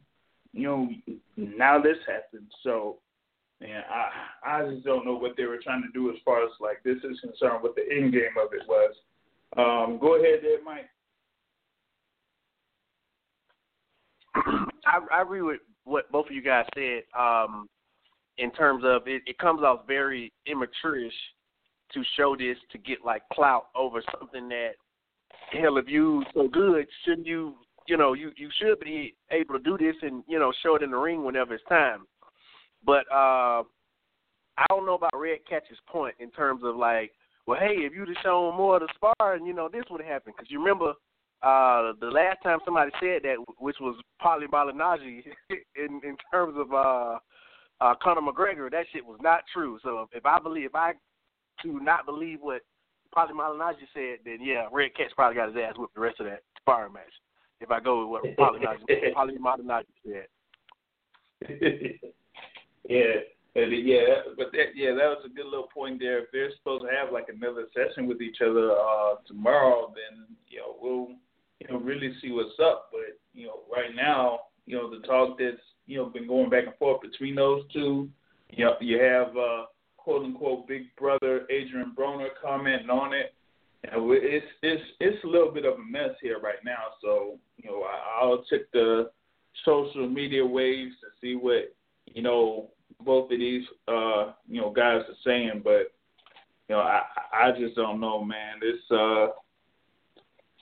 you 0.54 0.64
know, 0.64 0.90
now 1.36 1.82
this 1.82 1.98
happened, 2.08 2.52
so. 2.64 2.98
And 3.60 3.84
I 3.90 4.60
I 4.60 4.70
just 4.70 4.86
don't 4.86 5.04
know 5.04 5.16
what 5.16 5.36
they 5.36 5.46
were 5.46 5.58
trying 5.58 5.82
to 5.82 5.92
do 5.92 6.12
as 6.12 6.18
far 6.24 6.44
as 6.44 6.52
like 6.60 6.84
this 6.84 6.98
is 6.98 7.20
concerned. 7.20 7.64
What 7.64 7.76
the 7.76 7.82
end 7.92 8.14
game 8.14 8.38
of 8.40 8.54
it 8.54 8.68
was. 8.68 8.94
Um, 9.58 9.98
go 10.00 10.16
ahead, 10.16 10.42
there, 10.44 10.64
Mike. 10.64 10.86
I, 14.36 15.00
I 15.12 15.22
agree 15.22 15.42
with 15.42 15.60
what 15.84 16.12
both 16.12 16.28
of 16.28 16.32
you 16.32 16.42
guys 16.42 16.66
said. 16.74 17.04
Um, 17.18 17.68
in 18.38 18.52
terms 18.52 18.84
of 18.86 19.08
it, 19.08 19.24
it 19.26 19.38
comes 19.38 19.62
off 19.64 19.88
very 19.88 20.32
immaturish 20.48 21.10
to 21.94 22.04
show 22.16 22.36
this 22.36 22.58
to 22.72 22.78
get 22.78 23.00
like 23.06 23.24
clout 23.34 23.68
over 23.76 24.02
something 24.20 24.50
that 24.50 24.72
hell 25.52 25.78
if 25.78 25.88
you 25.88 26.24
so 26.34 26.48
good 26.48 26.86
shouldn't 27.06 27.26
you 27.26 27.56
you 27.88 27.96
know 27.96 28.14
you 28.14 28.32
you 28.36 28.50
should 28.60 28.80
be 28.80 29.16
able 29.32 29.58
to 29.58 29.64
do 29.64 29.78
this 29.78 29.96
and 30.02 30.24
you 30.28 30.38
know 30.38 30.52
show 30.62 30.76
it 30.76 30.84
in 30.84 30.92
the 30.92 30.98
ring 30.98 31.24
whenever 31.24 31.54
it's 31.54 31.64
time. 31.70 32.06
But 32.86 33.06
uh, 33.12 33.64
I 34.58 34.66
don't 34.70 34.86
know 34.86 34.96
about 34.96 35.12
Red 35.16 35.40
Catch's 35.50 35.78
point 35.88 36.16
in 36.20 36.32
terms 36.32 36.62
of 36.64 36.76
like, 36.76 37.12
well, 37.46 37.60
hey, 37.60 37.76
if 37.78 37.94
you'd 37.94 38.08
have 38.08 38.18
shown 38.24 38.56
more 38.56 38.76
of 38.76 38.82
the 38.82 38.90
sparring, 38.96 39.46
you 39.46 39.54
know, 39.54 39.70
this 39.72 39.84
would 39.90 40.02
have 40.02 40.10
happened. 40.10 40.36
Because 40.38 40.52
you 40.52 40.60
remember 40.60 40.94
uh, 41.44 41.94
the 42.00 42.08
last 42.08 42.42
time 42.42 42.60
somebody 42.66 42.92
said 43.00 43.22
that, 43.24 43.36
which 43.60 43.76
was 43.80 43.96
Paulie 44.22 44.48
Malignaggi, 44.48 45.24
in 45.76 46.02
in 46.04 46.18
terms 46.32 46.56
of 46.58 46.74
uh, 46.74 47.20
uh, 47.80 47.94
Conor 48.02 48.22
McGregor, 48.22 48.72
that 48.72 48.86
shit 48.92 49.06
was 49.06 49.20
not 49.22 49.42
true. 49.54 49.78
So 49.84 50.10
if 50.14 50.26
I 50.26 50.40
believe, 50.40 50.66
if 50.66 50.76
I 50.76 50.94
do 51.64 51.80
not 51.80 52.06
believe 52.06 52.40
what 52.42 52.62
Paulie 53.16 53.32
Malignaggi 53.32 53.88
said, 53.94 54.20
then 54.26 54.40
yeah, 54.42 54.68
Redkach 54.74 55.14
probably 55.16 55.36
got 55.36 55.50
his 55.50 55.58
ass 55.58 55.76
whipped 55.78 55.94
the 55.96 56.02
rest 56.02 56.20
of 56.20 56.26
that 56.26 56.42
sparring 56.60 56.94
match. 56.94 57.04
If 57.62 57.72
I 57.72 57.80
go 57.80 58.08
with 58.08 58.24
what 58.24 58.38
Paulie 58.38 58.64
Malignaggi, 58.64 59.14
Paulie 59.16 59.84
said. 60.06 60.28
yeah, 62.90 63.14
and 63.56 63.86
yeah, 63.86 64.22
but 64.38 64.52
that, 64.54 64.76
yeah, 64.76 64.92
that 64.92 65.06
was 65.06 65.24
a 65.26 65.30
good 65.30 65.46
little 65.46 65.70
point 65.72 66.00
there. 66.00 66.20
If 66.20 66.26
they're 66.34 66.52
supposed 66.58 66.84
to 66.84 66.90
have 66.90 67.14
like 67.14 67.28
another 67.30 67.66
session 67.76 68.08
with 68.08 68.22
each 68.22 68.38
other 68.42 68.72
uh, 68.72 69.16
tomorrow, 69.28 69.94
then 69.94 70.26
you 70.48 70.60
know 70.60 70.76
we'll 70.82 71.10
you 71.60 71.68
know 71.68 71.80
really 71.80 72.14
see 72.22 72.32
what's 72.32 72.60
up. 72.64 72.90
But 72.92 73.20
you 73.34 73.48
know, 73.48 73.60
right 73.72 73.96
now, 73.96 74.40
you 74.66 74.76
know, 74.76 74.90
the 74.90 75.06
talk 75.06 75.38
that's 75.40 75.58
you 75.86 75.98
know 75.98 76.06
been 76.06 76.28
going 76.28 76.50
back 76.50 76.66
and 76.66 76.76
forth 76.78 77.02
between 77.02 77.36
those 77.36 77.64
two. 77.74 78.10
You 78.50 78.66
know, 78.66 78.76
you 78.80 79.00
have 79.02 79.36
uh, 79.36 79.66
quote 79.98 80.24
unquote 80.24 80.68
Big 80.68 80.84
Brother 80.98 81.46
Adrian 81.50 81.94
Broner 81.98 82.30
commenting 82.42 82.90
on 82.90 83.14
it. 83.14 83.34
And 83.84 84.12
it's 84.12 84.46
it's 84.64 84.84
it's 85.00 85.24
a 85.24 85.28
little 85.28 85.52
bit 85.52 85.66
of 85.66 85.76
a 85.76 85.84
mess 85.84 86.16
here 86.22 86.40
right 86.40 86.64
now. 86.66 86.94
So 87.02 87.40
you 87.58 87.70
know, 87.70 87.84
I, 87.84 88.22
I'll 88.22 88.44
check 88.50 88.62
the 88.74 89.12
social 89.66 90.08
media 90.08 90.46
waves 90.46 90.94
to 91.02 91.08
see 91.22 91.36
what 91.36 91.76
you 92.06 92.22
know 92.22 92.70
both 93.06 93.32
of 93.32 93.38
these 93.38 93.64
uh 93.88 94.32
you 94.48 94.62
know 94.62 94.72
guys 94.72 95.02
are 95.02 95.22
saying, 95.26 95.62
but 95.64 95.94
you 96.68 96.76
know 96.76 96.80
I 96.80 97.02
I 97.34 97.52
just 97.52 97.76
don't 97.76 98.00
know, 98.00 98.24
man. 98.24 98.60
It's 98.62 98.92
uh 98.92 99.34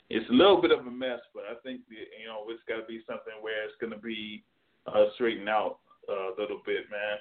it's 0.10 0.30
a 0.30 0.34
little 0.34 0.62
bit 0.62 0.72
of 0.72 0.86
a 0.86 0.92
mess, 0.92 1.20
but 1.34 1.44
I 1.50 1.56
think 1.64 1.82
the, 1.90 1.96
you 1.96 2.28
know 2.28 2.46
it's 2.50 2.62
got 2.68 2.78
to 2.78 2.86
be 2.86 3.02
something 3.08 3.34
where 3.42 3.64
it's 3.64 3.76
going 3.82 3.94
to 3.94 4.00
be 4.00 4.44
uh, 4.88 5.06
straightened 5.16 5.50
out 5.50 5.80
uh, 6.10 6.34
a 6.34 6.36
little 6.40 6.62
bit, 6.66 6.86
man. 6.92 7.18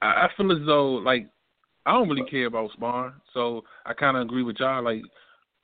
I, 0.00 0.28
feel 0.36 0.52
as 0.52 0.64
though 0.64 0.92
like 0.92 1.28
I 1.86 1.92
don't 1.92 2.08
really 2.08 2.28
care 2.30 2.46
about 2.46 2.70
sparring, 2.72 3.14
so 3.34 3.64
I 3.86 3.94
kind 3.94 4.16
of 4.16 4.22
agree 4.22 4.42
with 4.42 4.56
y'all. 4.60 4.84
Like, 4.84 5.02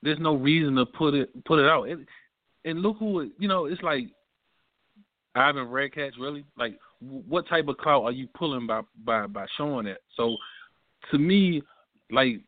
there's 0.03 0.19
no 0.19 0.35
reason 0.35 0.75
to 0.77 0.87
put 0.87 1.15
it 1.15 1.45
put 1.45 1.61
it 1.61 1.69
out. 1.69 1.89
And, 1.89 2.07
and 2.65 2.81
look 2.81 2.99
who 2.99 3.21
it- 3.21 3.33
you 3.39 3.47
know. 3.47 3.67
It's 3.67 3.83
like 3.83 4.05
Ivan 5.35 5.67
Redkach 5.67 6.13
really 6.19 6.45
like 6.57 6.79
what 7.01 7.47
type 7.49 7.69
of 7.69 7.77
clout 7.77 8.05
are 8.05 8.13
you 8.13 8.27
pulling 8.35 8.67
by 8.67 8.81
by 9.05 9.27
by 9.27 9.47
showing 9.57 9.87
that? 9.87 9.99
So 10.17 10.37
to 11.11 11.19
me, 11.19 11.63
like 12.11 12.41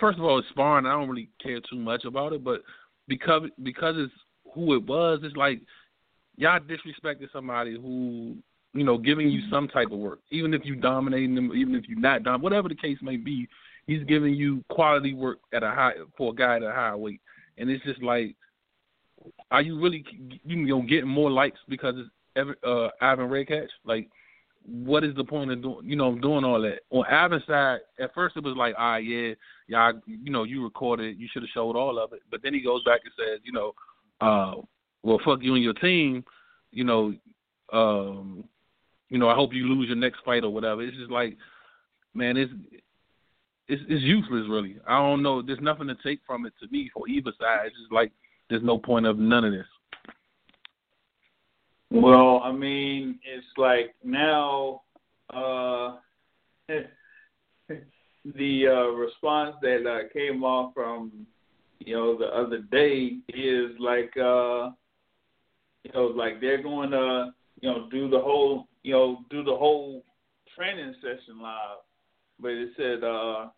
first 0.00 0.18
of 0.18 0.24
all, 0.24 0.38
it's 0.38 0.48
sparring. 0.48 0.86
I 0.86 0.92
don't 0.92 1.08
really 1.08 1.28
care 1.42 1.60
too 1.60 1.78
much 1.78 2.04
about 2.04 2.32
it, 2.32 2.44
but 2.44 2.62
because 3.08 3.42
because 3.62 3.94
it's 3.98 4.12
who 4.54 4.74
it 4.74 4.86
was, 4.86 5.20
it's 5.22 5.36
like 5.36 5.60
y'all 6.36 6.60
disrespected 6.60 7.32
somebody 7.32 7.74
who 7.74 8.36
you 8.74 8.84
know 8.84 8.98
giving 8.98 9.28
you 9.28 9.42
some 9.50 9.68
type 9.68 9.90
of 9.90 9.98
work, 9.98 10.20
even 10.30 10.54
if 10.54 10.64
you 10.64 10.76
dominating 10.76 11.34
them, 11.34 11.52
even 11.54 11.74
if 11.74 11.88
you're 11.88 11.98
not 11.98 12.22
dom, 12.22 12.42
whatever 12.42 12.68
the 12.68 12.74
case 12.74 12.98
may 13.02 13.16
be. 13.16 13.48
he's 13.86 14.04
giving 14.04 14.34
you 14.34 14.64
quality 14.68 15.14
work 15.14 15.38
at 15.52 15.62
a 15.62 15.70
high 15.70 15.92
for 16.16 16.32
a 16.32 16.34
guy 16.34 16.56
at 16.56 16.62
a 16.62 16.72
high 16.72 16.94
weight, 16.94 17.20
and 17.58 17.70
it's 17.70 17.84
just 17.84 18.02
like, 18.02 18.34
are 19.50 19.62
you 19.62 19.80
really 19.80 20.04
you 20.44 20.56
know 20.56 20.82
getting 20.82 21.08
more 21.08 21.30
likes 21.30 21.58
because 21.68 21.94
it's 21.96 22.50
uh, 22.64 22.88
Ivan 23.00 23.28
Redkach? 23.28 23.68
Like, 23.84 24.08
what 24.64 25.04
is 25.04 25.14
the 25.16 25.24
point 25.24 25.50
of 25.50 25.62
doing 25.62 25.78
you 25.84 25.96
know 25.96 26.14
doing 26.16 26.44
all 26.44 26.60
that? 26.62 26.80
On 26.90 27.04
Ivan's 27.06 27.46
side, 27.46 27.80
at 27.98 28.14
first 28.14 28.36
it 28.36 28.44
was 28.44 28.56
like, 28.56 28.74
ah, 28.78 28.96
yeah, 28.96 29.34
yeah, 29.68 29.92
you 30.06 30.30
know, 30.30 30.44
you 30.44 30.62
recorded, 30.62 31.18
you 31.18 31.28
should 31.32 31.42
have 31.42 31.50
showed 31.54 31.76
all 31.76 31.98
of 31.98 32.12
it, 32.12 32.20
but 32.30 32.42
then 32.42 32.54
he 32.54 32.60
goes 32.60 32.82
back 32.84 33.00
and 33.04 33.12
says, 33.16 33.40
you 33.44 33.52
know, 33.52 33.72
uh, 34.20 34.60
well, 35.02 35.20
fuck 35.24 35.40
you 35.42 35.54
and 35.54 35.64
your 35.64 35.74
team, 35.74 36.24
you 36.70 36.84
know, 36.84 37.14
um, 37.72 38.44
you 39.08 39.18
know, 39.18 39.28
I 39.28 39.34
hope 39.34 39.52
you 39.52 39.66
lose 39.66 39.88
your 39.88 39.96
next 39.96 40.20
fight 40.24 40.44
or 40.44 40.50
whatever. 40.50 40.82
It's 40.82 40.96
just 40.96 41.10
like, 41.10 41.36
man, 42.14 42.36
it's 42.36 42.52
it's, 43.68 43.82
it's 43.88 44.02
useless, 44.02 44.46
really. 44.48 44.76
I 44.86 44.98
don't 44.98 45.22
know. 45.22 45.40
There's 45.40 45.60
nothing 45.60 45.86
to 45.88 45.96
take 46.02 46.20
from 46.26 46.46
it 46.46 46.52
to 46.60 46.68
me 46.70 46.90
for 46.92 47.08
either 47.08 47.32
side. 47.40 47.66
It's 47.66 47.76
just 47.78 47.92
like 47.92 48.12
there's 48.50 48.62
no 48.62 48.78
point 48.78 49.06
of 49.06 49.18
none 49.18 49.44
of 49.44 49.52
this. 49.52 49.66
Well, 51.94 52.40
I 52.42 52.52
mean, 52.52 53.18
it's 53.22 53.44
like 53.58 53.94
now 54.02 54.80
uh, 55.28 55.96
the 57.68 58.66
uh, 58.66 58.86
response 58.92 59.56
that 59.60 59.86
uh, 59.86 60.08
came 60.10 60.42
off 60.42 60.72
from 60.72 61.12
you 61.80 61.94
know 61.94 62.16
the 62.16 62.28
other 62.28 62.60
day 62.70 63.18
is 63.28 63.72
like 63.78 64.10
uh, 64.16 64.70
you 65.84 65.92
know 65.92 66.06
like 66.16 66.40
they're 66.40 66.62
going 66.62 66.92
to 66.92 67.34
you 67.60 67.68
know 67.68 67.88
do 67.90 68.08
the 68.08 68.18
whole 68.20 68.68
you 68.82 68.94
know 68.94 69.18
do 69.28 69.44
the 69.44 69.54
whole 69.54 70.02
training 70.56 70.94
session 71.02 71.42
live, 71.42 71.76
but 72.40 72.52
it 72.52 72.70
said 72.78 73.04
uh, 73.04 73.48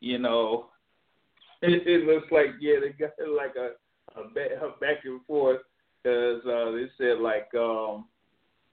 you 0.00 0.18
know 0.18 0.66
it, 1.62 1.86
it 1.86 2.04
looks 2.04 2.26
like 2.32 2.48
yeah 2.60 2.80
they 2.80 2.88
got 2.88 3.10
like 3.32 3.54
a 3.54 3.74
a 4.20 4.24
back, 4.80 5.04
and 5.04 5.24
forth 5.26 5.60
because 6.02 6.40
uh, 6.44 6.70
they 6.72 6.86
said 6.98 7.20
like 7.20 7.48
um, 7.54 8.06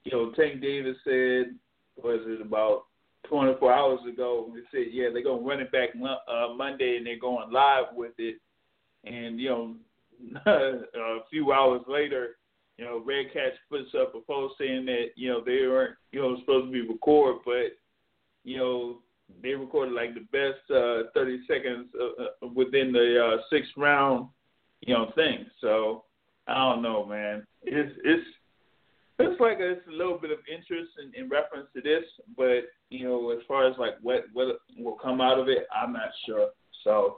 you 0.04 0.12
know 0.12 0.32
Tank 0.32 0.62
Davis 0.62 0.98
said 1.04 1.56
was 2.04 2.22
it 2.26 2.42
about 2.42 2.84
24 3.28 3.74
hours 3.74 4.00
ago 4.12 4.52
they 4.54 4.62
said 4.72 4.94
yeah 4.94 5.10
they're 5.12 5.24
gonna 5.24 5.42
run 5.42 5.60
it 5.60 5.72
back 5.72 5.90
uh, 5.96 6.54
Monday 6.56 6.98
and 6.98 7.06
they're 7.06 7.20
going 7.20 7.52
live 7.52 7.86
with 7.94 8.14
it. 8.18 8.38
And 9.04 9.40
you 9.40 9.50
know 9.50 9.76
a 10.46 11.20
few 11.30 11.52
hours 11.52 11.82
later 11.88 12.38
you 12.78 12.86
know 12.86 13.02
Red 13.06 13.28
Redkach 13.36 13.52
puts 13.70 13.90
up 14.00 14.16
a 14.16 14.22
post 14.22 14.56
saying 14.58 14.86
that 14.86 15.08
you 15.16 15.30
know 15.30 15.42
they 15.44 15.68
weren't 15.68 15.96
you 16.12 16.22
know 16.22 16.40
supposed 16.40 16.68
to 16.68 16.72
be 16.72 16.88
recorded 16.88 17.42
but 17.46 17.78
you 18.44 18.58
know 18.58 18.98
they 19.44 19.50
recorded 19.50 19.94
like 19.94 20.14
the 20.14 20.22
best 20.32 20.60
uh, 20.72 21.10
30 21.14 21.42
seconds 21.48 21.88
uh, 22.00 22.46
uh, 22.46 22.50
within 22.54 22.94
the 22.94 23.22
uh, 23.22 23.42
sixth 23.50 23.72
round 23.76 24.28
you 24.82 24.94
know 24.94 25.12
thing. 25.16 25.46
So 25.62 26.04
I 26.48 26.56
don't 26.56 26.82
know, 26.82 27.06
man. 27.06 27.46
It's 27.64 27.94
it's 28.04 28.26
it's 29.20 29.42
like 29.42 29.60
a, 29.60 29.72
it's 29.72 29.88
a 29.88 29.92
little 29.92 30.18
bit 30.18 30.32
of 30.32 30.40
interest 30.48 30.92
in, 31.02 31.24
in 31.24 31.30
reference 31.30 31.68
to 31.76 31.82
this, 31.82 32.04
but 32.36 32.62
you 32.90 33.06
know, 33.06 33.32
as 33.32 33.40
far 33.48 33.68
as 33.68 33.78
like 33.78 33.96
what 34.02 34.26
what 34.34 34.60
will 34.78 34.98
come 35.02 35.22
out 35.22 35.40
of 35.40 35.50
it, 35.50 35.68
I'm 35.76 35.94
not 35.94 36.10
sure. 36.26 36.50
So, 36.84 37.18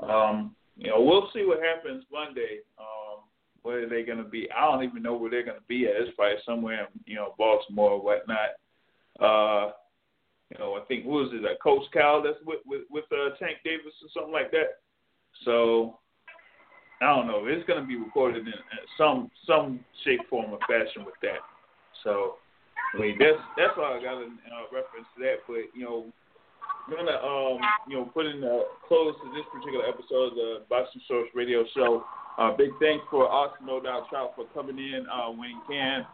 um, 0.00 0.54
you 0.76 0.90
know, 0.90 1.00
we'll 1.00 1.30
see 1.32 1.44
what 1.44 1.60
happens 1.62 2.04
Monday. 2.12 2.60
Um, 2.78 3.22
where 3.62 3.88
they're 3.88 4.06
going 4.06 4.18
to 4.18 4.24
be, 4.24 4.48
I 4.56 4.70
don't 4.70 4.84
even 4.84 5.02
know 5.02 5.16
where 5.16 5.28
they're 5.28 5.44
going 5.44 5.58
to 5.58 5.66
be 5.66 5.86
at. 5.86 5.96
It's 5.96 6.14
probably 6.14 6.36
somewhere 6.46 6.82
in 6.82 6.86
you 7.04 7.16
know 7.16 7.34
Baltimore 7.36 7.92
or 7.92 8.02
whatnot. 8.02 8.50
Uh, 9.18 9.72
you 10.50 10.58
know, 10.58 10.74
I 10.74 10.84
think 10.86 11.04
who 11.04 11.24
is 11.24 11.30
it? 11.32 11.44
Uh, 11.44 11.56
Coach 11.60 11.82
Cal 11.92 12.22
that's 12.22 12.38
with 12.46 12.60
with, 12.64 12.82
with 12.90 13.04
uh, 13.10 13.34
Tank 13.38 13.58
Davis 13.64 13.94
or 14.02 14.08
something 14.14 14.32
like 14.32 14.52
that. 14.52 14.78
So 15.44 15.98
I 17.00 17.06
don't 17.14 17.26
know. 17.26 17.44
It's 17.44 17.66
going 17.66 17.80
to 17.80 17.86
be 17.86 17.96
recorded 17.96 18.46
in 18.46 18.54
some 18.96 19.30
some 19.46 19.80
shape, 20.04 20.20
form, 20.30 20.52
or 20.52 20.58
fashion 20.60 21.04
with 21.04 21.18
that. 21.22 21.44
So, 22.02 22.36
I 22.94 23.00
mean, 23.00 23.16
that's 23.18 23.36
that's 23.56 23.76
all 23.76 23.98
I 23.98 24.02
got 24.02 24.22
in 24.22 24.38
uh, 24.48 24.64
reference 24.72 25.06
to 25.16 25.22
that. 25.24 25.44
But 25.46 25.68
you 25.76 25.84
know, 25.84 26.06
I'm 26.88 26.94
gonna 26.94 27.18
um 27.18 27.60
you 27.88 27.96
know 27.96 28.04
put 28.06 28.26
in 28.26 28.42
a 28.44 28.62
close 28.86 29.14
to 29.22 29.28
this 29.34 29.44
particular 29.52 29.84
episode 29.86 30.32
of 30.32 30.34
the 30.34 30.62
Boxing 30.70 31.02
Source 31.08 31.28
Radio 31.34 31.64
Show. 31.74 32.04
Uh, 32.38 32.56
big 32.56 32.70
thanks 32.80 33.04
for 33.10 33.28
Austin 33.28 33.66
No 33.66 33.80
Doubt 33.80 34.08
Trout 34.08 34.32
for 34.36 34.46
coming 34.54 34.78
in 34.78 35.06
uh, 35.12 35.30
when 35.30 35.50
he 35.50 35.74
can, 35.74 36.06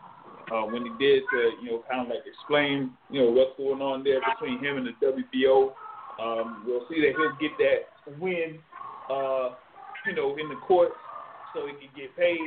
uh, 0.50 0.62
when 0.62 0.82
he 0.82 0.92
did 0.98 1.22
to 1.30 1.50
you 1.62 1.70
know 1.70 1.84
kind 1.90 2.02
of 2.02 2.08
like 2.08 2.24
explain 2.26 2.90
you 3.10 3.20
know 3.20 3.30
what's 3.30 3.56
going 3.56 3.82
on 3.82 4.02
there 4.02 4.20
between 4.32 4.58
him 4.58 4.78
and 4.78 4.86
the 4.86 4.94
WBO. 4.98 5.72
Um, 6.20 6.64
we'll 6.66 6.86
see 6.88 7.00
that 7.02 7.14
he'll 7.16 7.36
get 7.38 7.52
that 7.58 8.18
win. 8.18 8.58
Uh, 9.10 9.54
you 10.06 10.14
know, 10.14 10.36
in 10.36 10.48
the 10.48 10.58
court 10.66 10.92
so 11.54 11.66
he 11.66 11.72
can 11.74 11.92
get 11.96 12.16
paid. 12.16 12.38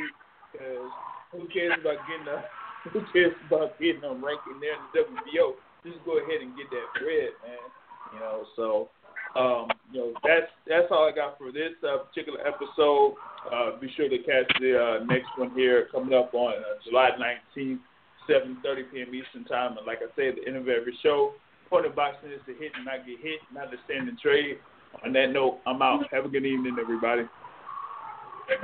Because 0.52 0.92
who 1.32 1.48
cares 1.52 1.76
about 1.80 2.00
getting 2.08 2.28
a 2.28 2.44
who 2.94 3.02
cares 3.12 3.34
about 3.48 3.80
getting 3.80 4.04
a 4.04 4.14
ranking 4.14 4.60
there 4.62 4.78
in 4.78 4.84
the 4.94 5.04
WBO? 5.04 5.56
Just 5.84 6.04
go 6.06 6.18
ahead 6.18 6.42
and 6.42 6.56
get 6.58 6.70
that 6.72 6.88
bread, 7.00 7.34
man. 7.46 7.66
You 8.14 8.20
know, 8.20 8.46
so 8.56 8.90
um, 9.36 9.68
you 9.92 10.00
know 10.00 10.14
that's 10.24 10.52
that's 10.68 10.88
all 10.92 11.08
I 11.08 11.14
got 11.16 11.38
for 11.38 11.52
this 11.52 11.76
uh, 11.84 12.06
particular 12.10 12.40
episode. 12.46 13.16
Uh, 13.52 13.78
be 13.80 13.92
sure 13.96 14.10
to 14.10 14.18
catch 14.20 14.50
the 14.60 14.74
uh, 14.74 15.04
next 15.06 15.30
one 15.38 15.52
here 15.52 15.88
coming 15.92 16.14
up 16.14 16.34
on 16.34 16.54
uh, 16.54 16.80
July 16.88 17.12
19th, 17.58 17.80
7:30 18.30 18.92
p.m. 18.92 19.14
Eastern 19.14 19.46
Time. 19.46 19.78
And 19.78 19.86
like 19.86 20.00
I 20.00 20.10
said, 20.16 20.36
the 20.42 20.48
end 20.48 20.58
of 20.58 20.70
every 20.70 20.98
show, 21.04 21.34
point 21.70 21.86
of 21.86 21.96
boxing 21.96 22.32
is 22.32 22.42
to 22.48 22.54
hit 22.54 22.72
and 22.76 22.86
not 22.86 23.06
get 23.06 23.20
hit, 23.22 23.40
not 23.54 23.72
to 23.72 23.78
stand 23.86 24.10
and 24.10 24.18
trade. 24.20 24.58
On 25.04 25.12
that 25.14 25.32
note, 25.32 25.60
I'm 25.68 25.82
out. 25.82 26.06
Have 26.12 26.26
a 26.26 26.30
good 26.30 26.46
evening, 26.46 26.78
everybody. 26.80 27.24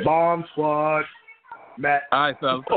Bomb 0.03 0.45
squad. 0.51 1.03
Matt. 1.77 2.03
Hi, 2.11 2.33
fellas. 2.39 2.65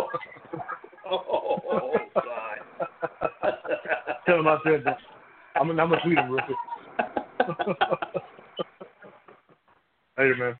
oh, 1.10 1.94
God. 2.14 3.54
Tell 4.26 4.40
him 4.40 4.48
I 4.48 4.58
said 4.64 4.84
that. 4.84 4.98
I'm, 5.56 5.70
I'm 5.70 5.76
going 5.76 5.90
to 5.90 6.00
tweet 6.00 6.18
him 6.18 6.30
real 6.30 6.44
quick. 6.44 6.58
Later, 10.18 10.36
man. 10.36 10.52